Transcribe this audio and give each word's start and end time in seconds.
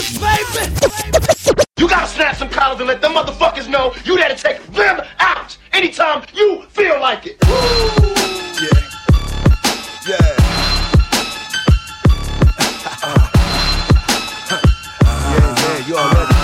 fire, 0.00 0.44
baby. 0.54 1.62
You 1.78 1.88
gotta 1.88 2.06
snap 2.06 2.36
some 2.36 2.48
collars 2.48 2.78
and 2.78 2.88
let 2.88 3.00
them 3.00 3.12
motherfuckers 3.12 3.68
know 3.68 3.92
you 4.04 4.16
there 4.16 4.28
to 4.28 4.36
take 4.36 4.64
them 4.68 5.00
out 5.18 5.56
anytime 5.72 6.24
you 6.32 6.62
feel 6.68 7.00
like 7.00 7.26
it. 7.26 7.36
Yeah. 7.42 8.68
Yeah. 10.08 10.42
yeah, 15.30 15.54
yeah, 15.58 15.86
you 15.88 15.96
already. 15.96 16.34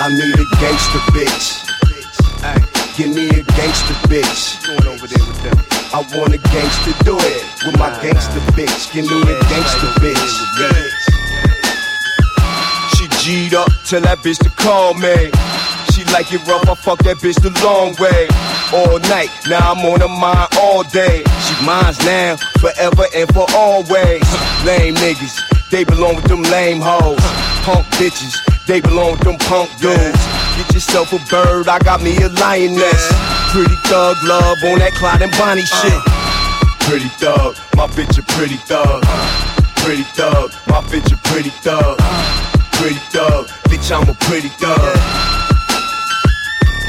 I 0.00 0.08
need 0.12 0.34
a 0.34 0.46
gangster 0.60 1.00
bitch. 1.16 1.64
Ay, 2.44 2.60
give 2.96 3.14
me 3.14 3.28
a 3.30 3.42
gangster 3.56 3.94
bitch. 4.06 4.64
Going 4.66 4.86
over 4.94 5.06
there 5.06 5.26
with 5.26 5.42
them. 5.42 5.58
I 5.94 6.04
want 6.14 6.34
a 6.34 6.38
gangster 6.38 6.92
do 7.04 7.16
it 7.18 7.42
with 7.64 7.78
my 7.78 7.88
gangster 8.02 8.40
bitch. 8.52 8.92
Give 8.92 9.06
me 9.06 9.22
a 9.22 9.40
gangster 9.48 9.88
bitch. 9.98 11.07
G'd 13.28 13.52
up, 13.52 13.68
tell 13.84 14.00
that 14.08 14.24
bitch 14.24 14.40
to 14.40 14.48
call 14.56 14.96
me. 14.96 15.28
She 15.92 16.00
like 16.16 16.32
it 16.32 16.40
rough, 16.48 16.64
I 16.64 16.72
fuck 16.72 16.96
that 17.04 17.20
bitch 17.20 17.36
the 17.44 17.52
long 17.60 17.92
way. 18.00 18.24
All 18.72 18.96
night, 19.12 19.28
now 19.44 19.76
I'm 19.76 19.84
on 19.84 20.00
her 20.00 20.08
mind 20.08 20.48
all 20.56 20.80
day. 20.88 21.20
She 21.44 21.52
mine's 21.60 22.00
now, 22.08 22.40
forever 22.56 23.04
and 23.12 23.28
for 23.36 23.44
always. 23.52 24.24
Lame 24.64 24.96
niggas, 24.96 25.36
they 25.68 25.84
belong 25.84 26.16
with 26.16 26.24
them 26.24 26.40
lame 26.48 26.80
hoes. 26.80 27.20
Punk 27.68 27.84
bitches, 28.00 28.32
they 28.64 28.80
belong 28.80 29.20
with 29.20 29.28
them 29.28 29.36
punk 29.44 29.68
dudes. 29.76 30.24
Get 30.56 30.72
yourself 30.72 31.12
a 31.12 31.20
bird, 31.28 31.68
I 31.68 31.84
got 31.84 32.00
me 32.00 32.16
a 32.24 32.32
lioness. 32.40 33.12
Pretty 33.52 33.76
thug 33.92 34.16
love 34.24 34.56
on 34.72 34.80
that 34.80 34.96
Clyde 34.96 35.20
and 35.20 35.32
Bonnie 35.36 35.68
shit. 35.68 36.00
Pretty 36.88 37.12
thug, 37.20 37.60
my 37.76 37.92
bitch 37.92 38.16
a 38.16 38.24
pretty 38.24 38.56
thug. 38.64 39.04
Pretty 39.84 40.08
thug, 40.16 40.48
my 40.64 40.80
bitch 40.88 41.12
a 41.12 41.18
pretty 41.28 41.52
thug. 41.60 42.00
Pretty 42.78 42.94
thug, 43.10 43.48
bitch 43.66 43.90
I'm 43.90 44.08
a 44.08 44.14
pretty 44.14 44.48
thug. 44.50 44.78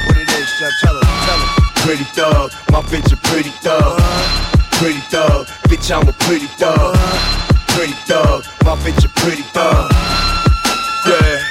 What 0.05 0.17
it 0.17 0.29
is, 0.29 0.47
tell 0.81 0.93
her, 0.93 1.01
tell 1.25 1.39
her. 1.39 1.71
Pretty 1.81 2.03
thug, 2.13 2.51
my 2.71 2.81
bitch 2.81 3.11
a 3.11 3.17
pretty 3.17 3.49
thug. 3.49 3.99
Pretty 4.77 4.99
thug, 5.09 5.47
bitch 5.67 5.89
I'm 5.89 6.07
a 6.07 6.13
pretty 6.13 6.45
thug. 6.61 6.95
Pretty 7.69 7.93
thug, 8.05 8.45
my 8.63 8.75
bitch 8.85 9.03
a 9.03 9.09
pretty 9.19 9.41
thug. 9.41 9.91
Yeah. 11.07 11.43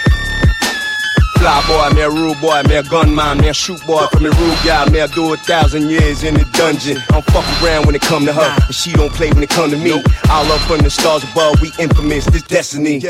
Fly 1.38 1.62
boy, 1.66 1.96
me 1.96 2.02
a 2.02 2.08
rude 2.08 2.40
boy, 2.40 2.62
me 2.68 2.76
a 2.76 2.84
gunman, 2.84 3.38
me 3.38 3.48
a 3.48 3.52
shoot 3.52 3.84
boy 3.86 4.06
from 4.12 4.22
the 4.22 4.30
rude 4.30 4.58
guy, 4.64 4.88
me 4.90 5.00
a 5.00 5.08
do 5.08 5.32
a 5.34 5.36
thousand 5.36 5.90
years 5.90 6.22
in 6.22 6.34
the 6.34 6.44
dungeon. 6.52 7.02
I'm 7.10 7.22
fuck 7.22 7.44
around 7.60 7.86
when 7.86 7.96
it 7.96 8.02
come 8.02 8.24
to 8.26 8.32
her, 8.32 8.56
and 8.66 8.74
she 8.74 8.92
don't 8.92 9.12
play 9.12 9.30
when 9.30 9.42
it 9.42 9.50
come 9.50 9.70
to 9.70 9.76
me. 9.76 10.00
All 10.30 10.46
up 10.52 10.60
from 10.60 10.78
the 10.78 10.90
stars 10.90 11.24
above, 11.24 11.60
we 11.60 11.72
infamous, 11.80 12.26
this 12.26 12.42
destiny. 12.42 13.02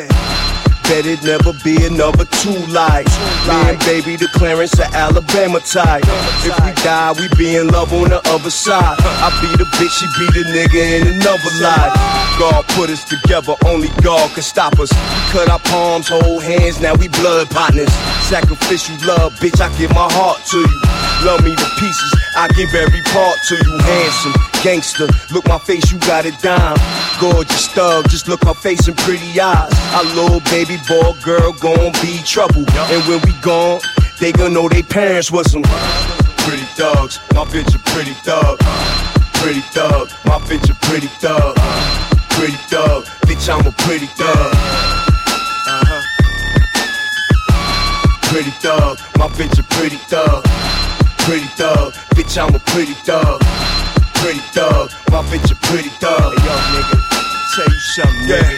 Bet 0.89 1.05
it 1.05 1.23
never 1.23 1.53
be 1.63 1.77
another 1.85 2.25
two 2.41 2.57
lives. 2.73 3.13
Me 3.45 3.55
and 3.69 3.79
baby 3.85 4.17
the 4.17 4.27
Clarence 4.33 4.73
of 4.81 4.89
Alabama 4.95 5.61
type. 5.61 6.03
If 6.49 6.57
we 6.65 6.73
die, 6.83 7.13
we 7.13 7.29
be 7.37 7.57
in 7.57 7.69
love 7.69 7.93
on 7.93 8.09
the 8.09 8.21
other 8.33 8.49
side. 8.49 8.97
I 9.21 9.29
be 9.45 9.53
the 9.61 9.69
bitch, 9.77 9.93
she 9.93 10.09
be 10.17 10.27
the 10.33 10.49
nigga 10.49 10.81
in 10.81 11.07
another 11.13 11.53
life. 11.61 11.93
God 12.41 12.65
put 12.73 12.89
us 12.89 13.05
together, 13.05 13.53
only 13.67 13.89
God 14.01 14.33
can 14.33 14.43
stop 14.43 14.81
us. 14.81 14.89
We 14.91 15.21
cut 15.29 15.51
our 15.51 15.61
palms, 15.69 16.09
hold 16.09 16.43
hands, 16.43 16.81
now 16.81 16.95
we 16.95 17.09
blood 17.09 17.51
partners. 17.51 17.93
Sacrificial 18.25 18.97
love, 19.07 19.35
bitch, 19.45 19.61
I 19.61 19.69
give 19.77 19.91
my 19.91 20.09
heart 20.09 20.41
to 20.53 20.59
you. 20.59 20.81
Love 21.27 21.45
me 21.45 21.53
to 21.55 21.69
pieces, 21.77 22.13
I 22.39 22.47
give 22.55 22.73
every 22.73 23.03
part 23.11 23.37
to 23.49 23.57
you. 23.57 23.79
Handsome, 23.79 24.33
gangster, 24.63 25.09
look 25.35 25.45
my 25.49 25.59
face, 25.59 25.91
you 25.91 25.99
got 25.99 26.25
it 26.25 26.39
down. 26.39 26.77
Gorgeous 27.19 27.67
thug, 27.75 28.09
just 28.09 28.29
look 28.29 28.45
my 28.45 28.53
face 28.53 28.87
and 28.87 28.97
pretty 28.99 29.41
eyes. 29.41 29.73
Our 29.93 30.05
little 30.15 30.39
baby 30.47 30.79
boy, 30.87 31.19
girl, 31.25 31.53
gon' 31.55 31.91
be 32.01 32.23
trouble. 32.23 32.63
And 32.95 33.03
when 33.11 33.21
we 33.27 33.33
gone, 33.43 33.81
they 34.21 34.31
gon' 34.31 34.53
know 34.55 34.69
they 34.69 34.85
parents 34.85 35.33
was 35.33 35.51
some 35.51 35.65
pretty 36.47 36.63
thugs. 36.79 37.19
My 37.35 37.43
bitch 37.43 37.75
a 37.75 37.79
pretty 37.91 38.15
thug. 38.23 38.61
Pretty 39.43 39.63
thug, 39.75 40.09
my 40.25 40.39
bitch 40.47 40.71
a 40.71 40.75
pretty 40.87 41.09
thug. 41.19 41.57
Pretty 42.39 42.59
thug, 42.71 43.05
bitch, 43.27 43.51
I'm 43.53 43.67
a 43.67 43.73
pretty 43.83 44.07
thug. 44.07 44.55
Uh-huh. 45.67 46.03
Pretty 48.31 48.53
thug, 48.63 49.01
my 49.19 49.27
bitch 49.27 49.59
a 49.59 49.65
pretty 49.75 49.97
thug. 50.07 50.45
Pretty 51.29 51.45
thug, 51.59 51.93
bitch, 52.17 52.41
I'm 52.43 52.55
a 52.55 52.59
pretty 52.59 52.95
thug. 53.05 53.43
Pretty 54.15 54.41
thug, 54.57 54.91
my 55.13 55.21
bitch 55.29 55.53
a 55.53 55.55
pretty 55.67 55.91
thug. 56.01 56.33
Hey, 56.33 56.47
yo, 56.47 56.55
nigga, 56.73 57.55
tell 57.55 57.69
you 57.69 57.81
something, 57.81 58.29
yeah. 58.29 58.51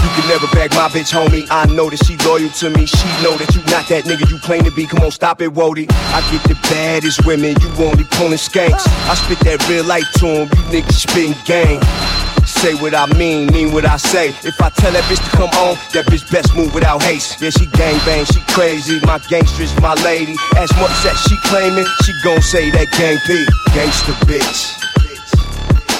You 0.00 0.08
can 0.16 0.26
never 0.26 0.46
bag 0.54 0.70
my 0.70 0.88
bitch, 0.88 1.12
homie. 1.12 1.46
I 1.50 1.66
know 1.66 1.90
that 1.90 2.02
she 2.06 2.16
loyal 2.26 2.48
to 2.48 2.70
me. 2.70 2.86
She 2.86 3.06
know 3.22 3.36
that 3.36 3.54
you 3.54 3.60
not 3.70 3.86
that 3.90 4.04
nigga 4.04 4.30
you 4.30 4.38
claim 4.38 4.64
to 4.64 4.70
be. 4.70 4.86
Come 4.86 5.04
on, 5.04 5.10
stop 5.10 5.42
it, 5.42 5.52
Wody. 5.52 5.84
I 6.16 6.22
get 6.32 6.42
the 6.44 6.54
baddest 6.70 7.26
women, 7.26 7.56
you 7.60 7.68
only 7.84 8.04
pulling 8.04 8.40
skanks. 8.40 8.88
I 9.10 9.14
spit 9.14 9.40
that 9.40 9.68
real 9.68 9.84
life 9.84 10.10
to 10.14 10.20
to 10.20 10.28
'em, 10.28 10.48
you 10.48 10.80
niggas 10.80 10.96
spitting 10.96 11.36
game. 11.44 12.31
Say 12.62 12.74
what 12.74 12.94
I 12.94 13.06
mean, 13.18 13.50
mean 13.50 13.72
what 13.72 13.84
I 13.84 13.96
say. 13.96 14.28
If 14.46 14.62
I 14.62 14.70
tell 14.70 14.92
that 14.92 15.02
bitch 15.10 15.18
to 15.18 15.30
come 15.34 15.50
on, 15.66 15.74
that 15.98 16.06
bitch 16.06 16.22
best 16.30 16.54
move 16.54 16.72
without 16.72 17.02
haste. 17.02 17.42
Yeah, 17.42 17.50
she 17.50 17.66
gang 17.66 17.98
bang, 18.06 18.24
she 18.24 18.38
crazy. 18.54 19.02
My 19.02 19.18
gangstress, 19.18 19.74
my 19.82 19.98
lady. 20.06 20.38
As 20.54 20.70
much 20.78 20.94
as 21.02 21.18
she 21.26 21.34
claiming, 21.50 21.82
she 22.06 22.14
gon' 22.22 22.40
say 22.40 22.70
that 22.70 22.86
gang 22.94 23.18
P. 23.26 23.42
Gangsta 23.74 24.14
bitch. 24.30 24.78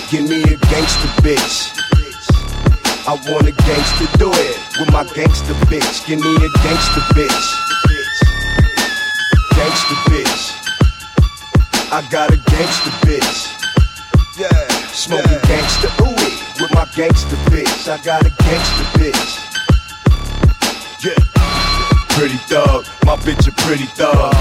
Give 0.07 0.23
me 0.23 0.39
a 0.47 0.55
gangsta 0.71 1.11
bitch. 1.27 1.75
I 3.11 3.19
want 3.27 3.51
a 3.51 3.55
gangster 3.67 4.07
do 4.23 4.31
it 4.31 4.55
with 4.79 4.93
my 4.95 5.03
gangster 5.19 5.59
bitch. 5.67 6.07
Give 6.07 6.23
me 6.23 6.31
a 6.31 6.51
gangster 6.63 7.03
bitch. 7.11 7.43
Gangster 9.59 9.99
bitch. 10.15 10.45
I 11.91 12.07
got 12.09 12.31
a 12.31 12.37
gangster 12.37 12.95
bitch. 13.03 13.51
Yeah. 14.39 14.82
Smoking 14.95 15.39
gangster 15.49 15.89
ooey 16.05 16.61
with 16.61 16.75
my 16.75 16.87
gangster 16.95 17.37
bitch. 17.49 17.89
I 17.89 17.97
got 18.05 18.27
a 18.27 18.31
gangster 18.45 18.85
bitch. 19.01 19.33
Yeah. 21.03 21.17
Pretty 22.11 22.37
thug, 22.45 22.85
my 23.07 23.17
bitch 23.17 23.49
a 23.49 23.53
pretty 23.63 23.87
thug. 23.97 24.35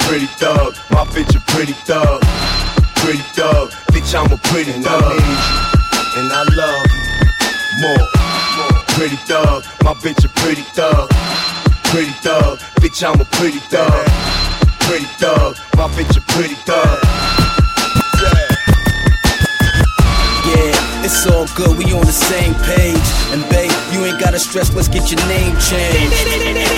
Pretty 0.00 0.26
thug, 0.26 0.74
my 0.90 1.04
bitch 1.14 1.36
a 1.36 1.40
pretty 1.52 1.72
thug. 1.86 2.20
Pretty 2.96 3.22
thug, 3.38 3.70
bitch 3.94 4.12
I'm 4.12 4.30
a 4.32 4.36
pretty 4.50 4.72
thug. 4.82 5.02
I 5.02 5.14
need 5.14 5.44
you, 5.46 6.20
and 6.20 6.32
I 6.32 6.42
love 6.58 6.86
you 6.90 7.86
more. 7.86 8.82
Pretty 8.98 9.16
thug, 9.16 9.64
my 9.84 9.94
bitch 9.94 10.24
a 10.24 10.28
pretty 10.40 10.62
thug. 10.74 11.08
Pretty 11.84 12.12
thug, 12.26 12.58
bitch 12.82 13.06
I'm 13.06 13.20
a 13.20 13.24
pretty 13.24 13.60
thug. 13.70 14.04
Pretty 14.80 15.06
thug, 15.22 15.56
my 15.76 15.86
bitch 15.94 16.16
a 16.16 16.20
pretty 16.32 16.56
thug. 16.66 17.25
It's 21.06 21.24
all 21.28 21.46
good, 21.54 21.78
we 21.78 21.84
on 21.92 22.04
the 22.04 22.12
same 22.12 22.52
page. 22.66 23.08
And 23.30 23.48
babe, 23.48 23.75
ain't 24.06 24.20
gotta 24.20 24.38
stress, 24.38 24.72
let's 24.74 24.88
get 24.88 25.10
your 25.10 25.20
name 25.26 25.52
changed. 25.58 26.14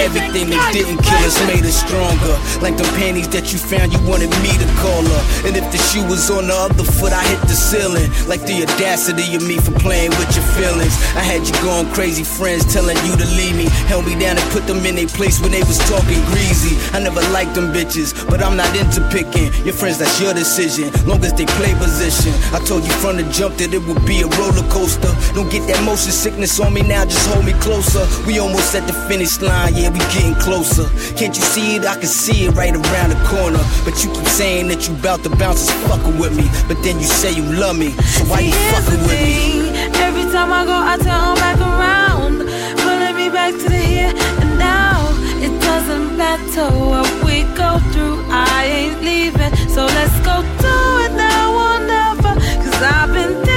Everything 0.01 0.49
that 0.51 0.73
didn't 0.73 0.99
kill 1.05 1.23
us 1.29 1.37
made 1.45 1.65
us 1.65 1.77
stronger. 1.77 2.35
Like 2.65 2.81
the 2.81 2.89
panties 2.97 3.29
that 3.37 3.53
you 3.53 3.59
found, 3.61 3.93
you 3.93 4.01
wanted 4.09 4.33
me 4.41 4.53
to 4.57 4.69
call 4.81 5.05
her. 5.05 5.23
And 5.45 5.53
if 5.57 5.67
the 5.69 5.79
shoe 5.79 6.05
was 6.09 6.31
on 6.33 6.49
the 6.49 6.57
other 6.57 6.85
foot, 6.85 7.13
I 7.13 7.21
hit 7.29 7.41
the 7.45 7.57
ceiling. 7.57 8.09
Like 8.25 8.43
the 8.49 8.65
audacity 8.65 9.37
of 9.37 9.45
me 9.45 9.61
for 9.61 9.77
playing 9.77 10.11
with 10.17 10.31
your 10.33 10.47
feelings. 10.57 10.97
I 11.13 11.23
had 11.23 11.45
you 11.45 11.55
going 11.61 11.93
crazy, 11.93 12.25
friends 12.25 12.65
telling 12.73 12.97
you 13.05 13.13
to 13.17 13.27
leave 13.37 13.57
me. 13.57 13.69
Held 13.91 14.09
me 14.09 14.17
down 14.17 14.41
and 14.41 14.49
put 14.51 14.65
them 14.65 14.81
in 14.89 14.97
their 14.97 15.11
place 15.13 15.41
when 15.41 15.53
they 15.53 15.63
was 15.69 15.79
talking 15.85 16.21
greasy. 16.33 16.81
I 16.97 17.05
never 17.05 17.21
liked 17.31 17.53
them 17.53 17.69
bitches, 17.77 18.17
but 18.29 18.41
I'm 18.41 18.57
not 18.57 18.73
into 18.73 19.05
picking. 19.13 19.53
Your 19.67 19.77
friends, 19.77 19.99
that's 19.99 20.17
your 20.21 20.33
decision. 20.33 20.89
Long 21.05 21.21
as 21.25 21.35
they 21.37 21.47
play 21.61 21.75
position. 21.77 22.33
I 22.57 22.63
told 22.65 22.85
you 22.85 22.95
from 23.05 23.21
the 23.21 23.27
jump 23.29 23.61
that 23.61 23.75
it 23.75 23.83
would 23.85 24.05
be 24.07 24.23
a 24.25 24.29
roller 24.41 24.65
coaster. 24.73 25.13
Don't 25.37 25.51
get 25.51 25.67
that 25.69 25.83
motion 25.85 26.13
sickness 26.13 26.59
on 26.61 26.73
me 26.73 26.83
now, 26.83 27.05
just 27.05 27.18
hold 27.27 27.45
me 27.45 27.53
closer. 27.55 28.07
We 28.27 28.39
almost 28.39 28.75
at 28.75 28.87
the 28.87 28.93
finish 29.09 29.41
line, 29.41 29.75
yeah, 29.75 29.91
we 29.91 29.99
getting 30.15 30.35
closer. 30.37 30.89
Can't 31.17 31.35
you 31.37 31.43
see 31.43 31.77
it? 31.77 31.85
I 31.87 31.95
can 31.95 32.07
see 32.07 32.47
it 32.47 32.51
right 32.53 32.75
around 32.75 33.11
the 33.11 33.21
corner. 33.27 33.63
But 33.85 34.03
you 34.05 34.11
keep 34.13 34.27
saying 34.27 34.69
that 34.69 34.89
you 34.89 34.95
bout 34.97 35.23
to 35.25 35.31
bounce 35.31 35.63
is 35.63 35.71
fucking 35.89 36.19
with 36.19 36.37
me. 36.37 36.47
But 36.69 36.83
then 36.83 36.99
you 36.99 37.07
say 37.07 37.33
you 37.33 37.45
love 37.45 37.79
me, 37.79 37.91
so 37.91 38.25
why 38.25 38.41
you 38.41 38.53
fucking 38.73 39.03
with 39.09 39.21
me? 39.21 39.69
Every 40.07 40.25
time 40.33 40.53
I 40.53 40.65
go, 40.65 40.77
I 40.77 40.97
turn 40.97 41.35
back 41.43 41.59
around, 41.59 42.39
pulling 42.83 43.17
me 43.17 43.29
back 43.31 43.53
to 43.53 43.69
the 43.69 43.79
here 43.79 44.13
and 44.41 44.59
now. 44.59 45.09
It 45.41 45.55
doesn't 45.61 46.17
matter 46.17 46.69
what 46.77 47.09
we 47.25 47.43
go 47.57 47.79
through, 47.93 48.25
I 48.29 48.65
ain't 48.65 49.01
leaving. 49.03 49.55
So 49.69 49.87
let's 49.87 50.19
go 50.21 50.43
do 50.43 50.77
it 51.05 51.13
now 51.17 51.47
or 51.65 51.79
never. 51.87 52.35
Cause 52.63 52.83
I've 52.83 53.13
been 53.13 53.48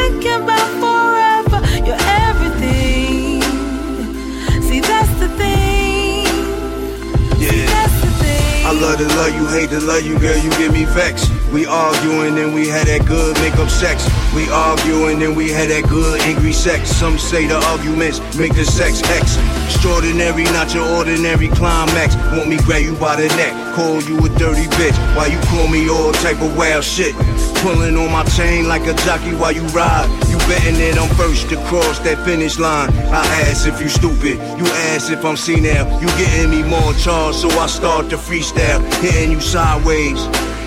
love 8.82 8.98
to 8.98 9.08
love 9.16 9.36
you, 9.36 9.46
hate 9.48 9.70
to 9.70 9.80
love 9.80 10.02
you, 10.02 10.18
girl, 10.18 10.36
you 10.38 10.50
give 10.58 10.74
me 10.74 10.86
vex. 10.86 11.30
We 11.54 11.68
arguing 11.68 12.38
and 12.40 12.54
we 12.54 12.68
had 12.68 12.88
that 12.88 13.06
good 13.06 13.38
make 13.38 13.56
up 13.58 13.70
sex. 13.70 14.10
We 14.34 14.50
argue 14.50 15.06
and 15.06 15.38
we 15.38 15.52
had 15.52 15.70
that 15.70 15.88
good 15.88 16.20
angry 16.22 16.52
sex. 16.52 16.90
Some 16.90 17.20
say 17.20 17.46
the 17.46 17.62
arguments 17.68 18.20
make 18.36 18.56
the 18.56 18.66
sex 18.66 19.00
hex. 19.02 19.38
Extraordinary, 19.66 20.46
not 20.46 20.74
your 20.74 20.88
ordinary 20.98 21.50
climax. 21.50 22.16
Want 22.34 22.50
me 22.50 22.58
grab 22.58 22.82
you 22.82 22.96
by 22.96 23.16
the 23.18 23.28
neck, 23.38 23.54
call 23.76 24.02
you 24.02 24.18
a 24.18 24.30
dirty 24.40 24.66
bitch. 24.80 24.98
Why 25.16 25.28
you 25.28 25.40
call 25.52 25.68
me 25.68 25.88
all 25.88 26.12
type 26.14 26.42
of 26.42 26.58
wild 26.58 26.84
shit. 26.84 27.14
Pulling 27.62 27.96
on 27.96 28.12
my 28.12 28.24
chain 28.26 28.68
like 28.68 28.88
a 28.88 28.94
jockey 29.06 29.36
while 29.36 29.52
you 29.52 29.62
ride. 29.68 30.10
You 30.30 30.38
betting 30.50 30.76
that 30.82 30.98
I'm 30.98 31.14
first 31.16 31.48
to 31.50 31.58
cross 31.70 32.00
that 32.00 32.18
finish 32.26 32.58
line. 32.58 32.90
I 33.14 33.22
ask 33.46 33.68
if 33.68 33.80
you 33.80 33.88
stupid, 33.88 34.42
you 34.58 34.66
ask 34.94 35.12
if 35.12 35.24
I'm 35.24 35.38
senile. 35.38 35.86
You 36.02 36.08
getting 36.18 36.50
me 36.50 36.64
more 36.64 36.94
charged, 36.96 37.38
so 37.38 37.50
I 37.60 37.68
start 37.68 38.10
to 38.10 38.18
freestyle, 38.18 38.82
hitting 39.02 39.32
you 39.32 39.40
sideways. 39.40 40.26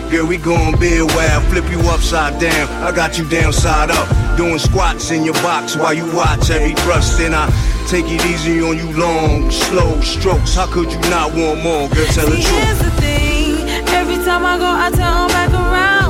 Girl, 0.08 0.26
we 0.26 0.36
gon' 0.36 0.78
be 0.78 0.98
a 0.98 1.06
while, 1.06 1.40
flip 1.50 1.68
you 1.68 1.80
upside 1.90 2.38
down. 2.40 2.68
I 2.86 2.92
got 2.94 3.18
you 3.18 3.28
down 3.28 3.52
side 3.52 3.90
up, 3.90 4.06
doing 4.36 4.60
squats 4.60 5.10
in 5.10 5.24
your 5.24 5.34
box 5.42 5.76
while 5.76 5.94
you 5.94 6.06
watch 6.14 6.48
every 6.50 6.74
thrust. 6.84 7.18
And 7.18 7.34
I 7.34 7.50
take 7.88 8.04
it 8.06 8.24
easy 8.26 8.62
on 8.62 8.76
you, 8.78 8.86
long, 8.96 9.50
slow 9.50 10.00
strokes. 10.00 10.54
How 10.54 10.66
could 10.72 10.92
you 10.92 11.00
not 11.10 11.34
want 11.34 11.60
more? 11.64 11.88
Girl, 11.88 12.06
tell 12.14 12.30
the 12.30 12.36
See, 12.36 12.46
truth. 12.46 12.62
here's 12.62 12.78
the 12.78 12.90
thing. 13.02 13.68
Every 13.90 14.16
time 14.24 14.46
I 14.46 14.58
go, 14.58 14.70
I 14.70 14.90
turn 14.90 15.26
back 15.34 15.50
around, 15.50 16.03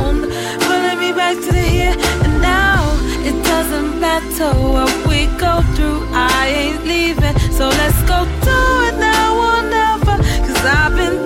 me 1.04 1.12
back 1.12 1.36
to 1.36 1.52
the 1.52 1.66
here 1.76 1.96
and 2.24 2.40
now. 2.40 2.80
It 3.28 3.36
doesn't 3.44 4.00
matter 4.00 4.50
what 4.74 4.92
we 5.08 5.26
go 5.38 5.54
through, 5.74 6.00
I 6.12 6.42
ain't 6.62 6.84
leaving. 6.84 7.36
So 7.58 7.68
let's 7.68 8.00
go 8.12 8.18
do 8.48 8.60
it 8.88 8.96
now 9.10 9.28
or 9.48 9.60
never. 9.78 10.16
Cause 10.46 10.62
I've 10.64 10.94
been 10.96 11.23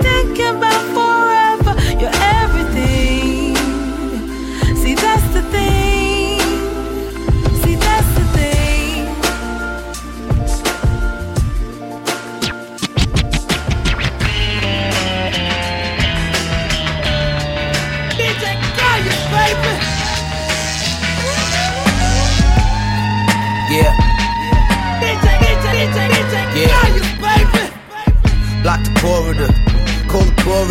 call 30.48 30.64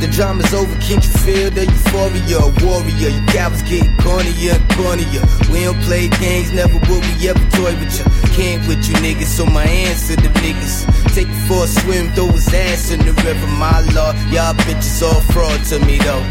the 0.00 0.08
drama's 0.10 0.52
over, 0.52 0.74
can't 0.80 1.04
you 1.04 1.12
feel 1.22 1.50
the 1.50 1.64
euphoria? 1.64 2.40
Warrior, 2.64 3.10
you 3.12 3.22
cowards 3.28 3.62
get 3.62 3.86
cornier 4.02 4.56
and 4.56 4.64
cornier. 4.74 5.22
We 5.52 5.62
don't 5.62 5.80
play 5.82 6.08
games, 6.08 6.50
never 6.50 6.74
would 6.74 7.04
we 7.06 7.28
ever 7.28 7.46
toy 7.54 7.70
with 7.78 7.92
you. 7.98 8.04
Can't 8.34 8.66
with 8.66 8.82
you 8.88 8.96
niggas, 9.04 9.30
so 9.36 9.46
my 9.46 9.62
answer 9.62 10.16
to 10.16 10.28
niggas. 10.42 11.14
Take 11.14 11.28
you 11.28 11.42
for 11.46 11.64
a 11.64 11.68
swim, 11.68 12.10
throw 12.14 12.26
his 12.28 12.52
ass 12.52 12.90
in 12.90 12.98
the 13.00 13.12
river, 13.22 13.46
my 13.62 13.78
lord. 13.94 14.16
Y'all 14.32 14.54
bitches 14.66 15.02
all 15.06 15.20
fraud 15.30 15.62
to 15.66 15.78
me 15.86 15.98
though. 15.98 16.24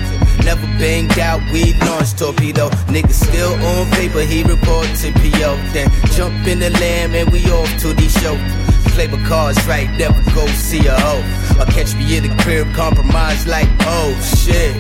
Never 0.43 0.65
banged 0.81 1.17
out, 1.19 1.39
we 1.53 1.73
launched 1.85 2.17
torpedo. 2.17 2.69
Niggas 2.89 3.23
still 3.29 3.53
on 3.53 3.89
paper, 3.91 4.21
he 4.21 4.43
reported 4.43 5.13
PO. 5.15 5.55
Then 5.71 5.89
jump 6.17 6.47
in 6.47 6.59
the 6.59 6.71
lamb 6.71 7.13
and 7.13 7.29
we 7.31 7.39
off 7.51 7.71
to 7.81 7.93
the 7.93 8.09
shows. 8.09 8.60
Play 8.93 9.07
my 9.07 9.21
cards 9.27 9.65
right, 9.65 9.89
never 9.97 10.21
go 10.35 10.45
see 10.47 10.85
a 10.87 10.93
hoe. 10.93 11.23
Or 11.59 11.65
catch 11.65 11.95
me 11.95 12.17
in 12.17 12.23
the 12.23 12.43
crib, 12.43 12.73
compromised 12.73 13.47
like, 13.47 13.67
oh 13.81 14.11
shit. 14.21 14.75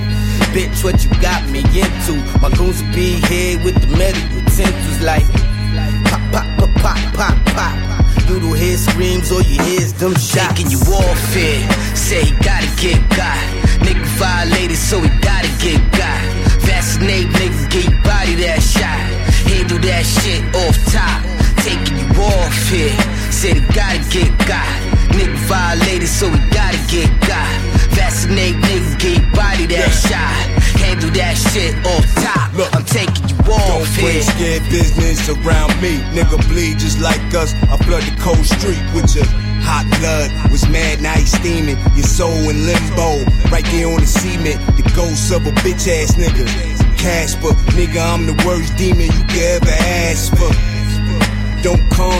Bitch, 0.53 0.83
what 0.83 1.03
you 1.03 1.09
got 1.21 1.47
me 1.49 1.59
into? 1.59 2.19
My 2.41 2.49
goons 2.57 2.83
will 2.83 2.93
be 2.93 3.21
here 3.27 3.57
with 3.63 3.79
the 3.79 3.87
metal 3.95 4.21
utensils 4.35 4.99
like 5.01 5.23
pop, 6.11 6.21
pop, 6.31 6.47
pop, 6.59 6.71
pop, 6.83 7.13
pop, 7.15 7.55
pop. 7.55 7.91
Don't 8.27 8.55
hear 8.55 8.77
screams, 8.77 9.31
all 9.31 9.41
you 9.41 9.61
hear 9.63 9.81
is 9.81 9.93
them 9.93 10.13
shots. 10.15 10.55
Taking 10.55 10.71
you 10.71 10.79
off 10.79 11.33
here, 11.33 11.63
say 11.95 12.23
he 12.23 12.31
gotta 12.43 12.67
get 12.79 12.99
got. 13.15 13.39
Nigga 13.83 14.05
violated, 14.19 14.77
so 14.77 14.99
he 15.01 15.09
gotta 15.19 15.51
get 15.59 15.79
got. 15.91 16.21
Vaccinate, 16.63 17.27
nigga, 17.27 17.71
get 17.71 17.83
your 17.89 18.01
body 18.03 18.35
that 18.43 18.61
shot. 18.61 19.03
Handle 19.51 19.79
that 19.79 20.05
shit 20.05 20.43
off 20.55 20.77
top. 20.91 21.19
Taking 21.63 21.97
you 21.99 22.07
off 22.23 22.55
here, 22.69 22.95
said 23.41 23.57
he 23.57 23.65
gotta 23.73 23.97
get 24.13 24.29
God. 24.45 24.77
Nigga 25.17 25.33
violated, 25.49 26.07
so 26.07 26.29
he 26.29 26.37
gotta 26.53 26.77
get 26.93 27.09
God. 27.25 27.49
Vaccinate, 27.97 28.53
nigga, 28.61 28.93
get 29.01 29.17
body 29.33 29.65
that 29.65 29.89
shot. 29.89 30.37
Handle 30.77 31.09
that 31.17 31.33
shit 31.49 31.73
off 31.81 32.05
top. 32.21 32.53
Look. 32.53 32.69
I'm 32.77 32.85
taking 32.85 33.25
you 33.33 33.37
off 33.49 33.65
Don't 33.65 33.89
here. 33.97 34.21
scared 34.21 34.61
business 34.69 35.25
around 35.25 35.73
me. 35.81 35.97
Nigga 36.13 36.37
bleed 36.53 36.77
just 36.77 37.01
like 37.01 37.17
us. 37.33 37.57
I 37.65 37.81
flood 37.81 38.05
the 38.05 38.13
cold 38.21 38.45
street 38.45 38.77
with 38.93 39.09
your 39.17 39.25
hot 39.65 39.89
blood. 39.97 40.29
Was 40.53 40.69
mad, 40.69 41.01
now 41.01 41.17
he's 41.17 41.33
steaming. 41.33 41.81
Your 41.97 42.05
soul 42.05 42.45
in 42.45 42.69
limbo. 42.69 43.25
Right 43.49 43.65
there 43.73 43.89
on 43.89 44.05
the 44.05 44.05
cement. 44.05 44.61
The 44.77 44.85
ghost 44.93 45.33
of 45.33 45.49
a 45.49 45.53
bitch 45.65 45.89
ass 45.89 46.13
nigga. 46.13 46.45
Casper, 46.93 47.57
nigga, 47.73 48.05
I'm 48.05 48.29
the 48.29 48.37
worst 48.45 48.77
demon 48.77 49.09
you 49.09 49.23
could 49.33 49.65
ever 49.65 49.75
ask 50.05 50.29
for. 50.37 50.70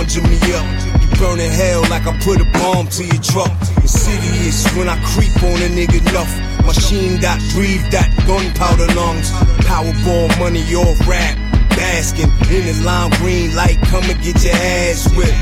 Conjure 0.02 0.24
me 0.24 0.38
up. 0.58 0.66
You 0.98 1.08
burning 1.22 1.52
hell 1.52 1.82
like 1.94 2.08
I 2.08 2.18
put 2.26 2.42
a 2.42 2.46
bomb 2.58 2.88
to 2.88 3.06
your 3.06 3.22
truck. 3.22 3.54
Insidious 3.86 4.66
when 4.74 4.90
I 4.90 4.98
creep 5.14 5.30
on 5.44 5.62
a 5.62 5.70
nigga 5.70 6.02
enough. 6.10 6.34
Machine 6.66 7.22
dot, 7.22 7.38
breathe 7.54 7.86
that, 7.94 8.10
gunpowder 8.26 8.90
lungs. 8.98 9.30
Powerball 9.62 10.28
money 10.40 10.66
off 10.74 10.98
rap. 11.08 11.38
Basking 11.78 12.34
in 12.50 12.66
the 12.66 12.82
lime 12.84 13.12
green 13.22 13.54
light, 13.54 13.78
come 13.94 14.02
and 14.10 14.18
get 14.24 14.42
your 14.42 14.56
ass 14.58 15.06
whipped. 15.14 15.38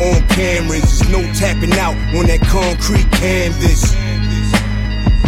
On 0.00 0.16
cameras, 0.32 0.80
there's 0.80 1.12
no 1.12 1.20
tapping 1.36 1.76
out 1.76 1.96
on 2.16 2.24
that 2.32 2.40
concrete 2.48 3.12
canvas. 3.12 3.92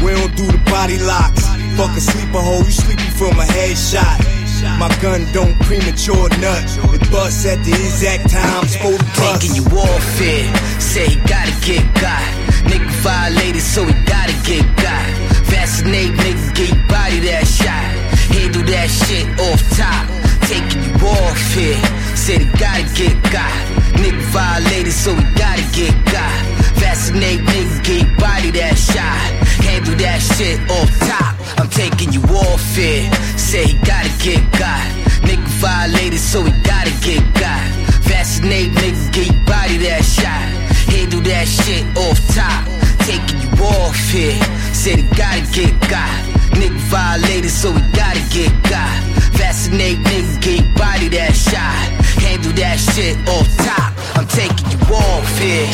We 0.00 0.16
don't 0.16 0.34
do 0.40 0.46
the 0.48 0.62
body 0.72 0.96
locks. 1.04 1.44
Fuck 1.76 1.94
a 1.94 2.00
sleeper 2.00 2.40
hole, 2.40 2.64
you 2.64 2.72
sleepy 2.72 3.12
from 3.12 3.36
a 3.36 3.44
headshot. 3.44 4.37
My 4.78 4.88
gun 5.00 5.26
don't 5.32 5.54
premature 5.62 6.28
nut. 6.40 6.64
It 6.94 7.10
busts 7.10 7.46
at 7.46 7.62
the 7.64 7.70
exact 7.70 8.30
time, 8.30 8.66
to 8.66 8.98
bust. 9.14 9.40
Taking 9.40 9.54
you 9.56 9.64
off 9.78 10.18
here, 10.18 10.46
say 10.80 11.06
he 11.06 11.16
gotta 11.26 11.54
get 11.62 11.84
got. 11.94 12.22
Nigga 12.66 12.90
violated, 13.02 13.62
so 13.62 13.84
he 13.84 13.92
gotta 14.04 14.34
get 14.42 14.66
got. 14.82 15.06
Vaccinate, 15.46 16.12
nigga, 16.18 16.54
get 16.54 16.68
your 16.74 16.86
body 16.88 17.20
that 17.30 17.46
shot. 17.46 17.86
Handle 18.34 18.64
that 18.66 18.88
shit 18.90 19.26
off 19.46 19.62
top. 19.78 20.04
Taking 20.50 20.82
you 20.82 20.94
off 21.06 21.38
here, 21.54 21.78
said 22.16 22.40
he 22.42 22.48
gotta 22.58 22.82
get 22.98 23.14
got. 23.30 23.54
Nigga 23.94 24.22
violated, 24.34 24.92
so 24.92 25.14
he 25.14 25.22
gotta 25.34 25.62
get 25.70 25.94
got. 26.10 26.34
Vaccinate, 26.82 27.40
nigga, 27.40 27.84
get 27.84 28.06
your 28.06 28.16
body 28.18 28.50
that 28.58 28.76
shot. 28.76 29.18
Handle 29.62 29.96
that 29.96 30.18
shit 30.18 30.58
off 30.70 30.90
top. 31.06 31.34
I'm 31.58 31.68
taking 31.70 32.12
you 32.12 32.22
off 32.22 32.62
here, 32.76 33.10
say 33.48 33.64
he 33.64 33.78
gotta 33.78 34.12
get 34.22 34.44
got. 34.60 34.84
Nigga 35.24 35.48
violated, 35.64 36.20
so 36.20 36.42
he 36.44 36.52
gotta 36.68 36.92
get 37.00 37.24
got. 37.32 37.64
Vaccinate, 38.04 38.72
nigga, 38.72 39.10
get 39.10 39.26
your 39.32 39.44
body 39.46 39.78
that 39.88 40.04
shot. 40.04 40.44
Handle 40.92 41.22
that 41.22 41.48
shit 41.48 41.84
off 41.96 42.20
top. 42.36 42.68
Taking 43.08 43.40
you 43.40 43.48
off 43.64 43.96
here. 44.12 44.36
Said 44.76 44.98
he 45.00 45.08
gotta 45.16 45.40
get 45.56 45.72
got. 45.88 46.12
Nigga 46.60 46.76
violated, 46.92 47.50
so 47.50 47.72
he 47.72 47.80
gotta 47.96 48.20
get 48.28 48.52
got. 48.68 48.92
Vaccinate, 49.40 49.96
nigga, 49.96 50.40
get 50.44 50.60
your 50.60 50.74
body 50.76 51.08
that 51.08 51.32
shot. 51.32 51.80
Handle 52.20 52.52
that 52.52 52.76
shit 52.76 53.16
off 53.32 53.48
top. 53.64 53.96
I'm 54.18 54.28
taking 54.28 54.68
you 54.72 54.80
off 54.92 55.38
here. 55.38 55.72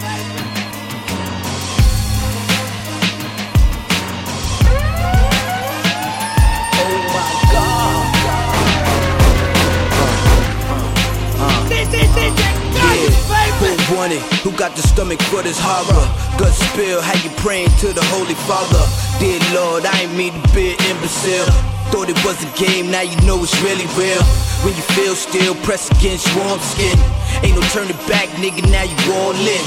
Who 13.58 13.96
wanted? 13.96 14.22
Who 14.44 14.52
got 14.52 14.76
the 14.76 14.82
stomach 14.82 15.22
for 15.24 15.42
this 15.42 15.58
horror? 15.60 16.06
Gut 16.38 16.54
spill, 16.54 17.02
how 17.02 17.16
you 17.24 17.30
praying 17.38 17.70
to 17.80 17.94
the 17.94 18.04
Holy 18.14 18.36
Father? 18.46 18.84
Dear 19.20 19.40
Lord, 19.54 19.86
I 19.86 20.02
ain't 20.02 20.14
mean 20.16 20.34
to 20.34 20.54
be 20.54 20.74
an 20.74 20.78
imbecile. 20.92 21.46
Thought 21.92 22.10
it 22.10 22.24
was 22.26 22.38
a 22.44 22.50
game, 22.58 22.92
now 22.92 23.02
you 23.02 23.16
know 23.26 23.42
it's 23.42 23.56
really 23.62 23.88
real. 23.96 24.47
When 24.66 24.76
you 24.76 24.82
feel 24.98 25.16
still, 25.16 25.56
press 25.62 25.90
against 25.92 26.26
warm 26.36 26.60
skin. 26.60 26.98
Ain't 27.44 27.56
no 27.56 27.62
turning 27.70 27.98
back, 28.10 28.28
nigga, 28.42 28.66
now 28.72 28.84
you 28.84 28.98
all 29.14 29.36
in. 29.38 29.64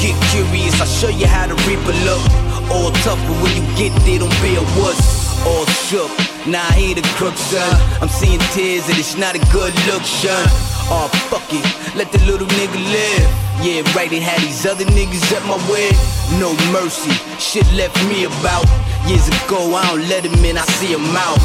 Get 0.00 0.14
curious, 0.30 0.80
I'll 0.80 0.86
show 0.86 1.08
you 1.08 1.26
how 1.26 1.46
to 1.46 1.54
reap 1.64 1.80
a 1.80 1.96
look. 2.04 2.22
All 2.70 2.90
tough, 3.04 3.20
but 3.26 3.36
when 3.40 3.56
you 3.56 3.64
get 3.76 3.92
there, 4.04 4.20
don't 4.20 4.36
be 4.42 4.56
a 4.56 4.64
wuss. 4.76 5.24
All 5.46 5.64
shook, 5.88 6.10
nah, 6.46 6.64
I 6.76 6.94
a 6.96 7.02
crook, 7.16 7.36
son. 7.36 7.76
I'm 8.00 8.08
seeing 8.08 8.40
tears 8.52 8.88
and 8.88 8.98
it's 8.98 9.16
not 9.16 9.34
a 9.34 9.42
good 9.52 9.72
look, 9.88 10.02
son. 10.02 10.44
Oh, 10.92 11.08
fuck 11.32 11.48
it, 11.48 11.64
let 11.96 12.12
the 12.12 12.20
little 12.24 12.46
nigga 12.46 12.80
live. 12.92 13.44
Yeah, 13.64 13.80
right, 13.96 14.10
they 14.10 14.20
had 14.20 14.40
these 14.40 14.66
other 14.66 14.84
niggas 14.84 15.32
at 15.32 15.44
my 15.46 15.56
wedding. 15.70 15.96
No 16.38 16.52
mercy, 16.72 17.12
shit 17.40 17.64
left 17.72 17.96
me 18.08 18.24
about. 18.24 18.66
Years 19.06 19.28
ago, 19.28 19.74
I 19.74 19.84
don't 19.88 20.08
let 20.08 20.24
him 20.24 20.44
in, 20.44 20.56
I 20.56 20.64
see 20.80 20.92
him 20.92 21.04
out. 21.12 21.38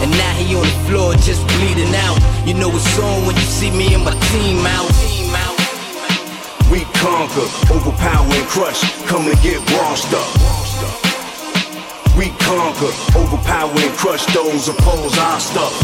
And 0.00 0.10
now 0.10 0.32
he 0.40 0.56
on 0.56 0.64
the 0.64 0.78
floor 0.88 1.12
just 1.14 1.46
bleeding 1.58 1.94
out. 2.08 2.16
You 2.46 2.54
know 2.54 2.70
it's 2.72 2.98
on 2.98 3.26
when 3.26 3.36
you 3.36 3.42
see 3.42 3.70
me 3.70 3.92
and 3.92 4.02
my 4.02 4.16
team 4.32 4.64
out. 4.64 4.88
We 6.72 6.88
conquer, 7.04 7.44
overpower 7.68 8.32
and 8.32 8.48
crush, 8.48 8.80
come 9.04 9.28
and 9.28 9.38
get 9.42 9.60
washed 9.76 10.08
up. 10.16 10.24
We 12.16 12.30
conquer, 12.40 12.92
overpower 13.14 13.76
and 13.76 13.92
crush 13.98 14.24
those 14.32 14.68
opposed 14.68 15.18
our 15.18 15.38
stuff. 15.38 15.76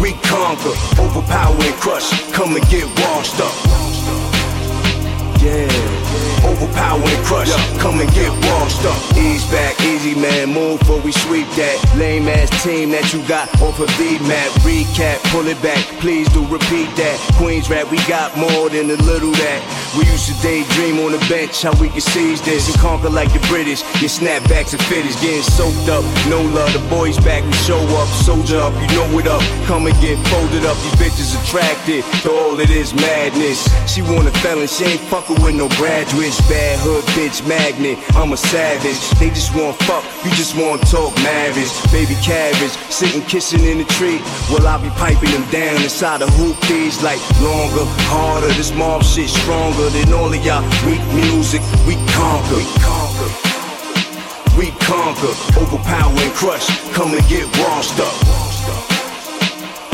We 0.00 0.12
conquer, 0.22 0.74
overpower 1.02 1.58
and 1.58 1.74
crush, 1.74 2.08
come 2.30 2.54
and 2.54 2.64
get 2.70 2.86
washed 3.02 3.40
up. 3.40 3.54
Yeah. 5.42 5.99
Overpower 6.44 7.04
and 7.04 7.24
crush, 7.24 7.52
come 7.78 8.00
and 8.00 8.10
get 8.12 8.32
washed 8.48 8.84
up. 8.84 8.98
Ease 9.16 9.44
back, 9.50 9.78
easy 9.80 10.14
man, 10.14 10.52
move 10.52 10.80
before 10.80 11.00
we 11.00 11.12
sweep 11.12 11.46
that. 11.60 11.76
Lame 11.96 12.28
ass 12.28 12.50
team 12.64 12.90
that 12.90 13.12
you 13.12 13.22
got 13.28 13.46
off 13.60 13.78
of 13.78 13.88
VMAT. 14.00 14.48
Recap, 14.64 15.22
pull 15.30 15.46
it 15.46 15.60
back, 15.62 15.78
please 16.00 16.28
do 16.32 16.40
repeat 16.48 16.88
that. 16.96 17.16
Queens 17.36 17.68
rap, 17.68 17.90
we 17.90 17.98
got 18.08 18.36
more 18.36 18.68
than 18.68 18.90
a 18.90 18.98
little 19.04 19.30
that. 19.32 19.60
We 19.96 20.06
used 20.10 20.26
to 20.32 20.34
daydream 20.42 20.98
on 21.04 21.12
the 21.12 21.22
bench, 21.28 21.62
how 21.62 21.76
we 21.78 21.88
can 21.88 22.00
seize 22.00 22.40
this 22.40 22.66
and 22.72 22.78
conquer 22.80 23.10
like 23.10 23.32
the 23.32 23.40
British. 23.46 23.82
Get 24.00 24.10
snapbacks 24.10 24.72
and 24.72 24.82
fitters, 24.88 25.20
getting 25.20 25.42
soaked 25.42 25.88
up. 25.88 26.04
No 26.26 26.40
love, 26.40 26.72
the 26.72 26.82
boys 26.88 27.18
back, 27.20 27.44
we 27.44 27.52
show 27.68 27.80
up, 28.00 28.08
soldier 28.24 28.58
up, 28.58 28.72
you 28.80 28.88
know 28.96 29.18
it 29.18 29.28
up. 29.28 29.42
Come 29.66 29.86
and 29.86 29.96
get 30.00 30.16
folded 30.32 30.64
up, 30.64 30.76
these 30.80 30.96
bitches 30.96 31.36
attracted 31.36 32.02
to 32.24 32.32
all 32.32 32.58
of 32.58 32.68
this 32.68 32.94
madness. 32.94 33.68
She 33.86 34.02
want 34.02 34.26
a 34.26 34.34
felon, 34.40 34.66
she 34.66 34.84
ain't 34.84 35.04
fucking 35.12 35.40
with 35.42 35.54
no 35.54 35.68
graduate 35.76 35.99
bitch, 36.08 36.38
bad 36.48 36.78
hood 36.80 37.04
bitch 37.16 37.46
magnet. 37.46 37.98
I'm 38.16 38.32
a 38.32 38.36
savage. 38.36 39.00
They 39.18 39.28
just 39.30 39.54
want 39.54 39.76
fuck, 39.84 40.04
you 40.24 40.30
just 40.32 40.56
want 40.56 40.80
talk 40.88 41.14
marriage. 41.22 41.70
Baby 41.92 42.14
cabbage, 42.22 42.72
sitting 42.88 43.22
kissing 43.22 43.64
in 43.64 43.78
the 43.78 43.88
tree. 43.96 44.20
Well, 44.50 44.66
I'll 44.66 44.80
be 44.80 44.90
piping 44.90 45.30
them 45.30 45.44
down 45.50 45.76
inside 45.82 46.20
the 46.20 46.30
hoop 46.38 46.58
these 46.68 47.02
like 47.02 47.20
longer, 47.40 47.84
harder. 48.08 48.48
This 48.54 48.72
mob 48.74 49.02
shit 49.02 49.28
stronger 49.28 49.88
than 49.90 50.12
all 50.12 50.32
of 50.32 50.44
y'all 50.44 50.64
weak 50.86 51.02
music. 51.12 51.60
We 51.86 51.96
conquer. 52.16 52.56
We 52.56 52.66
conquer. 52.80 53.50
We 54.58 54.70
conquer, 54.82 55.32
overpower 55.62 56.10
and 56.10 56.34
crush. 56.34 56.66
Come 56.92 57.14
and 57.14 57.26
get 57.28 57.46
washed 57.58 57.98
up. 58.00 58.12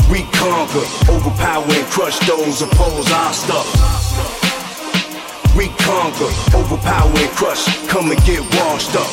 We 0.09 0.23
conquer, 0.33 0.83
overpower 1.11 1.63
and 1.63 1.87
crush 1.87 2.17
those 2.27 2.61
opposed 2.61 3.11
our 3.11 3.33
stuff. 3.33 4.06
We 5.57 5.69
conquer, 5.69 6.29
overpower 6.55 7.09
and 7.17 7.31
crush, 7.31 7.65
come 7.87 8.11
and 8.11 8.23
get 8.25 8.41
washed 8.41 8.93
up. 8.93 9.09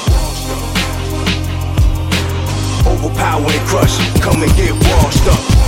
Overpower 2.86 3.50
and 3.50 3.66
crush, 3.66 3.96
come 4.20 4.42
and 4.42 4.54
get 4.54 4.74
washed 4.74 5.26
up. 5.26 5.63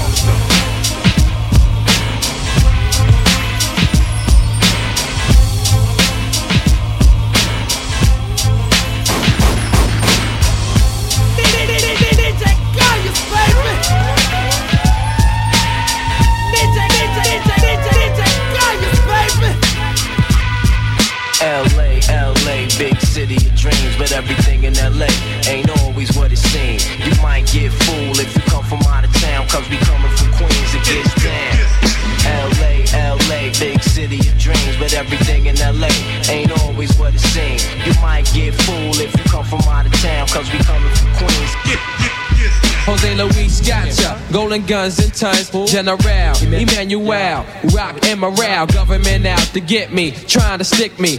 But 23.17 24.13
everything 24.13 24.65
in 24.65 24.75
LA 24.75 25.09
ain't 25.49 25.71
always 25.81 26.15
what 26.19 26.31
it 26.33 26.37
seems. 26.37 26.85
You 27.01 27.15
might 27.23 27.47
get 27.47 27.73
fooled 27.73 28.21
if 28.21 28.35
you 28.37 28.43
come 28.43 28.63
from 28.63 28.81
out 28.93 29.05
of 29.05 29.13
town, 29.15 29.49
cause 29.49 29.67
we 29.71 29.79
coming 29.79 30.11
from 30.17 30.33
Queens, 30.37 30.75
it 30.77 30.85
gets 30.85 31.15
down. 31.25 31.57
LA, 32.61 32.85
LA, 32.93 33.51
big 33.59 33.83
city 33.83 34.19
of 34.19 34.37
dreams, 34.39 34.77
but 34.79 34.93
everything 34.93 35.47
in 35.47 35.57
LA 35.57 35.89
ain't 36.29 36.53
always 36.61 36.93
what 36.99 37.15
it 37.15 37.21
seems. 37.21 37.65
You 37.87 37.95
might 38.03 38.29
get 38.35 38.53
fooled 38.53 39.01
if 39.01 39.17
you 39.17 39.25
come 39.25 39.45
from 39.45 39.61
out 39.61 39.87
of 39.87 39.93
town, 39.95 40.27
cause 40.29 40.53
we 40.53 40.59
coming 40.59 40.93
from 40.97 41.09
Queens. 41.17 42.17
Jose 42.85 43.15
Luis 43.17 43.67
gotcha, 43.67 44.21
golden 44.31 44.65
guns 44.67 44.99
and 44.99 45.13
tons, 45.13 45.51
General, 45.73 45.99
Emmanuel, 46.43 47.47
rock 47.75 47.97
and 48.05 48.21
morale, 48.21 48.67
government 48.67 49.27
out 49.27 49.41
to 49.55 49.61
get 49.61 49.93
me, 49.93 50.13
trying 50.13 50.59
to 50.59 50.65
stick 50.65 51.01
me, 51.01 51.19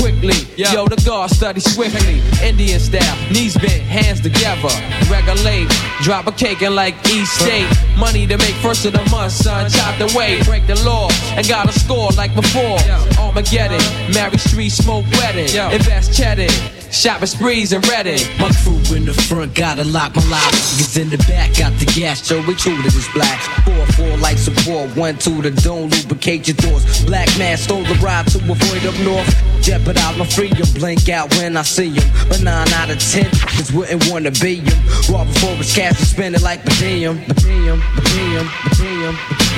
quickly. 0.00 0.40
Yo, 0.56 0.88
the 0.88 1.00
guard 1.04 1.30
study 1.30 1.60
swiftly. 1.60 2.20
Indian 2.42 2.80
style, 2.80 3.16
knees 3.30 3.56
bent, 3.56 3.82
hands 3.82 4.20
together. 4.20 4.72
Regulate, 5.10 5.68
drop 6.02 6.26
a 6.26 6.32
cake 6.32 6.62
and 6.62 6.74
like 6.74 6.94
East 7.08 7.38
State. 7.38 7.68
Money 7.98 8.26
to 8.26 8.36
make 8.38 8.54
first 8.56 8.84
of 8.86 8.92
the 8.92 9.04
month, 9.10 9.32
son. 9.32 9.70
Chop 9.70 9.98
the 9.98 10.12
way, 10.16 10.42
break 10.44 10.66
the 10.66 10.82
law, 10.84 11.08
and 11.36 11.46
got 11.46 11.68
a 11.68 11.72
score 11.78 12.08
like 12.16 12.34
before. 12.34 12.78
Armageddon, 13.18 13.80
Mary 14.14 14.38
Street, 14.38 14.70
smoke 14.70 15.04
wedding. 15.12 15.48
Invest 15.72 16.16
cheddar. 16.16 16.48
Shopping 16.90 17.26
sprees 17.26 17.72
and 17.72 17.84
Reddit. 17.84 18.26
My 18.40 18.50
crew 18.50 18.96
in 18.96 19.04
the 19.04 19.14
front 19.14 19.54
gotta 19.54 19.84
lock 19.84 20.14
my 20.16 20.24
lock. 20.28 20.52
Niggas 20.52 21.00
in 21.00 21.08
the 21.08 21.18
back 21.18 21.56
got 21.56 21.72
the 21.78 21.86
gas, 21.86 22.26
so 22.26 22.42
we 22.46 22.54
true 22.54 22.76
to 22.76 22.82
this 22.82 23.08
black. 23.14 23.40
Four, 23.64 23.86
four 23.94 24.16
like 24.18 24.38
support, 24.38 24.94
one, 24.96 25.16
two, 25.16 25.40
the 25.40 25.52
don't 25.62 25.88
lubricate 25.88 26.48
your 26.48 26.56
doors. 26.56 27.04
Black 27.04 27.28
man 27.38 27.56
stole 27.56 27.84
the 27.84 27.94
ride 28.02 28.26
to 28.28 28.38
avoid 28.38 28.84
up 28.84 28.98
north. 29.06 29.30
Jeopardize 29.62 30.18
my 30.18 30.26
freedom, 30.26 30.66
blink 30.74 31.08
out 31.08 31.32
when 31.36 31.56
I 31.56 31.62
see 31.62 31.90
him. 31.90 32.10
But 32.28 32.42
nine 32.42 32.68
out 32.74 32.90
of 32.90 32.98
ten 32.98 33.30
just 33.54 33.72
wouldn't 33.72 34.10
wanna 34.10 34.32
be 34.32 34.56
him. 34.56 34.78
Raw 35.08 35.24
before 35.24 35.54
his 35.56 35.72
cash 35.72 35.96
spend 35.96 36.34
it 36.34 36.42
like 36.42 36.64
per 36.64 36.74
diem, 36.80 37.22
per 37.24 37.34
diem. 37.34 37.78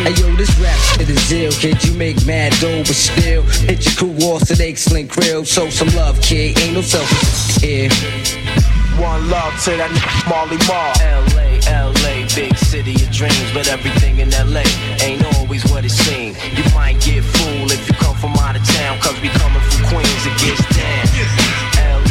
Hey 0.03 0.15
yo, 0.15 0.35
this 0.37 0.51
rap 0.59 0.79
shit 0.99 1.09
is 1.09 1.33
ill, 1.33 1.53
kid. 1.53 1.83
You 1.85 1.95
make 1.95 2.27
mad 2.27 2.53
dough, 2.61 2.79
but 2.79 2.97
still 2.97 3.43
hit 3.43 3.85
your 3.85 3.95
crew 3.95 4.27
off 4.27 4.47
to 4.49 4.55
the 4.55 4.67
excellent 4.67 5.11
grill. 5.11 5.45
Show 5.45 5.71
some 5.71 5.89
love, 5.95 6.21
kid. 6.21 6.59
Ain't 6.59 6.75
no 6.75 6.83
selfish 6.83 7.22
yeah. 7.63 7.89
One 9.01 9.31
love 9.31 9.55
to 9.65 9.73
that 9.81 9.91
Marley 10.29 10.61
Marl. 10.69 10.93
LA, 11.33 11.59
LA, 11.65 12.29
big 12.37 12.55
city 12.59 12.93
of 12.93 13.11
dreams, 13.11 13.51
but 13.55 13.67
everything 13.69 14.21
in 14.21 14.29
LA 14.31 14.63
ain't 15.01 15.25
always 15.37 15.65
what 15.73 15.85
it 15.85 15.91
seems. 15.91 16.37
You 16.53 16.65
might 16.75 17.01
get 17.01 17.25
fooled 17.25 17.73
if 17.73 17.83
you 17.89 17.95
come 17.95 18.17
from 18.17 18.37
out 18.37 18.55
of 18.55 18.63
town, 18.63 19.01
cause 19.01 19.19
we 19.23 19.29
coming 19.31 19.63
from 19.63 19.81
Queens, 19.89 20.23
it 20.29 20.37
gets 20.39 20.63
down. 20.77 21.03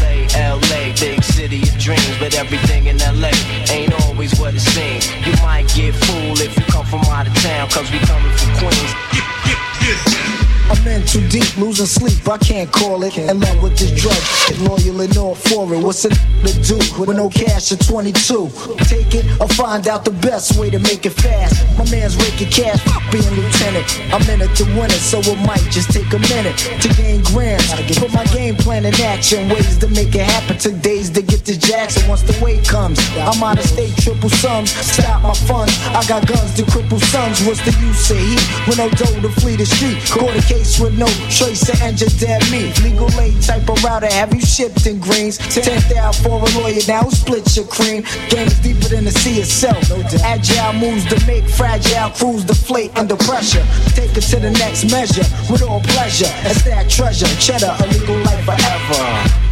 LA, 0.02 0.26
LA, 0.58 0.92
big 0.98 1.24
city 1.24 1.62
of 1.62 1.78
dreams, 1.78 2.16
but 2.20 2.34
everything 2.36 2.88
in 2.88 2.98
LA 2.98 3.32
ain't 3.70 3.94
always 4.08 4.34
what 4.40 4.56
it 4.56 4.62
seems. 4.62 5.06
You 5.26 5.34
might 5.44 5.68
get 5.72 5.94
fooled 5.94 6.42
if 6.42 6.58
you 6.58 6.66
come 6.66 6.86
from 6.86 7.02
out 7.14 7.28
of 7.28 7.34
town, 7.40 7.70
cause 7.70 7.92
we 7.92 8.00
coming 8.00 8.34
from 8.36 8.52
Queens. 8.58 10.41
I'm 10.72 10.88
in 10.88 11.06
too 11.06 11.28
deep, 11.28 11.58
losing 11.58 11.86
sleep, 11.86 12.26
I 12.30 12.38
can't 12.38 12.72
call 12.72 13.04
it. 13.04 13.18
In 13.18 13.42
love 13.42 13.62
with 13.62 13.78
this 13.78 13.92
drug, 13.92 14.16
loyal 14.64 15.02
and 15.02 15.18
all 15.18 15.36
for 15.36 15.68
it. 15.74 15.84
What's 15.84 16.06
it 16.06 16.16
to 16.16 16.54
do 16.64 16.78
with 16.98 17.10
no 17.10 17.30
cash 17.30 17.74
at 17.74 17.82
22? 17.82 18.48
Take 18.88 19.14
it 19.14 19.26
or 19.42 19.50
find 19.50 19.86
out 19.90 20.06
the 20.06 20.16
best 20.24 20.58
way 20.58 20.70
to 20.70 20.80
make 20.80 21.06
it 21.06 21.12
fast. 21.12 21.60
My 21.78 21.84
man's 21.92 22.16
raking 22.16 22.52
cash, 22.56 22.80
being 23.12 23.28
lieutenant. 23.36 23.84
I'm 24.16 24.24
in 24.32 24.40
it 24.40 24.56
to 24.56 24.64
win 24.80 24.88
it, 24.88 25.04
so 25.04 25.20
it 25.20 25.40
might 25.46 25.60
just 25.76 25.92
take 25.92 26.08
a 26.14 26.20
minute 26.32 26.56
to 26.56 26.88
gain 26.96 27.22
grams. 27.24 27.68
Put 28.00 28.14
my 28.14 28.24
game 28.32 28.56
plan 28.56 28.86
in 28.86 28.96
action, 29.02 29.50
ways 29.50 29.78
to 29.80 29.90
make 29.90 30.16
it 30.16 30.24
happen. 30.24 30.58
Took 30.58 30.80
days 30.82 31.10
to 31.12 31.22
get 31.22 31.44
to 31.52 31.60
Jackson. 31.60 32.08
Once 32.08 32.22
the 32.22 32.38
weight 32.42 32.66
comes, 32.66 32.98
I'm 33.20 33.44
out 33.44 33.60
of 33.60 33.66
state, 33.66 33.94
triple 33.98 34.30
sums. 34.30 34.72
Stop 34.72 35.22
my 35.24 35.34
funds, 35.34 35.76
I 35.92 36.08
got 36.08 36.26
guns 36.26 36.56
to 36.56 36.64
cripple 36.64 37.02
sons. 37.12 37.44
What's 37.46 37.60
the 37.68 37.76
use 37.84 38.10
of 38.12 38.18
heat 38.18 38.68
with 38.68 38.78
no 38.78 38.88
dough 38.92 39.20
to 39.20 39.30
flee 39.42 39.58
the 39.58 39.66
street? 39.66 40.00
A 40.32 40.42
case 40.62 40.80
with 40.80 40.98
no 40.98 41.08
choice 41.30 41.66
to 41.66 41.74
end 41.84 42.00
your 42.00 42.10
dead 42.20 42.42
meat. 42.52 42.72
Legal 42.84 43.10
aid 43.20 43.42
type 43.42 43.68
of 43.70 43.84
router, 43.84 44.08
have 44.08 44.34
you 44.34 44.42
shipped 44.42 44.86
in 44.86 45.00
greens? 45.00 45.38
Tenth 45.38 45.96
out 45.98 46.16
for 46.16 46.40
a 46.40 46.50
lawyer, 46.60 46.82
now 46.88 47.04
split 47.10 47.56
your 47.56 47.66
cream. 47.66 48.04
Game 48.30 48.48
is 48.48 48.60
deeper 48.60 48.88
than 48.90 49.06
the 49.06 49.12
sea 49.12 49.40
itself. 49.42 49.82
Agile 50.24 50.74
moves 50.74 51.06
to 51.06 51.18
make 51.26 51.48
fragile 51.50 52.10
crews 52.12 52.44
deflate 52.44 52.96
under 52.98 53.16
pressure. 53.16 53.66
Take 53.96 54.16
it 54.16 54.26
to 54.32 54.40
the 54.40 54.52
next 54.52 54.92
measure 54.92 55.26
with 55.52 55.64
all 55.64 55.82
pleasure. 55.82 56.32
It's 56.46 56.64
that 56.64 56.90
treasure, 56.90 57.32
cheddar, 57.40 57.76
a 57.80 57.88
legal 57.88 58.18
life 58.18 58.46
forever. 58.46 59.04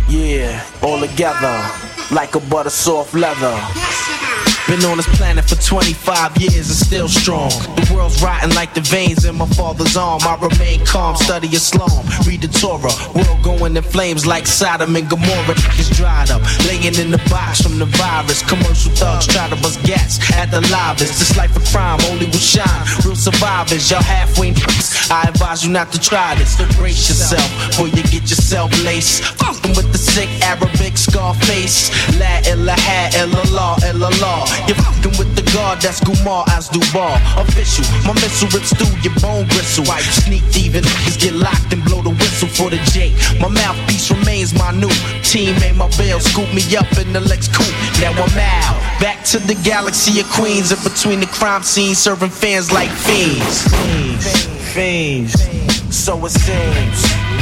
Yeah, 0.10 0.64
all 0.82 1.00
together, 1.00 1.56
like 2.12 2.36
a 2.36 2.40
butter 2.40 2.70
soft 2.70 3.14
leather. 3.14 4.29
Been 4.70 4.86
on 4.86 4.98
this 4.98 5.10
planet 5.18 5.50
for 5.50 5.56
25 5.56 6.38
years 6.38 6.70
and 6.70 6.78
still 6.78 7.08
strong. 7.10 7.50
The 7.50 7.92
world's 7.92 8.22
rotting 8.22 8.54
like 8.54 8.76
the 8.76 8.82
veins 8.82 9.26
in 9.26 9.36
my 9.36 9.48
father's 9.58 9.98
arm. 9.98 10.22
I 10.22 10.38
remain 10.38 10.86
calm, 10.86 11.16
study 11.16 11.48
Islam, 11.48 12.06
read 12.28 12.42
the 12.42 12.50
Torah. 12.50 12.94
World 13.18 13.42
going 13.42 13.76
in 13.76 13.82
flames 13.82 14.28
like 14.28 14.46
Sodom 14.46 14.96
and 14.96 15.10
Gomorrah. 15.10 15.58
It's 15.74 15.90
dried 15.98 16.30
up, 16.30 16.44
laying 16.68 16.94
in 17.02 17.10
the 17.10 17.18
box 17.34 17.62
from 17.62 17.80
the 17.80 17.90
virus. 17.98 18.44
Commercial 18.46 18.94
thugs 18.94 19.26
try 19.26 19.50
to 19.50 19.56
bust 19.56 19.82
gas 19.82 20.22
at 20.38 20.52
the 20.52 20.62
livest. 20.62 21.18
This 21.18 21.36
life 21.36 21.56
of 21.56 21.66
crime 21.74 21.98
only 22.12 22.28
will 22.28 22.38
shine. 22.38 22.86
Real 23.04 23.16
survivors, 23.16 23.90
y'all 23.90 24.04
halfway. 24.04 24.54
I 25.10 25.26
advise 25.28 25.66
you 25.66 25.72
not 25.72 25.92
to 25.94 26.00
try 26.00 26.36
this. 26.36 26.58
So 26.58 26.68
brace 26.78 27.10
yourself 27.10 27.50
before 27.66 27.88
you 27.88 28.04
get 28.14 28.30
yourself 28.30 28.70
laced. 28.86 29.24
Fucking 29.42 29.74
with 29.74 29.92
the 29.92 29.98
sick 29.98 30.30
Arabic 30.46 30.96
scar 30.96 31.34
face. 31.50 31.90
La 32.20 32.38
ilaha 32.46 33.10
illallah 33.18 33.76
illallah. 33.90 34.59
You're 34.68 34.80
fucking 34.82 35.16
with 35.18 35.36
the 35.36 35.46
God 35.54 35.82
that's 35.82 36.00
Gumar 36.02 36.48
as 36.56 36.70
Dubar. 36.70 37.16
Official, 37.40 37.86
my 38.06 38.14
missile 38.20 38.50
rips 38.50 38.74
through 38.74 38.94
your 39.02 39.14
bone 39.22 39.48
bristle. 39.48 39.90
I 39.92 40.02
sneak 40.02 40.44
thieving 40.52 40.84
niggas 40.84 41.20
get 41.20 41.34
locked 41.34 41.72
and 41.74 41.84
blow 41.86 42.02
the 42.02 42.12
whistle 42.12 42.50
for 42.50 42.70
the 42.70 42.78
J. 42.92 43.14
My 43.40 43.48
mouthpiece 43.48 44.12
remains 44.12 44.54
my 44.54 44.72
new 44.72 44.92
teammate. 45.24 45.76
My 45.76 45.90
bail 45.98 46.20
scoop 46.20 46.50
me 46.54 46.64
up 46.76 46.90
in 46.98 47.14
the 47.14 47.22
Lex 47.22 47.48
coupe. 47.48 47.74
Now 48.02 48.12
I'm 48.12 48.38
out. 48.38 48.78
Back 49.00 49.24
to 49.32 49.40
the 49.40 49.56
galaxy 49.64 50.20
of 50.20 50.28
Queens. 50.30 50.72
In 50.72 50.80
between 50.84 51.20
the 51.20 51.28
crime 51.28 51.64
scenes, 51.64 51.98
serving 51.98 52.30
fans 52.30 52.72
like 52.72 52.90
fiends. 52.90 53.68
Fiends. 53.70 54.74
Fiends. 54.74 55.96
So 55.96 56.26
it 56.26 56.32
seems. 56.32 57.40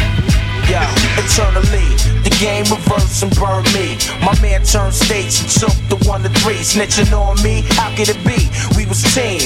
Yeah, 0.67 0.83
eternally, 1.15 1.87
the 2.27 2.35
game 2.43 2.65
reversed 2.67 3.23
and 3.23 3.33
burned 3.39 3.71
me. 3.73 3.95
My 4.19 4.35
man 4.41 4.63
turned 4.63 4.93
states 4.93 5.39
and 5.39 5.49
took 5.49 5.86
one 6.07 6.23
to 6.23 6.29
three. 6.29 6.63
Snitching 6.63 7.11
on 7.11 7.41
me, 7.43 7.61
how 7.75 7.93
could 7.95 8.09
it 8.09 8.17
be? 8.25 8.49
We 8.75 8.87
was 8.87 9.03
team. 9.13 9.43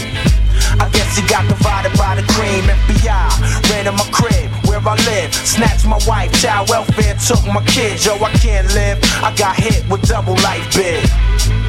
I 0.79 0.87
guess 0.93 1.17
he 1.17 1.27
got 1.27 1.47
divided 1.49 1.97
by 1.97 2.15
the 2.15 2.23
cream. 2.33 2.63
FBI 2.85 3.69
ran 3.71 3.87
in 3.87 3.95
my 3.95 4.07
crib 4.13 4.49
where 4.69 4.79
I 4.79 4.95
live. 5.09 5.33
Snatched 5.33 5.85
my 5.85 5.99
wife, 6.07 6.31
child 6.39 6.69
welfare, 6.69 7.15
took 7.15 7.43
my 7.47 7.65
kids. 7.65 8.05
Yo, 8.05 8.13
I 8.15 8.31
can't 8.33 8.71
live. 8.73 8.99
I 9.23 9.33
got 9.35 9.55
hit 9.55 9.83
with 9.89 10.07
double 10.07 10.35
life 10.35 10.73
bid 10.75 11.60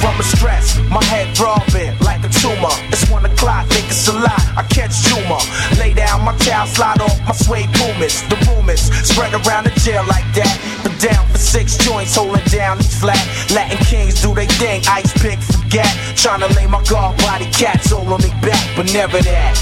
from 0.00 0.18
a 0.18 0.22
stress. 0.24 0.80
My 0.88 1.04
head 1.04 1.36
throbbing 1.36 1.96
like 2.00 2.24
a 2.24 2.32
tumor. 2.40 2.72
It's 2.88 3.08
one 3.08 3.24
o'clock, 3.24 3.68
think 3.68 3.86
it's 3.86 4.08
a 4.08 4.12
lot. 4.12 4.40
I 4.56 4.64
catch 4.64 5.04
tumor. 5.04 5.38
Lay 5.78 5.94
down 5.94 6.24
my 6.24 6.36
towel, 6.38 6.66
slide 6.66 7.00
off 7.00 7.20
my 7.20 7.32
suede 7.32 7.70
pumas. 7.74 8.22
The 8.32 8.36
rumors 8.48 8.80
spread 9.06 9.32
around 9.34 9.64
the 9.64 9.74
jail 9.84 10.04
like 10.08 10.26
that. 10.34 10.56
But 10.82 10.98
down 10.98 11.28
for 11.28 11.38
six 11.38 11.76
joints, 11.76 12.16
holding 12.16 12.44
down 12.46 12.78
these 12.78 12.98
flat. 12.98 13.20
Latin 13.52 13.78
kings 13.84 14.20
do 14.22 14.34
they 14.34 14.46
thing, 14.58 14.82
ice 14.88 15.12
pick, 15.20 15.38
forget. 15.38 15.92
Trying 16.16 16.40
to 16.40 16.48
lay 16.56 16.66
my 16.66 16.82
guard 16.84 17.16
body 17.18 17.46
cats 17.52 17.92
all 17.92 18.08
on 18.12 18.20
me 18.22 18.32
back, 18.40 18.64
but 18.76 18.92
never 18.92 19.20
that. 19.22 19.54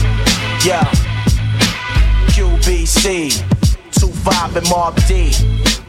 Yeah. 0.65 0.87
QBC, 2.33 3.43
2-5 3.91 4.57
and 4.57 4.69
Mark 4.71 4.95
D. 5.07 5.35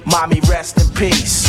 Mommy, 0.05 0.41
rest 0.49 0.81
in 0.81 0.89
peace. 0.95 1.45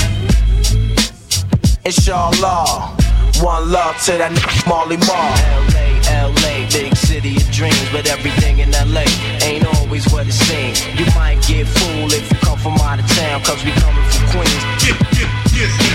Inshallah. 1.90 2.94
One 3.42 3.72
love 3.72 3.98
to 4.06 4.12
that 4.12 4.30
nigga 4.30 4.62
Marley 4.70 4.94
Marl. 5.10 5.34
LA, 5.74 5.98
LA, 6.38 6.62
big 6.70 6.94
city 6.94 7.34
of 7.34 7.50
dreams, 7.50 7.82
but 7.90 8.06
everything 8.06 8.60
in 8.62 8.70
LA 8.70 9.02
ain't 9.42 9.66
always 9.74 10.06
what 10.12 10.22
it 10.22 10.32
seems. 10.32 10.86
You 10.94 11.02
might 11.18 11.42
get 11.50 11.66
fooled 11.66 12.14
if 12.14 12.30
you 12.30 12.38
come 12.46 12.58
from 12.62 12.78
out 12.78 13.02
of 13.02 13.10
town, 13.10 13.42
cause 13.42 13.58
we 13.66 13.74
coming 13.74 14.06
from 14.06 14.22
Queens. 14.30 14.54
Yeah, 14.86 14.94
yeah, 15.18 15.34
yeah. 15.58 15.90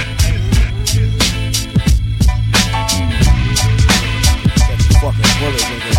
Fucking 5.00 5.32
nigga. 5.48 5.96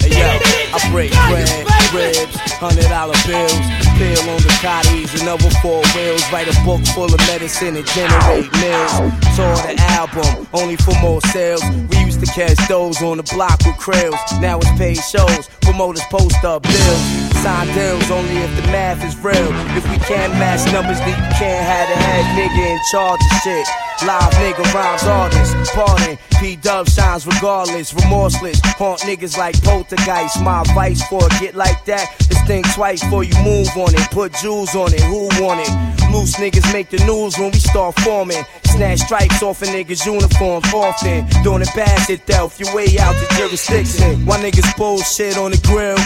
Hey 0.00 0.16
yo, 0.16 0.40
I 0.72 0.80
break 0.88 1.12
bread, 1.28 1.68
ribs, 1.92 2.32
hundred 2.64 2.88
dollar 2.88 3.20
bills, 3.28 3.85
peel 3.96 4.20
on 4.30 4.40
the 4.44 4.52
cotties 4.60 5.10
another 5.20 5.50
four 5.62 5.82
wheels. 5.94 6.22
Write 6.32 6.48
a 6.48 6.56
book 6.64 6.84
full 6.94 7.12
of 7.12 7.20
medicine 7.26 7.76
and 7.76 7.86
generate 7.86 8.48
mills. 8.60 8.92
Tour 9.36 9.56
the 9.64 9.74
album, 9.96 10.46
only 10.52 10.76
for 10.76 10.94
more 11.00 11.20
sales. 11.32 11.62
We 11.90 12.04
used 12.04 12.20
to 12.20 12.26
catch 12.26 12.56
those 12.68 13.02
on 13.02 13.16
the 13.16 13.26
block 13.34 13.58
with 13.64 13.76
krills. 13.76 14.20
Now 14.40 14.58
it's 14.58 14.70
paid 14.78 15.00
shows, 15.00 15.48
promoters 15.62 16.04
post 16.10 16.44
up 16.44 16.62
bills. 16.62 17.02
Sign 17.42 17.66
deals 17.74 18.10
only 18.10 18.36
if 18.36 18.52
the 18.56 18.66
math 18.72 19.04
is 19.04 19.16
real. 19.24 19.50
If 19.76 19.84
we 19.90 19.98
can't 20.04 20.32
match 20.34 20.64
numbers, 20.72 20.98
then 21.00 21.16
you 21.16 21.30
can't 21.36 21.64
have 21.64 21.88
the 21.88 21.96
head 21.96 22.24
nigga 22.36 22.62
in 22.72 22.80
charge 22.92 23.20
of 23.20 23.36
shit. 23.42 23.66
Live 24.04 24.32
nigga 24.34 24.64
rhymes 24.74 25.04
artists, 25.04 25.70
pardon. 25.74 26.18
P 26.38 26.56
Dub 26.56 26.86
shines 26.86 27.26
regardless, 27.26 27.94
remorseless. 27.94 28.60
Haunt 28.76 29.00
niggas 29.00 29.38
like 29.38 29.60
poltergeist. 29.62 30.42
My 30.42 30.62
vice 30.74 31.02
for 31.08 31.24
a 31.24 31.28
get 31.40 31.54
like 31.54 31.82
that 31.86 32.08
think 32.46 32.72
twice 32.72 33.02
before 33.02 33.24
you 33.24 33.34
move 33.42 33.68
on 33.76 33.94
it. 33.94 34.10
Put 34.10 34.32
jewels 34.34 34.74
on 34.74 34.94
it, 34.94 35.00
who 35.00 35.26
want 35.42 35.60
it? 35.60 36.12
Loose 36.12 36.36
niggas 36.36 36.72
make 36.72 36.88
the 36.90 36.98
news 37.04 37.36
when 37.38 37.50
we 37.50 37.58
start 37.58 37.98
forming. 38.00 38.42
Snatch 38.64 39.00
stripes 39.00 39.42
off 39.42 39.62
a 39.62 39.66
niggas' 39.66 40.06
uniforms 40.06 40.72
often. 40.72 41.26
Doing 41.42 41.62
it 41.62 41.68
it, 41.76 42.26
Delph, 42.26 42.58
your 42.60 42.74
way 42.74 42.86
out 42.98 43.14
the 43.14 43.26
jurisdiction. 43.36 44.24
Why 44.24 44.38
niggas 44.38 44.76
bullshit 44.76 45.36
on 45.36 45.50
the 45.50 45.60
grill? 45.66 45.98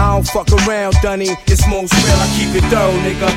I 0.00 0.14
don't 0.14 0.26
fuck 0.26 0.50
around, 0.66 0.94
Dunny. 1.02 1.30
It's 1.46 1.66
most 1.68 1.92
real, 1.92 2.16
I 2.16 2.28
keep 2.38 2.54
it 2.54 2.64
thorough, 2.70 2.92
nigga. 3.02 3.28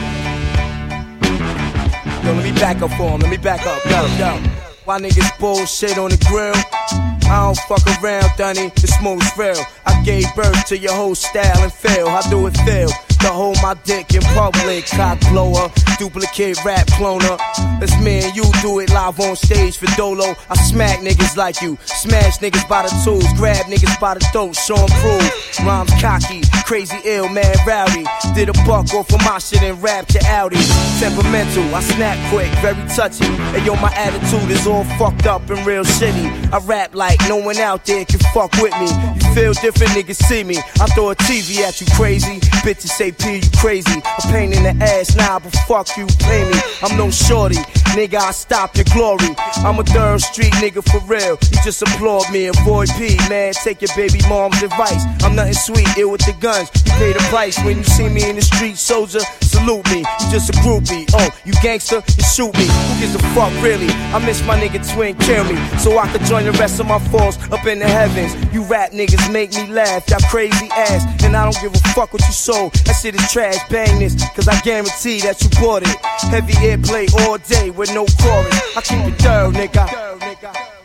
Yo, 2.23 2.33
let 2.33 2.43
me 2.43 2.51
back 2.59 2.81
up 2.81 2.91
for 2.91 3.09
him, 3.11 3.21
let 3.21 3.31
me 3.31 3.37
back 3.37 3.65
up, 3.65 3.83
yo, 3.85 4.05
yo. 4.17 4.37
Why 4.85 4.99
niggas 4.99 5.39
bullshit 5.39 5.97
on 5.97 6.11
the 6.11 6.17
grill? 6.27 7.16
I 7.29 7.45
don't 7.45 7.57
fuck 7.67 7.85
around, 8.01 8.31
Dunny, 8.37 8.71
it's 8.77 9.01
most 9.01 9.37
real. 9.37 9.61
I 9.85 10.01
gave 10.03 10.25
birth 10.35 10.65
to 10.67 10.77
your 10.77 10.93
whole 10.93 11.15
style 11.15 11.61
and 11.61 11.73
feel. 11.73 12.07
I 12.07 12.21
do 12.29 12.47
it 12.47 12.57
feel? 12.65 12.89
To 13.21 13.27
hold 13.27 13.57
my 13.61 13.73
dick 13.83 14.13
in 14.13 14.21
public, 14.21 14.85
cock 14.85 15.19
blower, 15.31 15.69
duplicate 15.97 16.63
rap 16.63 16.85
cloner. 16.87 17.37
It's 17.81 17.97
me 17.99 18.23
and 18.23 18.35
you 18.35 18.43
do 18.61 18.79
it 18.79 18.91
live 18.91 19.19
on 19.19 19.35
stage 19.35 19.77
for 19.77 19.87
Dolo. 19.97 20.35
I 20.49 20.55
smack 20.55 20.99
niggas 20.99 21.35
like 21.35 21.61
you, 21.61 21.77
smash 21.83 22.37
niggas 22.37 22.67
by 22.69 22.83
the 22.83 23.01
tools, 23.03 23.25
grab 23.35 23.65
niggas 23.65 23.99
by 23.99 24.13
the 24.13 24.21
throat, 24.31 24.55
show 24.55 24.77
'em 24.77 24.87
prove. 25.01 25.65
Rhymes 25.65 25.91
cocky, 25.99 26.41
crazy 26.67 26.97
ill, 27.05 27.29
man 27.29 27.55
rowdy. 27.65 28.03
Did 28.35 28.49
a 28.49 28.53
buck 28.67 28.93
off 28.93 29.09
of 29.13 29.23
my 29.23 29.39
shit 29.39 29.63
and 29.63 29.81
rap 29.81 30.05
to 30.07 30.19
Audi. 30.27 30.57
Temperamental, 30.99 31.63
I 31.73 31.79
snap 31.79 32.17
quick, 32.29 32.51
very 32.59 32.75
touchy. 32.89 33.25
And 33.55 33.65
yo, 33.65 33.75
my 33.77 33.91
attitude 33.95 34.51
is 34.51 34.67
all 34.67 34.83
fucked 34.99 35.25
up 35.27 35.49
and 35.49 35.65
real 35.65 35.85
shitty. 35.85 36.51
I 36.51 36.57
rap 36.65 36.93
like 36.93 37.19
no 37.29 37.37
one 37.37 37.57
out 37.57 37.85
there 37.85 38.03
can 38.03 38.19
fuck 38.33 38.51
with 38.61 38.73
me. 38.79 38.87
You 39.15 39.33
feel 39.33 39.53
different, 39.53 39.93
niggas 39.93 40.21
see 40.27 40.43
me. 40.43 40.57
I 40.81 40.87
throw 40.87 41.11
a 41.11 41.15
TV 41.15 41.61
at 41.61 41.79
you 41.79 41.87
crazy. 41.95 42.41
Bitches 42.67 42.89
say 42.89 43.13
P, 43.13 43.35
you 43.37 43.49
crazy. 43.57 43.99
A 43.99 44.21
pain 44.27 44.51
in 44.51 44.63
the 44.63 44.75
ass 44.83 45.15
now, 45.15 45.39
but 45.39 45.55
fuck 45.69 45.87
you, 45.95 46.05
pay 46.19 46.43
me. 46.51 46.59
I'm 46.83 46.97
no 46.97 47.09
shorty, 47.09 47.63
nigga, 47.95 48.19
I 48.19 48.31
stop 48.31 48.75
your 48.75 48.85
glory. 48.93 49.33
I'm 49.63 49.79
a 49.79 49.83
third 49.83 50.19
street 50.19 50.51
nigga 50.55 50.83
for 50.83 50.99
real. 51.07 51.37
You 51.49 51.57
just 51.63 51.81
applaud 51.81 52.29
me, 52.33 52.47
avoid 52.47 52.89
P, 52.97 53.15
man. 53.29 53.53
Take 53.53 53.81
your 53.81 53.95
baby 53.95 54.19
mom's 54.27 54.61
advice. 54.61 55.05
I'm 55.23 55.33
nothing 55.33 55.53
sweet, 55.53 55.87
ill 55.97 56.11
with 56.11 56.25
the 56.25 56.33
You 56.59 56.91
pay 56.97 57.13
the 57.13 57.19
price 57.29 57.57
when 57.63 57.77
you 57.77 57.83
see 57.83 58.09
me 58.09 58.29
in 58.29 58.35
the 58.35 58.41
street, 58.41 58.77
soldier. 58.77 59.19
Salute 59.41 59.85
me, 59.91 59.99
you 59.99 60.25
just 60.31 60.49
a 60.49 60.53
groupie. 60.63 61.05
Oh, 61.13 61.29
you 61.45 61.53
gangster, 61.61 62.01
you 62.17 62.23
shoot 62.23 62.53
me. 62.57 62.65
Who 62.65 62.99
gives 62.99 63.15
a 63.15 63.19
fuck, 63.33 63.53
really? 63.61 63.89
I 64.13 64.19
miss 64.25 64.43
my 64.45 64.59
nigga 64.59 64.81
twin, 64.93 65.15
kill 65.17 65.43
me. 65.43 65.55
So 65.77 65.97
I 65.97 66.07
could 66.11 66.23
join 66.25 66.45
the 66.45 66.51
rest 66.53 66.79
of 66.79 66.87
my 66.87 66.99
foes 67.09 67.37
up 67.51 67.65
in 67.65 67.79
the 67.79 67.87
heavens. 67.87 68.33
You 68.53 68.63
rap 68.63 68.91
niggas 68.91 69.31
make 69.31 69.53
me 69.53 69.67
laugh, 69.67 70.09
y'all 70.09 70.19
crazy 70.29 70.67
ass. 70.71 71.05
And 71.23 71.35
I 71.35 71.43
don't 71.43 71.61
give 71.61 71.73
a 71.73 71.87
fuck 71.89 72.13
what 72.13 72.21
you 72.21 72.33
sold. 72.33 72.73
That 72.85 72.93
shit 72.93 73.15
is 73.15 73.31
trash, 73.31 73.57
bang 73.69 73.99
this, 73.99 74.15
cause 74.35 74.47
I 74.47 74.59
guarantee 74.61 75.21
that 75.21 75.41
you 75.41 75.49
bought 75.61 75.83
it. 75.83 75.95
Heavy 76.29 76.53
airplay 76.53 77.07
all 77.21 77.37
day 77.37 77.69
with 77.69 77.93
no 77.93 78.05
chorus. 78.21 78.77
I 78.77 78.81
keep 78.81 79.05
it 79.05 79.19
thorough, 79.21 79.51
nigga. 79.51 80.76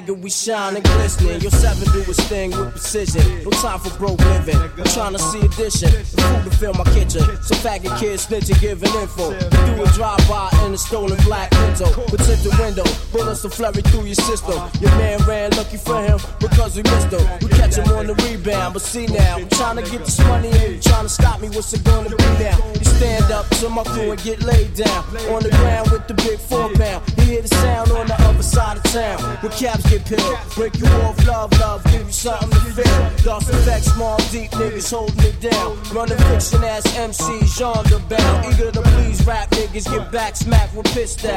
Nigga, 0.00 0.18
we 0.20 0.30
shine 0.30 0.76
and 0.76 0.84
glistening. 0.84 1.40
Your 1.40 1.50
seven 1.50 1.84
do 1.92 2.00
his 2.02 2.18
thing 2.28 2.50
with 2.50 2.70
precision. 2.72 3.44
No 3.44 3.50
time 3.50 3.78
for 3.78 3.96
broke 3.98 4.18
living. 4.20 4.56
I'm 4.56 4.84
trying 4.84 5.12
to 5.12 5.18
see 5.18 5.40
addition. 5.40 5.90
The 5.90 6.22
food 6.22 6.50
to 6.50 6.56
fill 6.56 6.74
my 6.74 6.84
kitchen. 6.84 7.22
Some 7.42 7.58
faggot 7.58 7.98
kids 7.98 8.26
snitching, 8.26 8.60
giving 8.60 8.92
info. 8.94 9.30
Do 9.38 9.82
a 9.82 9.86
drive 9.92 10.22
by 10.28 10.50
in 10.64 10.74
a 10.74 10.78
stolen 10.78 11.18
black 11.24 11.50
Pinto. 11.50 11.86
With 12.10 12.24
tinted 12.26 12.58
window, 12.58 12.84
bullets 13.12 13.42
will 13.42 13.50
flurry 13.50 13.82
through 13.82 14.04
your 14.04 14.14
system. 14.14 14.58
Your 14.80 14.90
man 14.92 15.18
ran 15.26 15.50
lucky 15.52 15.76
for 15.76 16.02
him 16.02 16.18
because 16.38 16.76
we 16.76 16.82
missed 16.82 17.12
him. 17.12 17.24
We 17.42 17.48
catch 17.48 17.76
him 17.76 17.88
on 17.96 18.06
the 18.06 18.14
rebound, 18.14 18.74
but 18.74 18.82
see 18.82 19.06
now, 19.06 19.36
I'm 19.36 19.48
trying 19.50 19.76
to 19.76 19.90
get 19.90 20.04
this 20.04 20.18
money 20.20 20.50
and 20.50 20.74
you 20.74 20.80
trying 20.80 21.04
to 21.04 21.08
stop 21.08 21.40
me. 21.40 21.48
What's 21.48 21.72
it 21.72 21.84
gonna 21.84 22.08
be 22.08 22.24
now? 22.38 22.56
You 22.74 22.84
stand 22.84 23.30
up 23.32 23.48
to 23.60 23.68
my 23.68 23.84
crew 23.84 24.10
and 24.10 24.22
get 24.22 24.42
laid 24.42 24.74
down 24.74 25.04
on 25.34 25.42
the 25.42 25.50
ground 25.50 25.90
with 25.90 26.06
the 26.06 26.14
big 26.14 26.38
four 26.38 26.72
pound. 26.74 27.02
You 27.18 27.24
hear 27.24 27.42
the 27.42 27.48
sound 27.48 27.90
on 27.92 28.06
the 28.06 28.14
other 28.22 28.42
side 28.42 28.76
of 28.76 28.82
town. 28.84 29.18
Where 29.42 29.52
caps 29.52 29.89
get 29.90 30.06
peeled, 30.06 30.38
break 30.54 30.78
you 30.78 30.86
off, 31.02 31.26
love, 31.26 31.52
love, 31.58 31.84
give 31.84 32.06
you 32.06 32.12
something 32.12 32.48
to 32.50 32.56
feel. 32.56 33.10
Das 33.24 33.50
EFX, 33.50 33.94
small, 33.94 34.16
deep 34.30 34.50
niggas 34.52 34.90
holding 34.90 35.24
it 35.24 35.40
down. 35.40 35.76
Running 35.92 36.16
fiction 36.30 36.62
ass 36.64 36.86
MCs, 36.96 37.58
genre 37.58 37.98
bound. 38.08 38.46
Eager 38.46 38.70
to 38.70 38.82
please 38.82 39.26
rap 39.26 39.50
niggas, 39.50 39.90
get 39.90 40.10
back 40.12 40.36
smacked 40.36 40.74
with 40.74 40.86
pistol. 40.94 41.30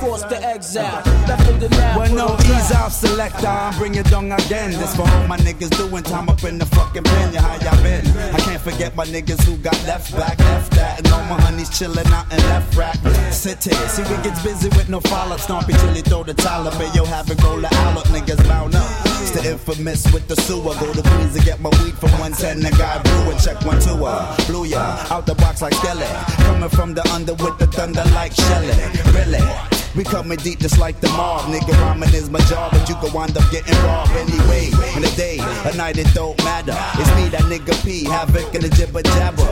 Forced 0.00 0.28
to 0.28 0.42
exile, 0.44 1.02
left 1.28 1.48
in 1.48 1.58
the 1.60 1.68
now. 1.70 1.98
Well, 1.98 2.14
no, 2.14 2.36
off, 2.72 2.92
selector. 2.92 3.46
I'm 3.46 3.76
bring 3.78 3.94
it 3.94 4.06
down 4.10 4.30
again. 4.32 4.70
This 4.70 4.94
for 4.94 5.02
all 5.02 5.26
my 5.26 5.36
niggas 5.38 5.70
doing 5.76 6.02
time 6.02 6.28
up 6.28 6.42
in 6.44 6.58
the 6.58 6.66
fucking 6.66 7.04
pen. 7.04 7.32
Yeah, 7.32 7.42
how 7.42 7.56
y'all 7.64 7.82
been? 7.82 8.06
I 8.34 8.38
can't 8.38 8.60
forget 8.60 8.94
my 8.96 9.06
niggas 9.06 9.42
who 9.44 9.56
got 9.58 9.74
left 9.86 10.12
back, 10.16 10.38
left 10.38 10.72
that. 10.72 10.98
And 10.98 11.08
all 11.08 11.24
my 11.24 11.40
honeys 11.42 11.70
chilling 11.76 12.06
out 12.08 12.30
in 12.32 12.38
left 12.50 12.76
rack. 12.76 12.96
City, 13.32 13.70
see, 13.70 14.02
we 14.02 14.22
gets 14.22 14.42
busy 14.42 14.68
with 14.70 14.88
no 14.88 15.00
follow 15.00 15.34
up. 15.34 15.40
Stompy 15.40 15.78
till 15.80 15.94
he 15.94 16.02
throw 16.02 16.22
the 16.22 16.34
towel 16.34 16.64
But 16.64 16.94
yo, 16.94 17.04
have 17.04 17.30
it 17.30 17.42
roll 17.42 17.60
the 17.60 17.68
out. 17.74 18.04
Niggas 18.06 18.46
bound 18.48 18.74
up. 18.74 18.90
It's 19.22 19.30
the 19.30 19.50
infamous 19.50 20.10
with 20.12 20.26
the 20.28 20.36
sewer. 20.36 20.74
Go 20.80 20.92
to 20.92 21.02
Queens 21.02 21.36
to 21.36 21.44
get 21.44 21.60
my 21.60 21.70
weed 21.82 21.94
from 21.94 22.10
110. 22.18 22.60
The 22.60 22.70
guy 22.76 23.02
blew 23.02 23.30
and 23.30 23.40
check 23.40 23.64
one 23.64 23.80
two 23.80 24.04
uh, 24.04 24.36
Blew 24.46 24.64
ya 24.64 25.06
out 25.10 25.26
the 25.26 25.34
box 25.34 25.62
like 25.62 25.74
Skelly. 25.74 26.06
Coming 26.44 26.68
from 26.68 26.94
the 26.94 27.06
under 27.12 27.34
with 27.34 27.58
the 27.58 27.66
thunder 27.66 28.04
like 28.14 28.32
Shelly. 28.32 28.74
Really? 29.12 29.79
We 29.96 30.04
coming 30.04 30.38
deep 30.38 30.60
just 30.60 30.78
like 30.78 31.00
the 31.00 31.08
mob. 31.08 31.50
Nigga, 31.52 31.74
rhyming 31.82 32.14
is 32.14 32.30
my 32.30 32.38
job, 32.46 32.70
but 32.70 32.88
you 32.88 32.94
can 32.96 33.12
wind 33.12 33.36
up 33.36 33.50
getting 33.50 33.74
robbed 33.82 34.12
anyway. 34.12 34.70
In 34.94 35.02
the 35.02 35.12
day, 35.16 35.38
a 35.38 35.76
night, 35.76 35.98
it 35.98 36.06
don't 36.14 36.38
matter. 36.44 36.76
It's 36.94 37.10
me, 37.16 37.28
that 37.30 37.42
nigga 37.50 37.74
P, 37.84 38.04
havoc 38.04 38.54
in 38.54 38.62
the 38.62 38.68
jibber 38.68 39.02
jabber. 39.02 39.42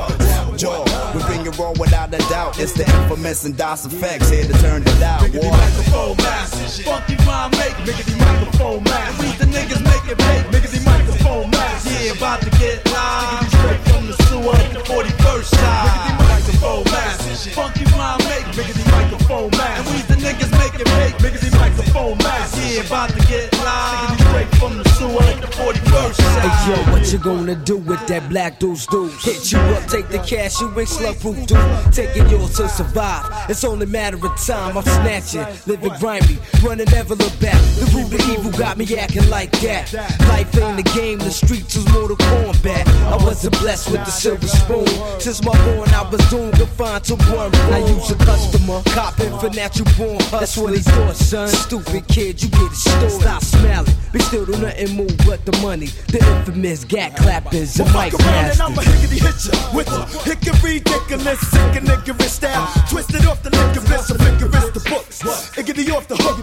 Jaw, 0.56 0.86
we 1.14 1.22
bring 1.24 1.44
it 1.44 1.58
raw 1.58 1.72
without 1.78 2.14
a 2.14 2.18
doubt. 2.30 2.58
It's 2.58 2.72
the 2.72 2.86
infamous 2.86 3.44
and 3.44 3.56
Das 3.56 3.86
EFX 3.86 4.30
here 4.30 4.46
to 4.46 4.52
turn 4.62 4.82
it 4.82 5.02
out. 5.02 5.22
Miggity 5.22 5.50
microphone 5.50 6.16
mass, 6.18 6.80
funky 6.82 7.16
rhyme 7.26 7.50
make, 7.58 7.74
miggity 7.82 8.14
microphone 8.18 8.84
mass. 8.84 9.18
We 9.18 9.34
the 9.42 9.50
niggas 9.50 9.82
make 9.82 10.06
it 10.06 10.18
big, 10.18 10.42
miggity 10.54 10.84
microphone 10.84 11.50
mass. 11.50 11.82
Yeah, 11.86 12.12
about 12.12 12.42
to 12.42 12.50
get 12.62 12.86
live, 12.86 13.42
miggity 13.42 13.58
straight 13.58 13.82
from 13.90 14.06
the 14.06 14.14
sewer, 14.30 14.58
the 14.70 14.82
41st 14.86 15.44
side. 15.44 15.86
Miggity 15.86 16.14
microphone 16.30 16.84
mass, 16.94 17.46
funky 17.54 17.84
rhyme 17.90 18.18
make, 18.30 18.46
miggity 18.54 18.84
microphone 18.90 19.50
mass. 19.50 19.78
And 19.78 19.86
we 19.94 20.02
the 20.02 20.14
niggas 20.14 20.27
make 20.34 20.74
it 20.74 20.84
big, 20.84 21.14
miggity 21.22 21.50
microphone 21.58 22.18
mass. 22.18 22.52
Yeah, 22.58 22.82
about 22.82 23.10
to 23.10 23.26
get 23.26 23.52
live, 23.58 24.20
straight 24.20 24.48
from 24.56 24.78
the 24.78 24.88
sewer, 24.90 25.10
the 25.40 25.46
41st 25.46 26.14
side. 26.14 26.50
Hey 26.50 26.70
yo, 26.70 26.92
what 26.92 27.12
you 27.12 27.18
gonna 27.18 27.54
do 27.54 27.76
with 27.78 28.06
that 28.08 28.28
black 28.28 28.58
dude's 28.58 28.86
deuce? 28.86 29.24
Hit 29.24 29.52
you 29.52 29.58
up, 29.58 29.86
take 29.88 30.08
the 30.08 30.18
cash, 30.18 30.60
you 30.60 30.68
ain't 30.78 30.88
slug 30.88 31.18
proof 31.20 31.46
dude. 31.46 31.92
Taking 31.92 32.28
yours 32.28 32.56
to 32.56 32.68
survive. 32.68 33.24
It's 33.48 33.64
only 33.64 33.84
a 33.84 33.88
matter 33.88 34.16
of 34.16 34.36
time. 34.44 34.76
I'm 34.76 34.84
snatching, 34.84 35.46
living 35.66 35.92
grimy, 35.98 36.38
running 36.62 36.86
never 36.90 37.14
look 37.14 37.40
back. 37.40 37.60
The 37.78 37.86
root 37.94 38.12
of 38.12 38.28
evil 38.28 38.52
got 38.52 38.76
me 38.76 38.84
acting 38.98 39.28
like 39.30 39.52
that. 39.60 39.92
Life 40.28 40.56
ain't 40.58 40.80
a 40.80 40.98
game, 40.98 41.18
the 41.18 41.30
streets 41.30 41.76
is 41.76 41.88
Mortal 41.92 42.16
Kombat. 42.16 42.86
I 43.06 43.16
wasn't 43.24 43.58
blessed 43.60 43.90
with 43.90 44.04
the 44.04 44.10
silver 44.10 44.46
spoon. 44.46 44.86
Since 45.20 45.42
my 45.44 45.52
born, 45.64 45.88
I 45.90 46.08
was 46.10 46.20
doomed 46.30 46.56
to 46.56 46.66
find 46.66 47.02
to 47.04 47.16
one 47.16 47.50
room. 47.50 47.72
I 47.72 47.78
use 47.78 48.10
a 48.10 48.16
customer, 48.16 48.82
copping 48.86 49.36
for 49.38 49.50
natural 49.50 49.88
born. 49.96 50.17
That's 50.30 50.56
what 50.56 50.74
he 50.74 50.80
thought, 50.80 51.16
son. 51.16 51.48
Stupid 51.48 52.06
kid, 52.08 52.42
you 52.42 52.48
get 52.48 52.72
it 52.72 52.74
stored. 52.74 53.10
Stop 53.10 53.42
smiling, 53.42 53.92
but 54.12 54.22
still 54.22 54.44
do 54.44 54.52
nothing 54.58 54.96
move 54.96 55.16
but 55.26 55.44
the 55.44 55.56
money. 55.62 55.86
The 56.08 56.18
infamous 56.18 56.84
gat 56.84 57.16
clappers 57.16 57.78
and 57.80 57.88
mic 57.92 58.14
around 58.14 58.50
and 58.50 58.60
I'ma 58.60 58.82
hickety 58.82 59.20
hit 59.20 59.38
ya 59.46 59.76
with 59.76 59.88
a 59.88 60.04
hickory 60.28 60.80
dickory 60.80 61.36
sick 61.36 61.76
and 61.76 61.86
niggerist 61.86 62.36
style. 62.40 62.66
Twisted 62.88 63.26
off 63.26 63.42
the 63.42 63.50
licorice, 63.50 64.10
a 64.10 64.14
vigorous 64.14 64.70
the 64.70 64.80
books. 64.88 65.22
Hickety 65.56 65.90
off 65.92 66.08
the 66.08 66.16
hook. 66.16 66.38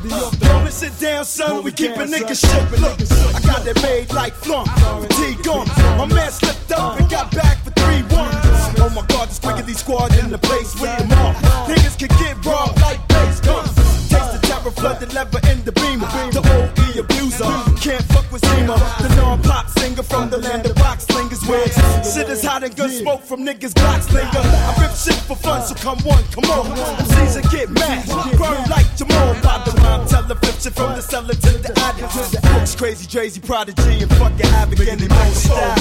Roll 0.50 0.68
sit 0.68 0.98
down, 1.00 1.26
son. 1.26 1.64
We 1.64 1.72
keep 1.72 1.92
a 1.92 2.06
nigga 2.06 2.36
shook. 2.36 2.72
Look, 2.80 3.00
I 3.36 3.40
got 3.42 3.64
that 3.66 3.82
made 3.82 4.12
like 4.14 4.34
flunk. 4.34 4.68
Fatigue 5.08 5.48
on. 5.48 5.68
My 5.98 6.06
man 6.06 6.32
slipped 6.32 6.72
up 6.72 7.00
and 7.00 7.10
got 7.10 7.32
back 7.32 7.64
for 7.64 7.72
three 7.72 8.04
one. 8.16 8.32
Oh 8.78 8.92
my 8.94 9.06
God, 9.08 9.30
this 9.30 9.40
quickity 9.40 9.76
squad 9.76 10.14
in 10.18 10.30
the 10.30 10.38
place 10.38 10.74
with 10.80 10.96
them 10.98 11.12
all. 11.20 11.34
Niggas 11.68 11.98
can 11.98 12.10
get 12.20 12.44
robbed 12.46 12.80
like 12.82 13.06
bass 13.08 13.40
guns. 13.74 13.95
The 14.34 14.40
terror, 14.48 14.72
flood 14.72 15.00
the 15.00 15.08
lever 15.14 15.42
in 15.52 15.64
the 15.64 15.72
beamer. 15.72 16.08
The 16.32 16.42
OE 16.42 17.00
abuser 17.00 17.52
can't 17.80 18.04
fuck 18.14 18.32
with 18.32 18.46
Zima. 18.46 18.76
The 19.02 19.10
non-pop 19.16 19.70
singer 19.70 20.04
from 20.04 20.30
the 20.30 20.38
land 20.38 20.66
of 20.66 20.76
box 20.76 21.06
slingers. 21.06 21.44
Where 21.46 21.68
shit 22.04 22.30
is 22.30 22.44
hot 22.44 22.64
and 22.64 22.76
good 22.76 22.92
smoke 22.92 23.24
from 23.24 23.46
niggas 23.46 23.74
Glock 23.74 24.02
slinger. 24.02 24.44
I 24.44 24.76
rip 24.82 24.92
shit 24.96 25.20
for 25.28 25.36
fun, 25.36 25.62
so 25.62 25.76
come 25.76 26.00
on, 26.08 26.24
come 26.32 26.50
on. 26.52 26.66
MCs 27.06 27.36
and 27.38 27.50
get 27.50 27.70
mad, 27.70 28.08
burn 28.38 28.64
like 28.70 28.90
Jamal. 28.96 29.34
By 29.44 29.62
the 29.66 29.72
rhyme, 29.82 30.08
tell 30.08 30.24
the 30.24 30.36
shit 30.66 30.74
from 30.74 30.96
the 30.96 31.02
cellar 31.02 31.34
to 31.34 31.52
the 31.62 31.72
attic. 31.86 32.10
Books 32.54 32.76
crazy, 32.76 33.06
crazy 33.08 33.40
prodigy, 33.40 34.02
and 34.02 34.12
fucking 34.18 34.50
havoc 34.50 34.80
in 34.80 34.98
the 34.98 35.08
style. 35.34 35.76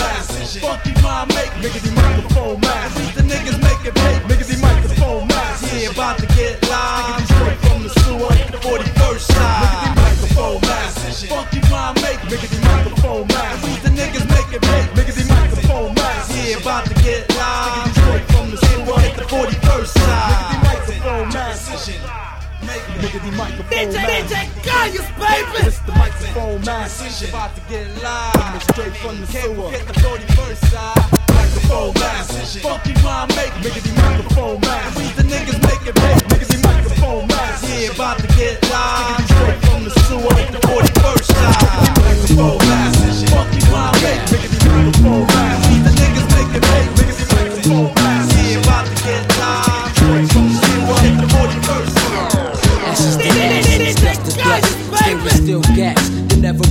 Funky 0.61 0.93
rhyme 1.03 1.29
make, 1.29 1.53
niggas 1.65 1.89
microphone 1.95 2.61
mass. 2.61 2.93
The 3.15 3.23
niggas 3.23 3.59
make 3.63 3.81
it 3.89 3.95
pay, 3.95 4.15
niggas 4.29 4.49
be 4.55 4.61
microphone 4.61 5.27
mass. 5.29 5.63
Yeah, 5.73 5.91
about 5.91 6.19
to 6.19 6.27
get 6.37 6.61
live. 6.69 7.25
Straight 7.25 7.59
from 7.65 7.83
the 7.83 7.89
sewer, 7.89 8.24
the 8.29 8.59
41st 8.59 9.21
side. 9.21 9.63
Niggas 9.63 9.97
microphone 9.97 10.61
mass. 10.63 11.25
Funky 11.25 11.61
rhyme 11.71 11.95
make, 11.97 12.21
niggas 12.31 12.63
microphone 12.63 13.27
mass. 13.29 13.83
The 13.83 13.91
niggas 13.91 14.29
make 14.29 14.55
it 14.55 14.63
pay, 14.63 14.83
niggas 14.95 15.34
Nigga, 23.15 23.31
the 23.31 23.37
microphone 23.37 23.79
DJ, 23.79 23.95
mass. 23.95 24.27
DJ 24.27 24.35
Kayus, 24.67 25.09
baby. 25.23 25.67
It's 25.69 25.79
the 25.87 25.93
microphone 25.93 26.61
mass. 26.65 27.23
About 27.23 27.55
to 27.55 27.63
get 27.71 27.87
live. 28.03 28.35
Coming 28.35 28.61
straight 28.61 28.97
from 28.97 29.21
the 29.21 29.27
sewer. 29.29 29.71
Get 29.71 29.87
the 29.87 29.95
41st 30.03 30.59
side. 30.67 30.99
Microphone 31.31 31.95
mass. 31.95 32.57
Funky 32.59 32.93
rhyme 33.07 33.29
make. 33.39 33.55
Nigga, 33.63 33.81
the 33.87 33.95
microphone 34.03 34.61
mass. 34.67 34.99
We 34.99 35.07
the 35.15 35.23
niggas 35.31 35.63
make 35.63 35.87
it 35.87 35.95
big. 35.95 36.27
Niggas, 36.27 36.59
the 36.59 36.67
microphone 36.67 37.29
mass. 37.29 37.63
Yeah, 37.63 37.95
about 37.95 38.19
to 38.19 38.27
get 38.35 38.59
live. 38.67 39.07
Nigga, 39.07 39.31
straight 39.31 39.61
from 39.63 39.85
the 39.85 39.91
sewer. 40.11 40.35
The 40.51 40.61
41st 40.67 41.25
side. 41.31 41.95
Microphone 42.03 42.59
mass. 42.67 43.31
Funky 43.31 43.63
rhyme 43.71 43.95
make. 44.03 44.27
Nigga, 44.27 44.49
the 44.51 44.59
microphone 44.67 45.27
mass. 45.31 45.63
We 45.71 45.77
the 45.87 45.93
niggas 46.03 46.27
make 46.35 46.51
it 46.51 46.63
big. 46.67 46.87
Niggas, 46.99 47.19
the 47.23 47.27
microphone 47.31 47.95
mass. 47.95 48.34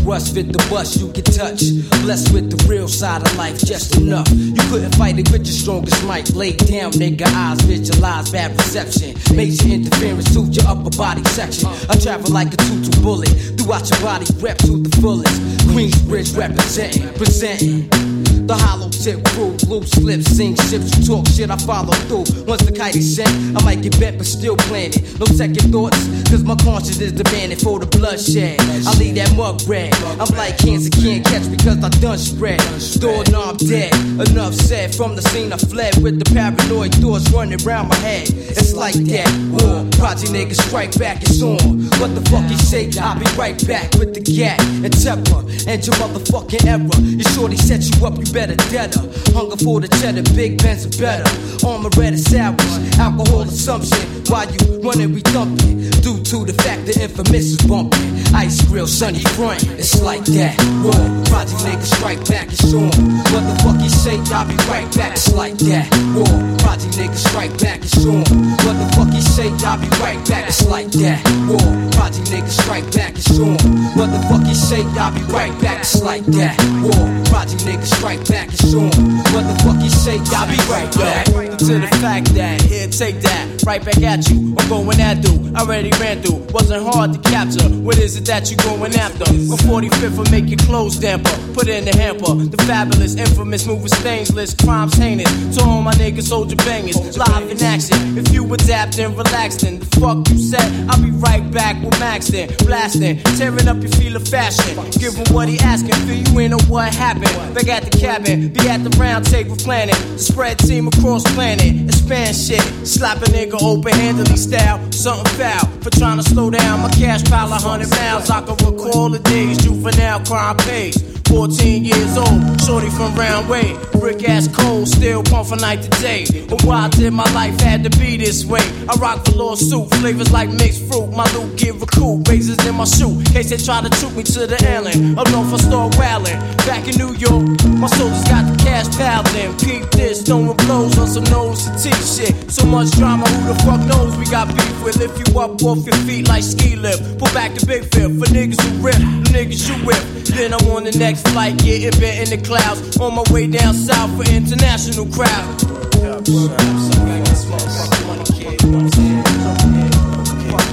Rust, 0.03 0.33
fit 0.35 0.51
the 0.51 0.59
bus 0.69 0.97
you 0.97 1.11
can 1.13 1.23
touch. 1.23 1.63
Blessed 2.03 2.33
with 2.33 2.51
the 2.51 2.67
real 2.67 2.87
side 2.87 3.21
of 3.21 3.35
life, 3.37 3.57
just 3.57 3.95
enough. 3.97 4.27
You 4.31 4.61
couldn't 4.69 4.95
fight 4.95 5.17
it 5.17 5.31
with 5.31 5.45
your 5.45 5.55
strongest 5.55 6.05
might. 6.05 6.29
Lay 6.31 6.51
down, 6.51 6.91
nigga, 6.93 7.25
eyes 7.25 7.61
visualize 7.61 8.29
bad 8.29 8.51
reception. 8.51 9.15
Major 9.35 9.67
interference 9.69 10.33
to 10.33 10.41
your 10.43 10.67
upper 10.67 10.95
body 10.97 11.23
section. 11.25 11.69
I 11.89 11.95
travel 11.95 12.31
like 12.31 12.53
a 12.53 12.57
tutu 12.57 13.01
bullet 13.01 13.29
throughout 13.57 13.89
your 13.89 14.01
body, 14.01 14.25
rep 14.39 14.57
to 14.59 14.83
the 14.83 14.97
fullest. 15.01 15.41
Queensbridge 15.71 16.37
representing, 16.37 17.07
presenting. 17.13 18.12
The 18.47 18.55
hollow 18.55 18.89
tip 18.89 19.23
crew, 19.31 19.55
loose 19.67 19.95
lips, 19.99 20.25
sink 20.35 20.59
ships, 20.63 20.97
you 20.97 21.05
talk 21.05 21.27
shit, 21.27 21.49
I 21.49 21.57
follow 21.57 21.93
through. 22.07 22.25
Once 22.45 22.63
the 22.63 22.73
kite 22.75 22.95
is 22.95 23.15
sent, 23.15 23.31
I 23.55 23.63
might 23.63 23.81
get 23.81 23.99
bent, 23.99 24.17
but 24.17 24.27
still 24.27 24.57
planning. 24.57 24.99
No 25.19 25.25
second 25.27 25.71
thoughts, 25.71 25.97
cause 26.29 26.43
my 26.43 26.55
conscience 26.57 26.99
is 26.99 27.13
demanding 27.13 27.57
for 27.59 27.79
the 27.79 27.85
bloodshed. 27.85 28.59
I 28.59 28.91
leave 28.99 29.15
that 29.15 29.33
mug 29.35 29.61
red. 29.67 29.93
I'm 30.19 30.27
like 30.35 30.57
cancer, 30.57 30.89
can't 30.89 31.23
catch 31.23 31.49
because 31.49 31.83
I 31.83 31.89
done 32.01 32.17
spread. 32.17 32.59
Doorknob 32.99 33.59
dead, 33.59 33.93
enough 34.27 34.53
said. 34.53 34.93
From 34.93 35.15
the 35.15 35.21
scene 35.21 35.53
I 35.53 35.57
fled 35.57 36.01
with 36.03 36.19
the 36.19 36.27
paranoid 36.33 36.93
thoughts 36.95 37.29
running 37.31 37.61
around 37.65 37.87
my 37.87 37.95
head. 38.03 38.27
It's 38.29 38.73
like 38.73 38.95
that, 39.07 39.29
war. 39.55 39.87
Project 39.95 40.31
niggas 40.33 40.59
strike 40.67 40.97
back, 40.99 41.23
it's 41.23 41.41
on. 41.41 41.87
What 42.01 42.13
the 42.15 42.23
fuck 42.29 42.43
he 42.51 42.57
say? 42.57 42.91
I'll 42.99 43.17
be 43.17 43.25
right 43.37 43.55
back 43.67 43.93
with 43.95 44.13
the 44.13 44.19
gat 44.19 44.59
and 44.83 44.91
temper 44.91 45.39
and 45.67 45.79
your 45.85 45.95
motherfucking 45.95 46.65
error. 46.67 46.99
You 47.01 47.23
shorty 47.31 47.57
set 47.57 47.83
you 47.87 48.05
up, 48.05 48.19
you 48.25 48.33
better 48.33 48.55
dead 48.55 48.83
better. 48.83 49.01
Hunger 49.33 49.57
for 49.57 49.79
the 49.79 49.87
cheddar, 49.99 50.23
big 50.35 50.61
bands 50.61 50.85
are 50.85 51.01
better. 51.01 51.29
Armor 51.65 51.89
red 51.97 52.13
established, 52.13 52.99
alcohol 52.99 53.41
assumption. 53.41 53.97
While 54.27 54.49
you 54.51 54.79
running, 54.81 55.13
we 55.13 55.21
thumping. 55.21 55.89
Due 56.01 56.19
to 56.31 56.45
the 56.45 56.53
fact 56.63 56.85
the 56.85 56.93
infamous 57.01 57.55
is 57.55 57.57
bumping. 57.57 58.13
Ice 58.35 58.61
grill, 58.67 58.87
sunny 58.87 59.23
front, 59.35 59.63
it's 59.79 60.01
like 60.01 60.25
that. 60.25 60.55
War, 60.83 60.99
project 61.29 61.61
niggas 61.63 61.93
strike 61.95 62.23
back 62.27 62.49
show 62.51 62.79
'em. 62.79 63.23
What 63.31 63.43
the 63.47 63.55
fuck 63.63 63.79
you 63.81 63.89
say, 63.89 64.17
I'll 64.33 64.47
be 64.47 64.55
right 64.67 64.89
back, 64.95 65.13
it's 65.13 65.31
like 65.33 65.57
that. 65.69 65.87
War, 66.15 66.35
project 66.59 66.97
niggas 66.97 67.23
strike 67.29 67.55
back 67.59 67.83
show 67.83 68.11
'em. 68.11 68.23
What 68.65 68.75
the 68.79 68.87
fuck 68.95 69.13
you 69.13 69.21
say, 69.21 69.49
I'll 69.65 69.77
be 69.77 69.87
right 70.03 70.19
back, 70.27 70.47
it's 70.49 70.65
like 70.65 70.91
that. 71.03 71.19
War, 71.47 71.69
project 71.91 72.27
niggas 72.31 72.57
strike 72.61 72.89
back 72.91 73.15
show 73.17 73.45
'em. 73.45 73.95
What 73.95 74.09
the 74.11 74.19
fuck 74.27 74.43
you 74.47 74.55
say, 74.55 74.83
I'll 74.99 75.11
be 75.11 75.21
right 75.31 75.55
back, 75.61 75.81
it's 75.81 76.01
like 76.01 76.25
that. 76.37 76.55
War, 76.81 77.05
project 77.29 77.63
niggas 77.65 77.93
strike 77.95 78.12
back 78.21 78.49
'em. 78.49 78.89
What 79.33 79.43
the 79.47 79.55
fuck 79.63 79.81
you 79.81 79.89
say, 79.89 80.19
I'll 80.35 80.47
be 80.47 80.57
right 80.69 80.91
back. 80.97 81.25
to 81.57 81.79
the 81.79 81.87
fact 82.01 82.33
that 82.35 82.61
here, 82.61 82.87
take 82.87 83.21
that, 83.21 83.63
right 83.65 83.83
back 83.83 84.01
at 84.03 84.29
you. 84.29 84.55
I'm 84.57 84.67
going 84.69 84.99
at 84.99 85.23
you. 85.23 85.51
I 85.55 85.61
already 85.61 85.91
ran 86.01 86.21
through, 86.21 86.41
wasn't 86.51 86.83
hard 86.83 87.13
to 87.13 87.19
capture. 87.29 87.69
What 87.69 87.97
is 87.99 88.17
it 88.17 88.25
that 88.25 88.49
you 88.51 88.57
going 88.57 88.95
after? 88.95 89.25
With 89.31 89.61
45th 89.61 90.17
will 90.17 90.31
make 90.31 90.49
your 90.49 90.57
clothes 90.59 90.97
damper, 90.97 91.31
put 91.53 91.67
it 91.67 91.75
in 91.77 91.85
the 91.85 91.95
hamper. 91.95 92.33
The 92.35 92.57
fabulous, 92.63 93.15
infamous, 93.15 93.65
moving 93.65 93.87
stainless, 93.87 94.53
crimes 94.55 94.95
heinous. 94.95 95.29
To 95.57 95.63
all 95.63 95.81
my 95.81 95.93
niggas, 95.93 96.23
soldier 96.27 96.55
bangers, 96.57 96.97
live 97.17 97.49
in 97.49 97.61
action. 97.63 98.17
If 98.17 98.33
you 98.33 98.51
adapt 98.53 98.97
and 98.99 99.15
relax, 99.17 99.57
then 99.57 99.79
the 99.79 99.85
fuck 99.99 100.27
you 100.29 100.37
said, 100.37 100.89
I'll 100.89 101.01
be 101.01 101.11
right 101.11 101.45
back 101.51 101.81
with 101.83 101.97
Maxton, 101.99 102.49
blasting, 102.65 103.19
tearing 103.37 103.67
up 103.67 103.81
your 103.81 103.91
feel 103.91 104.15
of 104.15 104.27
fashion. 104.27 104.75
Give 104.99 105.13
him 105.13 105.31
what 105.33 105.47
he 105.47 105.59
asking, 105.59 105.93
Feel 106.07 106.27
you 106.27 106.39
in 106.39 106.53
on 106.53 106.61
what 106.67 106.93
happened. 106.93 107.53
Back 107.53 107.67
at 107.69 107.83
the 107.83 107.97
cabin, 108.03 108.49
be 108.49 108.67
at 108.67 108.83
the 108.83 108.89
round 108.99 109.25
table 109.25 109.55
planning. 109.55 109.95
Spread 110.17 110.59
team 110.59 110.87
across 110.87 111.23
planet, 111.33 111.87
expand 111.87 112.35
shit. 112.35 112.61
Slap 112.85 113.17
a 113.17 113.25
nigga 113.31 113.61
open 113.61 113.93
handedly 113.93 114.35
style, 114.35 114.79
something 114.91 115.33
foul. 115.39 115.65
For 115.81 115.89
trying 115.89 116.17
to 116.17 116.23
slow 116.23 116.49
down 116.49 116.81
my 116.81 116.89
cash 116.89 117.23
pile 117.23 117.51
a 117.53 117.55
hundred 117.55 117.89
miles. 117.91 118.29
I 118.29 118.41
can 118.41 118.57
recall 118.67 119.09
the 119.09 119.19
days, 119.19 119.57
juvenile 119.59 120.19
crime 120.25 120.57
pays. 120.57 121.12
14 121.33 121.83
years 121.83 122.15
old, 122.15 122.61
shorty 122.61 122.91
from 122.91 123.15
round 123.15 123.49
way. 123.49 123.75
Brick 123.99 124.29
ass 124.29 124.47
cold, 124.47 124.87
still 124.87 125.23
pump 125.23 125.47
from 125.49 125.57
night 125.57 125.81
to 125.81 125.89
day. 125.99 126.25
But 126.47 126.63
why 126.63 126.89
did 126.89 127.11
my 127.11 127.25
life 127.33 127.59
had 127.59 127.83
to 127.85 127.89
be 127.97 128.17
this 128.17 128.45
way? 128.45 128.61
I 128.87 128.93
rock 129.01 129.25
the 129.25 129.35
lawsuit, 129.35 129.89
flavors 129.95 130.31
like 130.31 130.49
mixed 130.49 130.85
fruit. 130.87 131.09
My 131.09 131.25
loot 131.33 131.57
get 131.57 131.73
recouped, 131.73 132.29
razors 132.29 132.63
in 132.67 132.75
my 132.75 132.85
shoe. 132.85 133.17
Case 133.33 133.49
they 133.49 133.57
try 133.57 133.81
to 133.81 133.89
shoot 133.97 134.15
me 134.15 134.21
to 134.21 134.45
the 134.45 134.61
island. 134.69 135.17
Up 135.17 135.27
north, 135.31 135.53
I 135.53 135.57
start 135.57 135.97
wailing. 135.97 136.37
Back 136.69 136.87
in 136.87 137.01
New 137.01 137.13
York, 137.17 137.43
my 137.81 137.87
soldiers 137.87 138.23
got 138.29 138.45
the 138.45 138.55
cash 138.61 138.93
in. 139.33 139.57
Peep 139.57 139.89
this, 139.89 140.21
throwing 140.21 140.55
blows 140.67 140.99
on 140.99 141.07
some 141.07 141.23
nose 141.33 141.65
to 141.65 141.71
teeth 141.81 142.05
shit. 142.13 142.51
So 142.51 142.63
much 142.67 142.91
drama, 142.91 143.25
who 143.25 143.53
the 143.53 143.59
fuck 143.65 143.81
knows 143.89 144.15
we 144.17 144.25
got 144.25 144.53
beef 144.53 144.83
with? 144.83 144.97
Lift 144.97 145.17
you 145.17 145.39
up 145.39 145.57
off 145.63 145.83
your 145.83 145.97
feet 146.05 146.27
like 146.27 146.43
ski 146.43 146.75
lift. 146.75 147.17
Pull 147.17 147.33
back 147.33 147.55
the 147.55 147.65
big 147.65 147.83
fifth 147.89 148.19
for 148.19 148.29
niggas 148.29 148.61
who 148.61 148.85
rip, 148.85 149.01
niggas 149.33 149.65
you 149.67 149.75
whip. 149.85 150.03
Then 150.33 150.53
I'm 150.53 150.65
on 150.71 150.83
the 150.83 150.91
next 150.97 151.22
flight, 151.31 151.57
getting 151.57 151.99
bent 151.99 152.31
in 152.31 152.39
the 152.39 152.45
clouds. 152.45 152.97
On 152.97 153.15
my 153.15 153.23
way 153.31 153.47
down 153.47 153.73
south 153.73 154.15
for 154.15 154.29
international 154.31 155.05
crowd. 155.07 155.61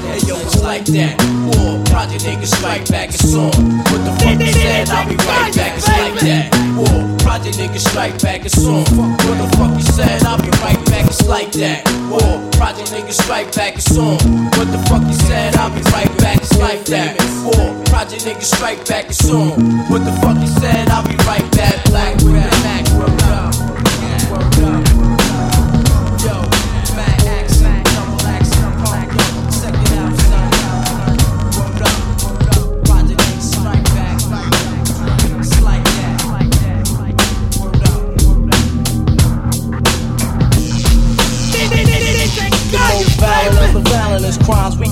Hey 0.07 0.19
yo, 0.27 0.37
it's 0.41 0.63
like 0.63 0.85
that. 0.87 1.40
War, 1.57 1.83
project 1.87 2.25
niggas 2.25 2.55
strike 2.55 2.89
back 2.89 3.09
and 3.09 3.19
song. 3.19 3.53
What 3.91 4.01
the 4.05 4.13
fuck 4.21 4.39
you 4.41 4.53
said? 4.53 4.89
I'll 4.91 5.09
be 5.09 5.17
right 5.17 5.55
back. 5.55 5.77
It's 5.77 5.89
like 5.89 6.15
that. 6.21 6.51
War, 6.77 7.19
project 7.19 7.59
niggas 7.59 7.89
strike 7.89 8.21
back 8.23 8.43
and 8.43 8.51
song. 8.51 8.85
What 9.27 9.37
the 9.41 9.49
fuck 9.57 9.75
you 9.77 9.83
said? 9.83 10.23
I'll 10.25 10.41
be 10.41 10.51
right 10.63 10.81
back. 10.87 11.07
It's 11.07 11.27
like 11.27 11.53
that. 11.53 11.87
War, 12.11 12.39
project 12.53 12.93
niggas 12.93 13.21
strike 13.23 13.55
back 13.55 13.75
and 13.75 13.83
song. 13.83 14.19
What 14.57 14.69
the 14.71 14.79
fuck 14.89 15.03
you 15.03 15.15
said? 15.15 15.57
I'll 15.57 15.71
be 15.75 15.83
right 15.91 16.13
back. 16.19 16.39
It's 16.39 16.57
like 16.59 16.85
that. 16.87 17.19
War, 17.45 17.75
project 17.87 18.25
niggas 18.25 18.51
strike 18.55 18.87
back 18.87 19.07
and 19.07 19.17
song. 19.17 19.51
What 19.89 20.05
the 20.05 20.13
fuck 20.21 20.37
you 20.41 20.49
said? 20.61 20.89
I'll 20.89 21.07
be 21.07 21.17
right 21.25 21.47
back. 21.53 21.85
Black 21.85 22.15
with 22.23 22.35
the. 22.35 22.90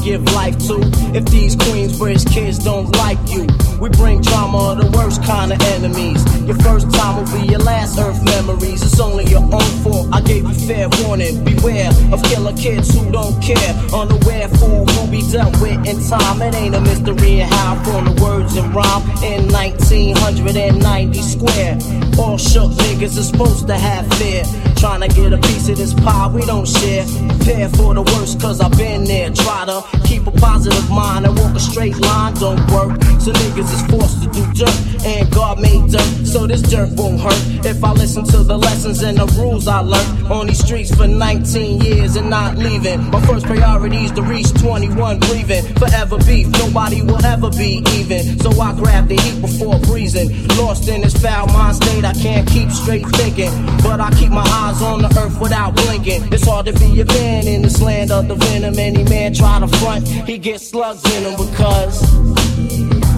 Give 0.09 0.25
life 0.33 0.57
to. 0.67 0.81
If 1.15 1.27
these 1.27 1.55
Queensbridge 1.55 2.25
kids 2.33 2.59
don't 2.59 2.91
like 2.97 3.19
you, 3.29 3.47
we 3.79 3.91
bring 3.91 4.23
drama, 4.23 4.75
the 4.81 4.91
worst 4.97 5.23
kind 5.23 5.53
of 5.53 5.61
enemies. 5.77 6.21
Your 6.49 6.57
first 6.61 6.91
time 6.95 7.17
will 7.17 7.31
be 7.39 7.47
your 7.47 7.61
last 7.61 7.99
earth 7.99 8.25
memories. 8.25 8.81
It's 8.83 9.01
only 9.01 9.25
your 9.27 9.43
own 9.43 9.71
fault. 9.85 10.09
I 10.11 10.23
gave 10.23 10.45
you 10.45 10.55
fair 10.67 10.89
warning. 11.03 11.45
Beware 11.45 11.91
of 12.11 12.23
killer 12.23 12.57
kids 12.57 12.89
who 12.95 13.13
don't 13.13 13.37
care. 13.43 13.73
Unaware 13.93 14.49
fool 14.57 14.87
who 14.87 15.11
be 15.11 15.21
dealt 15.31 15.61
with 15.61 15.79
in 15.85 16.01
time. 16.09 16.41
It 16.41 16.55
ain't 16.55 16.75
a 16.75 16.81
mystery 16.81 17.39
how 17.53 17.77
from 17.85 18.07
the 18.09 18.23
words 18.23 18.57
and 18.57 18.75
rhyme 18.75 19.05
in 19.23 19.53
1990 19.53 21.21
square. 21.21 21.77
All 22.19 22.39
shook 22.39 22.73
niggas 22.85 23.19
is 23.21 23.29
supposed 23.29 23.67
to 23.67 23.77
have 23.77 24.09
fear. 24.15 24.45
Trying 24.79 25.01
to 25.01 25.09
get 25.09 25.33
a 25.33 25.39
piece 25.39 25.69
of 25.69 25.77
this 25.77 25.93
pie 25.93 26.31
we 26.33 26.43
don't 26.43 26.67
share. 26.67 27.05
Prepare 27.29 27.69
for 27.71 27.95
the 27.95 28.03
worst, 28.03 28.41
cause 28.41 28.61
I've 28.61 28.77
been 28.79 29.03
there. 29.05 29.31
Try 29.31 29.65
to 29.67 29.83
keep 30.05 30.27
a 30.27 30.31
positive 30.31 30.89
mind 30.89 31.27
and 31.27 31.37
walk 31.37 31.57
a 31.57 31.61
straight 31.61 31.97
line 31.99 32.35
don't 32.35 32.61
work. 32.71 33.03
So 33.19 33.33
niggas 33.33 33.73
is 33.75 33.83
forced 33.91 34.23
to 34.23 34.29
do 34.31 34.45
dirt, 34.53 35.05
and 35.05 35.31
God 35.33 35.61
made 35.61 35.91
dirt, 35.91 36.27
so 36.27 36.47
this 36.47 36.63
dirt 36.63 36.91
won't 36.93 37.21
hurt. 37.21 37.67
If 37.67 37.83
I 37.83 37.93
listen 37.93 38.25
to 38.27 38.45
the 38.45 38.57
lessons 38.57 39.03
and 39.03 39.19
the 39.19 39.27
rules 39.41 39.67
I 39.67 39.81
learned 39.81 40.31
on 40.31 40.47
these 40.47 40.63
streets 40.63 40.95
for 40.95 41.09
19 41.09 41.81
years 41.81 42.17
and 42.17 42.31
not 42.31 42.57
leaving. 42.57 43.11
My 43.11 43.21
first 43.27 43.47
priority 43.47 44.05
is 44.05 44.13
to 44.13 44.23
reach 44.23 44.53
21 44.61 45.19
breathing. 45.21 45.65
Forever 45.75 46.19
beef, 46.19 46.49
nobody 46.53 47.03
will 47.03 47.25
ever 47.25 47.51
be 47.51 47.83
even. 47.97 48.39
So 48.41 48.51
I 48.61 48.75
grab 48.75 49.09
the 49.09 49.17
heat 49.17 49.41
before 49.41 49.79
breezing. 49.81 50.47
Lost 50.57 50.89
in 50.89 51.01
this 51.01 51.17
foul 51.21 51.47
mind 51.49 51.77
state, 51.77 52.05
I 52.05 52.13
can't 52.13 52.47
keep 52.49 52.71
straight 52.71 53.07
thinking. 53.17 53.51
But 53.83 54.01
I 54.01 54.11
keep 54.15 54.31
my 54.31 54.47
eyes 54.47 54.68
on 54.77 55.01
the 55.01 55.09
earth 55.19 55.41
without 55.41 55.75
blinking. 55.75 56.33
It's 56.33 56.47
hard 56.47 56.67
to 56.67 56.73
be 56.73 57.01
a 57.01 57.05
man 57.05 57.47
in 57.47 57.63
this 57.63 57.81
land 57.81 58.11
of 58.11 58.29
the 58.29 58.35
venom. 58.35 58.79
Any 58.79 59.03
man 59.05 59.33
try 59.35 59.59
to 59.61 59.69
front, 59.79 60.07
he 60.07 60.39
gets 60.39 60.69
slugs 60.69 61.05
in 61.17 61.25
him 61.25 61.37
because 61.37 62.01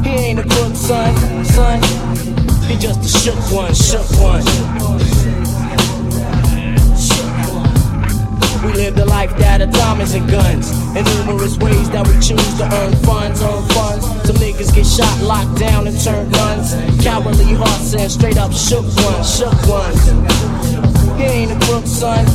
he 0.04 0.10
ain't 0.10 0.38
a 0.38 0.42
crook, 0.42 0.74
son, 0.74 1.44
son. 1.44 1.82
He 2.68 2.76
just 2.76 3.02
a 3.04 3.18
shook 3.18 3.52
one, 3.52 3.74
shook 3.74 4.08
one. 4.20 5.39
We 8.64 8.74
live 8.74 8.94
the 8.94 9.06
life 9.06 9.34
that 9.38 9.62
of 9.62 9.70
diamonds 9.70 10.12
and 10.12 10.28
guns. 10.30 10.70
In 10.94 11.04
numerous 11.24 11.56
ways 11.56 11.88
that 11.90 12.06
we 12.06 12.12
choose 12.20 12.58
to 12.58 12.64
earn 12.64 12.92
funds, 13.08 13.40
earn 13.40 13.62
funds. 13.70 14.04
Some 14.26 14.36
niggas 14.36 14.74
get 14.74 14.84
shot, 14.84 15.22
locked 15.22 15.58
down, 15.58 15.86
and 15.86 15.98
turn 15.98 16.30
guns. 16.30 16.74
Cowardly 17.02 17.54
hearts 17.54 17.94
and 17.94 18.12
straight 18.12 18.36
up 18.36 18.52
shook 18.52 18.84
ones, 18.84 19.38
shook 19.38 19.56
ones. 19.66 20.04
He 21.16 21.24
ain't 21.24 21.52
a 21.52 21.58
crook, 21.66 21.86
son. 21.86 22.26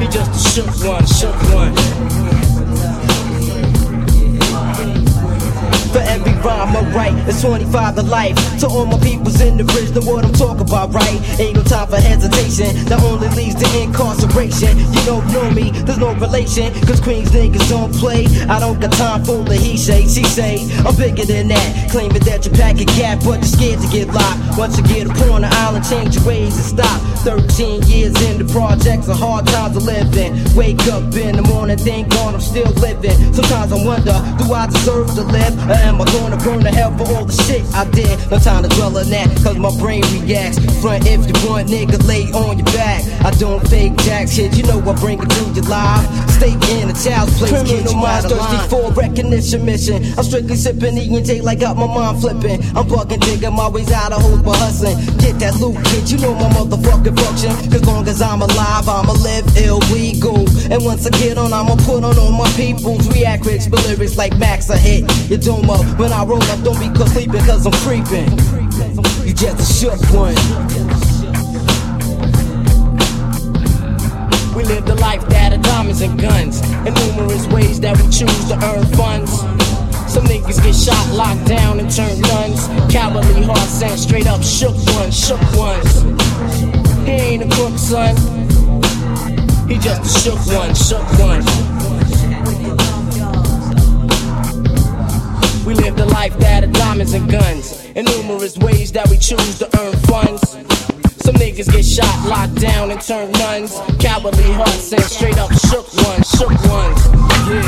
He 0.00 0.06
just 0.08 0.32
a 0.32 0.54
shook 0.54 0.72
one, 0.88 1.06
shook 1.06 1.36
one. 1.52 2.19
For 5.92 5.98
every 5.98 6.32
rhyme 6.44 6.76
I 6.76 6.82
write, 6.94 7.28
it's 7.28 7.40
25 7.42 7.96
to 7.96 8.02
life. 8.02 8.36
To 8.60 8.66
all 8.68 8.86
my 8.86 8.98
peoples 9.00 9.40
in 9.40 9.56
the 9.56 9.64
bridge, 9.64 9.90
know 9.90 10.02
what 10.06 10.24
I'm 10.24 10.32
talking 10.32 10.68
about, 10.68 10.92
right? 10.92 11.18
Ain't 11.40 11.56
no 11.56 11.62
time 11.62 11.88
for 11.88 11.96
hesitation, 11.96 12.84
that 12.86 13.02
only 13.02 13.28
leads 13.30 13.56
to 13.56 13.66
incarceration. 13.82 14.78
You 14.78 15.02
don't 15.04 15.26
know 15.32 15.50
me, 15.50 15.70
there's 15.70 15.98
no 15.98 16.14
relation, 16.14 16.72
cause 16.86 17.00
Queens 17.00 17.30
niggas 17.30 17.68
don't 17.68 17.92
play. 17.94 18.26
I 18.48 18.60
don't 18.60 18.78
got 18.78 18.92
time 18.92 19.24
for 19.24 19.42
the 19.42 19.56
he 19.56 19.76
say, 19.76 20.06
she 20.06 20.24
say. 20.24 20.62
I'm 20.86 20.94
bigger 20.96 21.24
than 21.24 21.48
that, 21.48 21.90
claiming 21.90 22.22
that 22.22 22.46
you 22.46 22.52
pack 22.52 22.80
a 22.80 22.84
gap, 22.84 23.18
but 23.24 23.40
you're 23.40 23.54
scared 23.56 23.80
to 23.80 23.88
get 23.88 24.08
locked. 24.08 24.58
Once 24.58 24.76
you 24.76 24.84
get 24.84 25.08
up 25.08 25.18
on 25.30 25.42
the 25.42 25.50
island, 25.64 25.84
change 25.88 26.16
your 26.16 26.24
ways 26.26 26.54
and 26.54 26.78
stop. 26.78 27.00
13 27.24 27.82
years 27.84 28.14
in 28.22 28.38
the 28.38 28.46
projects, 28.52 29.08
a 29.08 29.14
hard 29.14 29.46
times 29.46 29.76
to 29.76 29.82
live 29.82 30.16
in. 30.16 30.32
Wake 30.54 30.80
up 30.88 31.02
in 31.14 31.36
the 31.36 31.42
morning, 31.42 31.76
thank 31.76 32.10
God 32.10 32.34
I'm 32.34 32.40
still 32.40 32.70
living. 32.80 33.16
Sometimes 33.34 33.72
I 33.72 33.84
wonder, 33.84 34.16
do 34.38 34.52
I 34.52 34.66
deserve 34.66 35.08
to 35.14 35.22
live? 35.22 35.69
Or 35.70 35.78
am 35.86 36.02
I 36.02 36.04
gonna 36.10 36.36
burn 36.36 36.60
to 36.66 36.70
hell 36.74 36.90
for 36.98 37.06
all 37.14 37.24
the 37.24 37.32
shit 37.46 37.62
I 37.70 37.86
did? 37.94 38.18
No 38.28 38.38
time 38.40 38.64
to 38.64 38.68
dwell 38.74 38.98
on 38.98 39.06
that, 39.14 39.30
cause 39.44 39.56
my 39.56 39.70
brain 39.78 40.02
reacts. 40.18 40.58
Front 40.82 41.06
if 41.06 41.22
you 41.22 41.36
want, 41.46 41.70
nigga, 41.70 41.94
lay 42.10 42.26
on 42.34 42.58
your 42.58 42.66
back. 42.74 43.06
I 43.22 43.30
don't 43.38 43.62
fake 43.68 43.94
jacks, 44.02 44.34
shit, 44.34 44.56
you 44.58 44.64
know 44.64 44.82
I 44.82 44.98
bring 44.98 45.22
it 45.22 45.30
to 45.30 45.44
your 45.54 45.64
life. 45.70 46.02
Stay 46.42 46.58
in 46.74 46.90
a 46.90 46.96
child's 46.98 47.38
place, 47.38 47.54
Criminal 47.54 47.94
minds 47.94 48.26
thirsty 48.26 48.58
for 48.66 48.90
recognition 48.98 49.64
mission. 49.64 50.02
I'm 50.18 50.24
strictly 50.24 50.56
sipping, 50.56 50.98
eating 50.98 51.22
take 51.22 51.44
like 51.44 51.60
got 51.60 51.76
my 51.76 51.86
mind 51.86 52.20
flipping. 52.20 52.58
I'm 52.74 52.90
bugging, 52.90 53.20
digging 53.22 53.54
my 53.54 53.68
ways 53.68 53.92
out 53.92 54.10
of 54.10 54.22
hoes, 54.22 54.42
but 54.42 54.58
hustling. 54.58 54.98
Get 55.22 55.38
that 55.38 55.54
loot, 55.62 55.78
kid, 55.86 56.10
you 56.10 56.18
know 56.18 56.34
my 56.34 56.50
motherfucking 56.50 57.14
function. 57.14 57.54
Cause 57.70 57.86
long 57.86 58.08
as 58.08 58.20
I'm 58.20 58.42
alive, 58.42 58.88
I'ma 58.88 59.12
live 59.22 59.46
illegal. 59.54 60.50
And 60.66 60.82
once 60.82 61.06
I 61.06 61.10
get 61.10 61.38
on, 61.38 61.52
I'ma 61.52 61.76
put 61.86 62.02
on 62.02 62.18
all 62.18 62.32
my 62.32 62.50
peoples. 62.58 63.06
React 63.14 63.46
rich, 63.46 63.70
but 63.70 63.86
lyrics 63.86 64.16
like 64.16 64.36
Max, 64.36 64.68
I 64.68 64.76
hit 64.76 65.06
your 65.30 65.38
dome 65.60 65.70
up. 65.70 65.98
When 65.98 66.12
I 66.12 66.24
roll 66.24 66.42
up, 66.42 66.62
don't 66.62 66.78
be 66.78 66.86
sleeping, 67.06 67.44
cause 67.44 67.66
I'm 67.66 67.72
creeping. 67.84 68.30
You 69.26 69.34
just 69.34 69.60
a 69.60 69.86
shook 69.86 70.00
one. 70.12 70.34
We 74.54 74.64
live 74.64 74.84
the 74.84 74.96
life 75.00 75.26
that 75.28 75.52
of 75.52 75.62
diamonds 75.62 76.00
and 76.00 76.20
guns, 76.20 76.60
and 76.62 76.94
numerous 76.94 77.46
ways 77.48 77.80
that 77.80 77.96
we 77.96 78.04
choose 78.04 78.48
to 78.48 78.54
earn 78.54 78.86
funds. 78.96 79.40
Some 80.12 80.24
niggas 80.24 80.62
get 80.62 80.74
shot, 80.74 81.14
locked 81.14 81.46
down, 81.46 81.78
and 81.80 81.90
turn 81.90 82.20
guns. 82.22 82.66
Cowardly 82.92 83.44
hearts 83.44 83.68
sent 83.68 83.98
straight 83.98 84.26
up 84.26 84.42
shook 84.42 84.76
ones, 84.94 85.16
shook 85.16 85.40
ones. 85.54 86.02
He 87.04 87.12
ain't 87.12 87.44
a 87.44 87.48
crook, 87.54 87.78
son. 87.78 88.16
He 89.68 89.78
just 89.78 90.02
a 90.04 90.20
shook 90.20 90.46
one, 90.46 90.74
shook 90.74 91.06
one. 91.18 91.69
We 95.70 95.76
live 95.76 95.94
the 95.94 96.06
life 96.06 96.36
that 96.42 96.64
of 96.64 96.72
diamonds 96.72 97.14
and 97.14 97.30
guns, 97.30 97.86
in 97.94 98.04
numerous 98.04 98.58
ways 98.58 98.90
that 98.90 99.06
we 99.06 99.14
choose 99.14 99.62
to 99.62 99.70
earn 99.78 99.94
funds. 100.10 100.42
Some 101.22 101.38
niggas 101.38 101.70
get 101.70 101.86
shot, 101.86 102.10
locked 102.26 102.58
down, 102.58 102.90
and 102.90 103.00
turn 103.00 103.30
nuns. 103.38 103.78
Cowardly 104.02 104.50
hearts 104.58 104.90
and 104.90 105.06
straight 105.06 105.38
up 105.38 105.54
shook 105.70 105.86
ones, 106.10 106.26
shook 106.26 106.50
ones. 106.66 106.98
Yeah, 107.46 107.62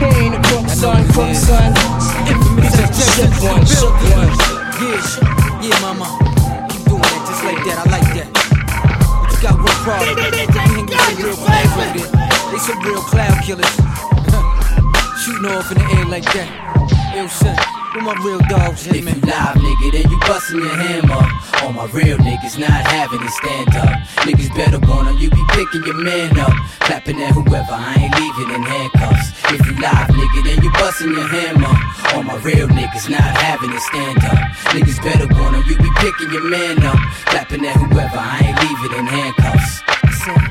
he 0.00 0.08
ain't 0.24 0.32
a 0.32 0.40
crook 0.48 0.64
son, 0.64 1.04
crook 1.12 1.36
son. 1.36 1.76
He 2.24 2.32
just 2.72 3.20
a 3.20 3.20
shook 3.20 3.36
one, 3.44 3.60
shook 3.68 4.00
ones. 4.16 4.32
Yeah, 4.80 5.04
yeah, 5.60 5.76
mama. 5.84 6.08
Keep 6.72 6.88
doing 6.88 7.04
that 7.04 7.20
just 7.28 7.44
like 7.44 7.60
that. 7.68 7.76
I 7.76 7.86
like 7.92 8.08
that. 8.16 8.28
But 8.32 9.28
you 9.28 9.38
got 9.44 9.60
one 9.60 9.76
problem. 9.84 10.08
You 10.08 10.48
hang 10.56 10.72
with 10.80 11.20
real 11.20 11.36
cloud 11.36 11.68
over 11.68 12.00
there. 12.00 12.08
They 12.48 12.60
some 12.64 12.80
real 12.80 13.04
cloud 13.12 13.36
killers. 13.44 13.68
Shooting 15.20 15.52
off 15.52 15.68
in 15.68 15.76
the 15.76 16.00
air 16.00 16.08
like 16.08 16.24
that. 16.32 16.71
Son. 17.12 17.54
Where 17.92 18.04
my 18.04 18.14
real 18.24 18.40
dogs 18.48 18.88
at, 18.88 18.96
If 18.96 19.04
you 19.04 19.20
live, 19.20 19.56
nigga, 19.60 19.92
then 19.92 20.10
you 20.10 20.18
bustin' 20.20 20.60
your 20.60 20.74
hammer. 20.74 21.28
All 21.60 21.72
my 21.74 21.84
real 21.92 22.16
niggas 22.16 22.56
not 22.58 22.70
having 22.70 23.20
it 23.20 23.30
stand 23.30 23.76
up. 23.76 24.00
Niggas 24.24 24.54
better 24.56 24.78
want 24.88 25.08
'em, 25.08 25.18
you 25.18 25.28
be 25.28 25.44
picking 25.52 25.84
your 25.84 26.00
man 26.00 26.38
up. 26.40 26.54
Clapping 26.80 27.22
at 27.22 27.32
whoever, 27.34 27.74
I 27.74 27.94
ain't 28.00 28.14
leaving 28.18 28.54
in 28.54 28.62
handcuffs. 28.62 29.28
If 29.52 29.60
you 29.66 29.74
live, 29.74 30.08
nigga, 30.08 30.40
then 30.44 30.62
you 30.64 30.70
bustin' 30.72 31.12
your 31.12 31.28
hammer. 31.28 31.76
All 32.14 32.22
my 32.22 32.36
real 32.36 32.68
niggas 32.68 33.10
not 33.10 33.20
having 33.20 33.72
it 33.72 33.82
stand 33.82 34.24
up. 34.24 34.38
Niggas 34.72 35.00
better 35.04 35.28
want 35.36 35.56
'em, 35.56 35.64
you 35.68 35.76
be 35.76 35.90
picking 36.00 36.32
your 36.32 36.48
man 36.48 36.82
up. 36.82 36.98
Clapping 37.26 37.66
at 37.66 37.76
whoever, 37.76 38.18
I 38.18 38.38
ain't 38.46 38.58
leaving 38.62 38.98
in 38.98 39.06
handcuffs. 39.06 40.01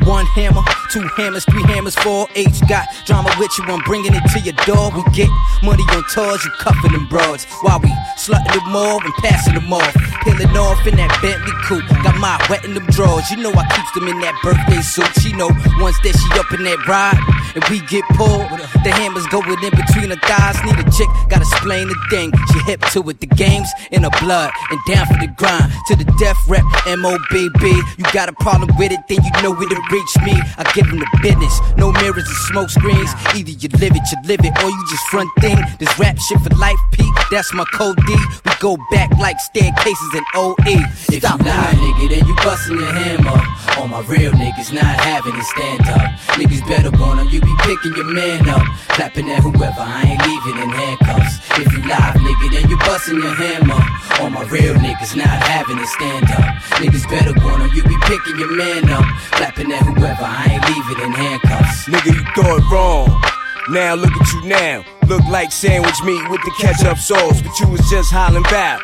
One 0.04 0.26
hammer, 0.28 0.62
two 0.92 1.08
hammers, 1.16 1.46
three 1.46 1.64
hammers, 1.64 1.96
four 1.96 2.28
H. 2.36 2.60
Got 2.68 2.88
drama 3.06 3.34
with 3.40 3.52
you, 3.58 3.66
I'm 3.66 3.80
bringing 3.82 4.14
it 4.14 4.24
to 4.34 4.40
your 4.40 4.56
door. 4.66 4.92
We 4.92 5.04
get 5.14 5.30
money 5.64 5.84
on 5.96 6.04
tours, 6.14 6.44
you 6.44 6.52
cuffing 6.60 6.92
them 6.92 7.08
broads. 7.08 7.46
While 7.62 7.80
we 7.80 7.90
slutting 8.18 8.54
them 8.54 8.76
off 8.76 9.04
and 9.04 9.14
passing 9.16 9.56
them 9.56 9.72
off. 9.72 9.96
Peeling 10.24 10.56
off 10.58 10.86
in 10.86 10.96
that 10.98 11.12
Bentley 11.22 11.54
coupe. 11.64 11.88
Got 12.04 12.18
my 12.18 12.38
wet 12.50 12.66
in 12.66 12.74
them 12.74 12.86
drawers. 12.88 13.30
You 13.32 13.38
know 13.38 13.52
I 13.52 13.66
keeps 13.76 13.92
them 13.94 14.08
in 14.08 14.20
that 14.22 14.36
birthday 14.44 14.82
suit. 14.82 15.10
She 15.22 15.34
know 15.34 15.50
once 15.80 15.98
that 16.04 16.14
she 16.14 16.40
up 16.40 16.52
in 16.52 16.64
that 16.64 16.86
ride 16.88 17.20
and 17.56 17.64
we 17.70 17.80
get 17.88 18.04
pulled. 18.16 18.48
The 18.84 18.92
hammers 18.92 19.26
going 19.28 19.62
in 19.64 19.72
between 19.72 20.10
her 20.10 20.22
thighs. 20.28 20.58
Need 20.64 20.80
a 20.80 20.88
chick, 20.92 21.08
gotta 21.30 21.48
explain 21.48 21.88
the 21.88 21.98
thing. 22.10 22.32
She 22.54 22.60
hip 22.66 22.82
to 22.94 23.10
it, 23.10 23.20
the 23.20 23.28
games 23.28 23.70
in 23.92 24.04
her 24.04 24.16
blood 24.20 24.52
and 24.70 24.80
down 24.88 25.06
for 25.08 25.20
the 25.20 25.28
grind. 25.28 25.72
To 25.88 25.96
the 25.96 26.06
death 26.20 26.38
rep, 26.48 26.64
MOBB. 26.86 27.64
You 27.98 28.06
got 28.14 28.30
a 28.30 28.34
problem 28.34 28.70
with 28.78 28.92
it, 28.92 29.00
then 29.08 29.24
you 29.24 29.32
know 29.42 29.52
where 29.52 29.68
to 29.68 29.82
reach 29.92 30.14
me. 30.24 30.36
I 30.58 30.64
give 30.74 30.88
them 30.88 31.00
the 31.00 31.10
business, 31.22 31.60
no 31.78 31.92
mirrors 31.92 32.28
and 32.28 32.42
smoke 32.50 32.70
screens. 32.70 33.12
Either 33.36 33.52
you 33.52 33.70
live 33.80 33.96
it, 33.96 34.04
you 34.12 34.18
live 34.26 34.42
it, 34.44 34.54
or 34.64 34.70
you 34.70 34.86
just 34.90 35.04
front 35.08 35.30
thing. 35.40 35.58
This 35.80 35.92
rap 36.00 36.18
shit 36.18 36.40
for 36.42 36.54
life, 36.56 36.80
Pete, 36.92 37.14
that's 37.30 37.54
my 37.54 37.66
code 37.74 37.98
D. 38.08 38.16
We 38.46 38.52
go 38.60 38.78
back 38.92 39.10
like 39.18 39.40
staircases 39.40 40.14
in 40.14 40.24
OE. 40.36 40.56
If 41.10 41.24
you 41.24 41.30
lie, 41.46 41.74
nigga, 41.76 42.10
then 42.10 42.28
you 42.28 42.36
bustin' 42.36 42.80
your 42.80 42.92
hammer. 42.92 43.42
All 43.78 43.88
my 43.88 44.02
real 44.02 44.32
niggas 44.34 44.74
not 44.74 44.84
having 44.86 45.36
it 45.36 45.44
stand 45.44 45.82
up. 45.90 46.12
Niggas 46.38 46.68
better 46.68 46.92
want 46.98 47.20
'em, 47.20 47.28
you 47.42 47.56
be 47.56 47.56
picking 47.64 47.96
your 47.96 48.06
man 48.06 48.48
up. 48.50 48.66
Clapping 48.90 49.30
at 49.32 49.42
whoever, 49.42 49.82
I 49.82 50.04
ain't 50.06 50.22
leaving 50.26 50.62
in 50.62 50.70
handcuffs. 50.70 51.40
If 51.58 51.72
you 51.74 51.82
live, 51.88 52.16
nigga, 52.22 52.52
then 52.52 52.70
you 52.70 52.78
bustin' 52.78 53.22
your 53.22 53.34
hammer. 53.34 53.82
All 54.22 54.30
my 54.30 54.44
real 54.50 54.76
niggas 54.76 55.16
not 55.16 55.28
having 55.28 55.80
it 55.80 55.88
stand 55.88 56.26
up. 56.32 56.56
Niggas 56.82 57.10
better 57.10 57.34
want 57.44 57.64
'em, 57.64 57.70
you 57.74 57.84
be 57.84 57.98
picking 58.06 58.38
your 58.40 58.52
man 58.52 58.90
up. 58.90 59.06
Clapping 59.32 59.72
at 59.72 59.84
whoever, 59.84 60.24
I 60.24 60.46
ain't 60.52 60.66
leaving 60.70 61.04
in 61.06 61.12
handcuffs. 61.14 61.88
Nigga, 61.88 62.14
you 62.14 62.26
thought 62.36 62.72
wrong. 62.72 63.24
Now 63.70 63.96
look 63.96 64.12
at 64.12 64.34
you 64.34 64.42
now. 64.46 64.84
Look 65.08 65.24
like 65.30 65.52
sandwich 65.52 66.02
meat 66.04 66.30
with 66.30 66.42
the 66.44 66.52
ketchup 66.60 66.98
sauce, 66.98 67.42
but 67.42 67.60
you 67.60 67.68
was 67.68 67.82
just 67.90 68.12
hollering 68.12 68.44
back. 68.44 68.80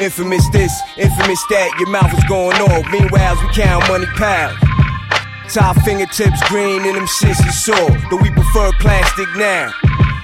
Infamous 0.00 0.46
this, 0.50 0.72
infamous 0.98 1.42
that, 1.50 1.70
your 1.78 1.88
mouth 1.88 2.12
was 2.12 2.24
going 2.24 2.60
off. 2.60 2.84
Meanwhile, 2.90 3.36
we 3.40 3.48
count 3.54 3.88
money 3.88 4.06
piles. 4.16 4.75
Top 5.52 5.76
fingertips 5.82 6.42
green 6.48 6.84
and 6.84 6.96
them 6.96 7.06
shits 7.06 7.44
you 7.44 7.52
saw. 7.52 7.88
Though 8.10 8.20
we 8.22 8.30
prefer 8.30 8.72
plastic 8.80 9.28
now. 9.36 9.72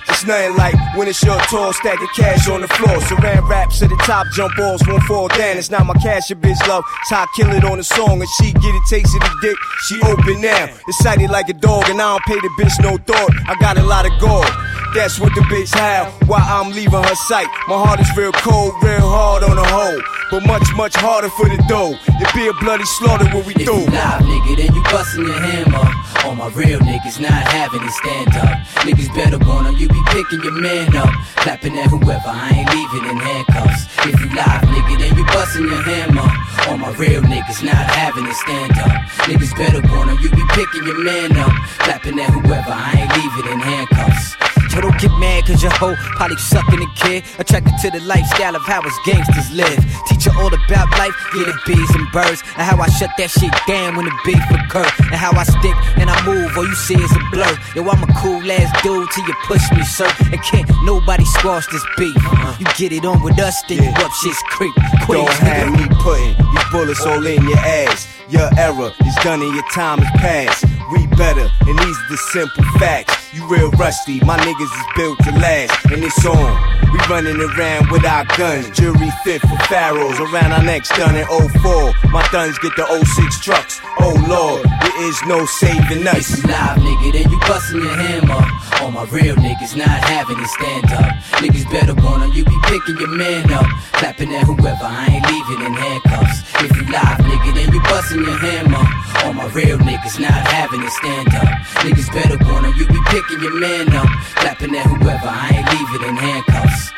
It's 0.08 0.24
nothing 0.26 0.56
like 0.56 0.74
when 0.96 1.08
it's 1.08 1.22
your 1.22 1.38
tall 1.50 1.72
stack 1.72 2.00
of 2.00 2.08
cash 2.14 2.48
on 2.48 2.60
the 2.60 2.68
floor. 2.68 2.98
Saran 2.98 3.48
wraps 3.48 3.78
to 3.80 3.88
the 3.88 3.96
top, 4.06 4.26
jump 4.32 4.54
balls 4.56 4.82
won't 4.86 5.02
fall 5.04 5.28
down. 5.28 5.56
It's 5.56 5.70
not 5.70 5.86
my 5.86 5.94
cash, 5.94 6.30
your 6.30 6.38
bitch 6.38 6.60
love. 6.68 6.84
Top 7.08 7.28
kill 7.36 7.50
it 7.52 7.64
on 7.64 7.78
the 7.78 7.84
song 7.84 8.20
and 8.20 8.28
she 8.40 8.52
get 8.52 8.74
it, 8.74 8.82
taste 8.88 9.14
of 9.14 9.20
the 9.22 9.38
dick. 9.42 9.56
She 9.88 10.00
open 10.02 10.40
now. 10.40 10.68
Excited 10.88 11.30
like 11.30 11.48
a 11.48 11.54
dog 11.54 11.88
and 11.88 12.00
I 12.00 12.18
don't 12.18 12.24
pay 12.24 12.34
the 12.40 12.50
bitch 12.58 12.80
no 12.82 12.96
thought. 12.98 13.30
I 13.48 13.54
got 13.60 13.78
a 13.78 13.82
lot 13.82 14.06
of 14.06 14.12
gold. 14.20 14.46
That's 14.94 15.18
what 15.18 15.34
the 15.34 15.40
bitch 15.48 15.72
have. 15.74 16.12
Why 16.28 16.38
I'm 16.38 16.70
leaving 16.72 17.02
her 17.02 17.14
sight. 17.14 17.46
My 17.66 17.78
heart 17.80 17.98
is 18.00 18.10
real 18.16 18.32
cold, 18.32 18.74
real 18.82 19.00
hard 19.00 19.42
on 19.42 19.56
the 19.56 19.64
hole. 19.64 20.00
But 20.30 20.46
much, 20.46 20.68
much 20.76 20.94
harder 20.96 21.30
for 21.30 21.48
the 21.48 21.56
dough. 21.68 21.96
It 22.20 22.28
be 22.34 22.46
a 22.48 22.52
bloody 22.60 22.84
slaughter 22.84 23.24
when 23.32 23.44
we 23.46 23.54
If 23.56 23.64
through. 23.64 23.88
you 23.88 23.92
live, 23.92 24.20
nigga, 24.20 24.56
then 24.56 24.74
you 24.74 24.82
bustin' 24.84 25.24
your 25.24 25.40
hammer. 25.40 25.88
All 26.24 26.34
my 26.36 26.48
real 26.52 26.78
niggas 26.80 27.20
not 27.20 27.32
having 27.32 27.82
it 27.82 27.90
stand 28.04 28.36
up. 28.36 28.56
Niggas 28.84 29.08
better 29.16 29.40
'em, 29.40 29.76
you 29.76 29.88
be 29.92 30.02
picking 30.08 30.42
your 30.42 30.58
man 30.60 30.96
up. 30.96 31.12
Clapping 31.44 31.78
at 31.78 31.88
whoever, 31.88 32.32
I 32.32 32.50
ain't 32.50 32.68
leaving 32.72 33.10
in 33.10 33.16
handcuffs. 33.16 33.86
If 34.08 34.18
you 34.20 34.28
live, 34.34 34.64
nigga, 34.72 34.98
then 34.98 35.16
you 35.16 35.24
bustin' 35.26 35.64
your 35.68 35.82
hammer. 35.82 36.28
All 36.68 36.78
my 36.78 36.90
real 36.96 37.22
niggas 37.22 37.62
not 37.62 37.76
having 37.76 38.26
it 38.26 38.34
stand 38.34 38.72
up. 38.78 39.02
Niggas 39.28 39.56
better 39.56 39.80
want 39.92 40.20
you 40.20 40.30
be 40.30 40.42
picking 40.50 40.84
your 40.86 41.02
man 41.02 41.36
up. 41.36 41.52
Clapping 41.84 42.18
at 42.18 42.30
whoever, 42.30 42.72
I 42.72 42.92
ain't 42.96 43.12
leaving 43.16 43.52
in 43.52 43.60
handcuffs. 43.60 44.51
Yo, 44.72 44.80
don't 44.80 44.98
get 44.98 45.12
mad 45.20 45.44
cause 45.44 45.62
your 45.62 45.72
hoe 45.72 45.94
probably 46.16 46.36
sucking 46.36 46.80
a 46.80 46.90
kid. 46.96 47.22
Attracted 47.38 47.74
to 47.82 47.90
the 47.90 48.00
lifestyle 48.06 48.56
of 48.56 48.62
how 48.62 48.80
us 48.80 48.96
gangsters 49.04 49.52
live. 49.52 49.76
Teach 50.08 50.24
her 50.24 50.34
all 50.40 50.48
about 50.48 50.88
life, 50.96 51.12
yeah, 51.36 51.44
the 51.44 51.56
bees 51.66 51.90
and 51.94 52.10
birds. 52.10 52.40
And 52.56 52.64
how 52.64 52.80
I 52.80 52.88
shut 52.88 53.10
that 53.18 53.30
shit 53.30 53.52
down 53.68 53.96
when 53.96 54.06
the 54.06 54.16
beef 54.24 54.40
occur. 54.48 54.88
And 55.12 55.20
how 55.20 55.32
I 55.36 55.44
stick 55.44 55.76
and 56.00 56.08
I 56.08 56.16
move, 56.24 56.56
all 56.56 56.64
you 56.64 56.74
see 56.74 56.96
is 56.96 57.12
a 57.12 57.22
blur. 57.30 57.52
Yo, 57.76 57.84
I'm 57.84 58.02
a 58.02 58.12
cool 58.16 58.40
ass 58.50 58.72
dude 58.82 59.08
till 59.12 59.26
you 59.28 59.34
push 59.44 59.64
me, 59.72 59.84
sir. 59.84 60.08
And 60.32 60.40
can't 60.42 60.68
nobody 60.84 61.24
squash 61.36 61.66
this 61.68 61.84
beef. 61.98 62.16
Uh-huh. 62.16 62.56
You 62.58 62.66
get 62.80 62.92
it 62.96 63.04
on 63.04 63.22
with 63.22 63.38
us, 63.40 63.60
then 63.68 63.82
you 63.82 63.90
up 64.00 64.12
shit's 64.24 64.40
creep. 64.48 64.74
Queens, 65.04 65.28
Don't 65.28 65.38
have 65.44 65.68
me 65.68 65.84
putting 66.00 66.32
these 66.32 66.68
bullets 66.72 67.04
all 67.04 67.26
in 67.26 67.44
your 67.44 67.60
ass. 67.60 68.08
Your 68.28 68.48
era 68.56 68.88
is 69.04 69.16
done 69.20 69.42
and 69.42 69.52
your 69.52 69.68
time 69.68 70.00
is 70.00 70.08
past. 70.16 70.64
We 70.92 71.06
better, 71.16 71.48
and 71.68 71.78
these 71.78 71.98
are 71.98 72.08
the 72.08 72.16
simple 72.32 72.64
facts. 72.80 73.21
You 73.32 73.46
real 73.48 73.70
rusty, 73.72 74.20
my 74.20 74.36
niggas 74.36 74.60
is 74.60 74.86
built 74.94 75.18
to 75.24 75.32
last, 75.32 75.72
and 75.90 76.04
it's 76.04 76.26
on. 76.26 76.82
We 76.92 76.98
running 77.08 77.40
around 77.40 77.90
with 77.90 78.04
our 78.04 78.26
guns, 78.36 78.68
jury 78.76 79.08
fit 79.24 79.40
for 79.40 79.56
pharaohs 79.72 80.20
around 80.20 80.52
our 80.52 80.62
necks 80.62 80.90
done 80.90 81.16
in 81.16 81.24
04. 81.24 81.94
My 82.12 82.22
thuns 82.28 82.58
get 82.58 82.76
the 82.76 82.84
06 82.84 83.40
trucks. 83.40 83.80
Oh 83.98 84.12
lord, 84.28 84.68
there 84.68 85.08
is 85.08 85.16
no 85.24 85.46
saving 85.46 86.06
us. 86.06 86.28
If 86.28 86.44
you 86.44 86.50
live, 86.52 86.76
nigga, 86.76 87.12
then 87.12 87.30
you 87.30 87.38
bustin' 87.48 87.80
your 87.80 87.96
hammer. 87.96 88.44
All 88.82 88.90
my 88.90 89.04
real 89.04 89.36
niggas 89.36 89.76
not 89.76 89.88
having 89.88 90.38
it 90.38 90.48
stand 90.48 90.92
up. 90.92 91.16
Niggas 91.40 91.70
better 91.72 91.96
'em, 91.96 92.32
you 92.32 92.44
be 92.44 92.58
picking 92.64 92.98
your 92.98 93.16
man 93.16 93.50
up. 93.50 93.64
Clapping 93.92 94.34
at 94.34 94.44
whoever, 94.44 94.84
I 94.84 95.06
ain't 95.08 95.26
leaving 95.26 95.64
in 95.64 95.72
handcuffs. 95.72 96.42
If 96.60 96.76
you 96.76 96.84
live, 96.92 97.18
nigga, 97.24 97.54
then 97.54 97.72
you 97.72 97.80
bustin' 97.80 98.24
busting 98.24 98.24
your 98.24 98.38
hammer. 98.38 98.84
All 99.24 99.32
my 99.32 99.46
real 99.54 99.78
niggas 99.78 100.18
not 100.18 100.32
having 100.32 100.82
it 100.82 100.90
stand 100.90 101.34
up. 101.34 101.48
Niggas 101.84 102.12
better 102.12 102.36
on, 102.52 102.64
you 102.76 102.86
be 102.86 103.00
picking 103.06 103.21
your 103.30 103.58
man 103.60 103.92
up. 103.94 104.06
Clapping 104.36 104.74
at 104.76 104.86
whoever, 104.86 105.28
I 105.28 105.48
ain't 105.54 105.68
leaving 105.72 106.08
in 106.08 106.16
handcuffs. 106.16 106.92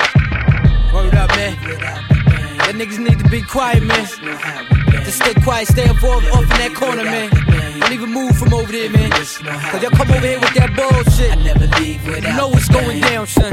Word 0.92 1.14
up, 1.14 1.30
man. 1.36 1.54
That 2.58 2.74
niggas 2.74 2.98
need 2.98 3.18
to 3.18 3.28
be 3.28 3.42
quiet, 3.42 3.82
man. 3.82 4.06
Just 5.04 5.22
stay 5.22 5.34
quiet, 5.42 5.68
stay 5.68 5.88
involved 5.88 6.26
off 6.28 6.42
in 6.42 6.48
that 6.48 6.74
corner, 6.74 7.04
man. 7.04 7.30
Don't 7.80 7.92
even 7.92 8.10
move 8.10 8.36
from 8.36 8.54
over 8.54 8.70
there, 8.70 8.90
man. 8.90 9.10
Cause 9.10 9.42
y'all 9.42 9.90
come 9.90 10.10
over 10.10 10.26
here 10.26 10.40
with 10.40 10.54
that 10.54 10.74
bullshit. 10.74 11.32
I 11.32 11.42
never 11.42 11.66
leave 11.78 12.06
without 12.06 12.30
You 12.30 12.36
know 12.36 12.48
what's 12.48 12.68
going 12.68 13.00
down, 13.00 13.26
son. 13.26 13.52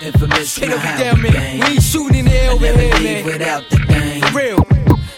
Infamous, 0.00 0.58
Get 0.58 0.70
over 0.72 0.82
down, 0.98 1.22
man. 1.22 1.60
We 1.60 1.66
ain't 1.74 1.82
shooting 1.82 2.18
in 2.18 2.24
the 2.26 2.32
air 2.32 2.50
over 2.50 2.66
here, 2.66 3.00
man. 3.00 3.24
without 3.24 3.68
the. 3.70 3.76
For 4.30 4.38
real. 4.38 4.58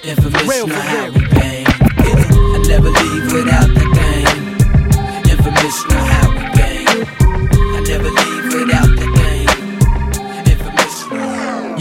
Infamous, 0.05 0.46
Real, 0.48 0.66
know 0.66 0.74
for 0.74 0.80
how 0.80 1.11
we 1.11 1.26
bang. 1.28 1.66
I 1.66 2.64
never 2.68 2.90
leave 2.90 3.32
without 3.32 3.68
the 3.68 3.86
game. 3.96 5.30
Infamous, 5.30 5.88
know 5.88 6.13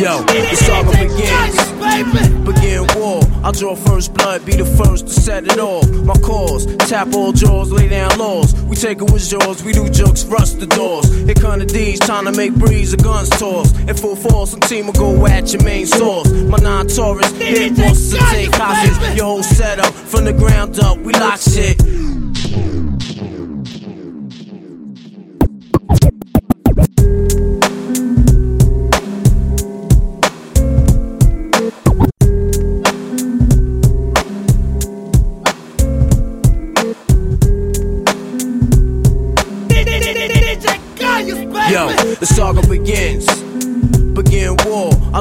Yo, 0.03 0.21
the 0.21 0.55
saga 0.57 0.91
begins. 0.91 2.43
Begin 2.43 2.85
war. 2.99 3.21
I'll 3.41 3.53
draw 3.53 3.73
first 3.73 4.13
blood, 4.13 4.45
be 4.45 4.51
the 4.51 4.65
first 4.65 5.07
to 5.07 5.13
set 5.13 5.45
it 5.45 5.57
off. 5.57 5.89
My 6.03 6.13
cause, 6.15 6.65
tap 6.89 7.13
all 7.13 7.31
jaws, 7.31 7.71
lay 7.71 7.87
down 7.87 8.17
laws. 8.17 8.53
We 8.63 8.75
take 8.75 8.97
it 9.01 9.09
with 9.09 9.25
jaws, 9.29 9.63
we 9.63 9.71
do 9.71 9.87
jokes, 9.87 10.25
rust 10.25 10.59
the 10.59 10.67
doors. 10.67 11.09
Here 11.23 11.35
come 11.35 11.59
the 11.59 11.65
D's, 11.65 12.01
trying 12.01 12.25
to 12.25 12.33
make 12.33 12.53
breeze, 12.53 12.91
the 12.91 12.97
guns 12.97 13.29
toss. 13.29 13.71
In 13.79 13.95
full 13.95 14.17
force, 14.17 14.51
some 14.51 14.59
team 14.59 14.87
will 14.87 14.93
go 14.93 15.25
at 15.25 15.53
your 15.53 15.63
main 15.63 15.85
source. 15.85 16.29
My 16.29 16.57
non 16.57 16.87
Taurus, 16.87 17.31
hit 17.37 17.77
bosses 17.77 18.11
to 18.11 18.17
take 18.17 18.53
hostages. 18.53 19.15
Your 19.15 19.25
whole 19.25 19.43
setup, 19.43 19.93
from 19.93 20.25
the 20.25 20.33
ground 20.33 20.79
up, 20.81 20.97
we 20.97 21.13
lock 21.13 21.39
shit. 21.39 21.79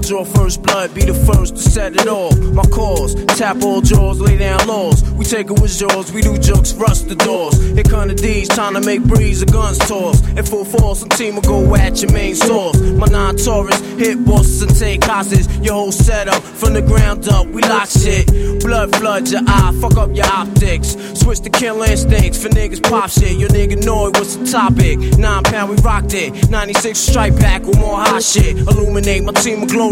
I'll 0.02 0.08
draw 0.08 0.24
first 0.24 0.64
blood, 0.64 0.92
be 0.94 1.02
the 1.02 1.14
first 1.14 1.54
to 1.54 1.62
set 1.62 1.94
it 1.94 2.08
off. 2.08 2.36
My 2.52 2.64
cause, 2.64 3.14
tap 3.38 3.62
all 3.62 3.80
jaws, 3.80 4.20
lay 4.20 4.36
down 4.36 4.66
laws. 4.66 5.08
We 5.12 5.24
take 5.24 5.48
it 5.48 5.60
with 5.60 5.78
jaws, 5.78 6.12
we 6.12 6.22
do 6.22 6.36
jokes, 6.38 6.74
rust 6.74 7.08
the 7.08 7.14
doors. 7.14 7.56
Here 7.74 7.84
come 7.84 8.08
the 8.08 8.16
D's, 8.16 8.48
trying 8.48 8.74
to 8.74 8.80
make 8.80 9.04
breeze, 9.04 9.38
the 9.38 9.46
guns 9.46 9.78
toss. 9.78 10.20
In 10.30 10.44
full 10.44 10.64
force, 10.64 10.98
some 10.98 11.08
team 11.10 11.36
will 11.36 11.42
go 11.42 11.76
at 11.76 12.02
your 12.02 12.10
main 12.10 12.34
source. 12.34 12.80
My 12.80 13.06
non 13.06 13.36
Taurus, 13.36 13.78
hit 13.94 14.24
bosses 14.24 14.62
and 14.62 14.76
take 14.76 15.04
hostages. 15.04 15.46
Your 15.58 15.74
whole 15.74 15.92
setup, 15.92 16.42
from 16.42 16.74
the 16.74 16.82
ground 16.82 17.28
up, 17.28 17.46
we 17.46 17.62
lock 17.62 17.88
shit. 17.88 18.26
Blood 18.60 18.96
floods 18.96 19.30
your 19.30 19.42
eye, 19.46 19.72
fuck 19.80 19.96
up 19.98 20.10
your 20.16 20.26
optics. 20.26 20.96
Switch 21.14 21.38
to 21.40 21.50
kill 21.50 21.80
instincts 21.82 22.42
for 22.42 22.48
niggas 22.48 22.82
pop 22.82 23.08
shit. 23.08 23.38
Your 23.38 23.50
nigga 23.50 23.84
know 23.84 24.08
it, 24.08 24.18
what's 24.18 24.34
the 24.34 24.46
topic? 24.46 24.98
Nine 25.16 25.44
pound, 25.44 25.70
we 25.70 25.76
rocked 25.76 26.14
it. 26.14 26.50
96 26.50 26.98
strike 26.98 27.36
back 27.36 27.62
with 27.62 27.78
more 27.78 27.98
hot 27.98 28.22
shit. 28.22 28.58
Illuminate, 28.58 29.22
my 29.22 29.32
team 29.32 29.60
will 29.60 29.68
glow 29.68 29.91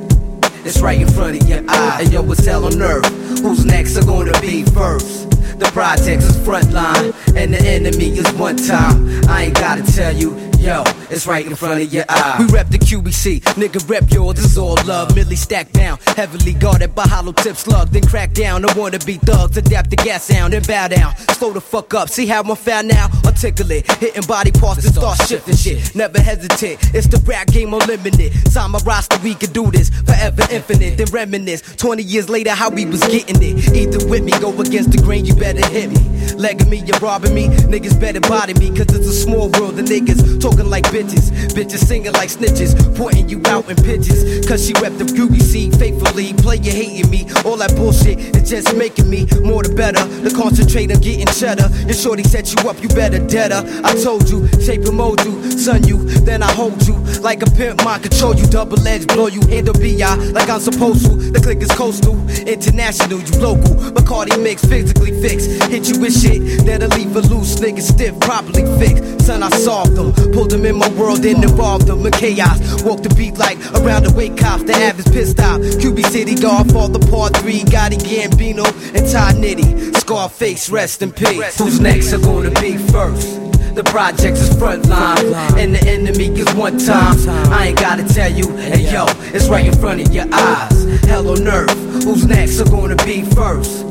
it's 0.65 0.79
right 0.81 0.99
in 1.01 1.07
front 1.07 1.41
of 1.41 1.47
your 1.47 1.63
eye. 1.67 2.03
Hey 2.03 2.11
yo, 2.11 2.31
it's 2.31 2.45
hell 2.45 2.65
on 2.65 2.81
earth. 2.81 3.05
Who's 3.41 3.65
next 3.65 3.97
are 3.97 4.05
gonna 4.05 4.39
be 4.41 4.63
first? 4.63 5.29
The 5.59 5.69
project's 5.73 6.25
is 6.25 6.45
front 6.45 6.71
line, 6.71 7.13
and 7.35 7.53
the 7.53 7.59
enemy 7.59 8.17
is 8.17 8.31
one 8.33 8.57
time. 8.57 9.23
I 9.29 9.45
ain't 9.45 9.55
gotta 9.55 9.83
tell 9.83 10.15
you, 10.15 10.50
yo, 10.61 10.83
it's 11.09 11.25
right 11.25 11.45
in 11.45 11.55
front 11.55 11.81
of 11.81 11.91
your 11.93 12.05
eye. 12.07 12.37
We 12.39 12.45
rep 12.53 12.69
the 12.69 12.77
QBC, 12.77 13.41
nigga 13.57 13.87
rep 13.89 14.09
yours, 14.11 14.35
this 14.35 14.45
is 14.45 14.57
all 14.57 14.77
love. 14.85 15.15
Millie 15.15 15.35
stacked 15.35 15.73
down, 15.73 15.97
heavily 16.15 16.53
guarded 16.53 16.93
by 16.93 17.03
hollow 17.03 17.31
tip 17.31 17.55
slug. 17.57 17.89
Then 17.89 18.03
crack 18.03 18.33
down, 18.33 18.63
I 18.63 18.73
wanna 18.77 18.99
be 18.99 19.17
thugs, 19.17 19.57
adapt 19.57 19.89
the 19.89 19.95
gas 19.95 20.23
sound, 20.25 20.53
then 20.53 20.63
bow 20.63 20.87
down. 20.87 21.15
Slow 21.33 21.51
the 21.51 21.61
fuck 21.61 21.93
up, 21.93 22.09
see 22.09 22.27
how 22.27 22.41
I'm 22.41 22.55
found 22.55 22.87
now? 22.87 23.09
Articulate, 23.25 23.91
hitting 23.93 24.25
body 24.27 24.51
parts 24.51 24.85
and 24.85 24.93
start 24.93 25.17
shifting 25.27 25.55
shit. 25.55 25.95
Never 25.95 26.21
hesitate, 26.21 26.79
it's 26.93 27.07
the 27.07 27.17
rap 27.25 27.47
game 27.47 27.73
unlimited. 27.73 28.33
Sign 28.51 28.71
my 28.71 28.79
roster, 28.85 29.17
we 29.23 29.33
can 29.33 29.51
do 29.51 29.71
this 29.71 29.89
forever 29.89 30.43
infinite. 30.51 30.97
Then 30.97 31.07
reminisce, 31.11 31.61
20 31.75 32.03
years 32.03 32.29
later, 32.29 32.51
how 32.51 32.69
we 32.69 32.85
was 32.85 33.01
getting 33.01 33.41
it. 33.41 33.75
Either 33.75 34.07
with 34.07 34.23
me, 34.23 34.31
go 34.39 34.49
against 34.61 34.91
the 34.91 35.01
grain, 35.01 35.25
you 35.25 35.35
better 35.35 35.65
hit 35.67 35.89
me. 35.89 36.35
Legging 36.35 36.69
me, 36.69 36.77
you're 36.77 36.99
robbing 36.99 37.33
me, 37.33 37.47
niggas 37.47 37.99
better 37.99 38.21
body 38.21 38.53
me, 38.53 38.69
cause 38.69 38.87
it's 38.93 39.07
a 39.07 39.13
small 39.13 39.49
world. 39.57 39.75
The 39.75 39.83
niggas 39.83 40.41
talking 40.51 40.69
like 40.69 40.83
bitches, 40.85 41.31
bitches 41.53 41.85
singing 41.85 42.11
like 42.13 42.29
snitches, 42.29 42.73
pointing 42.97 43.29
you 43.29 43.41
out 43.47 43.69
in 43.69 43.75
pitches. 43.77 44.45
Cause 44.47 44.65
she 44.65 44.73
rep 44.81 44.93
the 44.97 45.05
QBC 45.05 45.77
faithfully, 45.77 46.33
player 46.33 46.61
hating 46.61 47.09
me. 47.09 47.25
All 47.45 47.57
that 47.57 47.75
bullshit 47.75 48.19
is 48.35 48.49
just 48.49 48.75
making 48.75 49.09
me 49.09 49.27
more 49.41 49.63
the 49.63 49.73
better. 49.73 50.03
The 50.21 50.31
concentrate 50.31 50.91
on 50.91 51.01
getting 51.01 51.27
cheddar. 51.27 51.69
Your 51.85 51.93
shorty 51.93 52.23
set 52.23 52.53
you 52.53 52.69
up, 52.69 52.81
you 52.81 52.89
better 52.89 53.19
deader. 53.19 53.63
I 53.83 53.95
told 54.01 54.29
you, 54.29 54.47
shape 54.61 54.83
and 54.85 54.97
mold 54.97 55.23
you, 55.23 55.57
son 55.57 55.83
you, 55.87 56.03
then 56.21 56.43
I 56.43 56.51
hold 56.51 56.85
you. 56.87 56.95
Like 57.21 57.41
a 57.43 57.49
pimp, 57.51 57.83
mind 57.83 58.03
control 58.03 58.35
you, 58.35 58.47
double 58.47 58.79
edge, 58.87 59.07
blow 59.07 59.27
you, 59.27 59.41
handle 59.47 59.73
BI 59.73 60.15
like 60.31 60.49
I'm 60.49 60.59
supposed 60.59 61.05
to. 61.05 61.15
The 61.31 61.39
click 61.39 61.61
is 61.61 61.71
coastal, 61.71 62.17
international, 62.47 63.19
you 63.19 63.39
local. 63.39 63.75
Bacardi 63.91 64.41
mix, 64.41 64.65
physically 64.65 65.13
fixed. 65.21 65.49
Hit 65.69 65.87
you 65.87 65.99
with 65.99 66.19
shit 66.19 66.65
that'll 66.65 66.89
leave 66.97 67.15
a 67.15 67.21
loose 67.21 67.55
nigga 67.55 67.81
stiff, 67.81 68.19
properly 68.19 68.65
fixed. 68.79 69.25
Son, 69.25 69.43
I 69.43 69.49
solved 69.49 69.95
them, 69.95 70.11
pulled 70.41 70.51
them 70.51 70.65
in 70.65 70.75
my 70.75 70.89
world 70.99 71.23
and 71.23 71.43
involved 71.43 71.85
them 71.85 72.03
in 72.03 72.11
chaos. 72.11 72.81
Walk 72.81 73.03
the 73.03 73.13
beat 73.13 73.37
like 73.37 73.57
around 73.75 74.05
the 74.05 74.13
wake 74.15 74.37
cops, 74.37 74.63
the 74.63 74.73
average 74.73 75.05
pissed 75.13 75.39
out. 75.39 75.61
QB 75.61 76.03
City, 76.07 76.33
God, 76.33 76.71
fall 76.71 76.87
the 76.87 76.99
part 77.11 77.37
three, 77.37 77.59
Gotti 77.59 77.99
Gambino, 77.99 78.65
and 78.95 79.05
Ty 79.11 79.33
Nitty. 79.33 79.95
Scarface, 79.97 80.69
rest 80.71 81.03
in 81.03 81.11
peace. 81.11 81.57
Who's 81.59 81.79
next 81.79 82.11
are 82.13 82.17
gonna 82.17 82.49
be 82.59 82.77
first? 82.77 83.39
The 83.75 83.83
projects 83.85 84.41
is 84.41 84.57
front 84.57 84.87
line, 84.87 85.31
and 85.59 85.75
the 85.75 85.83
enemy 85.87 86.29
is 86.39 86.51
one 86.55 86.79
time. 86.79 87.17
I 87.53 87.67
ain't 87.67 87.79
gotta 87.79 88.03
tell 88.11 88.31
you, 88.31 88.47
hey 88.57 88.91
yo, 88.91 89.05
it's 89.35 89.47
right 89.47 89.65
in 89.67 89.77
front 89.77 90.01
of 90.01 90.11
your 90.11 90.25
eyes. 90.33 91.01
Hell 91.03 91.29
on 91.29 91.47
earth, 91.47 92.03
who's 92.03 92.25
next 92.25 92.59
are 92.59 92.69
gonna 92.69 92.95
be 93.05 93.21
first? 93.35 93.90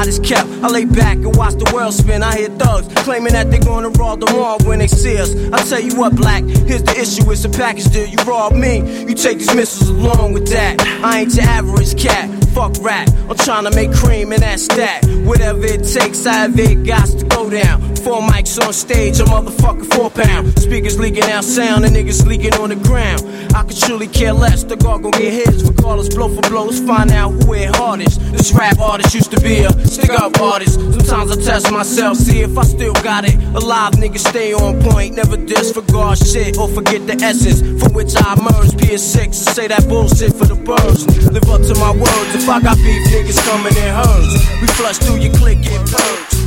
spot 0.01 0.07
is 0.07 0.19
kept. 0.19 0.49
I 0.63 0.67
lay 0.67 0.85
back 0.85 1.17
and 1.17 1.35
watch 1.35 1.55
the 1.55 1.69
world 1.73 1.93
spin. 1.93 2.23
I 2.23 2.37
hear 2.37 2.49
thugs 2.49 2.87
claiming 3.03 3.33
that 3.33 3.51
they're 3.51 3.59
gonna 3.59 3.89
rob 3.89 4.19
the 4.19 4.31
mall 4.31 4.57
when 4.65 4.79
they 4.79 4.87
see 4.87 5.17
us. 5.17 5.35
I 5.51 5.63
tell 5.63 5.79
you 5.79 5.95
what, 5.97 6.15
black, 6.15 6.43
here's 6.43 6.83
the 6.83 6.95
issue. 6.99 7.29
It's 7.31 7.45
a 7.45 7.49
package 7.49 7.85
deal. 7.85 8.07
You 8.07 8.17
rob 8.25 8.53
me, 8.53 8.79
you 9.07 9.15
take 9.15 9.39
these 9.39 9.55
missiles 9.55 9.89
along 9.89 10.33
with 10.33 10.47
that. 10.49 10.81
I 11.03 11.21
ain't 11.21 11.35
your 11.35 11.45
average 11.45 11.97
cat. 12.01 12.29
Fuck 12.53 12.73
rap. 12.81 13.09
I'm 13.29 13.37
trying 13.37 13.63
to 13.63 13.71
make 13.75 13.93
cream 13.93 14.31
and 14.33 14.41
that's 14.41 14.67
that. 14.69 15.05
Whatever 15.23 15.65
it 15.65 15.83
takes, 15.83 16.25
I 16.25 16.33
have 16.33 16.59
it 16.59 16.83
got 16.83 17.07
to 17.07 17.25
go 17.25 17.49
down. 17.49 17.95
Four 17.97 18.21
mics 18.21 18.59
on 18.65 18.73
stage, 18.73 19.19
a 19.19 19.23
motherfucker 19.23 19.85
four 19.93 20.09
pound. 20.09 20.59
Speakers 20.59 20.99
leaking 20.99 21.23
out 21.25 21.43
sound, 21.43 21.85
and 21.85 21.95
niggas 21.95 22.25
leaking 22.25 22.53
on 22.55 22.69
the 22.69 22.75
ground. 22.75 23.21
I 23.55 23.63
could 23.63 23.77
truly 23.77 24.07
care 24.07 24.33
less. 24.33 24.63
The 24.63 24.75
guard 24.75 25.03
gon' 25.03 25.11
get 25.11 25.31
his. 25.31 25.63
Regardless, 25.63 26.09
blow 26.09 26.27
for 26.33 26.41
blow. 26.49 26.65
Let's 26.65 26.79
find 26.79 27.11
out 27.11 27.29
who 27.31 27.53
hit 27.53 27.75
hardest. 27.75 28.19
This 28.31 28.51
rap 28.53 28.79
artist 28.79 29.13
used 29.13 29.31
to 29.31 29.39
be 29.39 29.59
a 29.59 29.71
stick 29.91 30.09
up 30.11 30.39
artist. 30.39 30.79
Sometimes 30.79 31.31
I 31.31 31.35
test 31.41 31.71
myself, 31.71 32.17
see 32.17 32.41
if 32.41 32.57
I 32.57 32.63
still 32.63 32.93
got 33.03 33.25
it. 33.25 33.35
Alive 33.53 33.93
niggas 33.93 34.25
stay 34.27 34.53
on 34.53 34.81
point, 34.81 35.15
never 35.15 35.37
disregard 35.37 36.17
shit 36.17 36.57
or 36.57 36.67
forget 36.69 37.05
the 37.07 37.15
essence 37.21 37.59
from 37.81 37.93
which 37.93 38.15
I 38.15 38.33
emerged. 38.33 38.77
PS6 38.79 39.25
and 39.25 39.35
say 39.35 39.67
that 39.67 39.87
bullshit 39.87 40.33
for 40.33 40.45
the 40.45 40.55
birds. 40.55 41.05
Live 41.29 41.49
up 41.49 41.61
to 41.61 41.75
my 41.75 41.91
words. 41.91 42.31
If 42.35 42.47
I 42.47 42.61
got 42.61 42.77
beef, 42.77 43.03
niggas 43.11 43.39
coming 43.45 43.75
in 43.75 43.91
herds. 43.93 44.33
We 44.61 44.67
flush 44.79 44.97
through 44.97 45.19
your 45.19 45.33
click, 45.33 45.59
the 45.61 45.71
infamous 45.73 46.41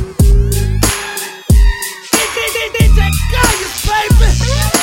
mob, 4.35 4.74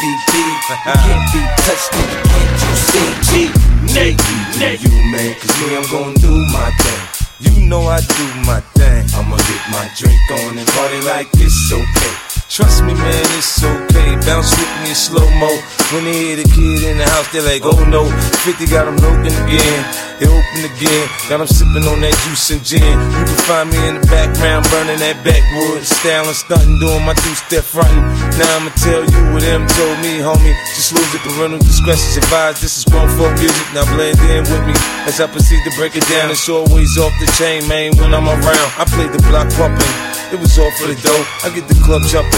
You 0.00 0.16
can't 0.22 1.32
be 1.32 1.40
touched, 1.66 1.90
nigga, 1.90 2.22
can't 2.30 2.54
you 2.62 2.74
see? 2.86 3.10
G, 3.26 3.94
Nate, 3.94 4.22
Nate, 4.60 4.80
you 4.80 4.90
man, 5.10 5.34
cause 5.34 5.50
me, 5.60 5.76
I'm 5.76 5.90
gonna 5.90 6.14
do 6.18 6.30
my 6.52 6.70
thing. 6.78 7.18
You 7.40 7.66
know 7.66 7.80
I 7.80 7.98
do 7.98 8.26
my 8.46 8.60
thing. 8.78 9.04
I'ma 9.16 9.36
get 9.36 9.70
my 9.72 9.90
drink 9.96 10.20
on 10.30 10.56
and 10.56 10.68
party 10.68 11.00
like 11.02 11.26
it's 11.34 11.72
okay. 11.72 12.37
Trust 12.48 12.80
me, 12.80 12.94
man, 12.96 13.28
it's 13.36 13.60
okay. 13.62 14.16
Bounce 14.24 14.56
with 14.56 14.72
me 14.80 14.88
in 14.88 14.96
slow 14.96 15.28
mo. 15.36 15.52
When 15.92 16.08
they 16.08 16.16
hear 16.16 16.36
the 16.40 16.48
kid 16.48 16.80
in 16.80 16.96
the 16.96 17.04
house, 17.04 17.28
they're 17.28 17.44
like, 17.44 17.60
oh 17.60 17.76
no. 17.92 18.08
50 18.40 18.64
got 18.72 18.88
them 18.88 18.96
looking 19.04 19.36
again. 19.44 19.80
They 20.16 20.24
open 20.24 20.64
again. 20.64 21.04
Got 21.28 21.44
them 21.44 21.46
sipping 21.46 21.84
on 21.84 22.00
that 22.00 22.16
juice 22.24 22.48
and 22.48 22.64
gin. 22.64 22.80
You 22.80 23.24
can 23.28 23.40
find 23.44 23.68
me 23.68 23.76
in 23.84 24.00
the 24.00 24.04
background, 24.08 24.64
burning 24.72 24.96
that 24.96 25.20
backwood. 25.20 25.84
Styling, 25.84 26.32
stunting, 26.32 26.80
doing 26.80 27.04
my 27.04 27.12
two 27.20 27.36
step 27.36 27.68
fronting. 27.68 28.00
Now 28.40 28.48
I'ma 28.56 28.72
tell 28.80 29.04
you 29.04 29.20
what 29.36 29.44
them 29.44 29.68
told 29.68 30.00
me, 30.00 30.24
homie. 30.24 30.56
Just 30.72 30.96
lose 30.96 31.04
it, 31.12 31.20
parental 31.20 31.60
discretion's 31.60 32.16
advised. 32.16 32.64
This 32.64 32.80
is 32.80 32.88
grown 32.88 33.12
folk 33.20 33.36
music. 33.36 33.68
Now 33.76 33.84
blend 33.92 34.16
in 34.24 34.48
with 34.48 34.64
me 34.64 34.72
as 35.04 35.20
I 35.20 35.28
proceed 35.28 35.60
to 35.68 35.72
break 35.76 36.00
it 36.00 36.08
down. 36.08 36.32
It's 36.32 36.48
always 36.48 36.96
off 36.96 37.12
the 37.20 37.28
chain, 37.36 37.68
man, 37.68 37.92
when 38.00 38.16
I'm 38.16 38.24
around. 38.24 38.70
I 38.80 38.88
play 38.88 39.04
the 39.04 39.20
block 39.28 39.52
pumping. 39.52 40.08
It 40.28 40.36
was 40.36 40.58
all 40.58 40.70
for 40.76 40.92
the 40.92 40.98
dough. 41.00 41.24
I 41.40 41.48
get 41.48 41.64
the 41.72 41.78
club 41.80 42.04
jumping, 42.04 42.37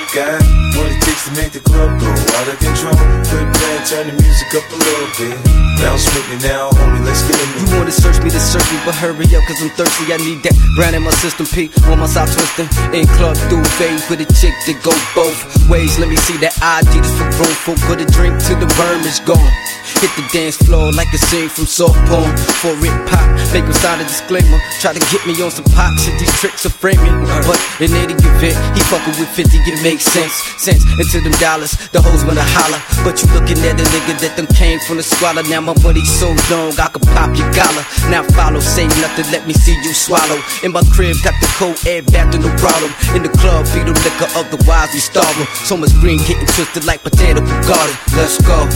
got 0.13 0.43
what 0.75 0.91
it 0.91 0.99
takes 1.01 1.23
to 1.25 1.31
make 1.35 1.51
the 1.53 1.59
club 1.61 1.99
go 1.99 2.07
out 2.07 2.47
of 2.47 2.59
control. 2.59 2.95
Quit 3.31 3.47
playing, 3.55 3.83
turn 3.87 4.07
the 4.07 4.15
music 4.21 4.51
up 4.55 4.67
a 4.67 4.75
little 4.75 5.07
bit. 5.15 5.35
Bounce 5.79 6.05
with 6.13 6.27
me 6.29 6.37
now, 6.47 6.69
homie, 6.71 7.05
let's 7.05 7.21
get 7.23 7.39
into 7.39 7.63
it. 7.65 7.70
Wanna 7.91 8.03
search 8.07 8.23
me 8.23 8.29
to 8.29 8.39
search 8.39 8.71
me, 8.71 8.79
but 8.85 8.95
hurry 8.95 9.27
up, 9.35 9.43
cause 9.43 9.59
I'm 9.61 9.67
thirsty. 9.75 10.13
I 10.13 10.17
need 10.23 10.39
that 10.47 10.55
brand 10.77 10.95
in 10.95 11.03
my 11.03 11.11
system. 11.19 11.43
P 11.43 11.67
on 11.91 11.99
my 11.99 12.07
side 12.07 12.31
twisting. 12.31 12.71
In 12.95 13.03
club 13.19 13.35
through 13.51 13.67
phase 13.75 14.07
with 14.07 14.23
a 14.23 14.27
chick 14.39 14.55
that 14.63 14.79
go 14.79 14.95
both 15.11 15.35
ways. 15.67 15.99
Let 15.99 16.07
me 16.07 16.15
see 16.15 16.39
that 16.39 16.55
ID 16.63 16.87
just 16.87 17.11
for 17.19 17.27
grown 17.35 17.51
folk. 17.67 17.79
Put 17.91 17.99
a 17.99 18.07
drink 18.07 18.39
till 18.47 18.55
the 18.63 18.71
worm 18.79 19.03
is 19.03 19.19
gone. 19.19 19.51
Hit 19.99 20.07
the 20.15 20.23
dance 20.31 20.55
floor 20.55 20.89
like 20.95 21.11
a 21.11 21.19
scene 21.19 21.49
from 21.51 21.67
soft 21.67 21.99
porn. 22.07 22.31
For 22.63 22.71
it 22.79 22.95
pop, 23.11 23.27
make 23.51 23.67
him 23.67 23.75
sign 23.75 23.99
a 23.99 24.07
disclaimer. 24.07 24.57
Try 24.79 24.95
to 24.95 25.03
get 25.11 25.27
me 25.27 25.35
on 25.43 25.51
some 25.51 25.67
pop 25.75 25.91
shit, 25.99 26.15
these 26.15 26.31
tricks 26.39 26.65
are 26.65 26.71
framing. 26.71 27.11
But 27.43 27.59
in 27.83 27.91
any 27.91 28.15
event, 28.15 28.55
he 28.71 28.81
fucking 28.87 29.19
with 29.19 29.29
50, 29.35 29.51
it 29.51 29.83
makes 29.83 30.07
sense. 30.07 30.31
Sense 30.57 30.87
into 30.95 31.19
them 31.19 31.35
dollars, 31.43 31.75
the 31.91 31.99
hoes 32.01 32.23
wanna 32.23 32.45
holler. 32.55 32.79
But 33.03 33.19
you 33.19 33.27
looking 33.35 33.59
at 33.67 33.75
a 33.75 33.83
nigga 33.83 34.15
that 34.23 34.39
them 34.39 34.47
came 34.55 34.79
from 34.79 34.95
the 34.97 35.03
squalor. 35.03 35.43
Now 35.43 35.59
my 35.59 35.75
money 35.83 36.05
so 36.07 36.31
long, 36.47 36.71
I 36.79 36.87
could 36.87 37.03
pop 37.11 37.35
your 37.35 37.51
collar. 37.51 37.80
Now 38.09 38.23
follow, 38.35 38.59
say 38.59 38.87
nothing, 39.03 39.27
let 39.31 39.47
me 39.47 39.53
see 39.53 39.75
you 39.83 39.93
swallow. 39.93 40.39
In 40.63 40.71
my 40.71 40.83
crib, 40.93 41.15
got 41.23 41.35
the 41.41 41.47
cold 41.57 41.77
air 41.85 42.01
to 42.01 42.37
no 42.39 42.49
problem. 42.57 42.91
In 43.15 43.23
the 43.23 43.33
club, 43.41 43.67
feed 43.67 43.87
them 43.87 43.97
liquor, 44.05 44.29
otherwise 44.35 44.89
we 44.93 44.99
starve 44.99 45.35
'em. 45.39 45.47
So 45.65 45.77
much 45.77 45.93
green 46.01 46.19
getting 46.19 46.47
twisted 46.47 46.85
like 46.85 47.03
potato 47.03 47.41
garden. 47.67 47.95
Let's 48.15 48.37
go. 48.41 48.67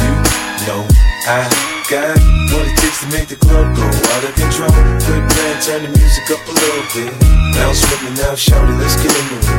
You 0.60 0.68
know 0.68 0.88
I 1.28 1.46
got 1.90 2.18
what 2.52 2.68
it 2.68 2.78
takes 2.78 3.00
to 3.02 3.08
make 3.08 3.28
the 3.28 3.36
club 3.36 3.76
go 3.76 3.86
out 3.86 4.24
of 4.24 4.34
control. 4.36 4.72
Quit 5.06 5.24
playing, 5.30 5.60
turn 5.62 5.82
the 5.84 5.92
music 5.98 6.30
up 6.32 6.42
a 6.48 6.52
little 6.52 6.86
bit. 6.94 7.12
Bounce 7.56 7.82
with 7.82 8.02
me 8.04 8.12
now, 8.22 8.36
shout 8.36 8.70
it, 8.70 8.78
let's 8.82 8.96
get 8.96 9.14
into 9.16 9.36
it. 9.36 9.56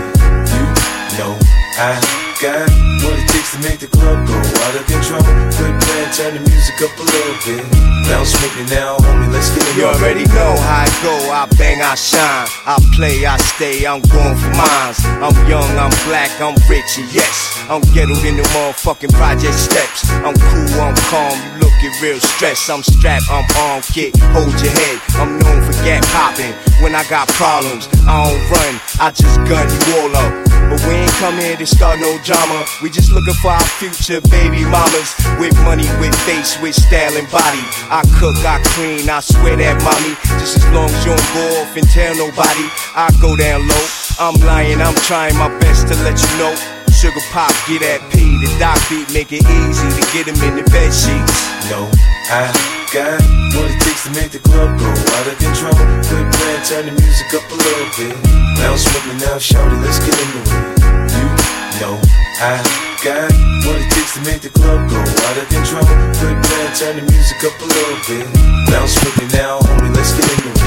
You 1.12 1.18
know 1.18 1.38
I 1.78 2.25
got 2.41 2.68
what 3.01 3.16
it 3.16 3.28
takes 3.28 3.57
to 3.57 3.59
make 3.64 3.78
the 3.80 3.89
club 3.89 4.26
go 4.26 4.37
out 4.37 4.74
of 4.76 4.84
control. 4.87 5.22
Quit 5.57 5.74
playing, 5.80 6.12
turn 6.12 6.32
the 6.37 6.43
music 6.45 6.76
up 6.84 6.93
a 6.99 7.05
little 7.05 7.39
bit. 7.49 7.62
Bounce 8.09 8.32
with 8.39 8.55
me 8.57 8.64
now, 8.70 8.97
homie, 9.01 9.32
let's 9.32 9.51
get 9.51 9.64
it. 9.64 9.76
You 9.76 9.87
already 9.89 10.24
know 10.30 10.53
how 10.61 10.84
I 10.84 10.89
go, 11.03 11.14
I 11.32 11.49
bang, 11.57 11.80
I 11.80 11.95
shine. 11.95 12.47
I 12.66 12.76
play, 12.95 13.24
I 13.24 13.37
stay, 13.57 13.87
I'm 13.87 14.03
going 14.12 14.37
for 14.37 14.53
mines. 14.53 15.01
I'm 15.22 15.37
young, 15.49 15.70
I'm 15.80 15.93
black, 16.05 16.30
I'm 16.41 16.57
rich, 16.68 16.99
and 16.99 17.09
yes. 17.12 17.57
I'm 17.68 17.82
ghettoed 17.95 18.24
in 18.26 18.37
the 18.37 18.47
motherfucking 18.55 19.12
project 19.14 19.55
steps. 19.55 20.09
I'm 20.22 20.37
cool, 20.37 20.80
I'm 20.80 20.97
calm, 21.09 21.37
you 21.57 21.66
looking 21.66 21.95
real 22.03 22.20
stressed. 22.20 22.68
I'm 22.70 22.82
strapped, 22.82 23.26
I'm 23.30 23.47
armed, 23.57 23.84
kid, 23.89 24.14
hold 24.37 24.55
your 24.61 24.72
head. 24.72 24.99
I'm 25.16 25.39
known 25.39 25.61
for 25.64 25.76
gap 25.84 26.05
popping. 26.12 26.53
When 26.82 26.95
I 26.95 27.03
got 27.09 27.28
problems, 27.28 27.89
I 28.07 28.28
don't 28.28 28.43
run, 28.53 28.74
I 29.01 29.11
just 29.11 29.37
gun 29.49 29.66
you 29.66 30.05
all 30.05 30.16
up. 30.16 30.55
But 30.70 30.80
we 30.86 30.94
ain't 31.06 31.16
come 31.22 31.38
here 31.38 31.56
to 31.56 31.66
start 31.66 32.00
no 32.00 32.18
drama. 32.22 32.66
We 32.82 32.90
just 32.90 33.12
looking 33.12 33.34
for 33.42 33.50
our 33.50 33.68
future 33.78 34.20
baby 34.28 34.64
mamas. 34.64 35.14
With 35.38 35.54
money, 35.64 35.86
with 36.00 36.14
face, 36.26 36.58
with 36.60 36.74
style 36.74 37.16
and 37.16 37.28
body. 37.30 37.62
I 37.90 38.02
cook, 38.18 38.36
I 38.44 38.60
clean, 38.74 39.08
I 39.08 39.20
swear 39.20 39.56
that 39.56 39.78
mommy. 39.82 40.14
Just 40.40 40.58
as 40.58 40.66
long 40.74 40.90
as 40.90 41.00
you 41.04 41.14
don't 41.14 41.30
go 41.34 41.44
off 41.62 41.76
and 41.76 41.86
tell 41.88 42.14
nobody, 42.16 42.66
I 42.94 43.10
go 43.20 43.36
down 43.36 43.66
low. 43.66 43.86
I'm 44.18 44.34
lying, 44.44 44.80
I'm 44.80 44.96
trying 45.06 45.36
my 45.36 45.48
best 45.58 45.88
to 45.88 45.94
let 46.02 46.18
you 46.18 46.32
know. 46.38 46.54
Sugar 46.96 47.20
pop, 47.30 47.52
get 47.68 47.84
that 47.84 48.00
P, 48.10 48.24
the 48.40 48.48
doc 48.58 48.80
beat, 48.88 49.12
make 49.12 49.30
it 49.30 49.44
easy 49.44 49.88
to 49.92 50.02
get 50.16 50.26
him 50.26 50.40
in 50.48 50.56
the 50.56 50.64
bed 50.70 50.88
sheets. 50.88 51.70
know 51.70 51.90
I 52.32 52.75
got 52.97 53.20
what 53.53 53.68
it 53.68 53.76
takes 53.84 54.09
to 54.09 54.11
make 54.16 54.32
the 54.32 54.40
club 54.40 54.72
go 54.80 54.88
out 54.88 55.26
of 55.28 55.36
control. 55.36 55.76
Quit 56.09 56.26
playing, 56.32 56.62
turn 56.64 56.84
the 56.88 56.94
music 56.97 57.28
up 57.36 57.44
a 57.53 57.57
little 57.61 57.90
bit. 58.01 58.16
Bounce 58.57 58.88
with 58.88 59.05
me 59.05 59.14
now, 59.20 59.36
shout 59.36 59.68
let's 59.84 60.01
get 60.01 60.16
into 60.16 60.40
it. 60.40 60.64
You 61.12 61.28
know 61.76 62.01
I 62.40 62.57
got 63.05 63.28
what 63.68 63.76
it 63.76 63.88
takes 63.92 64.16
to 64.16 64.20
make 64.24 64.40
the 64.40 64.49
club 64.49 64.88
go 64.88 64.97
out 64.97 65.36
of 65.36 65.47
control. 65.53 65.84
Quit 66.16 66.36
playing, 66.40 66.72
turn 66.80 66.94
the 66.97 67.05
music 67.12 67.44
up 67.44 67.57
a 67.61 67.68
little 67.68 68.01
bit. 68.09 68.24
Bounce 68.72 68.97
with 69.05 69.16
me 69.20 69.26
now, 69.36 69.61
homie, 69.61 69.92
let's 69.92 70.16
get 70.16 70.24
into 70.32 70.57
it. 70.57 70.65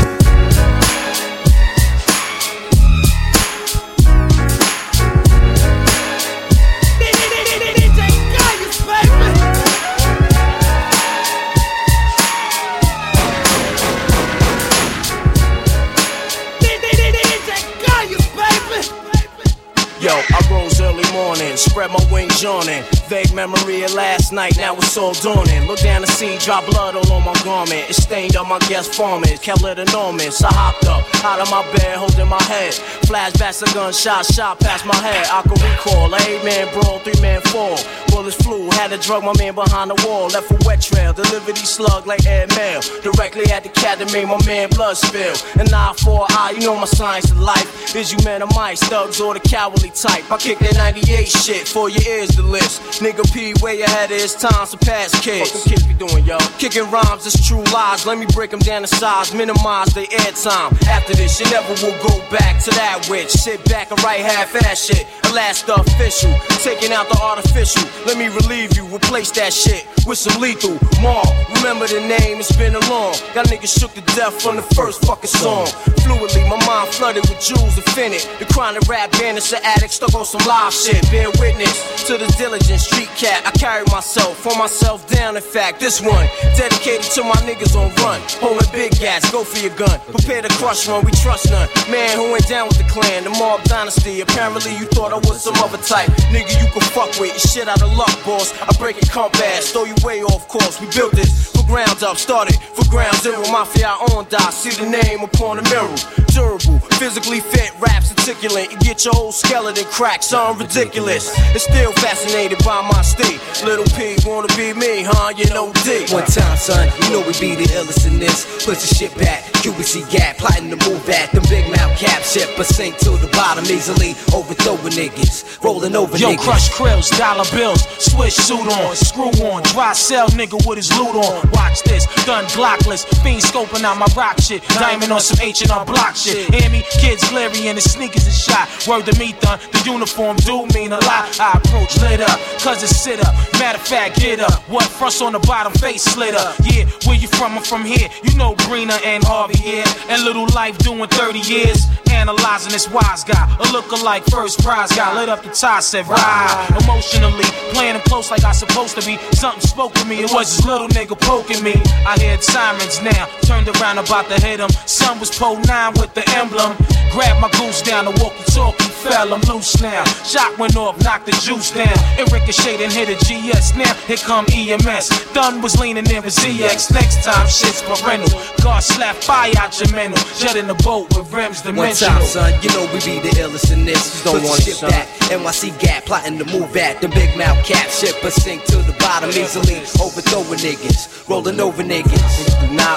I 20.41 20.53
early 20.53 20.68
morning, 21.13 21.55
spread 21.57 21.91
my 21.91 22.03
wings 22.11 22.41
yawning. 22.41 22.83
Vague 23.07 23.33
memory 23.33 23.83
of 23.83 23.93
last 23.93 24.31
night, 24.31 24.57
now 24.57 24.75
it's 24.75 24.97
all 24.97 25.13
dawning. 25.13 25.67
Look 25.67 25.79
down 25.79 26.01
the 26.01 26.07
sea, 26.07 26.37
drop 26.39 26.65
blood 26.65 26.95
all 26.95 27.11
on 27.11 27.23
my 27.25 27.33
garment. 27.43 27.89
It's 27.89 28.03
stained 28.03 28.35
on 28.35 28.47
my 28.47 28.59
guest 28.69 28.93
farming. 28.93 29.37
Kept 29.37 29.63
it 29.63 29.79
enormous. 29.79 30.43
I 30.43 30.53
hopped 30.53 30.85
up 30.85 31.03
out 31.23 31.39
of 31.39 31.49
my 31.49 31.63
bed, 31.75 31.97
holding 31.97 32.27
my 32.27 32.41
head. 32.43 32.73
Flashbacks, 33.07 33.61
a 33.61 33.73
gunshots 33.73 34.33
shot 34.33 34.59
past 34.59 34.85
my 34.85 34.95
head. 34.95 35.25
I 35.31 35.41
can 35.41 35.57
recall 35.57 36.13
eight 36.15 36.43
man 36.43 36.71
brawl, 36.73 36.99
three 36.99 37.19
man 37.21 37.41
fall. 37.41 37.77
Bullets 38.09 38.35
flew, 38.35 38.69
had 38.71 38.89
to 38.91 38.97
drug 38.97 39.23
my 39.23 39.33
man 39.37 39.55
behind 39.55 39.91
the 39.91 40.07
wall. 40.07 40.27
Left 40.27 40.51
a 40.51 40.57
wet 40.65 40.81
trail, 40.81 41.13
delivered 41.13 41.55
these 41.55 41.69
slug 41.69 42.05
like 42.07 42.25
air 42.25 42.47
mail. 42.55 42.81
Directly 43.01 43.51
at 43.51 43.63
the 43.63 43.69
cat 43.69 43.99
that 43.99 44.11
made 44.13 44.27
my 44.27 44.39
man 44.45 44.69
blood 44.69 44.97
spill. 44.97 45.35
An 45.59 45.73
eye 45.73 45.93
for 45.97 46.25
eye, 46.29 46.53
you 46.57 46.65
know 46.65 46.75
my 46.75 46.85
science 46.85 47.31
of 47.31 47.39
life. 47.39 47.95
Is 47.95 48.11
you 48.11 48.19
men 48.23 48.43
or 48.43 48.49
mice, 48.55 48.81
thugs 48.83 49.19
or 49.19 49.33
the 49.33 49.39
cowardly 49.39 49.89
type. 49.89 50.29
I 50.31 50.37
kick 50.37 50.59
that 50.59 50.77
98 50.99 51.27
shit, 51.27 51.67
for 51.67 51.89
your 51.89 52.01
ears 52.03 52.35
to 52.35 52.41
list. 52.41 52.81
Nigga 53.01 53.23
P, 53.33 53.53
way 53.61 53.81
ahead 53.81 54.11
of 54.11 54.17
his 54.19 54.35
time, 54.35 54.65
surpass 54.65 55.17
kids. 55.21 55.53
What 55.53 55.63
kids 55.63 55.83
be 55.83 55.93
doing, 55.93 56.25
yo? 56.25 56.37
Kicking 56.57 56.89
rhymes, 56.91 57.25
it's 57.25 57.47
true 57.47 57.63
lies. 57.73 58.05
Let 58.05 58.17
me 58.17 58.25
break 58.33 58.51
them 58.51 58.59
down 58.59 58.81
to 58.81 58.87
size, 58.87 59.33
minimize 59.33 59.93
the 59.93 60.07
airtime. 60.07 60.75
After 60.87 61.13
this, 61.15 61.39
you 61.39 61.49
never 61.51 61.73
will 61.85 61.97
go 62.03 62.19
back 62.29 62.61
to 62.63 62.71
that 62.71 63.07
witch. 63.09 63.29
Sit 63.29 63.63
back 63.65 63.91
and 63.91 64.01
write 64.03 64.21
half 64.21 64.55
ass 64.65 64.85
shit. 64.85 65.07
The 65.23 65.33
last 65.33 65.69
official, 65.69 66.33
taking 66.63 66.91
out 66.91 67.07
the 67.07 67.19
artificial. 67.21 67.87
Let 68.05 68.17
me 68.17 68.27
relieve 68.27 68.75
you, 68.75 68.85
replace 68.93 69.31
that 69.31 69.53
shit 69.53 69.87
with 70.09 70.17
some 70.17 70.41
lethal. 70.41 70.73
Mar, 71.01 71.23
remember 71.61 71.85
the 71.87 72.01
name, 72.01 72.39
it's 72.39 72.55
been 72.57 72.75
a 72.75 72.83
long. 72.89 73.13
Got 73.33 73.47
niggas 73.47 73.77
shook 73.79 73.93
to 73.93 74.01
death 74.17 74.41
from 74.41 74.55
the 74.55 74.65
first 74.73 75.05
fucking 75.05 75.29
song. 75.29 75.67
Fluidly, 76.01 76.49
my 76.49 76.57
mind 76.65 76.89
flooded 76.89 77.29
with 77.29 77.39
jewels 77.39 77.77
infinite. 77.77 78.27
The 78.39 78.45
chronic 78.51 78.87
rap 78.89 79.11
bandits, 79.13 79.51
the 79.51 79.63
addict 79.63 79.93
stuck 79.93 80.15
on 80.15 80.25
some 80.25 80.41
live 80.47 80.73
shit. 80.73 80.88
Bear 81.11 81.29
witness 81.37 82.07
to 82.07 82.17
the 82.17 82.25
diligent 82.37 82.81
street 82.81 83.09
cat. 83.13 83.45
I 83.45 83.51
carry 83.51 83.85
myself, 83.91 84.37
for 84.37 84.57
myself 84.57 85.07
down. 85.07 85.35
In 85.35 85.41
fact, 85.41 85.79
this 85.79 86.01
one 86.01 86.25
dedicated 86.57 87.05
to 87.13 87.23
my 87.23 87.37
niggas 87.45 87.75
on 87.77 87.93
run. 88.01 88.19
Holding 88.41 88.71
big 88.71 88.97
gas, 88.97 89.29
go 89.31 89.43
for 89.43 89.59
your 89.59 89.75
gun. 89.75 89.99
Prepare 90.09 90.41
to 90.41 90.49
crush 90.57 90.87
one, 90.87 91.05
we 91.05 91.11
trust 91.11 91.51
none. 91.51 91.69
Man 91.91 92.17
who 92.17 92.33
ain't 92.33 92.47
down 92.47 92.67
with 92.67 92.77
the 92.77 92.89
clan, 92.89 93.23
the 93.23 93.29
mob 93.29 93.61
dynasty. 93.63 94.21
Apparently, 94.21 94.73
you 94.77 94.85
thought 94.85 95.13
I 95.13 95.17
was 95.17 95.43
some 95.43 95.55
other 95.61 95.77
type. 95.77 96.09
Nigga, 96.33 96.57
you 96.57 96.71
can 96.71 96.81
fuck 96.81 97.11
with. 97.19 97.33
You 97.33 97.39
shit 97.39 97.67
out 97.67 97.81
of 97.81 97.95
luck, 97.95 98.17
boss. 98.25 98.49
I 98.61 98.73
break 98.79 98.97
it 98.97 99.09
compass, 99.11 99.71
throw 99.71 99.85
you 99.85 99.95
way 100.03 100.23
off 100.23 100.47
course. 100.47 100.81
We 100.81 100.87
built 100.89 101.13
this 101.13 101.58
for 101.69 101.75
grounds 101.75 102.03
up, 102.03 102.17
started 102.17 102.55
for 102.73 102.87
ground 102.89 103.15
zero. 103.17 103.39
Mafia 103.51 103.89
on 104.13 104.25
die, 104.29 104.49
see 104.49 104.71
the 104.81 104.89
name 104.89 105.21
upon 105.21 105.57
the 105.57 105.63
mirror. 105.69 105.95
Durable, 106.33 106.79
physically 106.97 107.39
fit, 107.39 107.71
raps 107.79 108.11
articulate. 108.11 108.71
You 108.71 108.77
get 108.79 109.05
your 109.05 109.13
whole 109.13 109.31
skeleton 109.31 109.85
cracked, 109.85 110.23
sound 110.23 110.59
ridiculous. 110.59 111.31
It's 111.55 111.63
still 111.63 111.91
fascinated 111.93 112.59
by 112.65 112.81
my 112.91 113.01
state. 113.01 113.39
Little 113.63 113.85
P 113.97 114.17
wanna 114.25 114.47
be 114.55 114.73
me, 114.73 115.03
huh? 115.03 115.33
You 115.35 115.45
know 115.53 115.71
D. 115.83 116.05
One 116.13 116.25
time, 116.25 116.57
son, 116.57 116.89
you 117.03 117.09
know 117.11 117.21
we 117.21 117.33
be 117.39 117.55
the 117.55 117.67
illest 117.73 118.07
in 118.07 118.19
this. 118.19 118.45
Push 118.65 118.81
the 118.81 118.95
shit 118.95 119.15
back, 119.17 119.43
QBC 119.61 120.09
gap, 120.11 120.37
plotting 120.37 120.69
to 120.69 120.77
move 120.89 121.07
at 121.09 121.31
them 121.31 121.43
big 121.49 121.69
mouth 121.71 121.97
cap 121.97 122.21
shit, 122.23 122.49
but 122.57 122.65
sink 122.65 122.97
to 122.99 123.11
the 123.17 123.29
bottom 123.33 123.65
easily. 123.65 124.13
Overthrowing 124.33 124.93
niggas, 124.93 125.61
rolling 125.63 125.95
over 125.95 126.17
Yo, 126.17 126.29
niggas. 126.29 126.39
crush 126.39 126.69
krills, 126.71 127.09
dollar 127.17 127.45
bills, 127.51 127.81
switch 127.99 128.33
suit 128.33 128.67
on, 128.67 128.95
screw 128.95 129.31
on, 129.49 129.63
dry 129.73 129.93
cell 129.93 130.27
nigga 130.29 130.57
with 130.67 130.77
his 130.77 130.91
loot 130.97 131.15
on. 131.15 131.49
Watch 131.59 131.83
this, 131.83 132.07
done 132.25 132.45
glockless, 132.55 133.03
fiend 133.21 133.43
scoping 133.43 133.83
out 133.83 133.97
my 133.99 134.07
rock 134.15 134.39
shit, 134.39 134.63
diamond 134.79 135.11
on 135.11 135.19
some 135.19 135.39
H 135.41 135.61
and 135.61 135.71
R 135.71 135.85
block 135.85 136.15
shit. 136.15 136.53
Hear 136.55 136.69
me? 136.69 136.83
Kids 136.99 137.27
glary 137.29 137.67
and 137.67 137.77
his 137.77 137.91
sneakers 137.91 138.25
is 138.25 138.37
shot. 138.41 138.65
Word 138.87 139.05
to 139.05 139.19
me, 139.19 139.35
done, 139.41 139.59
the 139.73 139.83
uniform 139.85 140.37
do 140.37 140.65
mean 140.73 140.93
a 140.93 140.99
lot. 141.03 141.27
I 141.39 141.59
approach 141.59 141.99
lit 141.99 142.21
up, 142.21 142.39
cause 142.63 142.81
it's 142.81 142.95
sit 142.95 143.19
up. 143.19 143.35
Matter 143.59 143.77
of 143.77 143.85
fact, 143.85 144.19
get 144.19 144.39
up. 144.39 144.63
What 144.69 144.85
fronts 144.85 145.21
on 145.21 145.33
the 145.33 145.39
bottom, 145.39 145.73
face 145.73 146.03
slit 146.03 146.33
up. 146.33 146.55
Yeah, 146.63 146.85
where 147.05 147.17
you 147.17 147.27
from? 147.27 147.57
I'm 147.57 147.63
from 147.63 147.83
here. 147.83 148.07
You 148.23 148.35
know 148.37 148.55
Brina 148.55 148.97
and 149.03 149.23
Harvey 149.23 149.57
here, 149.57 149.85
and 150.07 150.23
Little 150.23 150.47
Life 150.55 150.77
doing 150.77 151.09
30 151.09 151.39
years. 151.39 151.87
Analyzing 152.09 152.71
this 152.71 152.89
wise 152.89 153.23
guy, 153.23 153.45
a 153.59 153.71
look-alike 153.71 154.25
first 154.25 154.63
prize 154.63 154.91
guy. 154.91 155.13
Lit 155.13 155.29
up 155.29 155.43
the 155.43 155.49
tie, 155.49 155.79
said 155.79 156.07
ride. 156.07 156.67
Emotionally, 156.83 157.45
playing 157.71 157.95
him 157.95 158.01
close 158.01 158.31
like 158.31 158.43
I 158.43 158.51
supposed 158.51 158.99
to 158.99 159.05
be. 159.05 159.17
Something 159.35 159.61
spoke 159.61 159.93
to 159.93 160.05
me, 160.05 160.23
it 160.23 160.31
was 160.33 160.57
this 160.57 160.65
little 160.65 160.87
nigga 160.87 161.17
poking 161.49 161.63
me. 161.63 161.73
I 162.05 162.17
heard 162.19 162.43
sirens 162.43 163.01
now, 163.01 163.25
turned 163.41 163.67
around 163.67 163.97
about 163.97 164.27
to 164.29 164.39
hit 164.41 164.59
him. 164.59 164.69
Son 164.85 165.19
was 165.19 165.29
pole 165.37 165.59
nine 165.61 165.93
with 165.93 166.13
the 166.13 166.23
emblem. 166.37 166.75
Grabbed 167.11 167.41
my 167.41 167.49
goose 167.57 167.81
down, 167.81 168.05
the 168.05 168.11
walkie-talkie 168.21 168.89
fell, 169.01 169.33
I'm 169.33 169.41
loose 169.41 169.81
now. 169.81 170.03
Shot 170.23 170.57
went 170.59 170.75
off, 170.75 171.01
knocked 171.03 171.25
the 171.25 171.31
juice 171.31 171.71
down. 171.71 171.97
It 172.19 172.31
ricocheted 172.31 172.81
and 172.81 172.93
hit 172.93 173.09
a 173.09 173.17
GS. 173.17 173.75
Now 173.75 173.93
here 174.05 174.17
come 174.17 174.45
EMS. 174.53 175.09
Done 175.33 175.61
was 175.61 175.79
leaning 175.79 176.05
in 176.09 176.21
with 176.23 176.35
ZX. 176.35 176.93
Next 176.93 177.23
time 177.23 177.47
shit's 177.47 177.81
parental. 177.81 178.29
God 178.61 178.81
slap 178.83 179.15
fire 179.15 179.51
out 179.57 179.79
your 179.79 179.91
mental. 179.95 180.21
Jet 180.37 180.55
in 180.55 180.67
the 180.67 180.75
boat 180.85 181.09
with 181.17 181.31
rims 181.33 181.61
dimensional. 181.61 182.13
One 182.13 182.21
time, 182.21 182.27
son, 182.27 182.53
you 182.61 182.69
know 182.69 182.85
we 182.93 182.99
be 183.01 183.19
the 183.25 183.33
illest 183.41 183.71
in 183.73 183.85
this. 183.85 184.23
Don't 184.23 184.35
Put 184.35 184.41
the 184.41 184.47
want 184.47 184.59
it, 184.61 184.63
shit 184.65 184.75
son. 184.75 184.89
back. 184.91 185.07
NYC 185.29 185.79
gap, 185.79 186.05
plotting 186.05 186.37
to 186.39 186.45
move 186.45 186.75
at 186.77 187.01
the 187.01 187.07
big 187.09 187.37
mouth 187.37 187.63
cap 187.65 187.89
shit, 187.89 188.15
but 188.21 188.33
sink 188.33 188.63
to 188.65 188.77
the 188.77 188.78
bottom 189.09 189.33
easily. 189.33 189.81
Overthrowing 189.97 190.61
niggas, 190.61 191.27
rolling 191.27 191.59
over 191.59 191.81
niggas. 191.81 192.33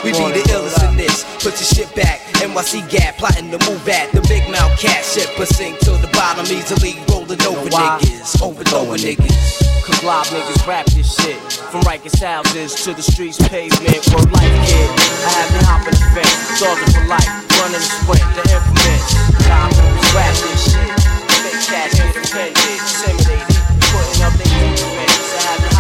we 0.04 0.12
be 0.12 0.28
the 0.36 0.44
illest 0.52 0.84
in 0.84 0.96
this. 1.00 1.24
Put 1.40 1.56
your 1.56 1.70
shit 1.72 1.88
back. 1.96 2.20
NYC 2.44 2.84
gap, 2.92 3.16
plotting 3.16 3.48
to 3.48 3.58
move 3.64 3.88
at 3.88 4.12
the 4.12 4.20
big 4.28 4.44
mouth 4.52 4.76
cat 4.78 5.04
shit, 5.04 5.30
but 5.38 5.48
sink 5.48 5.78
to 5.80 5.92
the 6.04 6.10
bottom 6.12 6.44
easily. 6.52 7.00
Rolling 7.08 7.40
over 7.48 7.68
niggas, 7.72 8.42
overthrowing 8.44 9.00
niggas. 9.00 9.64
Cause 9.86 10.04
live 10.04 10.28
niggas 10.28 10.66
rap 10.68 10.86
this 10.92 11.16
shit. 11.16 11.40
From 11.72 11.80
Rikers 11.88 12.20
houses 12.20 12.74
to 12.84 12.92
the 12.92 13.02
streets 13.02 13.40
pavement. 13.48 14.04
Word 14.12 14.30
life 14.36 14.56
kid. 14.68 14.88
I 15.24 15.30
have 15.32 15.50
me 15.50 15.60
hopping 15.64 15.96
the 15.96 16.06
fence. 16.12 16.60
Dodging 16.60 16.92
for 16.92 17.06
life. 17.08 17.32
Running 17.56 17.80
the 17.80 17.88
sprint. 17.88 18.28
The 18.36 18.42
infamous. 18.52 19.04
Niggas 19.48 20.12
rap 20.12 20.34
this 20.44 20.60
shit. 20.70 20.92
Fake 21.40 21.62
cats 21.66 21.94
get 21.96 22.14
offended. 22.14 22.62
Intimidated. 22.68 23.62
Putting 23.90 24.22
up 24.22 24.34
their 24.38 24.76
defense. 24.76 25.22
I 25.34 25.42
have 25.50 25.62
me 25.62 25.72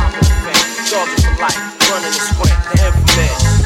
hopping 0.92 1.16
the 1.16 1.32
fence. 1.40 1.42
Dodging 1.42 1.42
for 1.42 1.42
life. 1.42 1.58
Running 1.88 2.12
the 2.12 2.20
sprint. 2.20 2.58
The 2.68 2.76
infamous. 2.84 3.62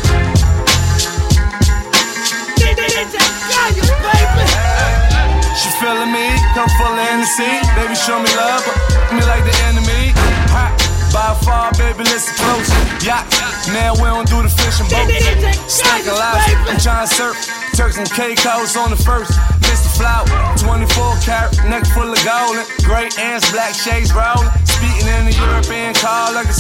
She 5.57 5.69
feeling 5.81 6.13
me, 6.13 6.37
come 6.55 6.69
full 6.77 6.93
of 6.93 7.01
Hennessy. 7.01 7.49
Baby, 7.75 7.97
show 7.97 8.21
me 8.21 8.31
love, 8.37 8.63
but 8.63 8.77
me 9.15 9.23
like 9.27 9.45
the 9.45 9.57
enemy. 9.67 10.13
Hot, 10.53 10.73
by 11.13 11.35
far, 11.43 11.73
baby, 11.81 12.05
listen 12.05 12.37
close. 12.37 12.69
Yacht, 13.03 13.25
now 13.73 13.95
we 13.97 14.07
don't 14.07 14.29
do 14.29 14.43
the 14.43 14.53
fishing 14.53 14.87
boats. 14.87 15.73
Stack 15.73 16.07
a 16.07 16.15
lot, 16.15 16.39
I'm 16.69 16.79
trying 16.79 17.09
to 17.09 17.15
surf. 17.15 17.37
Turks 17.75 17.99
and 17.99 18.09
Caicos 18.11 18.77
on 18.77 18.91
the 18.91 18.97
first. 18.97 19.33
Mr. 19.65 19.89
Flower, 19.97 20.29
24 20.57 21.17
carat, 21.25 21.53
neck 21.69 21.87
full 21.93 22.13
of 22.13 22.21
gold. 22.25 22.57
Great 22.85 23.19
ants, 23.19 23.51
black 23.51 23.75
shades 23.75 24.13
rolling. 24.13 24.49
Speaking 24.77 25.09
in 25.09 25.25
the 25.25 25.35
European 25.35 25.95
car 25.95 26.33
like 26.33 26.49
a 26.49 26.57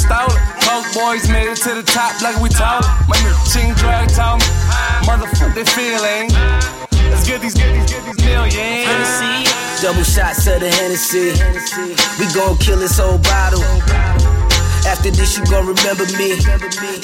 boys 0.97 1.29
made 1.29 1.49
it 1.49 1.61
to 1.61 1.75
the 1.75 1.83
top 1.85 2.21
like 2.23 2.41
we 2.41 2.49
told. 2.49 2.85
My 3.09 3.17
nigga 3.21 3.37
Ching 3.53 3.73
Drag 3.77 4.09
told 4.17 4.41
me, 4.41 4.49
they 5.53 5.64
feeling. 5.64 6.33
Let's 7.12 7.29
get 7.29 7.41
these, 7.41 7.55
get 7.55 7.73
these, 7.73 7.93
get 7.93 8.03
these 8.05 8.21
millions. 8.25 9.21
Double 9.81 10.05
shots 10.05 10.47
of 10.49 10.61
the 10.61 10.71
Hennessy. 10.73 11.37
We 12.19 12.27
gon' 12.33 12.57
kill 12.57 12.79
this 12.79 12.99
whole 12.99 13.19
bottle. 13.19 13.62
After 14.89 15.11
this, 15.11 15.37
you 15.37 15.45
gon' 15.47 15.67
remember 15.67 16.05
me. 16.17 16.41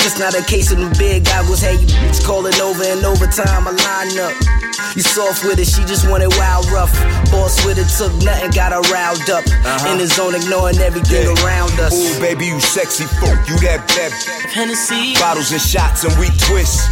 Just 0.00 0.18
not 0.18 0.34
a 0.34 0.42
case 0.42 0.72
of 0.72 0.78
them 0.78 0.92
big 0.98 1.24
goggles. 1.24 1.60
Hey, 1.60 1.76
you 1.76 1.86
bitch 1.86 2.24
calling 2.24 2.54
over 2.60 2.82
and 2.84 3.04
over 3.04 3.26
time. 3.26 3.68
I 3.68 3.72
line 3.72 4.18
up. 4.18 4.61
You 4.96 5.02
soft 5.02 5.44
with 5.44 5.58
it, 5.58 5.66
she 5.66 5.84
just 5.84 6.08
wanted 6.08 6.30
wild 6.36 6.66
rough. 6.70 6.92
Boss 7.30 7.64
with 7.64 7.78
it, 7.78 7.88
took 7.88 8.12
nothing, 8.22 8.50
got 8.50 8.72
her 8.72 8.82
riled 8.92 9.28
up. 9.30 9.44
Uh-huh. 9.46 9.92
In 9.92 9.98
the 9.98 10.06
zone, 10.06 10.34
ignoring 10.34 10.78
everything 10.78 11.26
around 11.42 11.72
us. 11.80 11.94
Ooh, 11.94 12.20
baby, 12.20 12.46
you 12.46 12.60
sexy 12.60 13.04
folk. 13.20 13.38
You 13.48 13.56
that 13.64 13.86
that 13.96 14.12
Hennessy. 14.52 15.14
bottles 15.16 15.52
and 15.52 15.60
shots 15.60 16.04
and 16.04 16.12
we 16.20 16.28
twist. 16.48 16.88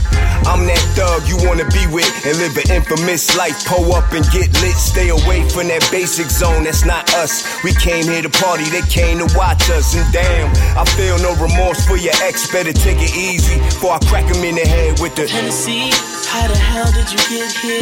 I'm 0.48 0.64
that 0.64 0.80
thug 0.96 1.28
you 1.28 1.36
wanna 1.46 1.68
be 1.68 1.84
with 1.92 2.08
and 2.24 2.36
live 2.40 2.56
an 2.56 2.72
infamous 2.72 3.36
life. 3.36 3.60
Pull 3.66 3.92
up 3.92 4.08
and 4.12 4.24
get 4.32 4.48
lit. 4.64 4.76
Stay 4.76 5.10
away 5.10 5.44
from 5.50 5.68
that 5.68 5.84
basic 5.92 6.30
zone. 6.30 6.64
That's 6.64 6.84
not 6.86 7.04
us. 7.20 7.44
We 7.62 7.74
came 7.76 8.04
here 8.04 8.22
to 8.22 8.30
party. 8.30 8.64
They 8.72 8.80
came 8.88 9.18
to 9.20 9.28
watch 9.36 9.68
us. 9.68 9.92
And 9.94 10.06
damn, 10.12 10.48
I 10.78 10.84
feel 10.96 11.18
no 11.20 11.36
remorse 11.36 11.84
for 11.86 11.96
your 11.96 12.14
ex. 12.24 12.50
Better 12.50 12.72
take 12.72 12.96
it 12.98 13.12
easy 13.14 13.60
before 13.60 13.92
I 13.92 13.98
crack 14.08 14.24
him 14.24 14.42
in 14.44 14.54
the 14.56 14.66
head 14.66 14.98
with 15.00 15.14
the 15.14 15.26
Hennessy, 15.28 15.90
how 16.28 16.46
the 16.48 16.56
hell 16.56 16.90
did 16.92 17.10
you 17.10 17.18
get 17.28 17.52
here? 17.52 17.79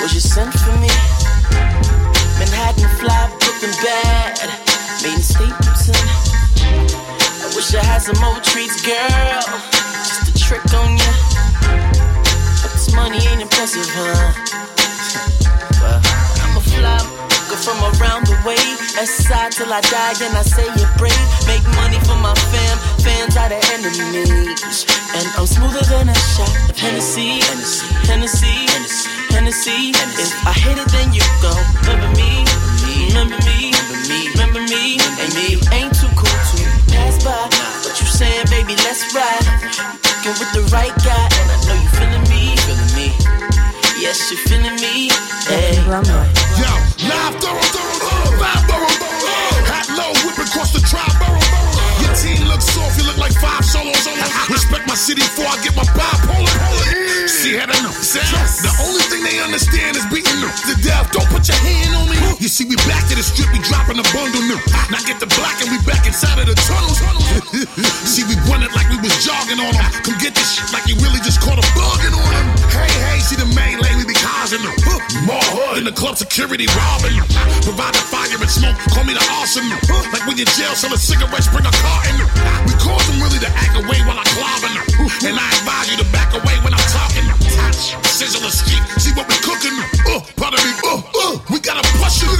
Was 0.00 0.14
you 0.14 0.20
sent 0.20 0.52
for 0.54 0.72
me? 0.78 0.90
Manhattan 2.38 2.88
fly, 2.98 3.28
Brooklyn 3.40 3.74
bad, 3.82 4.38
made 5.02 5.14
in 5.14 5.22
Stapleton. 5.22 6.06
I 7.42 7.52
wish 7.54 7.74
I 7.74 7.82
had 7.84 8.02
some 8.02 8.20
more 8.20 8.40
treats, 8.40 8.80
girl, 8.82 9.42
just 10.06 10.28
a 10.28 10.34
trick 10.38 10.64
on 10.74 10.96
ya. 10.96 11.12
But 12.62 12.72
this 12.72 12.94
money 12.94 13.18
ain't 13.26 13.42
impressive, 13.42 13.88
huh? 13.90 14.32
Well, 15.80 16.00
I'm 16.42 16.56
a 16.56 16.60
fly 16.60 17.17
from 17.64 17.78
around 17.98 18.26
the 18.26 18.36
way, 18.46 18.60
West 18.94 19.26
till 19.56 19.72
I 19.72 19.80
die, 19.80 20.14
and 20.22 20.34
I 20.36 20.42
say 20.42 20.66
it 20.66 20.90
brave. 20.98 21.14
Make 21.46 21.64
money 21.74 21.98
for 22.06 22.18
my 22.18 22.34
fam, 22.50 22.76
fans 23.02 23.34
are 23.36 23.50
enemies. 23.50 24.86
And 25.16 25.26
I'm 25.34 25.46
smoother 25.46 25.82
than 25.90 26.08
a 26.08 26.14
shot 26.14 26.52
of 26.70 26.76
Hennessy, 26.78 27.40
Hennessy, 27.46 27.88
Hennessy, 28.06 28.68
Hennessy. 29.34 29.90
If 29.94 30.34
I 30.46 30.52
hit 30.52 30.78
it, 30.78 30.88
then 30.92 31.10
you 31.12 31.24
go. 31.42 31.52
Remember 31.88 32.10
me, 32.14 32.46
remember 33.10 33.38
me, 33.46 33.72
remember 34.34 34.62
me, 34.68 34.98
and 35.18 35.30
me 35.34 35.58
ain't 35.74 35.94
too 35.96 36.10
cool 36.14 36.38
to 36.52 36.58
pass 36.92 37.18
by. 37.24 37.48
What 37.82 37.96
you 37.98 38.06
saying, 38.06 38.46
baby? 38.50 38.76
Let's 38.86 39.02
ride. 39.14 39.46
Get 40.22 40.38
with 40.38 40.52
the 40.54 40.62
right 40.70 40.94
guy, 41.02 41.26
and 41.26 41.46
I 41.50 41.56
know 41.66 41.76
you 41.80 41.90
feeling 41.96 42.26
me, 42.30 42.54
feeling 42.66 42.92
me. 42.94 43.08
Yes, 43.98 44.30
you're 44.30 44.42
feeling 44.46 44.76
me. 44.78 45.10
Hey. 45.48 46.27
City 55.08 55.24
before 55.24 55.48
I 55.48 55.56
get 55.64 55.72
my 55.72 55.88
bipolar. 55.96 56.52
See 57.24 57.56
how 57.56 57.64
they 57.64 57.80
know. 57.80 57.96
The 57.96 58.72
only 58.84 59.00
thing 59.08 59.24
they 59.24 59.40
understand 59.40 59.96
is 59.96 60.04
beating 60.12 60.36
them 60.36 60.52
to 60.68 60.74
death. 60.84 61.08
Don't 61.16 61.24
put 61.32 61.48
your 61.48 61.56
hand 61.64 61.96
on 61.96 62.04
me. 62.12 62.20
You 62.36 62.48
see, 62.52 62.68
we 62.68 62.76
back 62.84 63.08
to 63.08 63.16
the 63.16 63.24
strip, 63.24 63.48
we 63.56 63.60
dropping 63.64 63.96
a 63.96 64.04
bundle 64.12 64.44
new. 64.44 64.60
Now 64.92 65.00
get 65.08 65.16
the 65.16 65.30
black 65.32 65.64
and 65.64 65.72
we 65.72 65.80
back 65.88 66.04
inside 66.04 66.36
of 66.36 66.44
the 66.44 66.56
tunnels. 66.68 67.00
see, 68.12 68.28
we 68.28 68.36
run 68.52 68.60
it 68.60 68.72
like 68.76 68.92
we 68.92 69.00
was 69.00 69.16
jogging 69.24 69.56
on 69.56 69.72
them. 69.72 69.88
Come 70.04 70.20
get 70.20 70.36
this 70.36 70.60
shit 70.60 70.68
like 70.76 70.84
you 70.84 71.00
really 71.00 71.24
just 71.24 71.40
caught 71.40 71.56
a 71.56 71.64
bugging 71.72 72.12
on 72.12 72.28
them. 72.28 72.57
Them. 74.50 74.64
More 75.28 75.44
hood 75.52 75.78
in 75.78 75.84
the 75.84 75.92
club 75.92 76.16
security 76.16 76.66
robbing. 76.72 77.16
Providing 77.64 78.04
fire 78.08 78.32
and 78.32 78.48
smoke, 78.50 78.76
call 78.92 79.04
me 79.04 79.12
the 79.12 79.24
awesome. 79.36 79.68
Like 80.12 80.24
when 80.24 80.40
you 80.40 80.48
jail 80.56 80.72
selling 80.72 81.00
cigarettes, 81.00 81.48
bring 81.52 81.66
a 81.68 81.74
car 81.84 82.00
in. 82.08 82.16
We 82.64 82.72
cause 82.80 83.04
them 83.08 83.20
really 83.20 83.40
to 83.44 83.50
act 83.52 83.76
away 83.76 84.00
while 84.08 84.16
I 84.16 84.24
clobbing 84.32 84.74
them. 84.74 84.86
And 85.28 85.34
I 85.36 85.46
advise 85.60 85.86
you 85.92 85.96
to 86.00 86.08
back 86.14 86.32
away 86.32 86.56
when 86.64 86.72
I'm 86.72 86.86
talking. 86.88 87.26
Touch, 87.52 87.96
sizzle 88.08 88.40
the 88.40 88.52
street, 88.52 88.80
see 88.96 89.12
what 89.12 89.28
we 89.28 89.36
cooking. 89.44 89.76
Uh, 90.08 90.24
pardon 90.40 90.60
me, 90.64 90.72
uh, 90.86 91.00
uh, 91.02 91.34
we 91.52 91.60
gotta 91.60 91.84
push 92.00 92.24
you. 92.24 92.32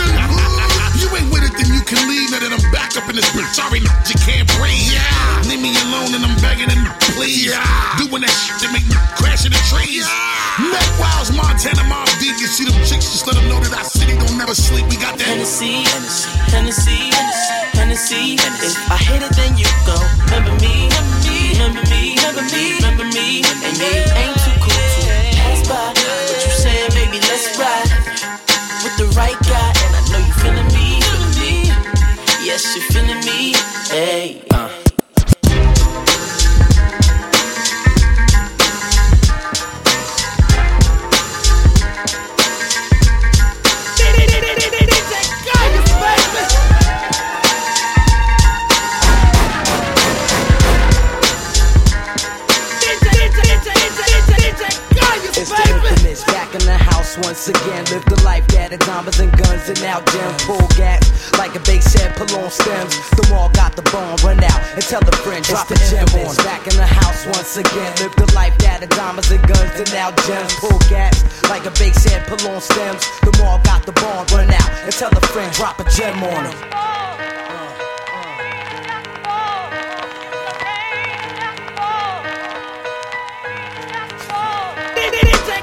You 0.98 1.08
ain't 1.14 1.30
with 1.30 1.44
it, 1.46 1.54
then 1.54 1.68
you 1.70 1.82
can 1.84 2.00
leave. 2.08 2.32
Now 2.32 2.40
that 2.42 2.52
I'm 2.52 2.64
back 2.72 2.96
up 2.96 3.06
in 3.08 3.16
this 3.16 3.28
bitch. 3.36 3.52
Sorry, 3.54 3.80
you 3.84 4.16
can't 4.24 4.48
breathe. 4.58 4.92
Yeah, 4.92 5.48
leave 5.48 5.62
me 5.62 5.70
alone 5.88 6.16
and 6.16 6.24
I'm 6.24 6.36
begging 6.40 6.68
and 6.72 6.84
please. 7.14 7.52
Yeah, 7.52 7.62
doing 8.00 8.24
that 8.24 8.34
shit 8.34 8.67
never 14.48 14.54
sleep. 14.54 14.88
We 14.88 14.96
got 14.96 15.18
that 15.18 15.28
Hennessy, 15.28 15.84
Hennessy, 16.48 17.12
Hennessy, 17.76 18.40
Hennessy. 18.40 18.40
If 18.64 18.80
I 18.88 18.96
hit 18.96 19.20
it, 19.20 19.36
then 19.36 19.52
you 19.60 19.68
go. 19.84 19.92
Remember 20.24 20.56
me, 20.64 20.88
remember 21.52 21.84
me, 21.92 22.16
remember 22.16 22.44
me, 22.48 22.80
remember 22.80 23.04
me, 23.12 23.44
and 23.44 23.74
me 23.76 23.92
ain't 24.16 24.38
too 24.40 24.56
cool 24.64 24.72
to 24.72 25.04
pass 25.36 25.60
by. 25.68 25.92
What 25.92 26.40
you 26.40 26.52
saying, 26.64 26.96
baby? 26.96 27.20
Let's 27.28 27.60
ride 27.60 27.92
with 28.80 28.96
the 28.96 29.12
right 29.20 29.36
guy, 29.44 29.68
and 29.84 29.92
I 29.92 30.02
know 30.08 30.20
you 30.24 30.32
feeling 30.40 30.70
me, 30.72 30.96
feeling 31.04 31.34
me. 31.44 31.68
Yes, 32.40 32.64
you're 32.72 32.88
feeling 32.88 33.20
me. 33.28 33.52
Hey, 33.92 34.47
once 57.38 57.48
again. 57.50 57.84
Live 57.94 58.04
the 58.06 58.20
life 58.24 58.46
that 58.48 58.72
of 58.72 58.80
diamonds 58.80 59.20
and 59.20 59.30
guns 59.38 59.68
and 59.70 59.80
now 59.80 60.02
gem 60.10 60.34
pull 60.42 60.66
gas 60.74 61.06
like 61.38 61.54
a 61.54 61.60
base 61.60 61.86
head 61.94 62.10
pull 62.16 62.26
on 62.42 62.50
stems. 62.50 62.98
The 63.14 63.30
mall 63.30 63.48
got 63.54 63.76
the 63.76 63.82
bomb, 63.94 64.18
run 64.26 64.42
out 64.42 64.60
and 64.74 64.82
tell 64.82 65.02
a 65.06 65.14
friend 65.22 65.44
drop 65.44 65.70
a 65.70 65.76
gem 65.86 66.08
on. 66.18 66.34
Back 66.42 66.66
in 66.66 66.74
the 66.74 66.86
house 66.86 67.26
once 67.26 67.56
again. 67.56 67.94
Live 68.02 68.14
the 68.16 68.26
life 68.34 68.58
that 68.58 68.82
of 68.82 68.90
diamonds 68.90 69.30
and 69.30 69.42
guns 69.46 69.70
and 69.78 69.90
now 69.94 70.10
gems 70.26 70.54
pull 70.58 70.78
gas 70.90 71.14
like 71.48 71.64
a 71.64 71.70
base 71.78 72.02
head 72.10 72.26
pull 72.26 72.42
on 72.50 72.60
stems. 72.60 73.06
The 73.22 73.30
mall 73.38 73.62
got 73.62 73.86
the 73.86 73.92
bomb, 73.92 74.26
run 74.34 74.50
out 74.50 74.70
and 74.82 74.92
tell 74.92 75.14
a 75.14 75.22
friend 75.30 75.52
drop 75.54 75.78
a 75.78 75.86
gem 75.94 76.18
on 76.18 76.42
him. 76.42 76.58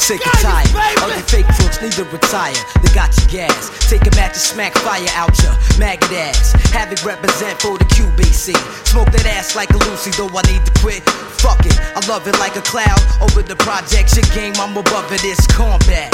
Sick 0.06 0.22
and 0.22 0.38
tired 0.38 0.70
of 1.02 1.10
the 1.18 1.26
fake 1.26 1.48
crooks, 1.58 1.82
need 1.82 1.94
to 1.94 2.04
retire. 2.14 2.54
They 2.84 2.94
got 2.94 3.10
your 3.18 3.26
gas. 3.42 3.90
Take 3.90 4.06
a 4.06 4.14
match 4.14 4.38
and 4.38 4.46
smack 4.54 4.78
fire 4.86 5.02
out 5.18 5.34
your 5.42 5.58
maggot 5.80 6.12
ass. 6.14 6.54
Havoc 6.70 7.04
represent 7.04 7.60
for 7.60 7.80
the 7.80 7.86
QBC. 7.86 8.54
Smoke 8.86 9.10
that 9.10 9.26
ass 9.26 9.56
like 9.56 9.72
a 9.72 9.78
Lucy, 9.90 10.12
though 10.14 10.30
I 10.30 10.46
need 10.46 10.62
to 10.62 10.74
quit. 10.78 11.02
Fuck 11.42 11.66
it, 11.66 11.74
I 11.98 12.06
love 12.06 12.28
it 12.28 12.38
like 12.38 12.56
a 12.56 12.62
cloud. 12.62 13.02
Over 13.18 13.42
the 13.42 13.56
project, 13.56 14.14
your 14.14 14.30
game, 14.38 14.54
I'm 14.62 14.78
above 14.78 15.12
it, 15.12 15.26
it's 15.26 15.42
combat. 15.48 16.14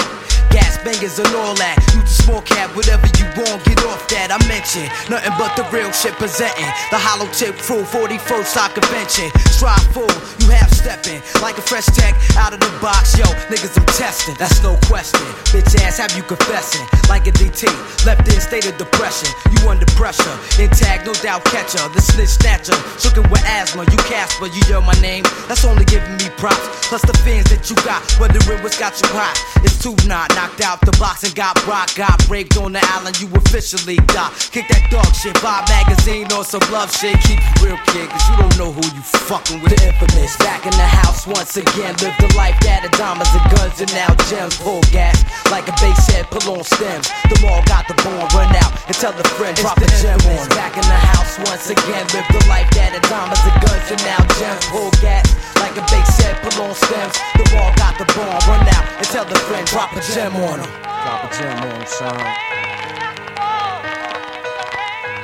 Gas 0.51 0.77
bangers 0.83 1.17
and 1.17 1.31
all 1.35 1.55
that. 1.55 1.79
You 1.95 2.01
the 2.03 2.13
small 2.13 2.41
cap, 2.43 2.75
whatever 2.75 3.07
you 3.17 3.25
want, 3.39 3.63
get 3.65 3.79
off 3.87 4.05
that. 4.11 4.29
I 4.29 4.37
mention 4.47 4.85
nothing 5.09 5.33
but 5.39 5.55
the 5.55 5.63
real 5.71 5.91
shit 5.91 6.13
presenting. 6.19 6.67
The 6.91 6.99
hollow 6.99 7.27
tip 7.31 7.55
crew, 7.57 7.83
41st 7.87 8.45
Stock 8.45 8.75
Convention. 8.75 9.31
Strive 9.49 9.81
full, 9.95 10.11
you 10.43 10.51
half 10.51 10.69
stepping 10.69 11.23
like 11.41 11.57
a 11.57 11.63
fresh 11.63 11.87
tech 11.95 12.13
out 12.37 12.53
of 12.53 12.59
the 12.59 12.71
box. 12.83 13.17
Yo, 13.17 13.25
niggas, 13.49 13.79
I'm 13.79 13.87
testing, 13.97 14.35
that's 14.37 14.61
no 14.61 14.77
question. 14.85 15.23
Bitch 15.55 15.71
ass, 15.81 15.97
have 15.97 16.13
you 16.13 16.23
confessing 16.23 16.85
like 17.09 17.25
a 17.27 17.33
DT? 17.33 17.65
Left 18.05 18.27
in 18.27 18.39
state 18.41 18.67
of 18.67 18.77
depression, 18.77 19.31
you 19.55 19.69
under 19.69 19.87
pressure. 19.97 20.35
Intact, 20.61 21.05
no 21.07 21.13
doubt 21.25 21.45
catcher. 21.45 21.81
The 21.95 22.01
snitch 22.01 22.35
snatcher, 22.37 22.77
shookin' 22.99 23.29
with 23.31 23.43
asthma. 23.45 23.87
You 23.89 24.01
Casper, 24.11 24.47
you 24.47 24.61
yell 24.67 24.81
my 24.81 24.97
name. 24.99 25.23
That's 25.47 25.63
only 25.63 25.85
giving 25.85 26.17
me 26.17 26.27
props. 26.35 26.59
Plus 26.89 27.01
the 27.03 27.15
fans 27.23 27.47
that 27.47 27.69
you 27.69 27.75
got, 27.87 28.03
wondering 28.19 28.61
what's 28.61 28.77
got 28.77 28.99
you 28.99 29.07
hot. 29.15 29.39
It's 29.63 29.79
too 29.81 29.95
not 30.07 30.29
knocked 30.41 30.61
out 30.61 30.81
the 30.81 30.95
box 30.97 31.23
and 31.23 31.35
got 31.35 31.53
rock. 31.67 31.93
Got 31.93 32.17
raped 32.29 32.57
on 32.57 32.73
the 32.73 32.81
island, 32.97 33.19
you 33.21 33.29
officially 33.37 33.97
die. 34.09 34.33
Kick 34.49 34.65
that 34.73 34.89
dog 34.89 35.13
shit, 35.13 35.37
buy 35.37 35.61
a 35.61 35.65
magazine 35.69 36.25
or 36.33 36.43
some 36.43 36.65
love 36.73 36.89
shit. 36.89 37.13
Keep 37.21 37.37
it 37.37 37.61
real, 37.61 37.77
kid, 37.93 38.09
cause 38.09 38.25
you 38.29 38.35
don't 38.41 38.57
know 38.57 38.71
who 38.73 38.81
you 38.81 39.03
fucking 39.29 39.61
with. 39.61 39.77
The 39.77 39.93
infamous, 39.93 40.33
back 40.41 40.65
in 40.65 40.73
the 40.73 40.89
house 40.89 41.27
once 41.29 41.57
again. 41.57 41.93
Live 42.01 42.17
the 42.17 42.33
life 42.33 42.57
that 42.65 42.81
of 42.81 42.91
diamonds 42.97 43.29
and 43.37 43.45
guns 43.53 43.77
and 43.85 43.91
now 43.93 44.09
gems. 44.33 44.57
Pull 44.57 44.81
gas 44.89 45.21
like 45.53 45.69
a 45.69 45.75
bass 45.77 46.01
head, 46.09 46.25
pull 46.33 46.57
on 46.57 46.65
stems. 46.65 47.05
The 47.29 47.37
mall 47.45 47.61
got 47.69 47.85
the 47.85 47.93
bomb, 48.01 48.25
run 48.33 48.49
out 48.57 48.73
and 48.89 48.97
tell 48.97 49.13
the 49.13 49.27
friend, 49.37 49.53
drop 49.61 49.77
the 49.77 49.85
gem 50.01 50.17
on. 50.25 50.49
Back 50.57 50.73
in 50.73 50.85
the 50.89 51.01
house 51.13 51.37
once 51.45 51.69
again. 51.69 52.09
Live 52.17 52.25
the 52.33 52.41
life 52.49 52.69
that 52.73 52.97
of 52.97 53.03
diamonds 53.05 53.45
and 53.45 53.57
guns 53.61 53.87
and 53.93 54.01
now 54.09 54.21
gems. 54.41 54.65
Pull 54.73 54.89
gas 55.05 55.29
like 55.61 55.77
a 55.77 55.85
bass 55.93 56.17
head, 56.17 56.41
pull 56.41 56.65
on 56.65 56.73
stems. 56.73 57.13
The 57.37 57.45
mall 57.53 57.69
got 57.77 57.93
the 58.01 58.09
bomb, 58.17 58.41
run 58.49 58.65
out 58.73 58.89
and 58.97 59.05
tell 59.05 59.25
the 59.25 59.37
friend, 59.45 59.65
drop 59.67 59.93
a 59.93 60.01
gem 60.01 60.30
on 60.35 60.59
him. 60.59 60.71
Drop 60.81 61.23
a 61.23 61.35
gem 61.35 61.57
on 61.57 61.75
him, 61.75 61.87
son. 61.87 62.17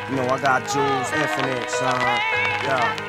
You 0.09 0.15
know 0.15 0.27
I 0.29 0.39
got 0.39 0.67
jewels 0.71 1.11
Infinite, 1.13 1.69
son. 1.69 1.99
Yeah. 2.63 3.07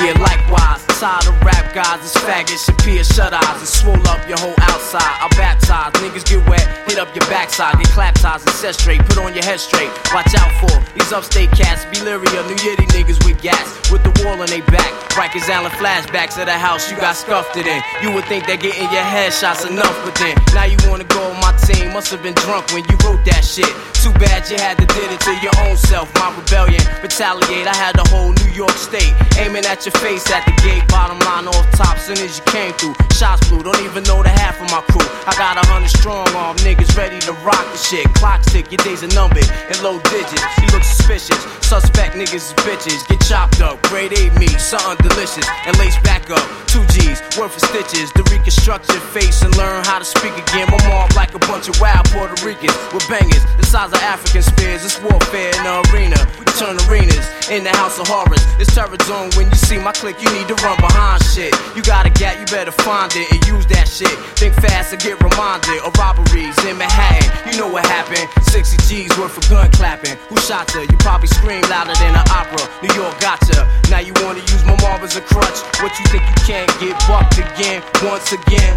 Yeah, 0.00 0.14
likewise, 0.20 0.87
tired 0.98 1.28
of 1.30 1.40
rap 1.46 1.72
guys, 1.72 2.02
it's 2.02 2.16
faggots 2.26 2.66
peer 2.82 3.04
shut 3.04 3.32
eyes 3.32 3.58
and 3.62 3.68
swole 3.68 4.02
up 4.08 4.18
your 4.28 4.38
whole 4.38 4.58
outside. 4.66 5.14
I 5.22 5.28
baptize, 5.38 5.94
niggas 6.02 6.26
get 6.26 6.42
wet, 6.50 6.66
hit 6.90 6.98
up 6.98 7.14
your 7.14 7.22
backside, 7.30 7.78
get 7.78 7.86
claptized 7.94 8.46
and 8.46 8.56
set 8.56 8.74
straight, 8.74 8.98
put 9.06 9.18
on 9.18 9.32
your 9.32 9.44
head 9.44 9.60
straight. 9.60 9.90
Watch 10.10 10.34
out 10.34 10.50
for 10.58 10.74
these 10.98 11.12
upstate 11.12 11.50
cats, 11.52 11.86
Beliria, 11.86 12.42
New 12.50 12.58
Yiddy 12.58 12.86
niggas 12.90 13.22
with 13.24 13.40
gas, 13.40 13.62
with 13.92 14.02
the 14.02 14.10
wall 14.24 14.42
on 14.42 14.48
they 14.50 14.60
back. 14.74 14.90
Rikers 15.14 15.48
Island 15.48 15.74
flashbacks 15.78 16.38
of 16.38 16.46
the 16.46 16.58
house 16.58 16.90
you 16.90 16.96
got 16.96 17.14
scuffed 17.14 17.56
it 17.56 17.66
in. 17.66 17.80
You 18.02 18.12
would 18.14 18.24
think 18.26 18.46
that 18.46 18.58
getting 18.58 18.90
your 18.90 19.06
headshots 19.06 19.70
enough, 19.70 19.94
but 20.02 20.14
then 20.18 20.34
now 20.50 20.64
you 20.64 20.78
wanna 20.90 21.04
go 21.04 21.22
on 21.30 21.38
my 21.38 21.54
team. 21.62 21.92
Must 21.92 22.10
have 22.10 22.22
been 22.22 22.34
drunk 22.42 22.74
when 22.74 22.82
you 22.90 22.98
wrote 23.06 23.22
that 23.30 23.44
shit. 23.44 23.70
Too 24.02 24.14
bad 24.18 24.48
you 24.50 24.58
had 24.58 24.78
to 24.78 24.86
did 24.86 25.10
it 25.10 25.20
to 25.26 25.34
your 25.42 25.54
own 25.66 25.76
self. 25.76 26.10
My 26.14 26.34
rebellion, 26.34 26.82
retaliate. 27.02 27.66
I 27.66 27.74
had 27.74 27.94
the 27.94 28.06
whole 28.10 28.32
New 28.32 28.50
York 28.50 28.74
state 28.78 29.14
aiming 29.38 29.66
at 29.66 29.84
your 29.86 29.94
face 29.98 30.30
at 30.30 30.46
the 30.46 30.54
gate. 30.62 30.87
Bottom 30.88 31.18
line 31.20 31.46
off 31.48 31.66
top, 31.72 31.98
soon 31.98 32.18
as 32.18 32.38
you 32.38 32.44
came 32.50 32.72
through. 32.74 32.94
shots 33.12 33.46
blew, 33.48 33.62
don't 33.62 33.80
even 33.84 34.02
know 34.04 34.22
the 34.22 34.28
half 34.28 34.60
of 34.60 34.70
my 34.70 34.80
crew. 34.90 35.04
I 35.26 35.32
got 35.36 35.56
a 35.56 35.64
hundred 35.68 35.92
strong 35.92 36.28
arm 36.34 36.56
niggas 36.64 36.96
ready 36.96 37.18
to 37.28 37.32
rock 37.44 37.64
the 37.72 37.78
shit. 37.78 38.06
Clock 38.14 38.42
tick, 38.42 38.72
your 38.72 38.82
days 38.84 39.04
are 39.04 39.12
numbered 39.14 39.46
in 39.46 39.76
low 39.82 40.00
digits. 40.10 40.42
You 40.60 40.68
look 40.72 40.82
suspicious. 40.82 41.38
Suspect 41.68 42.16
niggas 42.16 42.48
is 42.48 42.54
bitches. 42.64 43.06
Get 43.08 43.20
chopped 43.20 43.60
up, 43.60 43.76
grade 43.92 44.16
A 44.16 44.32
meat, 44.40 44.58
something 44.58 44.96
delicious. 45.06 45.44
And 45.66 45.76
lace 45.78 45.98
back 46.00 46.30
up, 46.30 46.44
two 46.66 46.84
G's, 46.88 47.20
worth 47.36 47.52
of 47.52 47.62
stitches. 47.68 48.10
To 48.16 48.24
reconstruct 48.32 48.88
your 48.88 49.04
face 49.12 49.42
and 49.42 49.54
learn 49.56 49.84
how 49.84 49.98
to 49.98 50.04
speak 50.04 50.32
again. 50.32 50.68
My 50.72 50.80
mob 50.88 51.12
like 51.14 51.34
a 51.34 51.42
bunch 51.44 51.68
of 51.68 51.78
wild 51.80 52.08
Puerto 52.08 52.34
Ricans 52.44 52.72
with 52.92 53.04
bangers 53.08 53.44
the 53.58 53.66
size 53.66 53.92
of 53.92 54.00
African 54.00 54.42
spears. 54.42 54.84
It's 54.84 54.96
warfare 55.02 55.52
in 55.52 55.62
the 55.66 55.84
arena. 55.92 56.16
We 56.38 56.44
turn 56.56 56.78
arenas 56.88 57.26
in 57.50 57.64
the 57.64 57.74
house 57.76 57.98
of 57.98 58.06
horrors. 58.08 58.40
It's 58.58 58.72
terror 58.74 58.96
zone 59.04 59.30
when 59.36 59.50
you 59.50 59.58
see 59.58 59.78
my 59.78 59.92
clique. 59.92 60.22
You 60.22 60.30
need 60.32 60.48
to 60.48 60.56
run 60.64 60.77
behind 60.78 61.22
shit. 61.24 61.54
You 61.76 61.82
got 61.82 62.06
a 62.06 62.10
gap, 62.10 62.38
you 62.40 62.46
better 62.46 62.72
find 62.72 63.10
it 63.14 63.30
and 63.30 63.40
use 63.46 63.66
that 63.70 63.86
shit. 63.86 64.10
Think 64.38 64.54
fast 64.54 64.92
and 64.92 65.00
get 65.02 65.22
reminded 65.22 65.82
of 65.82 65.94
robberies 65.94 66.56
in 66.64 66.78
Manhattan. 66.78 67.28
You 67.46 67.58
know 67.58 67.68
what 67.68 67.86
happened? 67.86 68.26
60 68.50 68.76
G's 68.88 69.12
worth 69.18 69.36
of 69.36 69.44
gun 69.48 69.70
clapping. 69.72 70.16
Who 70.28 70.36
shot 70.38 70.70
her? 70.72 70.82
You 70.82 70.96
probably 70.98 71.28
scream 71.28 71.62
louder 71.70 71.94
than 71.94 72.14
an 72.14 72.26
opera. 72.30 72.64
New 72.82 72.94
York 72.94 73.14
gotcha. 73.20 73.68
Now 73.90 74.00
you 74.00 74.12
wanna 74.22 74.40
use 74.40 74.64
my 74.64 74.76
mob 74.82 75.02
as 75.02 75.16
a 75.16 75.22
crutch. 75.22 75.58
What 75.82 75.92
you 75.98 76.06
think 76.10 76.22
you 76.26 76.38
can't 76.46 76.70
get 76.80 76.94
bucked 77.06 77.38
again? 77.38 77.82
Once 78.02 78.32
again. 78.32 78.74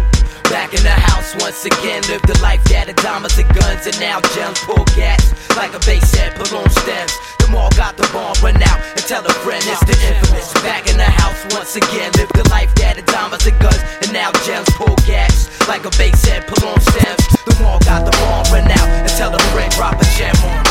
Back 0.50 0.74
in 0.74 0.82
the 0.82 0.90
house 0.90 1.34
once 1.40 1.64
again, 1.64 2.02
live 2.08 2.22
the 2.22 2.38
life 2.42 2.62
that 2.70 2.86
had 2.86 2.96
diamonds 2.96 3.38
and 3.38 3.48
guns, 3.54 3.86
and 3.86 3.98
now 4.00 4.20
gems 4.34 4.58
pull 4.64 4.84
gas 4.96 5.32
like 5.56 5.74
a 5.74 5.78
bass 5.80 6.14
head, 6.14 6.34
balloon 6.34 6.68
stems. 6.70 7.12
The 7.38 7.48
mall 7.50 7.70
got 7.76 7.96
the 7.96 8.08
bomb, 8.12 8.34
run 8.42 8.62
out 8.62 8.80
and 8.96 9.04
tell 9.04 9.24
a 9.24 9.32
friend 9.44 9.62
it's 9.66 9.80
the 9.84 9.92
infamous. 9.92 10.52
Back 10.62 10.88
in 10.88 10.96
the 10.96 11.08
house 11.08 11.44
once 11.52 11.76
again, 11.76 12.10
live 12.16 12.32
the 12.34 12.48
life 12.50 12.74
that 12.76 12.96
had 12.96 13.06
diamonds 13.06 13.46
and 13.46 13.58
guns, 13.60 13.82
and 14.02 14.12
now 14.12 14.32
gems 14.44 14.68
pull 14.76 14.96
gas 15.06 15.48
like 15.68 15.84
a 15.84 15.90
bass 15.96 16.24
head, 16.24 16.46
balloon 16.46 16.80
stems. 16.80 17.26
The 17.46 17.56
mall 17.62 17.78
got 17.80 18.04
the 18.04 18.12
bomb, 18.12 18.44
run 18.52 18.70
out 18.70 18.88
and 18.88 19.08
tell 19.08 19.34
a 19.34 19.38
friend 19.52 19.72
drop 19.72 20.00
a 20.00 20.04
gem 20.16 20.36
on. 20.46 20.62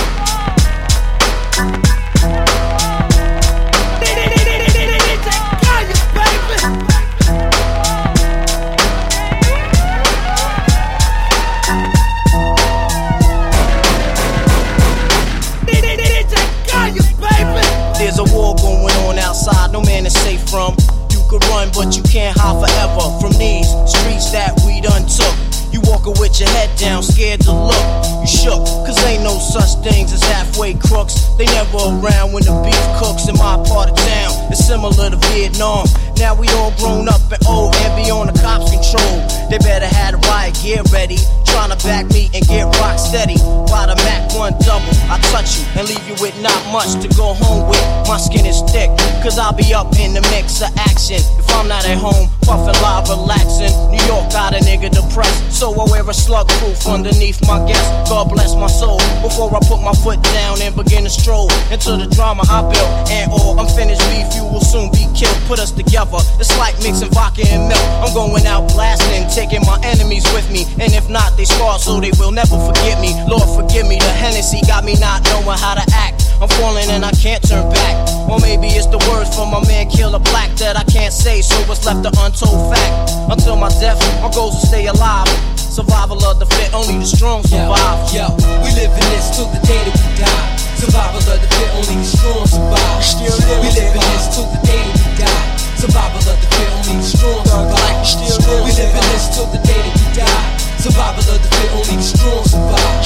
No 19.71 19.81
man 19.81 20.05
is 20.05 20.13
safe 20.13 20.43
from. 20.49 20.75
You 21.09 21.21
could 21.29 21.43
run, 21.49 21.69
but 21.73 21.95
you 21.95 22.03
can't 22.03 22.37
hide 22.37 22.59
forever 22.59 23.07
from 23.19 23.33
these 23.39 23.67
streets 23.87 24.31
that 24.31 24.53
we 24.65 24.81
done 24.81 25.07
took. 25.07 25.35
You 25.71 25.79
walking 25.87 26.13
with 26.19 26.39
your 26.39 26.49
head 26.49 26.69
down, 26.77 27.01
scared 27.01 27.41
to 27.47 27.53
look. 27.53 27.87
You 28.21 28.27
shook, 28.27 28.63
cause 28.83 28.99
ain't 29.05 29.23
no 29.23 29.39
such 29.39 29.79
things 29.83 30.11
as 30.11 30.21
halfway 30.23 30.73
crooks. 30.75 31.15
They 31.37 31.45
never 31.45 31.77
around 31.77 32.33
when 32.33 32.43
the 32.43 32.51
beef 32.59 32.85
cooks 32.99 33.27
in 33.29 33.35
my 33.39 33.55
part 33.67 33.89
of 33.89 33.95
town. 33.95 34.51
It's 34.51 34.65
similar 34.67 35.09
to 35.09 35.15
Vietnam. 35.31 35.87
Now 36.21 36.35
we 36.35 36.47
all 36.49 36.69
grown 36.77 37.09
up 37.09 37.31
and 37.33 37.41
old 37.47 37.75
and 37.77 37.95
be 37.97 38.11
on 38.11 38.27
the 38.27 38.37
cops' 38.37 38.69
control. 38.69 39.25
They 39.49 39.57
better 39.57 39.87
have 39.89 40.13
the 40.13 40.21
riot 40.29 40.53
gear 40.61 40.83
ready. 40.93 41.17
Trying 41.49 41.73
to 41.73 41.79
back 41.83 42.05
me 42.13 42.29
and 42.31 42.45
get 42.47 42.69
rock 42.77 42.99
steady. 42.99 43.41
While 43.41 43.89
the 43.89 43.97
Mac 44.05 44.29
1 44.37 44.53
double, 44.61 44.95
I 45.09 45.17
touch 45.33 45.57
you 45.57 45.65
and 45.75 45.89
leave 45.89 46.05
you 46.07 46.15
with 46.21 46.37
not 46.39 46.55
much 46.71 46.93
to 47.01 47.09
go 47.17 47.33
home 47.33 47.67
with. 47.67 47.83
My 48.07 48.15
skin 48.21 48.45
is 48.45 48.61
thick, 48.71 48.87
cause 49.25 49.37
I'll 49.41 49.51
be 49.51 49.73
up 49.73 49.97
in 49.97 50.13
the 50.13 50.21
mix 50.31 50.61
of 50.61 50.69
action. 50.77 51.19
If 51.41 51.49
I'm 51.51 51.67
not 51.67 51.83
at 51.89 51.97
home, 51.97 52.29
puffin' 52.45 52.77
live, 52.79 53.09
relaxing. 53.09 53.73
New 53.91 53.99
York 54.07 54.31
got 54.31 54.53
a 54.53 54.63
nigga 54.63 54.93
depressed, 54.93 55.51
so 55.51 55.73
I 55.73 55.89
wear 55.91 56.07
a 56.07 56.13
slug 56.13 56.47
proof 56.61 56.87
underneath 56.87 57.41
my 57.43 57.59
guest. 57.67 57.83
God 58.07 58.29
bless 58.29 58.55
my 58.55 58.67
soul. 58.67 58.99
Before 59.21 59.51
I 59.51 59.59
put 59.67 59.81
my 59.81 59.93
foot 60.05 60.21
down 60.23 60.61
and 60.61 60.75
begin 60.75 61.03
to 61.03 61.09
stroll 61.09 61.51
into 61.67 61.97
the 61.97 62.07
drama 62.15 62.43
I 62.47 62.61
built. 62.61 62.91
And 63.11 63.31
all 63.31 63.59
unfinished 63.59 64.05
beef, 64.07 64.31
you 64.39 64.45
will 64.47 64.63
soon 64.63 64.87
be 64.91 65.03
killed. 65.11 65.35
Put 65.51 65.59
us 65.59 65.71
together, 65.71 66.10
it's 66.39 66.51
like 66.57 66.75
mixing 66.83 67.09
vodka 67.11 67.47
and 67.47 67.69
milk. 67.69 67.85
I'm 68.03 68.13
going 68.13 68.45
out 68.45 68.67
blasting, 68.73 69.23
taking 69.31 69.61
my 69.63 69.79
enemies 69.83 70.25
with 70.33 70.49
me. 70.51 70.67
And 70.81 70.91
if 70.91 71.09
not, 71.09 71.37
they 71.37 71.45
scar 71.45 71.79
so 71.79 71.99
they 71.99 72.11
will 72.19 72.31
never 72.31 72.59
forget 72.59 72.99
me. 72.99 73.15
Lord, 73.27 73.47
forgive 73.55 73.87
me. 73.87 73.99
The 73.99 74.11
Hennessy 74.11 74.59
got 74.67 74.83
me 74.83 74.99
not 74.99 75.23
knowing 75.31 75.57
how 75.57 75.75
to 75.75 75.85
act. 75.93 76.27
I'm 76.41 76.49
falling 76.57 76.89
and 76.89 77.05
I 77.05 77.11
can't 77.11 77.41
turn 77.47 77.69
back. 77.69 77.95
Or 78.27 78.39
maybe 78.39 78.67
it's 78.73 78.87
the 78.87 78.97
words 79.13 79.29
from 79.35 79.51
my 79.51 79.61
man 79.67 79.89
Killa 79.89 80.19
Black 80.19 80.49
that 80.57 80.75
I 80.75 80.83
can't 80.89 81.13
say, 81.13 81.41
so 81.41 81.55
what's 81.69 81.85
left 81.85 82.05
an 82.05 82.13
untold 82.17 82.73
fact. 82.73 83.13
Until 83.29 83.55
my 83.55 83.69
death, 83.79 84.01
my 84.21 84.31
goals 84.33 84.59
to 84.59 84.67
stay 84.67 84.87
alive. 84.87 85.29
Survival 85.55 86.17
of 86.25 86.39
the 86.39 86.45
fit, 86.45 86.73
only 86.73 86.97
the 86.97 87.05
strong 87.05 87.43
survive. 87.43 88.11
Yo, 88.11 88.27
yo, 88.27 88.63
we 88.65 88.73
live 88.75 88.91
in 88.91 89.05
this 89.13 89.31
till 89.37 89.47
the 89.53 89.61
day 89.63 89.79
that 89.85 89.95
we 89.95 90.09
die. 90.19 90.55
Survival 90.75 91.21
of 91.21 91.39
the 91.39 91.47
fit, 91.47 91.69
only 91.77 91.95
the 92.01 92.09
strong 92.09 92.43
survive. 92.49 92.97
We 92.97 93.03
still 93.05 93.37
live, 93.47 93.61
we 93.61 93.69
live 93.77 93.93
in 93.93 94.03
this 94.11 94.35
till 94.35 94.49
the 94.49 94.59
day 94.65 94.81
that 94.81 94.97
we 94.97 95.23
die. 95.23 95.60
Survival 95.77 96.19
of 96.19 96.37
the 96.41 96.47
fit, 96.51 96.69
only 96.71 96.95
the 96.97 97.07
strong 97.07 97.45
survive. 97.45 97.99
We 98.01 98.05
still 98.05 98.39
live, 98.47 98.63
we 98.65 98.71
live 98.75 98.93
in 98.93 99.05
this 99.13 99.25
till 99.33 99.47
the 99.49 99.59
day 99.63 99.79
that 99.81 99.95
we 99.95 100.07
die. 100.17 100.57
Survival 100.81 101.21
of 101.21 101.37
the 101.37 101.49
fit, 101.49 101.69
only 101.77 101.95
the 101.97 102.05
strong 102.05 102.43
survive. 102.45 103.01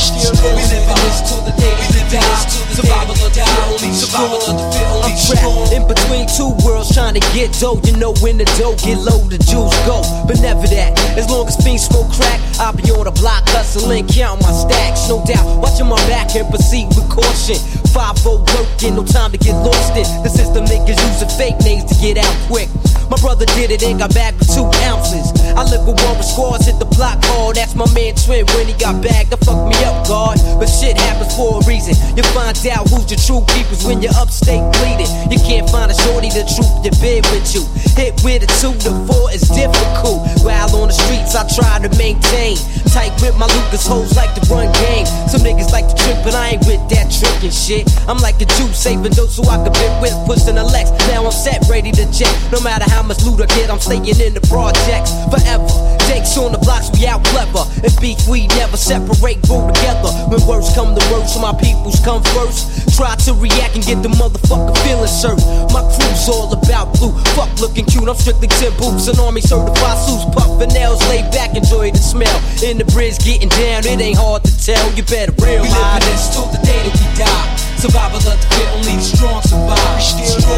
We 0.45 0.63
live 0.63 0.87
in 0.87 0.97
this 1.03 1.19
till 1.27 1.41
the 1.43 1.53
day 1.59 1.73
that 1.75 1.91
we 1.91 2.01
die. 2.11 2.35
Survival 2.75 3.15
of 3.15 3.31
the 3.31 3.43
fit, 3.43 3.47
only 3.71 3.89
the 3.91 3.99
strong. 3.99 4.31
Survival 4.31 4.43
of 4.43 4.55
the 4.59 4.65
fit, 4.71 4.87
only 4.91 5.15
strong. 5.15 5.67
In 5.75 5.83
between 5.87 6.25
two 6.31 6.51
worlds, 6.63 6.91
trying 6.91 7.15
to 7.15 7.23
get 7.35 7.51
dough. 7.59 7.79
You 7.83 7.95
know 7.95 8.13
when 8.19 8.37
the 8.37 8.47
dough 8.59 8.75
get 8.79 8.99
low, 8.99 9.23
the 9.27 9.39
juice 9.39 9.75
go. 9.87 10.03
But 10.27 10.39
never 10.39 10.67
that. 10.67 10.95
As 11.15 11.29
long 11.29 11.47
as 11.47 11.55
fiends 11.63 11.87
smoke 11.87 12.11
crack, 12.11 12.39
I'll 12.59 12.75
be 12.75 12.83
on 12.91 13.05
the 13.05 13.11
block 13.11 13.47
hustling, 13.51 14.07
count 14.07 14.41
my 14.41 14.51
stacks. 14.51 15.07
No 15.07 15.23
doubt, 15.23 15.43
watching 15.59 15.87
my 15.87 15.99
back 16.07 16.35
and 16.35 16.47
proceed 16.49 16.87
with 16.95 17.07
caution. 17.07 17.59
5 17.95 18.25
working, 18.27 18.99
no 18.99 19.07
time 19.07 19.31
to 19.31 19.37
get 19.37 19.55
lost 19.63 19.95
in. 19.95 20.03
The 20.19 20.27
system 20.27 20.67
niggas 20.67 20.99
using 20.99 21.31
fake 21.39 21.55
names 21.63 21.87
to 21.87 21.95
get 22.03 22.19
out 22.19 22.35
quick. 22.51 22.67
My 23.07 23.15
brother 23.23 23.45
did 23.55 23.71
it 23.71 23.83
and 23.87 23.99
got 23.99 24.13
back 24.13 24.35
with 24.35 24.51
two 24.51 24.67
ounces. 24.83 25.31
I 25.55 25.63
live 25.63 25.87
with 25.87 25.95
one 26.03 26.19
with 26.19 26.27
scars, 26.27 26.67
hit 26.67 26.75
the 26.75 26.89
block 26.91 27.23
hard. 27.23 27.55
That's 27.55 27.71
my 27.71 27.87
man 27.95 28.11
Twin 28.19 28.43
when 28.51 28.67
he 28.67 28.75
got 28.75 28.99
back 28.99 29.31
to 29.31 29.37
fuck 29.37 29.63
me 29.71 29.79
up, 29.87 30.03
God. 30.11 30.35
But 30.59 30.67
shit 30.67 30.99
happens 30.99 31.31
for 31.39 31.61
a 31.61 31.61
reason. 31.63 31.95
You 32.19 32.23
find 32.35 32.51
out 32.67 32.83
who's 32.91 33.07
your 33.07 33.21
true 33.23 33.47
keepers 33.55 33.87
when 33.87 34.03
you're 34.03 34.15
upstate 34.19 34.63
bleeding. 34.75 35.07
You 35.31 35.39
can't 35.39 35.69
find 35.71 35.87
a 35.87 35.95
shorty 35.95 36.27
to 36.35 36.43
troop 36.43 36.83
your 36.83 36.97
bed 36.99 37.23
with 37.31 37.47
you. 37.55 37.63
Hit 37.95 38.19
with 38.27 38.43
a 38.43 38.49
two 38.59 38.75
to 38.83 38.91
four 39.07 39.31
is 39.31 39.47
difficult. 39.47 40.27
While 40.43 40.75
on 40.75 40.91
the 40.91 40.97
streets, 40.97 41.31
I 41.31 41.47
try 41.47 41.79
to 41.79 41.89
maintain. 41.95 42.59
Tight 42.91 43.15
with 43.23 43.39
my 43.39 43.47
Lucas 43.47 43.87
hoes 43.87 44.15
like 44.19 44.35
to 44.35 44.43
run 44.51 44.67
game. 44.83 45.07
Niggas 45.45 45.71
like 45.71 45.85
to 45.85 45.93
trip, 45.93 46.17
but 46.25 46.33
I 46.33 46.57
ain't 46.57 46.65
with 46.65 46.81
that 46.89 47.13
trickin' 47.13 47.53
shit. 47.53 47.85
I'm 48.09 48.17
like 48.17 48.41
a 48.41 48.49
Jew 48.57 48.73
saving 48.73 49.13
those 49.13 49.37
so 49.37 49.45
I 49.45 49.61
can 49.61 49.73
fit 49.77 49.93
with 50.01 50.17
pushing 50.25 50.57
the 50.57 50.65
Lex. 50.65 50.89
Now 51.13 51.29
I'm 51.29 51.31
set, 51.31 51.61
ready 51.69 51.93
to 51.93 52.05
jet. 52.09 52.33
No 52.51 52.59
matter 52.65 52.89
how 52.89 53.05
much 53.05 53.21
loot 53.21 53.39
I 53.39 53.45
get, 53.53 53.69
I'm 53.69 53.79
staying 53.79 54.09
in 54.09 54.33
the 54.33 54.41
projects 54.49 55.13
forever. 55.29 55.69
Jakes 56.09 56.33
on 56.41 56.51
the 56.51 56.57
blocks, 56.57 56.89
we 56.97 57.05
out 57.05 57.21
clever. 57.29 57.61
And 57.85 57.93
beef, 58.01 58.17
we 58.25 58.49
never 58.57 58.77
separate, 58.77 59.37
grow 59.45 59.69
together. 59.69 60.09
When 60.33 60.41
words 60.49 60.73
come 60.73 60.97
to 60.97 61.03
words, 61.13 61.33
so 61.33 61.39
my 61.39 61.53
peoples 61.61 62.01
come 62.01 62.25
first. 62.33 62.97
Try 62.97 63.13
to 63.29 63.33
react 63.37 63.77
and 63.77 63.85
get 63.85 64.01
the 64.01 64.09
motherfucker 64.09 64.73
feeling 64.81 65.11
served. 65.11 65.45
My 65.69 65.85
crew's 65.93 66.25
all 66.25 66.49
about 66.49 66.97
blue. 66.97 67.13
Fuck 67.37 67.53
looking 67.61 67.85
cute, 67.85 68.09
I'm 68.09 68.17
strictly 68.17 68.49
10 68.49 68.73
boots. 68.81 69.05
An 69.07 69.19
army 69.21 69.41
certified 69.41 69.99
suits, 70.01 70.25
puffin' 70.33 70.73
nails, 70.73 71.01
lay 71.05 71.21
back, 71.29 71.53
enjoy 71.53 71.91
the 71.91 72.01
smell. 72.01 72.33
In 72.65 72.81
the 72.81 72.85
bridge, 72.89 73.19
getting 73.21 73.49
down, 73.49 73.85
it 73.85 74.01
ain't 74.01 74.17
hard 74.17 74.41
to 74.45 74.53
tell. 74.57 74.81
You 74.97 75.03
better 75.03 75.34
realize. 75.41 75.65
We 75.65 75.69
live 75.71 75.95
in 75.95 76.03
this 76.07 76.29
till 76.31 76.47
the 76.51 76.59
day 76.63 76.79
that 76.85 76.95
we 76.95 77.07
die. 77.17 77.55
Survival 77.79 78.17
of 78.17 78.37
the 78.39 78.47
fit, 78.55 78.67
only 78.75 78.95
the 78.97 79.05
strong 79.05 79.41
survive. 79.43 79.99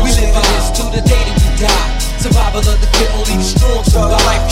We 0.03 0.11
live 0.15 0.35
in 0.35 0.43
this 0.53 0.69
till 0.75 0.89
the 0.91 1.01
day 1.01 1.23
that 1.27 1.37
we 1.37 1.49
die. 1.59 1.97
Survival 2.21 2.61
of 2.61 2.77
the 2.79 2.87
fit, 2.97 3.09
only 3.17 3.35
the 3.37 3.43
strong 3.43 3.83
survive. 3.83 4.43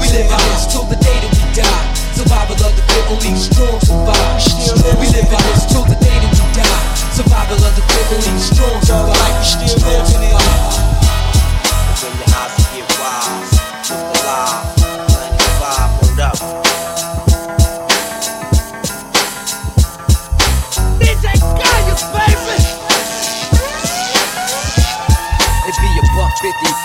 We 0.00 0.08
live 0.12 0.30
in 0.30 0.40
this 0.52 0.66
till 0.70 0.84
the 0.86 0.96
day 0.96 1.18
that 1.18 1.32
we 1.32 1.44
die. 1.56 1.86
Survival 2.14 2.56
of 2.60 2.72
the 2.76 2.82
fit, 2.92 3.04
only 3.10 3.32
the 3.32 3.40
strong 3.40 3.80
survive. 3.80 4.40
We 5.00 5.06
live 5.10 5.26
in 5.26 5.42
this 5.50 5.66
till 5.66 5.84
the 5.88 5.96
day 5.98 6.18
that 6.20 6.32
we 6.32 6.46
die. 6.54 6.84
Survival 7.12 7.58
of 7.58 7.72
the 7.74 7.82
fit, 7.90 8.06
only 8.12 8.32
the 8.32 8.44
strong 8.44 8.78
survive. 8.82 9.40
We 9.60 9.68
still 9.68 9.88
living 9.88 10.30
it. 10.30 10.92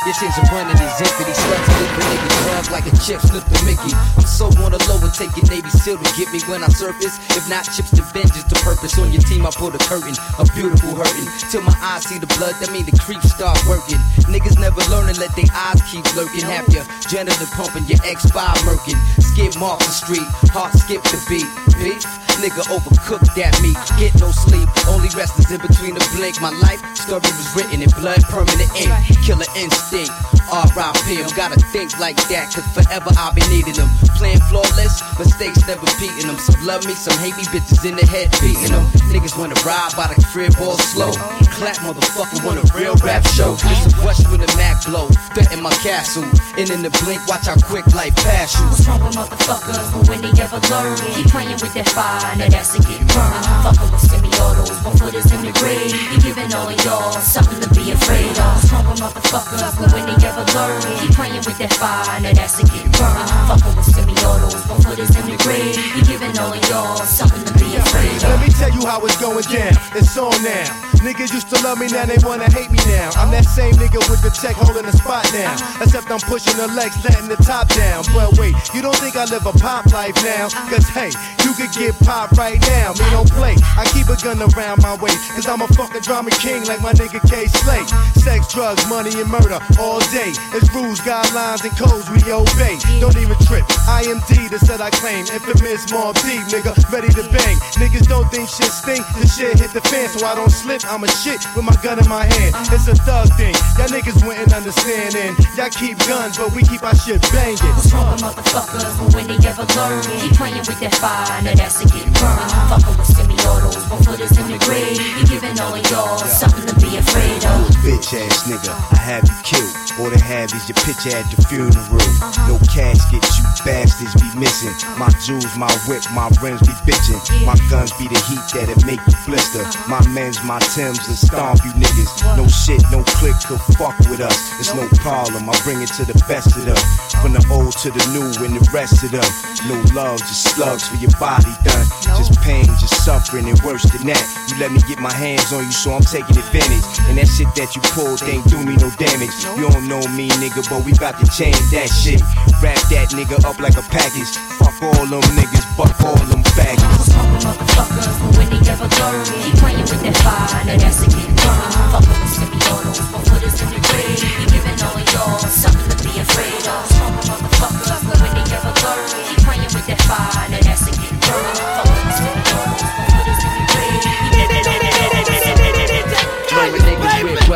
50. 0.08 0.14
Your 0.14 0.16
chains 0.16 0.38
are 0.40 0.48
running 0.56 0.78
is 0.80 1.02
empty. 1.02 1.34
Sluts 1.34 1.70
lick 1.80 1.92
a 1.92 2.04
nigga 2.08 2.30
drug 2.44 2.66
like 2.72 2.88
a 2.88 2.94
chip 3.04 3.20
slip 3.22 3.44
the 3.44 3.60
Mickey. 3.66 3.92
I'm 4.16 4.24
so 4.24 4.48
on 4.64 4.72
the 4.72 4.80
low 4.88 5.00
and 5.04 5.14
taking 5.14 5.44
Navy 5.50 5.70
SEAL 5.70 5.98
to 5.98 6.10
get 6.16 6.32
me 6.32 6.40
when 6.48 6.64
I 6.64 6.70
surface. 6.70 7.20
If 7.36 7.50
not 7.50 7.68
chips 7.68 7.92
to 7.92 8.04
vengeance 8.14 8.48
to 8.48 8.56
purpose. 8.64 8.98
On 9.00 9.12
your 9.12 9.22
team, 9.24 9.46
I 9.46 9.52
pull 9.52 9.72
the 9.72 9.82
curtain. 9.84 10.16
A 10.40 10.46
beautiful 10.56 10.96
hurting. 10.96 11.28
Till 11.52 11.62
my 11.62 11.76
eyes 11.82 12.08
see 12.08 12.20
the 12.20 12.30
blood, 12.40 12.56
that 12.60 12.72
mean 12.72 12.86
the 12.86 12.96
creeps 13.04 13.32
start 13.34 13.60
working. 13.68 14.00
Niggas 14.32 14.60
never 14.60 14.80
learn 14.88 15.08
learning, 15.08 15.20
let 15.20 15.36
their 15.36 15.52
eyes 15.54 15.82
keep 15.92 16.04
lurking. 16.16 16.44
Have 16.48 16.68
your 16.70 16.84
janitor 17.08 17.48
pumping, 17.56 17.86
your 17.86 18.00
X5 18.04 18.64
murking. 18.64 19.00
Skip 19.20 19.60
off 19.62 19.80
the 19.80 19.92
street, 19.92 20.28
heart 20.52 20.74
skip 20.74 21.04
the 21.04 21.20
beat. 21.30 21.48
Beef, 21.78 22.04
nigga 22.42 22.66
overcooked 22.74 23.30
that 23.36 23.54
meat. 23.62 23.78
Get 24.02 24.16
no 24.20 24.32
sleep, 24.32 24.68
only 24.90 25.10
rest 25.16 25.38
is 25.40 25.52
in 25.52 25.62
between 25.62 25.94
the 25.94 26.04
blink. 26.16 26.42
My 26.42 26.50
life 26.64 26.82
story 26.96 27.22
was 27.22 27.54
written 27.56 27.82
in 27.82 27.90
blood, 28.02 28.24
permanent 28.24 28.72
ink. 28.76 28.92
Killer 29.24 29.46
instinct 29.56 29.97
date. 29.98 30.37
R.I.P. 30.52 31.22
I'm 31.22 31.30
gotta 31.36 31.60
think 31.72 31.98
like 32.00 32.18
that, 32.30 32.52
cause 32.54 32.66
forever 32.74 33.12
I'll 33.18 33.34
be 33.34 33.44
needing 33.50 33.74
them. 33.74 33.90
Playing 34.18 34.42
flawless, 34.50 35.04
mistakes 35.20 35.66
never 35.68 35.86
beating 36.00 36.28
them. 36.28 36.38
Some 36.38 36.66
love 36.66 36.86
me, 36.86 36.94
some 36.94 37.18
hate 37.20 37.38
me, 37.38 37.44
bitches 37.52 37.84
in 37.88 37.96
the 37.96 38.06
head 38.06 38.32
beating 38.42 38.72
them. 38.72 38.86
Niggas 39.14 39.38
wanna 39.38 39.58
ride 39.66 39.94
by 39.96 40.08
the 40.08 40.18
crib 40.32 40.54
all 40.62 40.78
slow. 40.78 41.12
Clap 41.58 41.78
motherfucker 41.82 42.46
want 42.46 42.62
a 42.62 42.66
real 42.78 42.96
rap 43.02 43.26
show. 43.34 43.58
It's 43.58 43.94
a 43.94 43.98
rush 44.06 44.22
when 44.30 44.42
the 44.42 44.52
Mac 44.58 44.86
blow. 44.86 45.10
Threaten 45.34 45.62
my 45.62 45.74
castle. 45.82 46.24
And 46.58 46.70
in 46.70 46.82
the 46.82 46.94
blink, 47.02 47.26
watch 47.28 47.46
how 47.50 47.58
quick 47.58 47.86
life 47.94 48.16
pass 48.22 48.54
you. 48.58 48.66
What's 48.70 48.86
wrong 48.88 49.02
with 49.02 49.18
motherfuckers? 49.18 49.78
But 49.94 50.10
when 50.10 50.22
they 50.22 50.34
ever 50.42 50.62
learn, 50.70 50.98
keep 51.18 51.28
playing 51.34 51.58
with 51.58 51.74
that 51.74 51.90
fire, 51.90 52.38
now 52.38 52.50
that's 52.50 52.78
to 52.78 52.80
get 52.86 53.02
burned. 53.10 53.46
Fucking 53.66 53.90
with 53.90 54.06
semi-autos, 54.06 54.78
one 54.86 54.98
foot 54.98 55.14
is 55.14 55.30
in 55.34 55.42
the 55.42 55.54
grave. 55.58 55.94
You 56.14 56.18
giving 56.22 56.54
all 56.54 56.70
y'all 56.86 57.12
something 57.22 57.58
to 57.62 57.70
be 57.74 57.90
afraid 57.90 58.38
of. 58.38 58.54
What's 58.58 58.70
wrong 58.74 58.86
with 58.90 59.02
motherfuckers? 59.02 59.62
But 59.82 59.94
when 59.94 60.06
they 60.06 60.18
ever 60.26 60.37
learn, 60.54 60.82
keep 61.00 61.12
playing 61.16 61.42
with 61.46 61.58
that 61.58 61.74
fire, 61.74 62.20
now 62.22 62.34
that's 62.34 62.58
to 62.58 62.64
get 62.66 62.86
burned. 62.98 63.30
Fucking 63.50 63.76
with 63.76 63.86
semi-autos, 63.86 64.68
one 64.68 64.82
foot 64.82 65.00
is 65.00 65.16
in 65.16 65.26
the 65.32 65.38
grave. 65.42 65.78
You 65.96 66.04
giving 66.06 66.38
all 66.38 66.54
of 66.54 66.70
y'all 66.70 66.98
something 66.98 67.44
to 67.46 67.54
be 67.58 67.76
afraid 67.76 68.18
of. 68.24 68.30
Let 68.30 68.42
me 68.42 68.50
tell 68.54 68.72
you 68.72 68.86
how 68.86 69.04
it's 69.06 69.18
going 69.18 69.46
down. 69.50 69.74
It's 69.96 70.18
on 70.18 70.36
now. 70.44 70.97
Niggas 71.06 71.32
used 71.34 71.50
to 71.54 71.58
love 71.64 71.80
me, 71.80 71.88
now 71.88 72.06
they 72.06 72.18
wanna 72.26 72.50
hate 72.50 72.72
me 72.72 72.80
now. 72.88 73.10
I'm 73.16 73.30
that 73.32 73.46
same 73.46 73.74
nigga 73.76 74.02
with 74.10 74.22
the 74.22 74.32
check 74.34 74.56
holding 74.56 74.86
the 74.86 74.96
spot 74.96 75.28
now. 75.34 75.54
Except 75.82 76.10
I'm 76.10 76.20
pushing 76.26 76.58
the 76.58 76.68
legs, 76.74 76.98
letting 77.04 77.28
the 77.30 77.38
top 77.38 77.70
down. 77.70 78.04
But 78.14 78.38
wait, 78.38 78.56
you 78.74 78.82
don't 78.82 78.96
think 78.98 79.16
I 79.16 79.26
live 79.26 79.46
a 79.46 79.54
pop 79.54 79.86
life 79.94 80.16
now? 80.24 80.50
Cause 80.72 80.88
hey, 80.90 81.12
you 81.46 81.54
could 81.54 81.72
get 81.78 81.94
pop 82.02 82.32
right 82.34 82.60
now. 82.74 82.98
Me 82.98 83.06
don't 83.14 83.30
play. 83.30 83.56
I 83.78 83.86
keep 83.94 84.10
a 84.10 84.18
gun 84.18 84.42
around 84.42 84.82
my 84.82 84.98
waist. 84.98 85.20
Cause 85.36 85.48
I'm 85.48 85.62
a 85.62 85.68
fucking 85.76 86.02
drama 86.02 86.32
king 86.42 86.66
like 86.66 86.82
my 86.82 86.94
nigga 86.94 87.22
Kay 87.30 87.46
Slay. 87.46 87.84
Sex, 88.18 88.54
drugs, 88.54 88.88
money, 88.90 89.14
and 89.20 89.30
murder 89.30 89.60
all 89.78 90.00
day. 90.10 90.34
It's 90.56 90.70
rules, 90.74 91.00
guidelines, 91.02 91.62
and 91.62 91.76
codes 91.78 92.10
we 92.10 92.20
obey. 92.32 92.80
Don't 93.00 93.18
even 93.18 93.38
trip. 93.46 93.66
I 93.88 94.08
am 94.08 94.20
D, 94.26 94.48
the 94.48 94.60
set 94.60 94.82
I 94.82 94.90
claim. 94.90 95.28
Infamous 95.30 95.86
Mobb 95.92 96.16
Deep, 96.26 96.42
nigga, 96.50 96.74
ready 96.92 97.10
to 97.14 97.24
bang. 97.30 97.58
Niggas 97.78 98.08
don't 98.08 98.30
think 98.32 98.50
shit 98.50 98.72
stink. 98.72 99.06
The 99.20 99.28
shit 99.28 99.60
hit 99.60 99.72
the 99.72 99.82
fan, 99.82 100.10
so 100.10 100.26
I 100.26 100.36
don't 100.36 100.50
slip. 100.50 100.87
I'm 100.88 101.04
a 101.04 101.08
shit 101.10 101.44
with 101.54 101.66
my 101.66 101.76
gun 101.84 102.00
in 102.00 102.08
my 102.08 102.24
hand. 102.24 102.56
It's 102.72 102.88
a 102.88 102.96
thug 102.96 103.28
thing. 103.36 103.54
Y'all 103.76 103.92
niggas 103.92 104.26
wouldn't 104.26 104.54
understand. 104.54 105.16
And 105.16 105.36
y'all 105.58 105.70
keep 105.70 106.00
guns, 106.08 106.38
but 106.38 106.56
we 106.56 106.64
keep 106.64 106.82
our 106.84 106.96
shit 106.96 107.22
banging. 107.34 107.60
What's 107.76 107.92
wrong 107.94 108.12
with 108.12 108.22
motherfuckers? 108.24 109.14
When 109.14 109.28
they 109.28 109.48
ever 109.48 109.68
learn, 109.76 110.02
keep 110.22 110.32
playing 110.34 110.64
with 110.64 110.80
that 110.80 110.96
fire, 110.96 111.42
now 111.44 111.56
that's 111.56 111.84
to 111.84 111.88
get 111.92 112.06
burned. 112.16 112.52
Fucking 112.72 112.98
with 112.98 113.27
semi-autos, 113.48 113.90
one 113.90 114.04
foot 114.04 114.20
is 114.20 114.38
in 114.38 114.52
the 114.52 114.58
grave. 114.60 115.00
You 115.20 115.26
giving 115.28 115.60
all 115.60 115.74
of 115.74 115.92
y'all 115.92 116.18
something 116.18 116.66
to 116.66 116.76
be 116.76 116.98
afraid 116.98 117.44
of. 117.46 117.68
Bitch 117.84 118.14
ass 118.14 118.48
nigga, 118.48 118.72
I 118.92 118.98
have 118.98 119.24
you 119.24 119.36
killed. 119.44 119.74
All 120.00 120.10
they 120.10 120.20
have 120.20 120.54
is 120.54 120.68
your 120.70 120.78
picture 120.86 121.16
at 121.16 121.26
the 121.32 121.42
funeral. 121.48 122.04
No 122.46 122.60
casket, 122.70 123.24
you 123.24 123.44
bastards 123.66 124.14
be 124.20 124.30
missing. 124.38 124.74
My 125.00 125.10
jewels, 125.26 125.58
my 125.58 125.72
whip, 125.88 126.04
my 126.14 126.30
rims 126.42 126.62
be 126.62 126.74
bitching. 126.86 127.20
My 127.46 127.58
guns 127.70 127.92
be 127.98 128.08
the 128.08 128.20
heat 128.30 128.44
that'll 128.54 128.78
make 128.86 129.02
you 129.08 129.18
blister. 129.26 129.66
My 129.90 130.04
men's, 130.14 130.44
my 130.44 130.60
Timbs 130.76 131.02
will 131.08 131.18
stomp 131.18 131.64
you 131.66 131.72
niggas. 131.74 132.12
No 132.38 132.46
shit, 132.48 132.84
no 132.92 133.02
click 133.18 133.34
could 133.48 133.62
fuck 133.78 133.98
with 134.12 134.22
us. 134.22 134.38
It's 134.60 134.74
no 134.76 134.88
problem, 135.02 135.50
I 135.50 135.56
bring 135.64 135.82
it 135.82 135.90
to 135.98 136.06
the 136.06 136.18
best 136.28 136.56
of 136.58 136.66
them. 136.66 136.78
From 137.22 137.34
the 137.34 137.42
old 137.50 137.74
to 137.82 137.90
the 137.90 138.04
new 138.14 138.28
and 138.46 138.54
the 138.54 138.64
rest 138.70 139.02
of 139.04 139.12
them. 139.12 139.26
No 139.66 139.82
love, 139.98 140.20
just 140.20 140.54
slugs 140.54 140.88
for 140.88 140.98
your 140.98 141.12
body 141.18 141.50
done. 141.64 141.86
Just 142.18 142.38
pain, 142.42 142.66
just 142.78 143.04
suffering 143.04 143.37
and 143.46 143.60
worse 143.62 143.84
than 143.92 144.08
that. 144.08 144.24
You 144.50 144.58
let 144.58 144.72
me 144.72 144.80
get 144.88 144.98
my 144.98 145.14
hands 145.14 145.54
on 145.54 145.66
you, 145.66 145.76
so 145.76 145.94
I'm 145.94 146.02
taking 146.02 146.38
advantage. 146.38 146.86
And 147.06 147.18
that 147.22 147.30
shit 147.30 147.50
that 147.54 147.76
you 147.76 147.82
pulled 147.94 148.24
ain't 148.26 148.46
do 148.50 148.58
me 148.66 148.74
no 148.82 148.90
damage. 148.98 149.36
You 149.54 149.70
don't 149.70 149.86
know 149.86 150.02
me, 150.18 150.32
nigga, 150.42 150.66
but 150.66 150.82
we 150.82 150.94
bout 150.98 151.20
to 151.20 151.28
change 151.30 151.60
that 151.76 151.92
shit. 151.92 152.22
Wrap 152.64 152.80
that 152.90 153.14
nigga 153.14 153.38
up 153.46 153.60
like 153.60 153.78
a 153.78 153.86
package. 153.94 154.34
Fuck 154.58 154.80
all 154.82 155.06
them 155.06 155.22
niggas, 155.38 155.66
fuck 155.78 155.94
all 156.02 156.18
them 156.32 156.42
faggots. 156.58 157.14
Motherfuckers, 157.14 158.18
but 158.18 158.32
when 158.38 158.48
they 158.50 158.62
ever 158.72 158.90
learn, 158.90 159.22
keep 159.28 159.54
playing 159.62 159.86
with 159.86 160.02
that 160.02 160.18
fire, 160.26 160.66
now 160.66 160.78
that's 160.78 161.04
to 161.04 161.08
get 161.12 161.30
burned. 161.38 161.74
Fucking 161.94 162.18
with 162.18 162.34
semi-autos, 162.34 163.00
one 163.14 163.24
foot 163.28 163.44
is 163.46 163.62
in 163.62 163.70
the. 163.70 163.82
You 164.08 164.46
giving 164.50 164.80
all 164.82 164.98
y'all 165.14 165.38
something 165.46 165.88
to 165.90 165.98
be 166.04 166.14
afraid 166.20 166.66
of. 166.66 166.86
Motherfuckers, 167.28 168.02
but 168.08 168.18
when 168.22 168.34
they 168.34 168.46
ever 168.56 168.74
learn, 168.74 169.06
keep 169.26 169.40
playing 169.46 169.72
with 169.72 169.86
that 169.88 170.02
fire, 170.08 170.50
now 170.50 170.67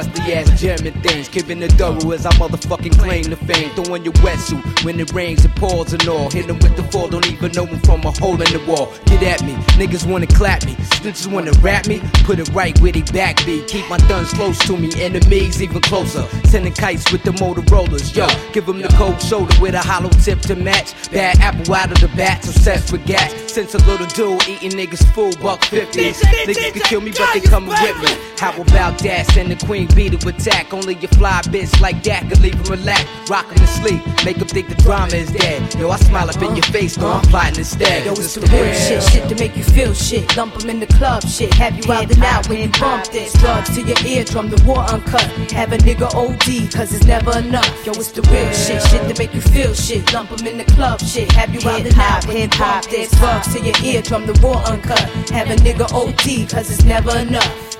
rusty 0.02 0.34
ass 0.34 0.62
German 0.62 0.94
things. 1.02 1.30
Keeping 1.30 1.60
the 1.60 1.70
thorough 1.70 2.12
as 2.12 2.26
I 2.26 2.32
motherfucking 2.32 2.98
claim 3.00 3.24
the 3.24 3.36
fame. 3.38 3.70
Throwing 3.76 4.04
your 4.04 4.14
wetsuit 4.26 4.84
when 4.84 5.00
it 5.00 5.12
rains 5.14 5.46
and 5.46 5.56
pours 5.56 5.94
and 5.94 6.08
all. 6.08 6.30
Hit 6.30 6.50
'em 6.50 6.60
with 6.60 6.76
the 6.76 6.84
fall, 6.92 7.08
don't 7.08 7.26
even 7.32 7.52
know 7.54 7.62
know 7.62 7.72
'em 7.72 7.80
from 7.82 8.02
a 8.06 8.12
hole 8.12 8.42
in 8.42 8.52
the 8.54 8.64
wall. 8.68 8.92
Get 9.06 9.24
at 9.24 9.44
me, 9.44 9.54
niggas 9.78 10.06
wanna 10.06 10.28
clap 10.28 10.66
me. 10.66 10.76
Snitches 10.98 11.28
wanna 11.28 11.52
rap 11.62 11.88
me, 11.88 12.02
put 12.24 12.40
it 12.40 12.50
right 12.54 12.80
where 12.82 12.92
they 12.92 13.02
back 13.14 13.44
be. 13.46 13.62
Keep 13.68 13.90
my 13.90 13.98
guns 14.10 14.32
close 14.34 14.58
to 14.60 14.78
me, 14.78 14.90
enemies 15.00 15.62
even 15.62 15.82
closer. 15.82 16.26
Sending 16.46 16.74
kites 16.74 17.12
with 17.12 17.24
the 17.24 17.32
Motorola's, 17.32 18.16
yo. 18.16 18.28
Give 18.54 18.68
'em 18.68 18.82
the 18.82 18.88
cold 18.90 19.22
shoulder 19.22 19.56
with 19.60 19.76
a 19.76 19.80
hollow 19.80 20.10
tip 20.24 20.42
to 20.42 20.56
match. 20.56 20.94
Bad 21.12 21.40
apple 21.40 21.74
out 21.76 21.92
of 21.92 22.00
the 22.00 22.08
bat, 22.10 22.48
obsessed 22.48 22.92
with 22.92 23.06
gas. 23.06 23.32
Since 23.48 23.76
a 23.76 23.80
little 23.80 24.08
dude 24.08 24.48
eating 24.48 24.72
niggas 24.72 25.04
full 25.14 25.32
buck 25.42 25.64
50s. 25.66 26.22
Niggas 26.48 26.74
can 26.74 26.82
kill 26.84 27.02
me, 27.02 27.12
but 27.12 27.34
they 27.34 27.42
coming 27.42 27.70
with 27.70 27.98
me. 28.04 28.18
How 28.40 28.54
about 28.60 28.98
that? 29.00 29.30
Send 29.34 29.52
the 29.52 29.66
queen 29.66 29.88
bee 29.96 30.10
to 30.10 30.28
attack. 30.28 30.74
Only 30.74 30.94
a 30.94 31.08
fly 31.08 31.42
bitch 31.46 31.80
like 31.82 32.04
that 32.04 32.30
can 32.30 32.42
leave 32.42 32.54
him 32.54 32.64
relax. 32.64 33.04
Rock 33.30 33.48
him 33.50 33.58
to 33.58 33.68
sleep, 33.68 34.02
make 34.24 34.38
him 34.38 34.48
think 34.48 34.70
the 34.70 34.76
drama 34.76 35.16
is 35.16 35.32
dead. 35.32 35.74
Yo, 35.76 35.90
I 35.90 35.98
smile 35.98 36.30
up 36.30 36.42
in 36.42 36.56
your 36.56 36.70
face, 36.76 36.98
no, 36.98 37.08
I'm 37.08 37.22
plotting 37.24 37.58
instead. 37.60 38.06
Yo, 38.06 38.12
it's 38.12 38.36
the 38.36 38.42
real 38.42 38.74
shit, 38.74 39.04
shit 39.12 39.28
to 39.30 39.36
make 39.36 39.56
you 39.58 39.64
feel 39.64 39.94
shit. 39.94 40.38
Lump 40.38 40.52
Lump 40.52 40.64
'em 40.64 40.70
in 40.72 40.80
the 40.82 40.88
club, 40.88 41.24
shit. 41.24 41.54
Have 41.54 41.78
you 41.78 41.92
out 41.94 42.12
and 42.12 42.24
out 42.24 42.50
when 42.50 42.60
you 42.60 42.70
bump 42.80 43.06
this. 43.08 43.32
Drugs 43.34 43.70
to 43.76 43.82
your 43.82 43.98
eardrum, 44.06 44.50
the 44.50 44.62
war 44.66 44.80
uncut. 44.80 45.24
Have 45.52 45.72
a 45.72 45.78
nigga 45.78 46.14
OD, 46.14 46.68
cause 46.68 46.94
it's 46.94 47.06
never 47.06 47.38
enough. 47.38 47.86
Yo, 47.86 47.94
it's 47.94 48.12
the 48.12 48.22
real 48.24 48.52
shit, 48.54 48.82
shit 48.90 49.02
to 49.08 49.16
make 49.18 49.34
you 49.34 49.42
feel 49.42 49.74
shit. 49.74 50.12
Lump 50.14 50.22
Lump 50.32 50.42
'em 50.42 50.48
in 50.48 50.58
the 50.60 50.66
club, 50.76 51.00
shit. 51.02 51.32
Have 51.32 51.54
you 51.54 51.68
out 51.70 51.86
and 51.86 51.98
out 51.98 52.28
when 52.28 52.38
you 52.38 52.48
bump 52.60 52.86
this. 52.86 53.12
Drugs 53.12 53.54
to 53.54 53.60
your 53.62 53.76
eardrum, 53.84 54.26
the 54.26 54.38
war 54.42 54.58
uncut. 54.68 55.00
Have 55.32 55.50
a 55.50 55.56
nigga 55.56 55.92
OD, 55.94 56.46
cause 56.46 56.70
it's 56.70 56.84
never 56.84 57.18
enough. 57.18 57.72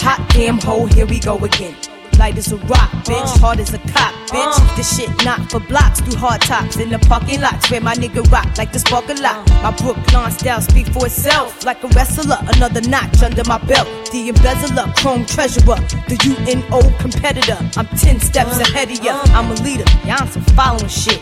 Hot 0.00 0.24
damn 0.30 0.58
hole, 0.58 0.86
here 0.86 1.06
we 1.06 1.18
go 1.18 1.36
again. 1.38 1.74
Light 2.18 2.36
as 2.36 2.50
a 2.50 2.56
rock, 2.56 2.90
bitch. 3.06 3.36
Uh. 3.36 3.38
Hard 3.38 3.60
as 3.60 3.72
a 3.72 3.78
cop, 3.78 4.12
bitch. 4.28 4.58
Uh. 4.58 4.76
This 4.76 4.96
shit 4.96 5.08
not 5.24 5.50
for 5.50 5.60
blocks. 5.60 6.00
Do 6.00 6.16
hard 6.16 6.40
tops 6.42 6.76
in 6.76 6.90
the 6.90 6.98
parking 6.98 7.40
lots 7.40 7.70
where 7.70 7.80
my 7.80 7.94
nigga 7.94 8.28
rock 8.32 8.58
like 8.58 8.72
the 8.72 8.80
spark 8.80 9.08
a 9.08 9.14
lot. 9.14 9.48
Uh. 9.50 9.62
My 9.62 9.70
Brooklyn 9.76 10.30
style 10.32 10.60
speak 10.60 10.88
for 10.88 11.06
itself. 11.06 11.64
Like 11.64 11.82
a 11.84 11.88
wrestler, 11.88 12.38
another 12.54 12.80
notch 12.82 13.22
under 13.22 13.44
my 13.44 13.58
belt. 13.58 13.86
The 14.10 14.30
embezzler, 14.30 14.92
chrome 14.96 15.26
treasurer, 15.26 15.76
the 16.08 16.18
UNO 16.26 16.80
competitor. 16.98 17.58
I'm 17.76 17.86
10 17.86 18.18
steps 18.20 18.58
ahead 18.58 18.90
of 18.90 19.04
ya. 19.04 19.20
I'm 19.26 19.50
a 19.50 19.54
leader, 19.62 19.84
y'all 20.04 20.26
some 20.26 20.42
following 20.56 20.88
shit. 20.88 21.20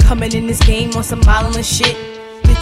Coming 0.00 0.32
in 0.32 0.46
this 0.46 0.60
game 0.64 0.94
on 0.96 1.04
some 1.04 1.20
modeling 1.26 1.62
shit. 1.62 2.17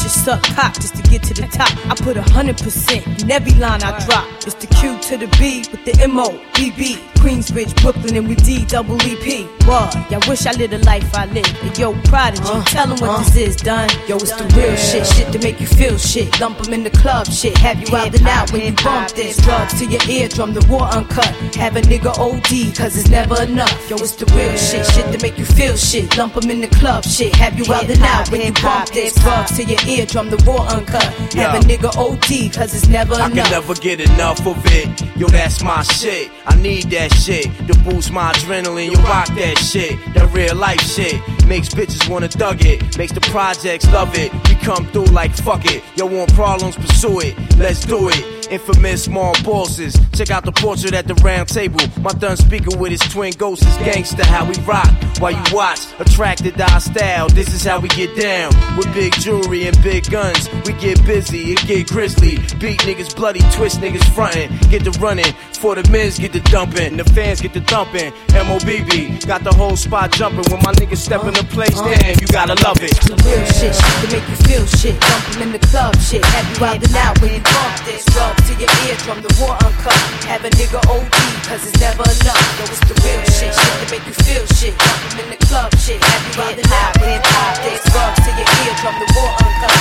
Bitches 0.07 0.24
suck 0.24 0.42
cock 0.54 0.74
just 0.74 0.94
to 0.94 1.02
get 1.11 1.22
to 1.24 1.34
the 1.34 1.48
top. 1.48 1.70
I 1.90 1.94
put 1.96 2.16
a 2.16 2.22
hundred 2.22 2.59
percent 2.59 3.04
in 3.22 3.30
every 3.30 3.52
line 3.54 3.82
I 3.82 3.98
drop. 4.07 4.24
It's 4.46 4.54
the 4.54 4.68
Q 4.68 4.98
to 5.00 5.16
the 5.16 5.26
B 5.38 5.64
with 5.72 5.84
the 5.84 6.00
M 6.00 6.18
O 6.18 6.30
B 6.54 6.70
B. 6.70 6.98
Queensbridge, 7.16 7.74
Brooklyn, 7.82 8.14
and 8.16 8.28
we 8.28 8.36
D 8.36 8.64
double 8.66 8.94
E 9.02 9.16
P. 9.16 9.44
What? 9.66 9.92
Y'all 10.12 10.22
wish 10.28 10.46
I 10.46 10.52
lived 10.52 10.74
a 10.74 10.78
life 10.84 11.12
I 11.12 11.26
live. 11.26 11.46
And 11.62 11.76
yo, 11.76 11.92
prodigy, 12.02 12.44
uh, 12.44 12.62
tell 12.66 12.84
'em 12.84 13.00
what 13.00 13.11
uh. 13.11 13.18
this 13.24 13.36
is, 13.36 13.57
done. 13.57 13.90
Yo, 14.07 14.14
it's 14.14 14.30
the 14.30 14.44
real 14.54 14.76
shit, 14.76 15.04
shit 15.04 15.32
to 15.32 15.40
make 15.40 15.59
you 15.61 15.66
feel 15.66 15.98
shit. 15.98 16.38
Lump 16.40 16.64
'em 16.64 16.72
in 16.72 16.84
the 16.84 16.90
club, 16.90 17.26
shit. 17.26 17.59
Have 17.59 17.80
you 17.80 17.96
out 17.96 18.14
and 18.14 18.28
out 18.28 18.52
when 18.52 18.62
you 18.62 18.72
bump 18.84 19.11
this. 19.11 19.38
Drugs 19.38 19.74
to 19.80 19.86
your 19.86 20.02
eardrum, 20.09 20.54
the 20.54 20.64
war 20.70 20.82
uncut. 20.82 21.26
Have 21.57 21.74
a 21.74 21.82
nigga 21.82 22.16
OD, 22.16 22.72
cause 22.78 22.96
it's 22.96 23.11
never 23.11 23.42
enough. 23.42 23.90
Yo, 23.90 23.96
it's 23.96 24.12
the 24.14 24.26
real 24.26 24.57
shit, 24.57 24.86
shit 24.86 25.11
to 25.12 25.18
make 25.20 25.36
you 25.36 25.44
feel 25.46 25.76
shit. 25.76 26.16
Lump 26.16 26.36
'em 26.36 26.48
in 26.48 26.61
the 26.61 26.68
club, 26.78 27.02
shit. 27.04 27.34
Have 27.34 27.59
you 27.59 27.66
out 27.74 27.90
and 27.90 28.02
out 28.04 28.30
when 28.30 28.40
you 28.42 28.52
bump 28.62 28.90
this. 28.90 29.14
Drugs 29.14 29.57
to 29.57 29.64
your 29.64 29.80
eardrum, 29.80 29.95
the 30.05 30.42
raw 30.47 30.66
uncut. 30.68 31.03
Have 31.34 31.55
a 31.55 31.66
nigga 31.66 31.90
OD, 31.97 32.53
cause 32.55 32.74
it's 32.74 32.88
never 32.88 33.14
I 33.14 33.26
enough. 33.26 33.49
can 33.49 33.51
never 33.51 33.74
get 33.74 34.01
enough 34.01 34.47
of 34.47 34.57
it. 34.66 35.16
Yo, 35.16 35.26
that's 35.28 35.62
my 35.62 35.82
shit. 35.82 36.30
I 36.47 36.55
need 36.57 36.90
that 36.90 37.12
shit 37.14 37.44
to 37.66 37.78
boost 37.80 38.12
my 38.12 38.32
adrenaline. 38.32 38.90
You 38.90 38.99
rock 39.05 39.28
that 39.28 39.59
shit. 39.59 39.99
That 40.14 40.32
real 40.34 40.55
life 40.55 40.80
shit. 40.80 41.20
Makes 41.47 41.70
bitches 41.70 42.09
wanna 42.11 42.28
thug 42.28 42.64
it. 42.64 42.99
Makes 42.99 43.12
the 43.12 43.20
projects 43.22 43.90
love 43.92 44.14
it. 44.16 44.32
We 44.49 44.55
come 44.57 44.86
through 44.88 45.07
like 45.07 45.34
fuck 45.34 45.64
it. 45.64 45.82
Yo, 45.97 46.07
want 46.07 46.32
problems, 46.34 46.76
pursue 46.76 47.20
it. 47.20 47.59
Let's 47.59 47.84
do 47.84 48.09
it. 48.11 48.51
Infamous 48.51 49.05
small 49.05 49.34
bosses. 49.42 49.97
Check 50.12 50.30
out 50.30 50.44
the 50.44 50.53
portrait 50.53 50.94
at 50.94 51.07
the 51.09 51.14
round 51.14 51.49
table. 51.49 51.80
My 52.01 52.12
done 52.12 52.36
speaking 52.36 52.78
with 52.78 52.92
his 52.92 53.01
twin 53.01 53.32
ghosts 53.32 53.66
is 53.66 53.76
gangster. 53.78 54.24
How 54.24 54.44
we 54.49 54.55
rock 54.64 54.86
while 55.18 55.32
you 55.32 55.42
watch. 55.53 55.80
Attracted 55.99 56.57
to 56.57 56.72
our 56.72 56.80
style. 56.80 57.28
This 57.28 57.53
is 57.55 57.64
how 57.64 57.80
we 57.80 57.88
get 57.88 58.14
down. 58.16 58.53
With 58.76 58.92
big 58.94 59.14
jewelry 59.14 59.66
and 59.66 59.76
big 59.87 60.11
guns. 60.11 60.51
We 60.66 60.72
get 60.82 60.99
busy, 61.07 61.53
it 61.53 61.62
get 61.64 61.87
grizzly. 61.87 62.43
Beat 62.59 62.82
niggas 62.82 63.14
bloody, 63.14 63.39
twist 63.55 63.78
niggas 63.80 64.03
frontin'. 64.14 64.51
Get 64.68 64.82
the 64.82 64.91
running. 64.99 65.32
For 65.62 65.74
the 65.78 65.87
men's 65.91 66.18
get 66.18 66.32
the 66.32 66.41
dumping. 66.51 66.97
The 66.97 67.05
fans 67.14 67.41
get 67.41 67.55
the 67.55 67.62
thumping. 67.62 68.11
MOBB 68.34 69.24
got 69.26 69.45
the 69.45 69.55
whole 69.55 69.76
spot 69.76 70.11
jumping. 70.11 70.45
When 70.51 70.61
my 70.66 70.74
niggas 70.74 70.99
step 70.99 71.22
in 71.22 71.34
the 71.34 71.47
place, 71.55 71.78
uh-huh. 71.78 72.03
damn, 72.03 72.18
you 72.18 72.26
gotta 72.26 72.59
love 72.66 72.82
it. 72.82 72.99
The 73.07 73.14
real 73.22 73.47
shit, 73.47 73.72
shit 73.78 73.97
to 74.03 74.07
make 74.11 74.26
you 74.26 74.39
feel 74.43 74.66
shit. 74.66 74.99
Dump 74.99 75.39
in 75.39 75.51
the 75.55 75.62
club, 75.70 75.95
shit. 76.03 76.24
Have 76.34 76.47
you 76.51 76.66
out 76.66 76.82
and 76.82 76.97
out 76.99 77.14
when 77.22 77.30
you 77.39 77.43
bump 77.47 77.78
this. 77.87 78.03
Rub 78.18 78.34
to 78.43 78.53
your 78.59 78.72
eardrum, 78.91 79.22
the 79.22 79.30
raw 79.39 79.55
uncut. 79.62 79.95
Have 80.26 80.43
a 80.43 80.51
nigga 80.59 80.82
OD, 80.91 81.14
cause 81.47 81.62
it's 81.62 81.78
never 81.78 82.03
enough. 82.03 82.43
Yo, 82.59 82.66
it's 82.66 82.82
the 82.91 82.95
real 83.07 83.22
shit, 83.30 83.55
shit 83.55 83.74
to 83.78 83.87
make 83.95 84.03
you 84.03 84.16
feel 84.18 84.45
shit. 84.59 84.74
Dump 84.74 85.22
in 85.22 85.30
the 85.30 85.39
club, 85.47 85.70
shit. 85.78 86.03
Have 86.03 86.22
you 86.26 86.43
out 86.43 86.59
and 86.59 86.72
out 86.74 86.93
when 86.99 87.09
you 87.14 87.22
bump 87.22 87.55
this. 87.62 87.82
Rub 87.95 88.12
to 88.18 88.30
your 88.34 88.51
eardrum, 88.66 88.99
the 88.99 89.07
raw 89.14 89.30
uncut. 89.47 89.76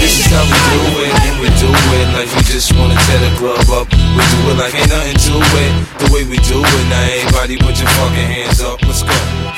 This 0.00 0.20
is 0.20 0.26
how 0.32 0.44
we 0.44 0.58
do 0.70 0.80
it, 1.02 1.14
and 1.24 1.36
we 1.40 1.48
do 1.60 1.70
it 1.70 2.08
like 2.14 2.30
we 2.36 2.42
just 2.44 2.72
wanna 2.76 2.94
tear 3.06 3.20
the 3.20 3.32
club 3.38 3.68
up. 3.70 3.88
We 3.90 4.22
do 4.32 4.38
it 4.50 4.56
like 4.58 4.74
ain't 4.74 4.90
nothing 4.90 5.16
to 5.16 5.34
it. 5.64 5.72
The 5.98 6.06
way 6.12 6.24
we 6.24 6.36
do 6.44 6.60
it, 6.60 6.84
now 6.90 7.02
everybody 7.02 7.56
put 7.56 7.78
your 7.80 7.88
fucking 7.88 8.28
hands 8.28 8.60
up. 8.60 8.82
Let's 8.82 9.02
go. 9.02 9.16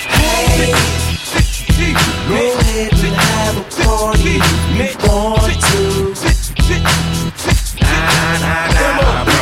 Hey, 0.08 0.72
go 2.28 2.34
ahead 2.34 2.92
and 2.92 3.14
have 3.14 3.56
a 3.58 3.64
party 3.82 4.40
you 4.74 4.88
want 5.06 5.60
to. 5.70 6.14
Nah, 7.80 8.38
nah, 8.40 9.24
nah, 9.24 9.35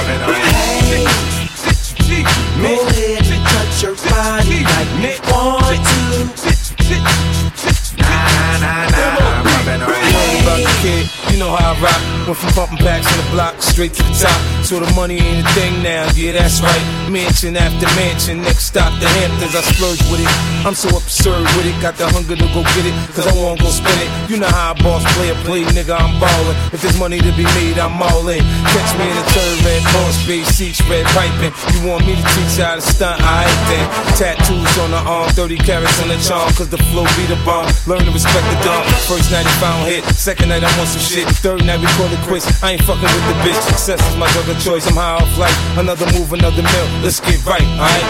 know 11.44 11.56
how 11.56 11.76
I 11.76 11.80
rock. 11.84 12.00
Went 12.24 12.38
from 12.40 12.52
pumping 12.56 12.80
packs 12.80 13.04
on 13.04 13.16
the 13.20 13.28
block 13.36 13.60
straight 13.60 13.92
to 14.00 14.02
the 14.02 14.16
top. 14.16 14.40
So 14.64 14.80
the 14.80 14.88
money 14.96 15.20
ain't 15.20 15.44
a 15.44 15.48
thing 15.52 15.82
now, 15.84 16.08
yeah, 16.16 16.32
that's 16.32 16.64
right. 16.64 16.84
Mansion 17.12 17.56
after 17.56 17.84
mansion, 18.00 18.40
next 18.40 18.72
stop 18.72 18.88
the 18.96 19.08
Hamptons. 19.20 19.52
I 19.52 19.60
splurge 19.60 20.00
with 20.08 20.24
it. 20.24 20.32
I'm 20.64 20.72
so 20.72 20.88
absurd 20.96 21.44
with 21.52 21.68
it, 21.68 21.76
got 21.84 22.00
the 22.00 22.08
hunger 22.08 22.32
to 22.32 22.48
go 22.56 22.64
get 22.72 22.88
it, 22.88 22.96
cause 23.12 23.28
I 23.28 23.34
won't 23.36 23.60
go 23.60 23.68
spend 23.68 24.00
it. 24.00 24.08
You 24.32 24.40
know 24.40 24.48
how 24.48 24.72
a 24.72 24.74
boss 24.80 25.04
play 25.12 25.28
a 25.28 25.36
play, 25.44 25.68
nigga, 25.68 25.92
I'm 25.92 26.16
ballin'. 26.16 26.56
If 26.72 26.80
there's 26.80 26.96
money 26.96 27.20
to 27.20 27.32
be 27.36 27.44
made, 27.60 27.76
I'm 27.76 28.00
all 28.00 28.24
in. 28.32 28.40
Catch 28.72 28.96
me 28.96 29.04
in 29.04 29.16
the 29.20 29.26
third 29.36 29.56
red 29.68 29.84
boss, 29.92 30.16
base 30.24 30.48
seats, 30.48 30.80
red 30.88 31.04
piping. 31.12 31.52
You 31.76 31.84
want 31.84 32.08
me 32.08 32.16
to 32.16 32.24
teach 32.32 32.56
you 32.56 32.64
how 32.64 32.80
to 32.80 32.84
stunt? 32.84 33.20
I 33.20 33.44
ain't 33.44 33.64
then. 33.68 33.86
Tattoos 34.16 34.74
on 34.80 34.96
the 34.96 35.02
arm, 35.04 35.28
30 35.36 35.60
carats 35.60 36.00
on 36.00 36.08
the 36.08 36.16
charm, 36.24 36.48
cause 36.56 36.72
the 36.72 36.80
flow 36.88 37.04
be 37.20 37.28
the 37.28 37.36
bomb. 37.44 37.68
Learn 37.84 38.00
to 38.00 38.12
respect 38.16 38.48
the 38.48 38.56
dumb. 38.64 38.80
First 39.04 39.28
night 39.28 39.44
he 39.44 39.54
found 39.60 39.84
hit, 39.84 40.02
second 40.16 40.48
night 40.48 40.64
I 40.64 40.72
want 40.80 40.88
some 40.88 41.04
shit. 41.04 41.28
Third 41.42 41.64
night 41.64 41.80
we 41.80 41.86
call 41.98 42.12
it 42.12 42.20
quits. 42.26 42.46
I 42.62 42.72
ain't 42.72 42.82
fucking 42.82 43.02
with 43.02 43.26
the 43.28 43.34
bitch. 43.44 43.60
Success 43.68 44.00
is 44.08 44.16
my 44.16 44.26
drug 44.32 44.48
of 44.48 44.58
choice. 44.62 44.86
I'm 44.86 44.94
high 44.94 45.16
off 45.20 45.38
life. 45.38 45.56
Another 45.78 46.06
move, 46.12 46.32
another 46.32 46.62
mill. 46.62 46.88
Let's 47.02 47.20
get 47.20 47.44
right, 47.44 47.62
alright? 47.76 48.04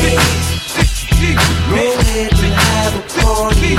Hey, 0.00 0.16
have 2.52 2.94
a 2.94 3.02
party. 3.20 3.74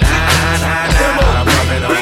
Nah, 0.00 0.56
nah, 0.62 0.86
nah, 0.90 1.94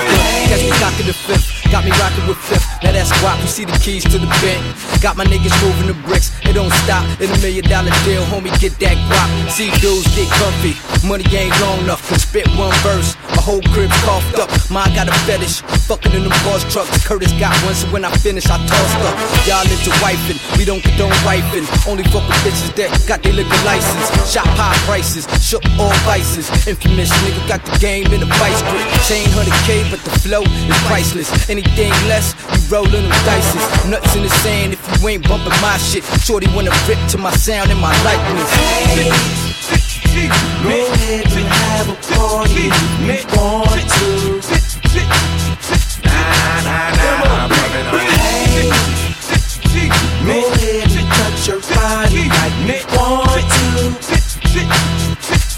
Catch 0.49 0.65
me 0.65 0.71
cocking 0.79 1.07
the 1.07 1.13
fifth, 1.13 1.71
got 1.71 1.85
me 1.85 1.91
rocking 1.93 2.27
with 2.29 2.39
fifth. 2.39 2.80
Now 2.91 2.99
that's 2.99 3.15
guap, 3.23 3.39
you 3.41 3.47
see 3.47 3.65
the 3.65 3.79
keys 3.79 4.03
to 4.03 4.19
the 4.19 4.27
bent. 4.43 4.59
Got 4.99 5.17
my 5.17 5.23
niggas 5.23 5.55
moving 5.63 5.87
the 5.87 5.95
bricks, 6.03 6.35
it 6.43 6.59
don't 6.59 6.75
stop. 6.83 7.07
In 7.23 7.31
a 7.31 7.39
million 7.39 7.63
dollar 7.71 7.95
deal, 8.03 8.27
homie, 8.27 8.51
get 8.59 8.75
that 8.83 8.99
guap. 9.07 9.31
See 9.47 9.71
dudes 9.79 10.11
get 10.19 10.27
comfy, 10.35 10.75
money 11.07 11.23
ain't 11.31 11.55
long 11.63 11.79
enough. 11.87 12.03
Can 12.11 12.19
spit 12.19 12.51
one 12.59 12.75
verse, 12.83 13.15
my 13.31 13.43
whole 13.47 13.63
crib 13.71 13.95
coughed 14.03 14.43
up. 14.43 14.51
Mine 14.75 14.91
got 14.91 15.07
a 15.07 15.15
fetish, 15.23 15.63
fucking 15.87 16.11
in 16.19 16.27
them 16.27 16.35
boss 16.43 16.67
trucks. 16.67 16.91
Curtis 17.07 17.31
got 17.39 17.55
one, 17.63 17.79
so 17.79 17.87
when 17.95 18.05
I 18.05 18.11
finish, 18.27 18.51
I 18.51 18.59
tossed 18.67 18.99
up. 19.07 19.15
Y'all 19.47 19.63
into 19.71 19.95
wifing, 20.03 20.43
we 20.59 20.67
don't 20.67 20.83
condone 20.83 21.15
wifing. 21.23 21.71
Only 21.87 22.03
fuck 22.11 22.27
with 22.27 22.43
bitches 22.43 22.75
that 22.75 22.91
got 23.07 23.23
their 23.23 23.39
liquor 23.39 23.63
license. 23.63 24.11
Shop 24.27 24.51
high 24.59 24.75
prices, 24.91 25.31
shook 25.39 25.63
all 25.79 25.95
vices. 26.03 26.51
Infamous 26.67 27.15
nigga 27.23 27.39
got 27.47 27.63
the 27.63 27.79
game 27.79 28.11
in 28.11 28.19
a 28.19 28.31
vice 28.43 28.67
grip. 28.67 28.83
Chain 29.07 29.31
100k, 29.39 29.95
but 29.95 30.03
the 30.03 30.11
flow 30.27 30.43
is 30.43 30.79
priceless. 30.91 31.31
Anything 31.49 31.95
less, 32.11 32.35
you 32.51 32.59
rollin' 32.81 33.09
them 33.09 33.25
dices. 33.25 33.91
Nuts 33.91 34.17
in 34.17 34.23
the 34.23 34.31
sand 34.43 34.73
if 34.73 34.81
you 35.03 35.09
ain't 35.09 35.29
bumping 35.29 35.53
my 35.61 35.77
shit. 35.79 36.05
Shorty 36.25 36.49
wanna 36.55 36.73
rip 36.89 36.99
to 37.09 37.19
my 37.19 37.31
sound 37.33 37.71
and 37.71 37.81
my 37.81 37.93
likeness. 38.05 38.51
Go 40.63 40.71
ahead 40.93 41.27
and 41.27 41.47
have 41.47 41.89
a 41.89 41.97
party 42.15 42.69
if 42.69 42.77
you 43.01 43.19
want 43.37 43.85
to. 43.97 44.09
Nah, 46.05 46.67
nah, 46.67 46.91
nah, 46.99 47.49
Hey, 48.17 48.69
go 50.27 50.37
ahead 50.53 50.91
and 50.99 51.09
touch 51.17 51.49
your 51.49 51.61
body 51.61 52.25
like 52.29 52.57
you 52.67 52.81
want 52.97 53.45
to. 53.55 53.65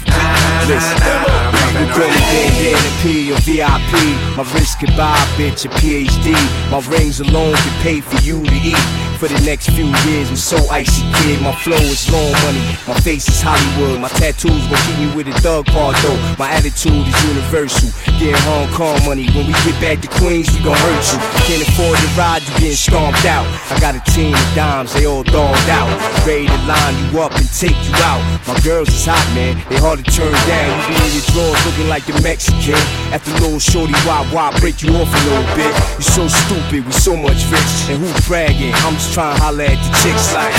Nah, 0.07 0.67
nah, 0.67 0.93
nah, 0.99 1.52
we 1.83 1.91
call 1.91 2.03
it 2.03 2.23
bandana 2.31 2.91
P 3.01 3.31
or 3.33 3.39
VIP. 3.41 3.91
My 4.37 4.43
wrist 4.53 4.79
can 4.79 4.95
buy 4.95 5.17
a 5.17 5.27
bitch 5.37 5.65
a 5.65 5.69
PhD. 5.69 6.31
My 6.71 6.79
rings 6.87 7.19
alone 7.19 7.55
can 7.55 7.81
pay 7.81 7.99
for 7.99 8.19
you 8.23 8.43
to 8.43 8.53
eat. 8.53 9.12
For 9.23 9.29
the 9.29 9.45
next 9.45 9.69
few 9.69 9.87
years, 10.03 10.27
I'm 10.29 10.35
so 10.35 10.57
icy, 10.67 11.07
kid. 11.23 11.41
My 11.41 11.55
flow 11.55 11.79
is 11.79 12.11
long 12.11 12.33
money. 12.43 12.59
My 12.83 12.99
face 12.99 13.23
is 13.29 13.39
Hollywood. 13.39 14.01
My 14.01 14.09
tattoos 14.09 14.67
gon' 14.67 14.83
keep 14.83 14.99
me 14.99 15.15
with 15.15 15.31
a 15.31 15.35
thug 15.39 15.65
part 15.67 15.95
though. 16.03 16.19
My 16.35 16.51
attitude 16.51 17.07
is 17.07 17.15
universal. 17.23 17.87
Getting 18.19 18.35
Hong 18.43 18.67
Kong 18.75 18.99
money. 19.07 19.31
When 19.31 19.47
we 19.47 19.55
get 19.63 19.79
back 19.79 20.03
to 20.03 20.11
Queens, 20.19 20.51
we 20.51 20.59
gon' 20.59 20.75
hurt 20.75 21.07
you. 21.07 21.19
Can't 21.47 21.63
afford 21.63 21.95
to 22.03 22.07
ride, 22.19 22.43
you 22.43 22.67
getting 22.67 22.75
stomped 22.75 23.23
out. 23.23 23.47
I 23.71 23.79
got 23.79 23.95
a 23.95 24.03
team 24.11 24.35
of 24.35 24.43
dimes, 24.59 24.91
they 24.91 25.07
all 25.07 25.23
dogged 25.23 25.71
out. 25.71 25.87
Ready 26.27 26.51
to 26.51 26.59
line 26.67 26.95
you 27.07 27.23
up 27.23 27.31
and 27.31 27.47
take 27.55 27.79
you 27.87 27.95
out. 28.03 28.19
My 28.43 28.59
girls 28.59 28.91
is 28.91 29.07
hot, 29.07 29.23
man. 29.31 29.55
They 29.71 29.79
hard 29.79 30.03
to 30.03 30.05
turn 30.11 30.35
down. 30.51 30.67
You 30.91 30.99
be 30.99 30.99
in 30.99 31.11
your 31.15 31.27
drawers 31.31 31.63
looking 31.63 31.87
like 31.87 32.03
the 32.03 32.19
Mexican. 32.19 32.75
After 33.15 33.31
little 33.39 33.63
shorty 33.63 33.95
why 34.03 34.27
why 34.35 34.51
break 34.59 34.83
you 34.83 34.91
off 34.99 35.07
a 35.07 35.21
little 35.31 35.47
bit. 35.55 35.71
You 35.95 36.03
so 36.11 36.27
stupid 36.27 36.83
with 36.83 36.99
so 36.99 37.15
much 37.15 37.47
rich. 37.47 37.71
And 37.87 38.03
who 38.03 38.11
bragging? 38.27 38.75
I'm 38.83 38.99
just 38.99 39.12
trying 39.13 39.35
to 39.37 39.43
holler 39.43 39.63
at 39.65 39.77
the 39.77 39.89
chicks 40.01 40.33
like. 40.33 40.53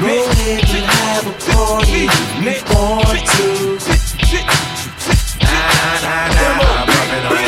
Go 0.00 0.24
ahead 0.30 0.64
and 0.64 0.86
have 0.96 1.26
a 1.26 1.32
party 1.52 2.08
if 2.08 2.16
you 2.40 2.56
want 2.72 3.20
to. 3.36 3.76
Nah, 5.44 6.00
nah, 6.00 6.32
nah, 6.32 6.88
Hey, 7.28 7.47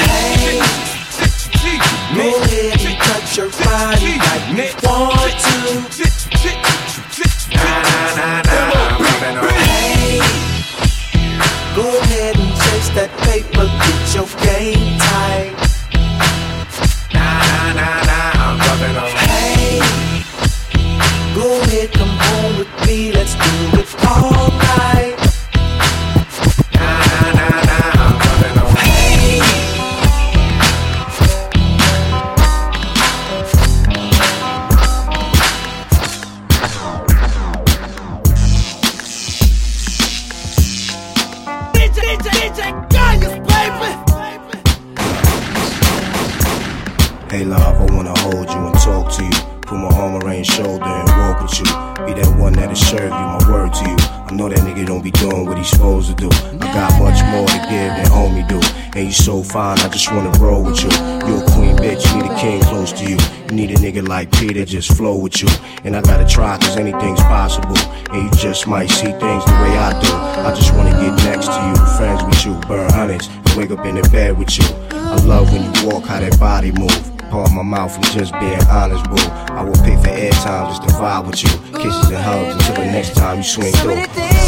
just 64.80 64.96
flow 64.96 65.16
with 65.16 65.42
you. 65.42 65.48
And 65.84 65.94
I 65.94 66.00
gotta 66.00 66.26
try, 66.26 66.56
cause 66.58 66.76
anything's 66.76 67.20
possible. 67.20 67.76
And 68.12 68.24
you 68.24 68.30
just 68.40 68.66
might 68.66 68.88
see 68.88 69.12
things 69.12 69.44
the 69.44 69.56
way 69.62 69.72
I 69.76 69.92
do. 70.00 70.12
I 70.48 70.54
just 70.54 70.74
wanna 70.74 70.92
get 70.92 71.14
next 71.24 71.48
to 71.48 71.60
you, 71.68 71.76
friends 71.96 72.22
with 72.24 72.46
you, 72.46 72.54
burn 72.66 72.90
hundreds, 72.92 73.28
and 73.28 73.50
wake 73.56 73.70
up 73.70 73.84
in 73.84 73.96
the 73.96 74.08
bed 74.08 74.38
with 74.38 74.56
you. 74.58 74.64
I 74.90 75.16
love 75.24 75.52
when 75.52 75.62
you 75.62 75.86
walk, 75.86 76.04
how 76.04 76.20
that 76.20 76.38
body 76.40 76.72
move. 76.72 76.90
Part 77.30 77.52
my 77.52 77.62
mouth, 77.62 77.94
I'm 77.94 78.02
just 78.18 78.32
being 78.40 78.62
honest, 78.68 79.04
boo. 79.04 79.16
I 79.52 79.62
will 79.62 79.80
pay 79.84 79.96
for 79.96 80.08
airtime 80.08 80.68
just 80.68 80.82
to 80.88 80.94
vibe 80.94 81.26
with 81.26 81.42
you. 81.42 81.50
Kisses 81.78 82.10
and 82.10 82.16
hugs 82.16 82.54
until 82.54 82.82
the 82.82 82.90
next 82.90 83.14
time 83.14 83.38
you 83.38 83.44
swing 83.44 83.72
through. 83.72 84.39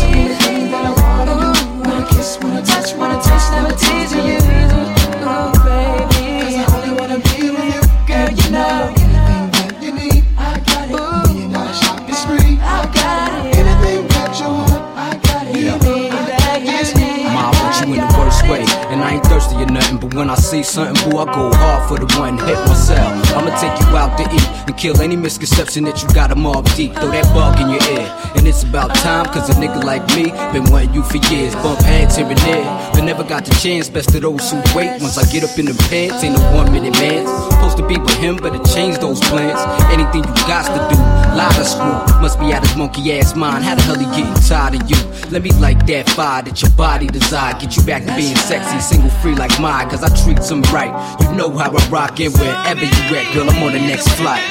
See 20.53 20.63
something, 20.63 21.11
boo, 21.11 21.17
I 21.17 21.25
go 21.33 21.49
hard 21.51 21.89
for 21.89 21.97
the 21.99 22.05
one 22.21 22.37
hit 22.37 22.59
myself. 22.69 23.09
I'ma 23.33 23.57
take 23.57 23.73
you 23.81 23.97
out 23.97 24.19
to 24.19 24.25
eat 24.37 24.69
and 24.69 24.77
kill 24.77 25.01
any 25.01 25.17
misconception 25.17 25.85
that 25.85 26.03
you 26.03 26.09
got 26.13 26.31
a 26.31 26.35
Mobb 26.35 26.69
Deep. 26.77 26.93
Throw 26.93 27.09
that 27.09 27.25
bug 27.33 27.59
in 27.59 27.71
your 27.71 27.81
ear. 27.97 28.05
And 28.37 28.47
it's 28.47 28.63
about 28.63 28.95
time, 28.97 29.25
cause 29.33 29.49
a 29.49 29.55
nigga 29.55 29.83
like 29.83 30.05
me 30.13 30.29
been 30.53 30.71
wanting 30.71 30.93
you 30.93 31.03
for 31.05 31.17
years. 31.33 31.55
Bump 31.65 31.81
heads 31.81 32.17
here 32.17 32.27
and 32.27 32.37
there, 32.41 32.65
but 32.93 33.01
never 33.01 33.25
got 33.25 33.47
the 33.47 33.55
chance. 33.65 33.89
Best 33.89 34.15
of 34.15 34.21
those 34.21 34.51
who 34.51 34.61
wait. 34.77 35.01
Once 35.01 35.17
I 35.17 35.25
get 35.33 35.43
up 35.43 35.59
in 35.59 35.65
the 35.65 35.77
pants, 35.89 36.23
ain't 36.23 36.37
no 36.37 36.45
one 36.53 36.71
minute 36.71 36.93
man. 37.01 37.25
Supposed 37.53 37.79
to 37.79 37.89
be 37.89 37.97
with 37.97 38.19
him, 38.21 38.37
but 38.37 38.55
it 38.55 38.63
changed 38.77 39.01
those 39.01 39.21
plans. 39.33 39.57
Anything 39.89 40.21
you 40.21 40.35
got 40.45 40.69
to 40.69 40.81
do, 40.93 41.01
lie 41.33 41.49
to 41.57 41.65
screw. 41.65 42.21
Must 42.21 42.39
be 42.39 42.53
out 42.53 42.61
his 42.61 42.77
monkey 42.77 43.17
ass 43.17 43.35
mind. 43.35 43.65
How 43.65 43.75
the 43.75 43.83
hell 43.89 43.97
he 43.97 44.05
getting 44.13 44.35
tired 44.45 44.77
of 44.77 44.85
you? 44.85 45.01
Let 45.31 45.41
me 45.41 45.51
light 45.65 45.87
that 45.87 46.11
fire 46.11 46.43
that 46.43 46.61
your 46.61 46.73
body 46.73 47.07
desire. 47.07 47.57
Get 47.59 47.75
you 47.75 47.83
back 47.85 48.05
to 48.05 48.15
being 48.17 48.37
sexy, 48.37 48.81
single 48.81 49.09
free 49.25 49.35
like 49.35 49.59
mine. 49.59 49.89
Cause 49.89 50.05
I 50.05 50.13
treat 50.23 50.42
them 50.49 50.63
right. 50.73 50.93
You 51.21 51.37
know 51.37 51.51
how 51.51 51.71
I 51.71 51.89
rock 51.89 52.21
it 52.21 52.33
wherever 52.39 52.81
you 52.81 53.17
at, 53.17 53.35
girl. 53.35 53.49
I'm 53.49 53.63
on 53.63 53.73
the 53.73 53.79
next 53.79 54.09
flight. 54.11 54.43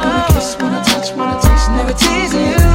Wanna 0.00 0.24
kiss, 0.28 0.56
wanna 0.60 0.82
touch, 0.84 1.12
wanna 1.16 1.40
taste, 1.40 1.70
never 1.70 1.92
teasing 1.92 2.40
you, 2.40 2.69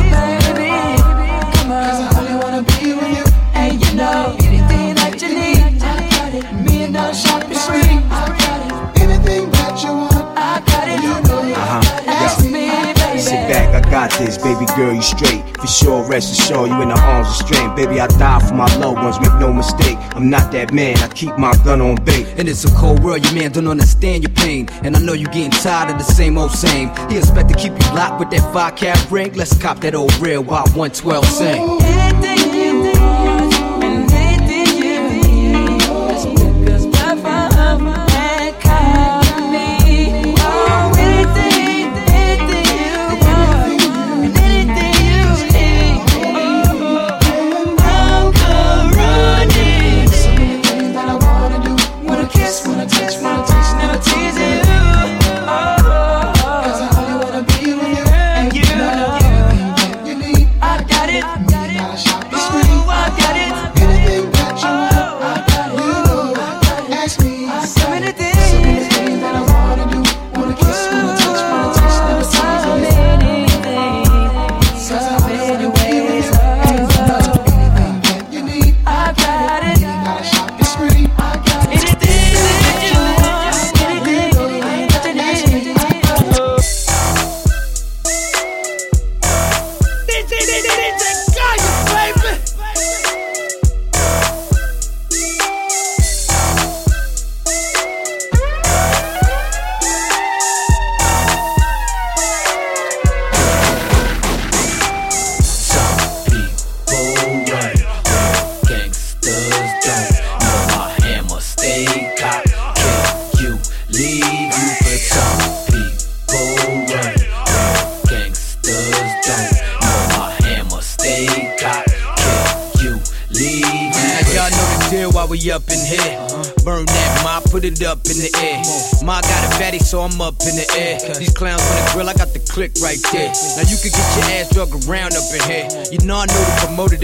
back, 13.55 13.69
I 13.73 13.89
got 13.89 14.11
this, 14.19 14.37
baby 14.37 14.65
girl, 14.75 14.93
you 14.93 15.01
straight. 15.01 15.41
For 15.57 15.67
sure, 15.67 16.03
rest 16.09 16.27
assured, 16.33 16.69
you 16.69 16.81
in 16.81 16.89
the 16.89 16.99
arms 16.99 17.27
of 17.29 17.47
strength. 17.47 17.75
Baby, 17.75 17.99
I 18.01 18.07
die 18.07 18.39
for 18.47 18.53
my 18.53 18.69
loved 18.77 18.97
ones, 18.97 19.19
make 19.19 19.33
no 19.39 19.53
mistake. 19.53 19.97
I'm 20.15 20.29
not 20.29 20.51
that 20.51 20.73
man, 20.73 20.97
I 20.97 21.07
keep 21.07 21.37
my 21.37 21.53
gun 21.63 21.81
on 21.81 21.95
bait. 22.03 22.27
And 22.37 22.49
it's 22.49 22.65
a 22.65 22.71
cold 22.75 23.01
world, 23.03 23.23
your 23.23 23.33
man 23.33 23.51
don't 23.51 23.67
understand 23.67 24.23
your 24.23 24.33
pain. 24.33 24.67
And 24.83 24.95
I 24.95 24.99
know 24.99 25.13
you 25.13 25.27
getting 25.27 25.51
tired 25.51 25.91
of 25.91 25.97
the 25.97 26.03
same 26.03 26.37
old 26.37 26.51
same. 26.51 26.89
He 27.09 27.17
expect 27.17 27.49
to 27.49 27.55
keep 27.55 27.71
you 27.71 27.87
locked 27.95 28.19
with 28.19 28.29
that 28.31 28.43
five 28.53 28.75
cap 28.75 28.99
ring. 29.09 29.33
Let's 29.33 29.57
cop 29.57 29.79
that 29.81 29.95
old 29.95 30.13
real 30.17 30.43
while 30.43 30.67
112 30.75 31.25
sing. 31.25 32.34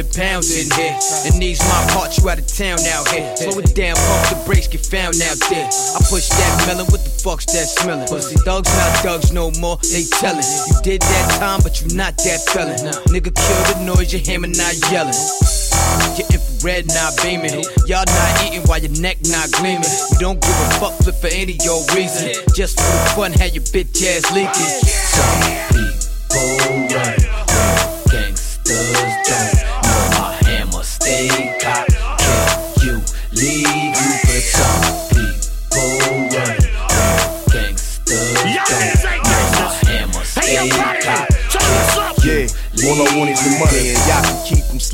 300 0.03 0.15
pounds 0.15 0.49
in 0.56 0.69
here. 0.72 0.98
And 1.26 1.41
these 1.41 1.60
my 1.60 1.88
parts, 1.94 2.18
you 2.18 2.30
out 2.30 2.40
of 2.40 2.48
town 2.48 2.80
out 2.90 3.07
here. 3.10 3.36
Slow 3.38 3.60
it 3.60 3.76
down, 3.76 3.95
pump 3.95 4.30
the 4.30 4.44
brakes, 4.45 4.68
get 4.68 4.86
found 4.86 5.15
out 5.22 5.38
there. 5.49 5.68
I 5.68 5.99
push 6.10 6.30
that 6.30 6.64
melon, 6.68 6.86
what 6.88 7.03
the 7.03 7.10
fuck's 7.10 7.45
that 7.53 7.68
smelling? 7.68 8.07
Pussy 8.07 8.36
thugs, 8.41 8.69
not 8.69 8.91
thugs 9.03 9.32
no 9.32 9.52
more, 9.60 9.78
they 9.91 10.06
tellin'. 10.19 10.44
You 10.68 10.76
did 10.84 11.02
that 11.02 11.38
time, 11.40 11.61
but 11.64 11.82
you 11.82 11.95
not 11.95 12.18
that 12.18 12.41
felon. 12.49 12.78
Nigga, 13.11 13.32
kill 13.34 13.61
the 13.69 13.78
noise, 13.86 14.11
your 14.14 14.22
hammer 14.26 14.48
not 14.48 14.76
yelling. 14.91 15.18
Your 16.18 16.28
infrared 16.32 16.88
not 16.88 17.14
beaming. 17.22 17.64
Y'all 17.86 18.06
not 18.06 18.32
eating 18.45 18.61
while 18.68 18.80
your 18.80 18.94
neck 19.02 19.18
not 19.30 19.52
gleaming. 19.52 19.91
You 20.11 20.19
don't 20.19 20.41
give 20.41 20.56
a 20.56 20.68
fuck 20.80 20.94
flip 21.03 21.15
for 21.15 21.32
any 21.32 21.57
old 21.69 21.91
reason. 21.94 22.34
Just 22.56 22.80
for 22.80 22.90
the 22.90 23.11
fun, 23.15 23.32
have 23.34 23.53
your 23.53 23.64
bitch 23.69 24.02
ass 24.06 24.26
leaking. 24.34 24.72
Some 25.14 25.41
people 25.72 26.95
run. 26.95 27.10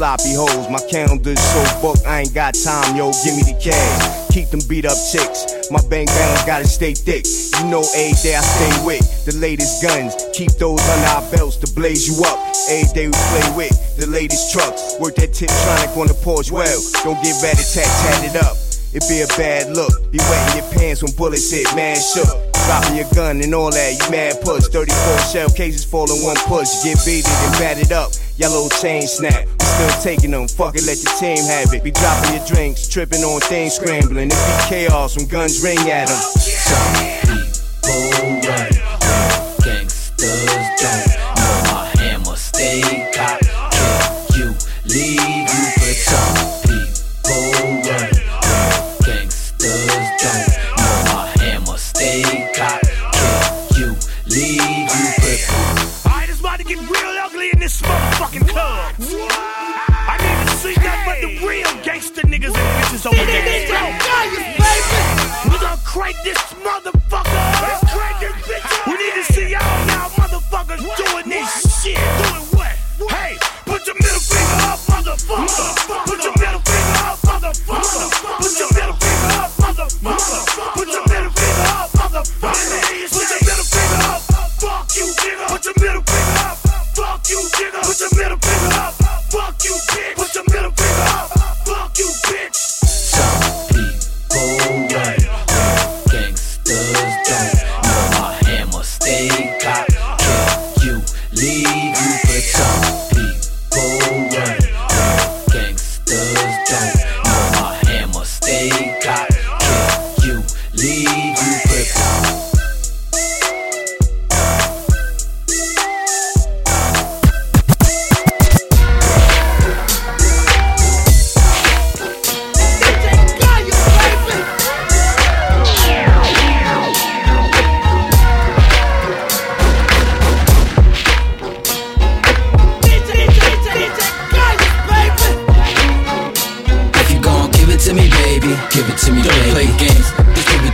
Sloppy 0.08 0.36
hoes. 0.40 0.70
My 0.70 0.80
calendar's 0.88 1.36
so 1.36 1.60
booked, 1.82 2.08
I 2.08 2.22
ain't 2.22 2.34
got 2.34 2.56
time, 2.56 2.96
yo. 2.96 3.12
Give 3.28 3.36
me 3.36 3.44
the 3.44 3.60
cash. 3.60 4.32
Keep 4.32 4.56
them 4.56 4.62
beat 4.70 4.86
up 4.86 4.96
chicks. 5.12 5.68
My 5.70 5.84
bank 5.92 6.08
balance 6.08 6.46
gotta 6.46 6.66
stay 6.66 6.94
thick. 6.94 7.28
You 7.60 7.68
know, 7.68 7.84
every 7.92 8.16
day 8.24 8.40
I 8.40 8.40
stay 8.40 8.72
with 8.88 9.04
the 9.26 9.36
latest 9.36 9.84
guns. 9.84 10.16
Keep 10.32 10.64
those 10.64 10.80
under 10.80 11.12
our 11.12 11.28
belts 11.36 11.58
to 11.58 11.68
blaze 11.76 12.08
you 12.08 12.24
up. 12.24 12.40
Every 12.72 12.88
day 12.96 13.08
we 13.12 13.20
play 13.36 13.68
with 13.68 13.76
the 14.00 14.08
latest 14.08 14.54
trucks. 14.54 14.96
Work 14.98 15.16
that 15.16 15.36
Tiptronic 15.36 15.92
on 16.00 16.08
the 16.08 16.16
Porsche 16.24 16.56
well. 16.56 16.80
Don't 17.04 17.20
get 17.20 17.36
rat 17.44 17.60
tat 17.60 17.84
tat 17.84 18.24
it 18.24 18.40
up. 18.40 18.56
it 18.96 19.04
be 19.12 19.28
a 19.28 19.30
bad 19.36 19.76
look. 19.76 19.92
Be 20.10 20.24
wetting 20.32 20.64
your 20.64 20.72
pants 20.72 21.04
when 21.04 21.12
bullets 21.20 21.52
hit, 21.52 21.68
man 21.76 22.00
shook. 22.00 22.57
Dropping 22.68 22.98
your 22.98 23.08
gun 23.16 23.40
and 23.40 23.56
all 23.56 23.72
that, 23.72 23.96
you 23.96 24.12
mad 24.12 24.42
push. 24.42 24.68
34 24.68 24.92
shell 25.32 25.50
cases 25.50 25.86
fall 25.86 26.12
in 26.12 26.22
one 26.22 26.36
push. 26.52 26.68
Get 26.84 27.00
beaten 27.06 27.32
and 27.32 27.54
batted 27.56 27.94
up, 27.94 28.12
yellow 28.36 28.68
chain 28.68 29.08
snap. 29.08 29.48
Still 29.62 30.02
taking 30.04 30.32
them, 30.32 30.50
fuck 30.50 30.76
it, 30.76 30.84
let 30.86 31.02
your 31.02 31.16
team 31.16 31.40
have 31.48 31.72
it. 31.72 31.82
Be 31.82 31.92
dropping 31.92 32.36
your 32.36 32.46
drinks, 32.46 32.90
tripping 32.90 33.24
on 33.24 33.40
things, 33.40 33.76
scrambling. 33.76 34.28
It 34.28 34.36
be 34.36 34.68
chaos 34.68 35.16
when 35.16 35.28
guns 35.28 35.64
ring 35.64 35.80
at 35.80 36.10
them. 36.10 36.18
Some 36.20 36.92
people 37.00 38.52
run 38.52 38.88
gangsters 39.64 40.57
bitches 63.12 63.20
over 63.20 63.26
there. 63.26 63.58
We 65.52 65.60
gonna 65.60 65.78
crank 65.86 66.18
this 66.24 66.38
motherfucker 66.64 66.97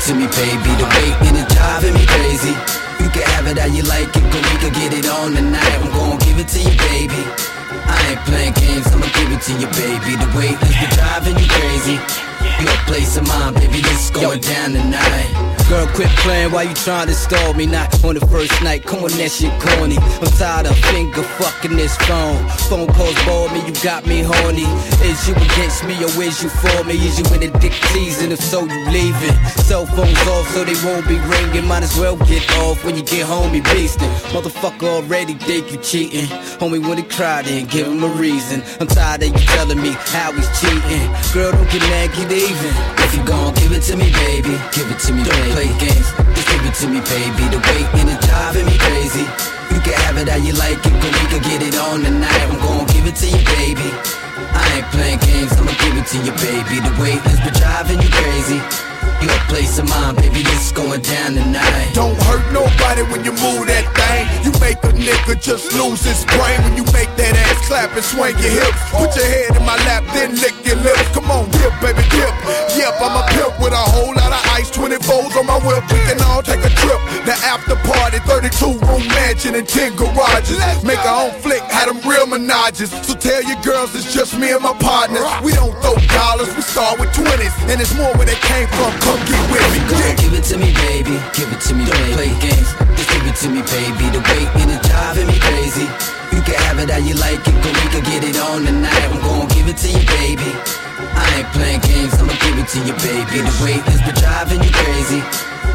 to 0.07 0.15
me, 0.15 0.27
baby. 0.35 0.71
The 0.75 0.87
weight 0.99 1.15
and 1.31 1.37
it 1.39 1.47
driving 1.47 1.93
me 1.93 2.05
crazy. 2.05 2.51
You 2.99 3.07
can 3.09 3.23
have 3.31 3.47
it 3.47 3.57
how 3.57 3.71
you 3.71 3.83
like 3.83 4.11
it, 4.11 4.25
but 4.31 4.43
we 4.51 4.55
could 4.59 4.75
get 4.75 4.91
it 4.91 5.07
on 5.07 5.31
tonight. 5.33 5.79
I'm 5.79 5.91
gon' 5.95 6.19
give 6.19 6.39
it 6.39 6.47
to 6.49 6.59
you, 6.59 6.75
baby. 6.91 7.23
I 7.87 7.95
ain't 8.11 8.19
playing 8.27 8.53
games, 8.53 8.87
I'ma 8.91 9.07
give 9.15 9.31
it 9.31 9.41
to 9.47 9.53
you, 9.55 9.67
baby. 9.79 10.19
The 10.19 10.27
weight 10.35 10.59
is 10.59 10.75
driving 10.97 11.39
you 11.39 11.47
crazy. 11.47 12.32
Your 12.63 12.77
place 12.87 13.17
of 13.17 13.27
mine, 13.27 13.55
baby, 13.55 13.81
this 13.81 14.05
is 14.05 14.11
going 14.11 14.39
down 14.39 14.71
tonight. 14.71 15.53
Girl, 15.67 15.87
quit 15.87 16.07
playing 16.23 16.51
while 16.51 16.63
you 16.63 16.73
trying 16.73 17.07
to 17.07 17.13
stall 17.13 17.53
me. 17.53 17.65
Not 17.65 17.91
on 18.05 18.15
the 18.15 18.25
first 18.27 18.55
night, 18.63 18.85
come 18.85 19.03
on, 19.03 19.11
that 19.19 19.31
shit 19.31 19.51
corny. 19.59 19.97
I'm 19.97 20.31
tired 20.39 20.67
of 20.67 20.77
finger 20.91 21.23
fucking 21.23 21.75
this 21.75 21.95
phone. 22.07 22.39
Phone 22.71 22.87
calls 22.87 23.19
bore 23.25 23.49
me, 23.51 23.65
you 23.67 23.73
got 23.83 24.05
me 24.05 24.21
horny. 24.23 24.67
Is 25.03 25.27
you 25.27 25.35
against 25.35 25.83
me 25.83 25.95
or 26.03 26.11
is 26.23 26.43
you 26.43 26.49
for 26.49 26.83
me? 26.83 26.95
Is 26.95 27.19
you 27.19 27.25
in 27.35 27.51
the 27.51 27.59
dick 27.59 27.73
season? 27.91 28.31
If 28.31 28.39
so, 28.39 28.63
you 28.63 28.79
leaving. 28.91 29.35
Cell 29.67 29.85
phones 29.85 30.19
off 30.27 30.47
so 30.51 30.63
they 30.63 30.75
won't 30.87 31.07
be 31.07 31.19
ringing. 31.19 31.67
Might 31.67 31.83
as 31.83 31.97
well 31.97 32.15
get 32.15 32.43
off 32.63 32.83
when 32.85 32.95
you 32.95 33.03
get 33.03 33.25
home, 33.25 33.53
you 33.53 33.63
beastin'. 33.63 34.07
Motherfucker 34.31 34.87
already 35.03 35.33
think 35.33 35.71
you 35.71 35.79
cheating. 35.79 36.27
Homie, 36.59 36.79
when 36.79 36.97
he 36.97 37.03
cried, 37.03 37.45
then 37.45 37.65
give 37.67 37.87
him 37.87 38.03
a 38.03 38.09
reason. 38.15 38.63
I'm 38.79 38.87
tired 38.87 39.23
of 39.23 39.29
you 39.29 39.45
telling 39.47 39.81
me 39.81 39.91
how 40.11 40.31
he's 40.31 40.47
cheating. 40.59 41.07
Girl, 41.33 41.51
don't 41.51 41.69
get 41.71 41.81
mad, 41.91 42.11
get 42.15 42.29
even. 42.53 42.73
If 43.01 43.11
you 43.15 43.23
gon' 43.25 43.53
give 43.55 43.71
it 43.73 43.83
to 43.89 43.95
me, 43.97 44.09
baby, 44.11 44.53
give 44.73 44.89
it 44.89 44.99
to 45.05 45.11
me, 45.13 45.23
baby. 45.23 45.51
Play 45.57 45.71
games, 45.81 46.07
just 46.37 46.47
give 46.49 46.63
it 46.65 46.75
to 46.81 46.87
me, 46.87 46.99
baby. 47.01 47.43
The 47.49 47.59
weight 47.59 47.89
and 47.99 48.09
it 48.13 48.21
driving 48.21 48.65
me 48.65 48.77
crazy. 48.77 49.25
You 49.73 49.79
can 49.81 49.95
have 50.05 50.17
it 50.21 50.29
how 50.29 50.37
you 50.37 50.53
like 50.53 50.77
it, 50.77 50.95
but 51.01 51.11
we 51.17 51.23
could 51.31 51.43
get 51.43 51.61
it 51.61 51.75
on 51.77 52.01
tonight. 52.05 52.45
I'm 52.49 52.57
gon' 52.61 52.85
give 52.93 53.05
it 53.09 53.17
to 53.21 53.27
you, 53.27 53.41
baby. 53.57 53.89
I 54.53 54.63
ain't 54.77 54.87
playing 54.93 55.19
games, 55.25 55.53
I'ma 55.57 55.73
give 55.81 55.95
it 55.97 56.07
to 56.13 56.17
you, 56.21 56.33
baby. 56.45 56.75
The 56.85 56.93
weight 57.01 57.21
has 57.25 57.39
been 57.41 57.55
driving 57.57 57.99
you 58.01 58.09
crazy. 58.09 58.92
Your 59.23 59.39
place 59.47 59.79
of 59.79 59.87
mine, 59.89 60.15
baby, 60.15 60.43
this 60.43 60.67
is 60.67 60.71
going 60.71 61.01
down 61.01 61.35
tonight. 61.35 61.91
Don't 61.93 62.17
hurt 62.27 62.43
nobody 62.51 63.03
when 63.11 63.23
you 63.23 63.31
move 63.31 63.67
that 63.67 63.85
thing. 63.95 64.23
You 64.43 64.51
make 64.59 64.79
a 64.83 64.91
nigga 64.91 65.39
just 65.39 65.71
lose 65.73 66.03
his 66.03 66.25
brain 66.35 66.59
when 66.63 66.75
you 66.75 66.83
make 66.91 67.11
that 67.19 67.35
ass 67.47 67.67
clap 67.67 67.95
and 67.95 68.03
swing 68.03 68.35
your 68.39 68.51
hips. 68.51 68.79
Put 68.91 69.15
your 69.15 69.27
head 69.27 69.55
in 69.55 69.63
my 69.63 69.77
lap, 69.87 70.03
then 70.13 70.35
lick 70.39 70.55
your 70.63 70.79
lips. 70.83 71.07
Come 71.15 71.31
on, 71.31 71.47
dip, 71.51 71.71
baby, 71.79 72.03
dip. 72.11 72.33
Yep, 72.75 72.99
I'm 72.99 73.15
a 73.15 73.23
pimp 73.31 73.53
with 73.59 73.73
a 73.73 73.85
whole 73.95 74.13
lot 74.15 74.31
of 74.31 74.41
ice, 74.55 74.71
20 74.71 74.99
foes 75.03 75.31
on 75.35 75.45
my 75.47 75.59
whip. 75.63 75.83
We 75.91 75.99
can 76.07 76.21
all 76.27 76.41
take 76.41 76.63
a 76.63 76.71
trip. 76.71 76.99
The 77.27 77.35
after 77.47 77.75
party, 77.87 78.19
32 78.27 78.79
room 78.87 79.03
mansion 79.15 79.55
and 79.55 79.67
10 79.67 79.95
garages. 79.95 80.59
Make 80.83 80.99
our 81.03 81.27
own 81.27 81.33
flick, 81.41 81.63
had 81.67 81.87
them 81.89 81.99
real 82.03 82.27
menages. 82.27 82.91
So 83.03 83.15
tell 83.15 83.41
your 83.43 83.59
girls 83.63 83.95
it's 83.95 84.13
just 84.13 84.37
me 84.37 84.51
and 84.51 84.61
my 84.61 84.73
partners. 84.79 85.23
We 85.43 85.51
don't 85.53 85.75
throw 85.81 85.95
dollars, 86.11 86.53
we 86.55 86.61
start 86.61 86.99
with 86.99 87.09
20s. 87.15 87.55
And 87.71 87.81
it's 87.81 87.95
more 87.95 88.11
where 88.15 88.27
they 88.27 88.39
came 88.47 88.67
from. 88.75 88.92
Come 89.01 89.21
get 89.25 89.43
with 89.51 89.67
me. 89.73 89.79
Go 89.89 89.97
give 90.21 90.33
it 90.33 90.43
to 90.51 90.57
me, 90.57 90.69
baby. 90.89 91.15
Give 91.33 91.49
it 91.51 91.61
to 91.67 91.73
me, 91.73 91.85
baby. 91.85 92.13
Play 92.13 92.33
games, 92.41 92.69
just 92.95 93.09
give 93.09 93.25
it 93.25 93.35
to 93.41 93.47
me, 93.49 93.61
baby. 93.63 94.05
The 94.13 94.21
weight 94.29 94.49
and 94.61 94.71
it 94.71 94.81
driving 94.83 95.27
me 95.27 95.37
crazy. 95.39 95.87
You 96.33 96.41
can 96.41 96.55
have 96.65 96.79
it 96.79 96.89
how 96.89 96.97
you 96.97 97.15
like 97.15 97.41
it, 97.41 97.55
but 97.61 97.73
we 97.73 97.85
could 97.93 98.05
get 98.05 98.23
it 98.23 98.37
on 98.39 98.65
tonight. 98.65 99.05
I'm 99.09 99.21
gonna 99.21 99.47
give 99.53 99.67
it 99.67 99.77
to 99.77 99.89
you, 99.89 100.03
baby. 100.21 100.51
I 101.15 101.25
ain't 101.37 101.49
playing 101.53 101.81
games, 101.81 102.13
I'ma 102.19 102.33
give 102.41 102.57
it 102.57 102.67
to 102.73 102.79
you, 102.85 102.93
baby. 103.05 103.37
The 103.45 103.53
weight 103.63 103.83
has 103.89 104.01
been 104.01 104.17
driving 104.17 104.61
you 104.63 104.71
crazy. 104.71 105.21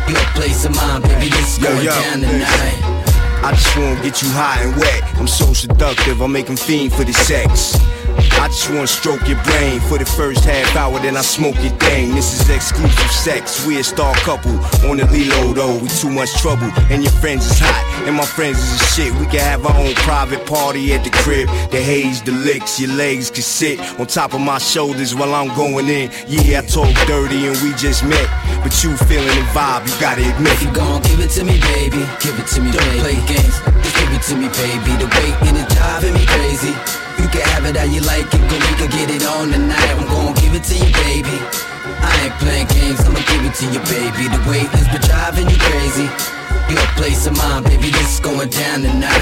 Your 0.09 0.25
place 0.35 0.65
of 0.65 0.75
mine, 0.75 1.03
baby, 1.03 1.29
this 1.29 1.59
is 1.59 1.59
Yo, 1.63 1.69
going 1.71 1.85
yo. 1.85 1.91
down 1.93 2.21
tonight. 2.21 2.79
I 3.45 3.53
just 3.55 3.77
wanna 3.77 4.03
get 4.03 4.21
you 4.23 4.31
high 4.31 4.63
and 4.63 4.75
wet. 4.77 5.03
I'm 5.19 5.29
so 5.29 5.53
seductive, 5.53 6.21
I 6.23 6.27
make 6.27 6.49
'em 6.51 6.57
fiend 6.57 6.93
for 6.93 7.05
the 7.05 7.13
sex. 7.13 7.77
I 8.19 8.49
just 8.49 8.71
wanna 8.71 8.87
stroke 8.87 9.29
your 9.29 9.43
brain 9.45 9.81
for 9.81 9.99
the 9.99 10.05
first 10.05 10.45
half 10.45 10.75
hour, 10.77 10.99
then 11.01 11.17
I 11.17 11.23
smoke 11.23 11.57
your 11.63 11.75
thing. 11.79 12.15
This 12.15 12.41
is 12.41 12.49
exclusive 12.51 13.11
sex. 13.11 13.67
We 13.67 13.79
a 13.79 13.85
star 13.85 14.15
couple 14.27 14.53
on 14.89 14.97
the 14.97 15.07
Lilo 15.07 15.53
though. 15.53 15.79
We 15.79 15.89
too 15.89 16.11
much 16.11 16.33
trouble, 16.41 16.71
and 16.91 17.03
your 17.03 17.13
friends 17.13 17.47
is 17.47 17.59
hot, 17.59 17.85
and 18.07 18.17
my 18.17 18.25
friends 18.25 18.59
is 18.59 18.81
a 18.81 18.85
shit. 18.95 19.13
We 19.15 19.27
can 19.27 19.41
have 19.41 19.67
our 19.67 19.77
own 19.77 19.95
private 20.07 20.47
party 20.47 20.95
at 20.95 21.05
the 21.05 21.11
crib. 21.11 21.49
The 21.71 21.81
haze, 21.81 22.23
the 22.23 22.33
licks, 22.33 22.81
your 22.81 22.91
legs 22.93 23.31
can 23.31 23.43
sit 23.43 23.81
on 23.99 24.07
top 24.07 24.35
of 24.35 24.41
my 24.41 24.59
shoulders 24.59 25.15
while 25.15 25.35
I'm 25.35 25.55
going 25.55 25.89
in. 25.89 26.11
Yeah, 26.27 26.61
I 26.61 26.67
talk 26.67 26.95
dirty 27.07 27.47
and 27.47 27.57
we 27.63 27.75
just 27.75 28.05
met, 28.05 28.29
but 28.63 28.73
you 28.83 28.97
feeling 28.97 29.27
the 29.27 29.47
vibe, 29.55 29.87
you 29.87 30.01
gotta 30.01 30.23
admit. 30.23 30.53
If 30.55 30.63
you 30.63 30.73
gon' 30.73 31.03
give 31.03 31.21
it 31.21 31.31
to 31.39 31.45
me, 31.45 31.61
baby, 31.61 32.03
give 32.21 32.39
it 32.39 32.47
to 32.55 32.61
me, 32.61 32.71
baby. 32.73 32.99
Play 33.01 33.21
games, 33.27 33.57
just 33.83 33.97
give 33.99 34.13
it 34.13 34.23
to 34.31 34.35
me, 34.37 34.49
baby. 34.49 34.93
The 34.99 35.07
weight 35.07 35.37
and 35.49 35.57
it 35.59 35.69
driving 35.71 36.15
me 36.15 36.25
crazy. 36.27 37.08
You 37.19 37.29
can 37.29 37.43
have 37.53 37.65
it 37.67 37.77
how 37.77 37.85
you 37.85 38.01
like 38.03 38.27
it, 38.31 38.43
but 38.49 38.59
we 38.63 38.73
could 38.79 38.93
get 38.95 39.11
it 39.11 39.27
on 39.27 39.51
tonight. 39.51 39.91
I'm 39.93 40.07
gon' 40.07 40.35
give 40.39 40.55
it 40.55 40.65
to 40.71 40.77
you, 40.79 40.91
baby. 41.05 41.37
I 42.01 42.13
ain't 42.25 42.37
playing 42.39 42.69
games, 42.71 43.01
I'ma 43.03 43.21
give 43.27 43.43
it 43.43 43.55
to 43.61 43.67
you, 43.75 43.83
baby. 43.91 44.25
The 44.31 44.41
weight 44.49 44.71
has 44.79 44.87
been 44.89 45.03
driving 45.03 45.51
you 45.51 45.59
crazy. 45.59 46.07
Your 46.71 46.87
place 47.01 47.27
of 47.27 47.37
mine, 47.37 47.65
baby, 47.65 47.91
this 47.91 48.15
is 48.15 48.21
going 48.21 48.51
down 48.51 48.83
tonight. 48.83 49.18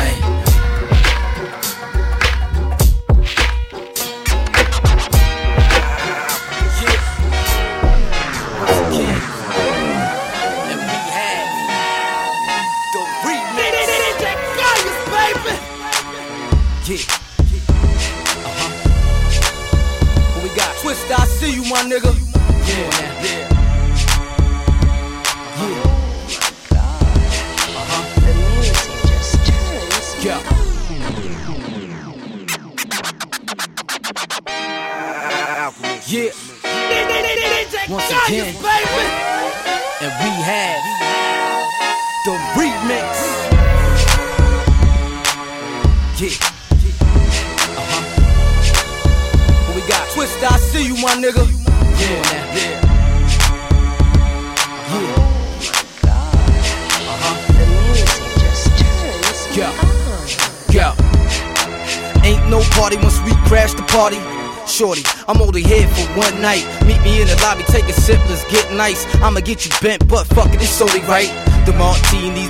Nice. 68.76 69.04
I'ma 69.16 69.40
get 69.40 69.64
you 69.64 69.72
bent, 69.80 70.06
but 70.08 70.26
fuck 70.26 70.52
it, 70.52 70.62
it's 70.62 70.80
only 70.80 71.00
right. 71.00 71.30
The 71.66 71.72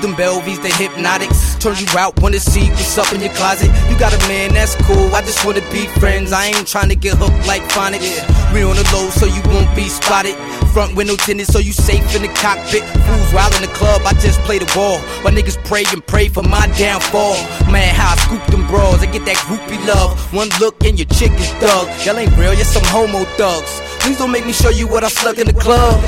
them 0.00 0.14
Belvies, 0.14 0.60
the 0.62 0.68
hypnotics. 0.68 1.56
Turn 1.56 1.76
you 1.76 1.86
out, 1.98 2.20
wanna 2.20 2.40
see 2.40 2.70
what's 2.70 2.98
up 2.98 3.12
in 3.12 3.20
your 3.20 3.32
closet. 3.34 3.70
You 3.90 3.98
got 3.98 4.12
a 4.12 4.18
man, 4.28 4.54
that's 4.54 4.74
cool. 4.86 5.14
I 5.14 5.22
just 5.22 5.44
wanna 5.44 5.62
be 5.72 5.86
friends. 6.00 6.32
I 6.32 6.46
ain't 6.46 6.66
trying 6.66 6.88
to 6.88 6.96
get 6.96 7.16
hooked 7.16 7.46
like 7.46 7.62
phonics. 7.70 8.20
We 8.52 8.62
on 8.62 8.76
the 8.76 8.88
low, 8.92 9.10
so 9.10 9.26
you 9.26 9.42
won't 9.52 9.74
be 9.74 9.88
spotted. 9.88 10.36
Front 10.72 10.96
window 10.96 11.16
tinted, 11.16 11.46
so 11.46 11.58
you 11.58 11.72
safe 11.72 12.14
in 12.14 12.22
the 12.22 12.28
cockpit. 12.28 12.84
Fools 13.06 13.32
wild 13.32 13.54
in 13.56 13.62
the 13.62 13.72
club, 13.74 14.02
I 14.04 14.12
just 14.20 14.40
play 14.40 14.58
the 14.58 14.70
ball. 14.74 14.98
My 15.24 15.30
niggas 15.30 15.62
pray 15.64 15.84
and 15.92 16.04
pray 16.06 16.28
for 16.28 16.42
my 16.42 16.66
downfall. 16.78 17.36
Man, 17.70 17.94
how 17.94 18.12
I 18.12 18.16
scoop 18.16 18.44
them 18.46 18.66
bras, 18.66 19.02
I 19.02 19.06
get 19.06 19.24
that 19.26 19.36
groupie 19.48 19.80
love. 19.86 20.18
One 20.32 20.48
look 20.60 20.84
and 20.84 20.98
your 20.98 21.08
chick 21.08 21.32
is 21.32 21.50
thug. 21.62 21.88
Y'all 22.04 22.18
ain't 22.18 22.36
real, 22.36 22.54
you're 22.54 22.64
some 22.64 22.84
homo 22.84 23.24
thugs. 23.36 23.80
Please 24.00 24.18
don't 24.18 24.30
make 24.30 24.46
me 24.46 24.52
show 24.52 24.70
you 24.70 24.86
what 24.86 25.04
I 25.04 25.08
slug 25.08 25.38
in 25.38 25.46
the 25.46 25.54
club. 25.54 26.02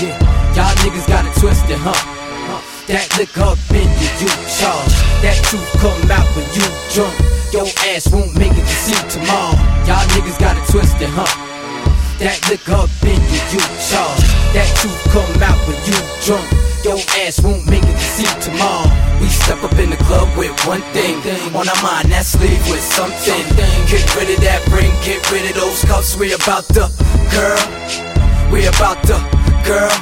Yeah, 0.00 0.18
y'all 0.54 0.74
niggas 0.82 1.08
got 1.08 1.24
it 1.24 1.40
twisted, 1.40 1.78
huh? 1.78 2.23
That 2.84 3.08
lick 3.16 3.32
up 3.40 3.56
in 3.72 3.88
you, 3.96 4.28
charge. 4.44 4.92
That 5.24 5.40
truth 5.48 5.64
come 5.80 6.04
out 6.12 6.28
when 6.36 6.44
you 6.52 6.68
drunk. 6.92 7.16
Your 7.48 7.64
ass 7.88 8.12
won't 8.12 8.36
make 8.36 8.52
it 8.52 8.60
to 8.60 8.76
see 8.84 9.00
tomorrow. 9.08 9.56
Y'all 9.88 10.04
niggas 10.12 10.36
got 10.36 10.52
it 10.60 10.68
twisted, 10.68 11.08
huh? 11.08 11.24
That 12.20 12.36
lick 12.52 12.68
up 12.68 12.92
in 13.00 13.16
you, 13.32 13.40
you 13.56 13.64
charge. 13.80 14.20
That 14.52 14.68
truth 14.76 15.00
come 15.16 15.32
out 15.40 15.56
when 15.64 15.80
you 15.88 15.96
drunk. 16.28 16.44
Your 16.84 17.00
ass 17.24 17.40
won't 17.40 17.64
make 17.64 17.88
it 17.88 17.96
to 17.96 18.08
see 18.20 18.28
tomorrow. 18.44 18.92
We 19.16 19.32
step 19.32 19.64
up 19.64 19.72
in 19.80 19.88
the 19.88 20.00
club 20.04 20.28
with 20.36 20.52
one 20.68 20.84
thing 20.92 21.16
on 21.56 21.64
our 21.64 21.80
mind, 21.80 22.12
that's 22.12 22.36
leave 22.36 22.60
with 22.68 22.84
something. 22.84 23.48
Get 23.88 24.04
rid 24.12 24.28
of 24.28 24.44
that 24.44 24.60
ring, 24.68 24.92
get 25.00 25.24
rid 25.32 25.48
of 25.48 25.56
those 25.56 25.80
cuffs. 25.88 26.20
We 26.20 26.36
about 26.36 26.68
to, 26.76 26.92
girl. 27.32 27.64
We 28.52 28.68
about 28.68 29.00
to, 29.08 29.16
girl. 29.64 29.96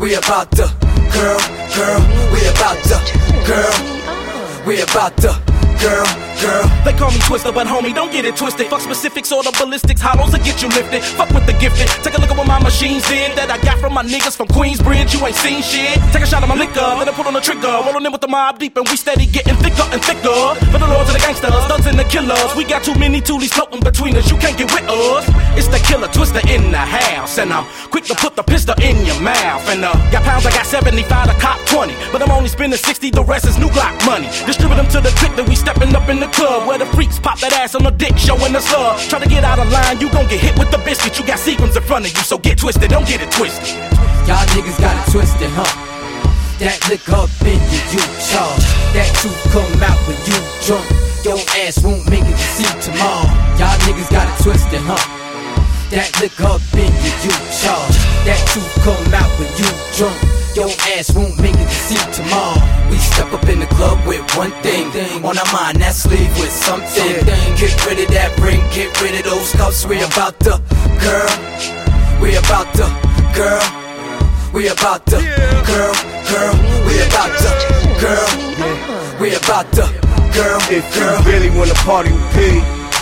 We 0.00 0.16
about 0.16 0.48
to, 0.56 0.64
girl, 1.12 1.38
girl. 1.74 2.00
We 2.32 2.40
about 2.48 2.78
to, 2.88 2.98
girl. 3.46 4.66
We 4.66 4.80
about 4.82 5.16
to, 5.18 5.59
girl, 5.80 6.04
girl. 6.44 6.64
They 6.84 6.92
call 6.92 7.10
me 7.10 7.20
Twista, 7.24 7.52
but 7.52 7.66
homie, 7.66 7.94
don't 7.94 8.12
get 8.12 8.24
it 8.24 8.36
twisted. 8.36 8.68
Fuck 8.68 8.82
specifics 8.82 9.32
or 9.32 9.42
the 9.42 9.52
ballistics, 9.58 10.00
hollows 10.00 10.32
will 10.32 10.44
get 10.44 10.60
you 10.62 10.68
lifted. 10.68 11.02
Fuck 11.02 11.30
with 11.30 11.46
the 11.46 11.56
gifted. 11.56 11.88
Take 12.04 12.14
a 12.16 12.20
look 12.20 12.30
at 12.30 12.36
what 12.36 12.46
my 12.46 12.60
machines 12.60 13.06
did 13.08 13.36
that 13.36 13.50
I 13.50 13.58
got 13.64 13.78
from 13.80 13.94
my 13.94 14.04
niggas 14.04 14.36
from 14.36 14.48
Queensbridge. 14.48 15.12
You 15.16 15.24
ain't 15.26 15.36
seen 15.36 15.62
shit. 15.62 15.96
Take 16.12 16.22
a 16.22 16.28
shot 16.28 16.42
of 16.42 16.48
my 16.48 16.56
liquor, 16.56 16.84
then 17.00 17.08
I 17.08 17.12
put 17.12 17.26
on 17.26 17.34
the 17.34 17.40
trigger. 17.40 17.72
Rolling 17.84 18.04
in 18.04 18.12
with 18.12 18.20
the 18.20 18.28
Mobb 18.28 18.58
Deep, 18.58 18.76
and 18.76 18.86
we 18.88 18.96
steady 18.96 19.26
getting 19.26 19.56
thicker 19.56 19.86
and 19.90 20.00
thicker. 20.04 20.40
For 20.70 20.78
the 20.78 20.86
lords 20.86 21.08
of 21.08 21.16
the 21.16 21.22
gangsters, 21.24 21.64
thugs 21.66 21.86
and 21.86 21.98
the 21.98 22.04
killers. 22.04 22.54
We 22.54 22.64
got 22.64 22.84
too 22.84 22.94
many 22.94 23.20
toolies 23.20 23.50
floating 23.56 23.80
between 23.80 24.16
us. 24.16 24.30
You 24.30 24.36
can't 24.36 24.56
get 24.56 24.70
with 24.70 24.84
us. 24.84 25.24
It's 25.56 25.68
the 25.68 25.80
killer 25.88 26.08
Twista 26.08 26.44
in 26.52 26.70
the 26.70 26.84
house, 26.84 27.38
and 27.38 27.52
I'm 27.52 27.64
quick 27.88 28.04
to 28.12 28.14
put 28.14 28.36
the 28.36 28.42
pistol 28.42 28.74
in 28.80 29.04
your 29.06 29.20
mouth. 29.20 29.64
And 29.72 29.84
uh, 29.84 29.92
got 30.12 30.22
pounds, 30.24 30.44
I 30.46 30.50
got 30.50 30.66
75 30.66 31.32
to 31.32 31.36
cop 31.40 31.58
20, 31.66 31.94
but 32.12 32.22
I'm 32.22 32.30
only 32.30 32.48
spending 32.48 32.78
60. 32.78 33.10
The 33.10 33.24
rest 33.24 33.46
is 33.46 33.56
new 33.58 33.68
Glock 33.70 33.94
money. 34.06 34.28
Distribute 34.46 34.76
them 34.76 34.88
to 34.88 35.00
the 35.00 35.10
click 35.16 35.34
that 35.36 35.48
we 35.48 35.54
stepping 35.70 35.94
up 35.94 36.08
in 36.08 36.18
the 36.18 36.26
club 36.28 36.66
where 36.66 36.78
the 36.78 36.86
freaks 36.86 37.18
pop 37.18 37.38
that 37.38 37.52
ass 37.52 37.74
on 37.74 37.82
the 37.82 37.90
dick, 37.90 38.16
showing 38.18 38.54
us 38.56 38.66
love. 38.72 38.98
Try 39.08 39.20
to 39.20 39.28
get 39.28 39.44
out 39.44 39.58
of 39.58 39.70
line, 39.70 40.00
you 40.00 40.10
gon' 40.10 40.26
get 40.26 40.40
hit 40.40 40.58
with 40.58 40.70
the 40.70 40.78
biscuit. 40.78 41.18
You 41.18 41.24
got 41.26 41.38
sequins 41.38 41.76
in 41.76 41.82
front 41.82 42.06
of 42.06 42.10
you, 42.10 42.22
so 42.22 42.38
get 42.38 42.58
twisted, 42.58 42.90
don't 42.90 43.06
get 43.06 43.22
it 43.22 43.30
twisted. 43.30 43.78
Y'all 44.26 44.42
niggas 44.50 44.78
got 44.80 44.94
it 44.98 45.06
twisted, 45.12 45.50
huh? 45.54 45.70
That 46.58 46.76
lick 46.90 47.06
up 47.08 47.30
in 47.46 47.60
you, 47.70 47.80
you 47.94 48.02
charge. 48.18 48.66
That 48.98 49.08
truth 49.22 49.40
come 49.54 49.82
out 49.86 50.00
when 50.10 50.18
you 50.26 50.38
drunk. 50.66 50.86
Your 51.22 51.38
ass 51.62 51.78
won't 51.84 52.02
make 52.10 52.26
it 52.26 52.36
to 52.36 52.48
see 52.58 52.70
tomorrow. 52.82 53.30
Y'all 53.56 53.78
niggas 53.86 54.10
got 54.10 54.26
it 54.26 54.42
twisted, 54.42 54.82
huh? 54.82 54.98
That 55.94 56.10
lick 56.20 56.38
up 56.42 56.62
in 56.74 56.90
you, 56.90 57.12
you 57.30 57.34
charge. 57.62 57.96
That 58.26 58.40
truth 58.50 58.74
come 58.82 59.14
out 59.14 59.30
when 59.38 59.50
you 59.54 59.70
drunk. 59.94 60.39
Your 60.54 60.68
ass 60.98 61.14
won't 61.14 61.38
make 61.40 61.54
it 61.54 61.68
to 61.68 61.78
see 61.86 62.00
tomorrow. 62.12 62.58
We 62.90 62.96
step 62.98 63.32
up 63.32 63.44
in 63.48 63.60
the 63.60 63.66
club 63.78 64.04
with 64.06 64.20
one 64.36 64.50
thing 64.62 64.86
on 65.24 65.38
our 65.38 65.52
mind, 65.52 65.78
that's 65.80 66.04
leave 66.06 66.32
with 66.38 66.50
something. 66.50 67.24
Get 67.56 67.72
rid 67.86 68.00
of 68.00 68.08
that 68.14 68.34
ring, 68.42 68.60
get 68.74 68.90
rid 69.00 69.14
of 69.14 69.24
those 69.30 69.52
cuffs. 69.52 69.86
We 69.86 70.02
about 70.02 70.38
to, 70.40 70.60
girl. 70.98 71.30
We 72.20 72.36
about 72.36 72.68
to, 72.74 72.86
girl. 73.32 73.62
We 74.52 74.68
about 74.68 75.06
to, 75.06 75.18
girl, 75.70 75.94
girl. 76.26 76.54
We 76.82 76.98
about 77.06 77.32
to, 77.38 77.50
girl. 78.02 78.28
We 79.20 79.34
about 79.36 79.70
to, 79.78 79.86
girl, 80.34 80.58
If 80.68 80.82
girl. 80.94 81.22
you 81.22 81.30
really 81.30 81.50
wanna 81.56 81.74
party 81.86 82.10
with 82.10 82.34
P, 82.34 82.58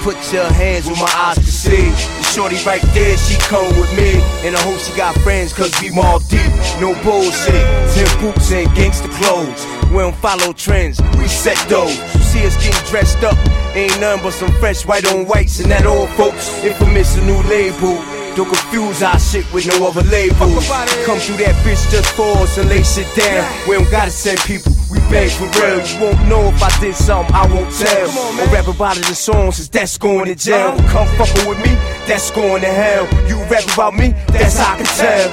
put 0.08 0.32
your 0.32 0.50
hands 0.50 0.86
where 0.86 0.96
my 0.96 1.12
eyes 1.16 1.36
can 1.36 1.44
see. 1.44 1.90
The 1.90 2.22
shorty 2.32 2.56
right 2.64 2.80
there, 2.94 3.16
she 3.18 3.36
come 3.40 3.68
with 3.78 3.94
me. 3.94 4.16
And 4.46 4.56
I 4.56 4.60
hope 4.62 4.80
she 4.80 4.96
got 4.96 5.14
friends, 5.20 5.52
cause 5.52 5.70
we 5.82 5.90
all 6.00 6.18
deep. 6.18 6.48
No 6.80 6.96
bullshit. 7.04 7.64
Ten 7.92 8.08
boots 8.20 8.50
and 8.50 8.74
gangster 8.74 9.08
clothes. 9.08 9.66
We 9.90 9.98
don't 9.98 10.16
follow 10.16 10.54
trends, 10.54 10.98
we 11.18 11.28
set 11.28 11.58
those. 11.68 11.98
You 12.14 12.20
see 12.20 12.46
us 12.46 12.56
getting 12.56 12.86
dressed 12.88 13.22
up. 13.22 13.36
Ain't 13.76 14.00
nothing 14.00 14.22
but 14.22 14.32
some 14.32 14.52
fresh 14.60 14.86
white 14.86 15.06
on 15.12 15.26
whites 15.26 15.60
and 15.60 15.70
that 15.70 15.84
old 15.84 16.08
folks. 16.10 16.64
Infamous 16.64 17.16
a 17.18 17.24
new 17.26 17.42
label. 17.42 18.17
Don't 18.38 18.46
confuse 18.46 19.02
our 19.02 19.18
shit 19.18 19.42
with 19.52 19.66
no 19.66 19.88
other 19.88 20.06
labels. 20.14 20.70
Come 21.02 21.18
through 21.18 21.42
that 21.42 21.58
bitch 21.66 21.82
just 21.90 22.14
for 22.14 22.38
us 22.38 22.56
and 22.56 22.70
lay 22.70 22.86
shit 22.86 23.10
down. 23.18 23.42
We 23.66 23.74
don't 23.74 23.90
gotta 23.90 24.14
send 24.14 24.38
people, 24.46 24.70
we 24.94 25.02
bang 25.10 25.26
for 25.26 25.50
real. 25.58 25.82
You 25.82 25.98
won't 25.98 26.22
know 26.30 26.46
if 26.46 26.62
I 26.62 26.70
did 26.78 26.94
something 26.94 27.34
I 27.34 27.50
won't 27.50 27.74
tell. 27.74 28.06
Or 28.06 28.46
rap 28.54 28.68
about 28.70 28.96
it 28.96 29.08
in 29.08 29.18
songs, 29.18 29.68
that's 29.68 29.98
going 29.98 30.26
to 30.26 30.36
jail. 30.36 30.70
Uh-huh. 30.70 30.86
Come 30.86 31.08
fucking 31.18 31.50
with 31.50 31.58
me, 31.66 31.74
that's 32.06 32.30
going 32.30 32.62
to 32.62 32.70
hell. 32.70 33.10
You 33.26 33.42
rap 33.50 33.66
about 33.74 33.98
me, 33.98 34.14
that's 34.30 34.56
how 34.56 34.74
I 34.74 34.76
can 34.76 34.86
tell. 34.86 35.26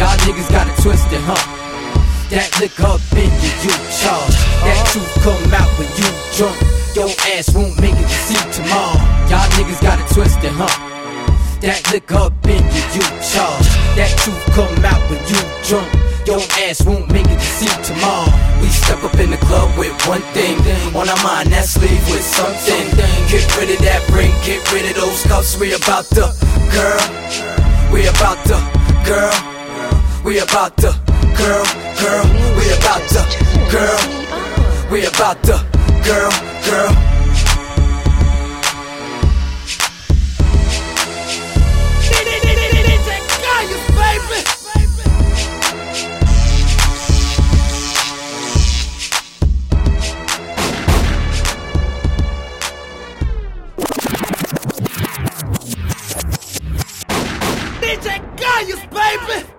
Y'all 0.00 0.16
niggas 0.24 0.48
got 0.48 0.64
it 0.64 0.80
twisted, 0.80 1.20
huh? 1.28 1.36
That 2.32 2.48
lick 2.56 2.80
up 2.80 3.04
in 3.20 3.28
you, 3.44 3.52
you 3.68 3.72
charge. 4.00 4.32
That 4.64 4.80
uh-huh. 4.80 4.96
truth 4.96 5.12
come 5.20 5.52
out 5.52 5.68
when 5.76 5.92
you 6.00 6.08
drunk. 6.32 6.56
Your 6.96 7.12
ass 7.36 7.52
won't 7.52 7.76
make 7.84 7.92
it 7.92 8.08
to 8.08 8.18
see 8.24 8.40
tomorrow. 8.48 8.96
Y'all 9.28 9.44
niggas 9.60 9.82
got 9.84 10.00
it 10.00 10.08
twisted, 10.08 10.56
huh? 10.56 10.85
That 11.60 11.80
lick 11.90 12.12
up 12.12 12.32
in 12.44 12.60
you, 12.60 12.84
you 12.94 13.04
charge. 13.24 13.68
That 13.96 14.12
truth 14.20 14.44
come 14.52 14.76
out 14.84 15.00
when 15.08 15.20
you 15.24 15.40
drunk. 15.64 15.88
Your 16.26 16.42
ass 16.68 16.84
won't 16.84 17.10
make 17.10 17.26
it 17.26 17.38
to 17.38 17.50
see 17.56 17.70
tomorrow. 17.82 18.28
We 18.60 18.68
step 18.68 19.02
up 19.04 19.14
in 19.16 19.30
the 19.30 19.40
club 19.48 19.78
with 19.78 19.94
one 20.06 20.20
thing 20.34 20.58
on 20.94 21.08
our 21.08 21.22
mind, 21.22 21.48
that's 21.48 21.80
leave 21.80 22.02
with 22.10 22.24
something. 22.24 22.90
Get 23.30 23.46
rid 23.56 23.70
of 23.70 23.80
that 23.86 24.02
ring, 24.12 24.34
get 24.44 24.60
rid 24.72 24.90
of 24.90 24.96
those 25.00 25.22
cuffs. 25.24 25.58
We 25.58 25.72
about 25.72 26.04
to, 26.18 26.28
girl. 26.74 27.00
We 27.92 28.06
about 28.06 28.44
to, 28.50 28.58
girl. 29.06 29.32
We 30.24 30.40
about 30.40 30.76
to, 30.78 30.92
girl, 31.38 31.64
girl. 32.02 32.26
We 32.58 32.66
about 32.74 33.02
to, 33.14 33.22
girl. 33.70 34.26
We 34.90 35.06
about 35.06 35.42
to, 35.44 35.56
girl, 36.04 36.32
girl. 36.66 37.15
Lions, 58.56 58.86
baby! 58.86 59.55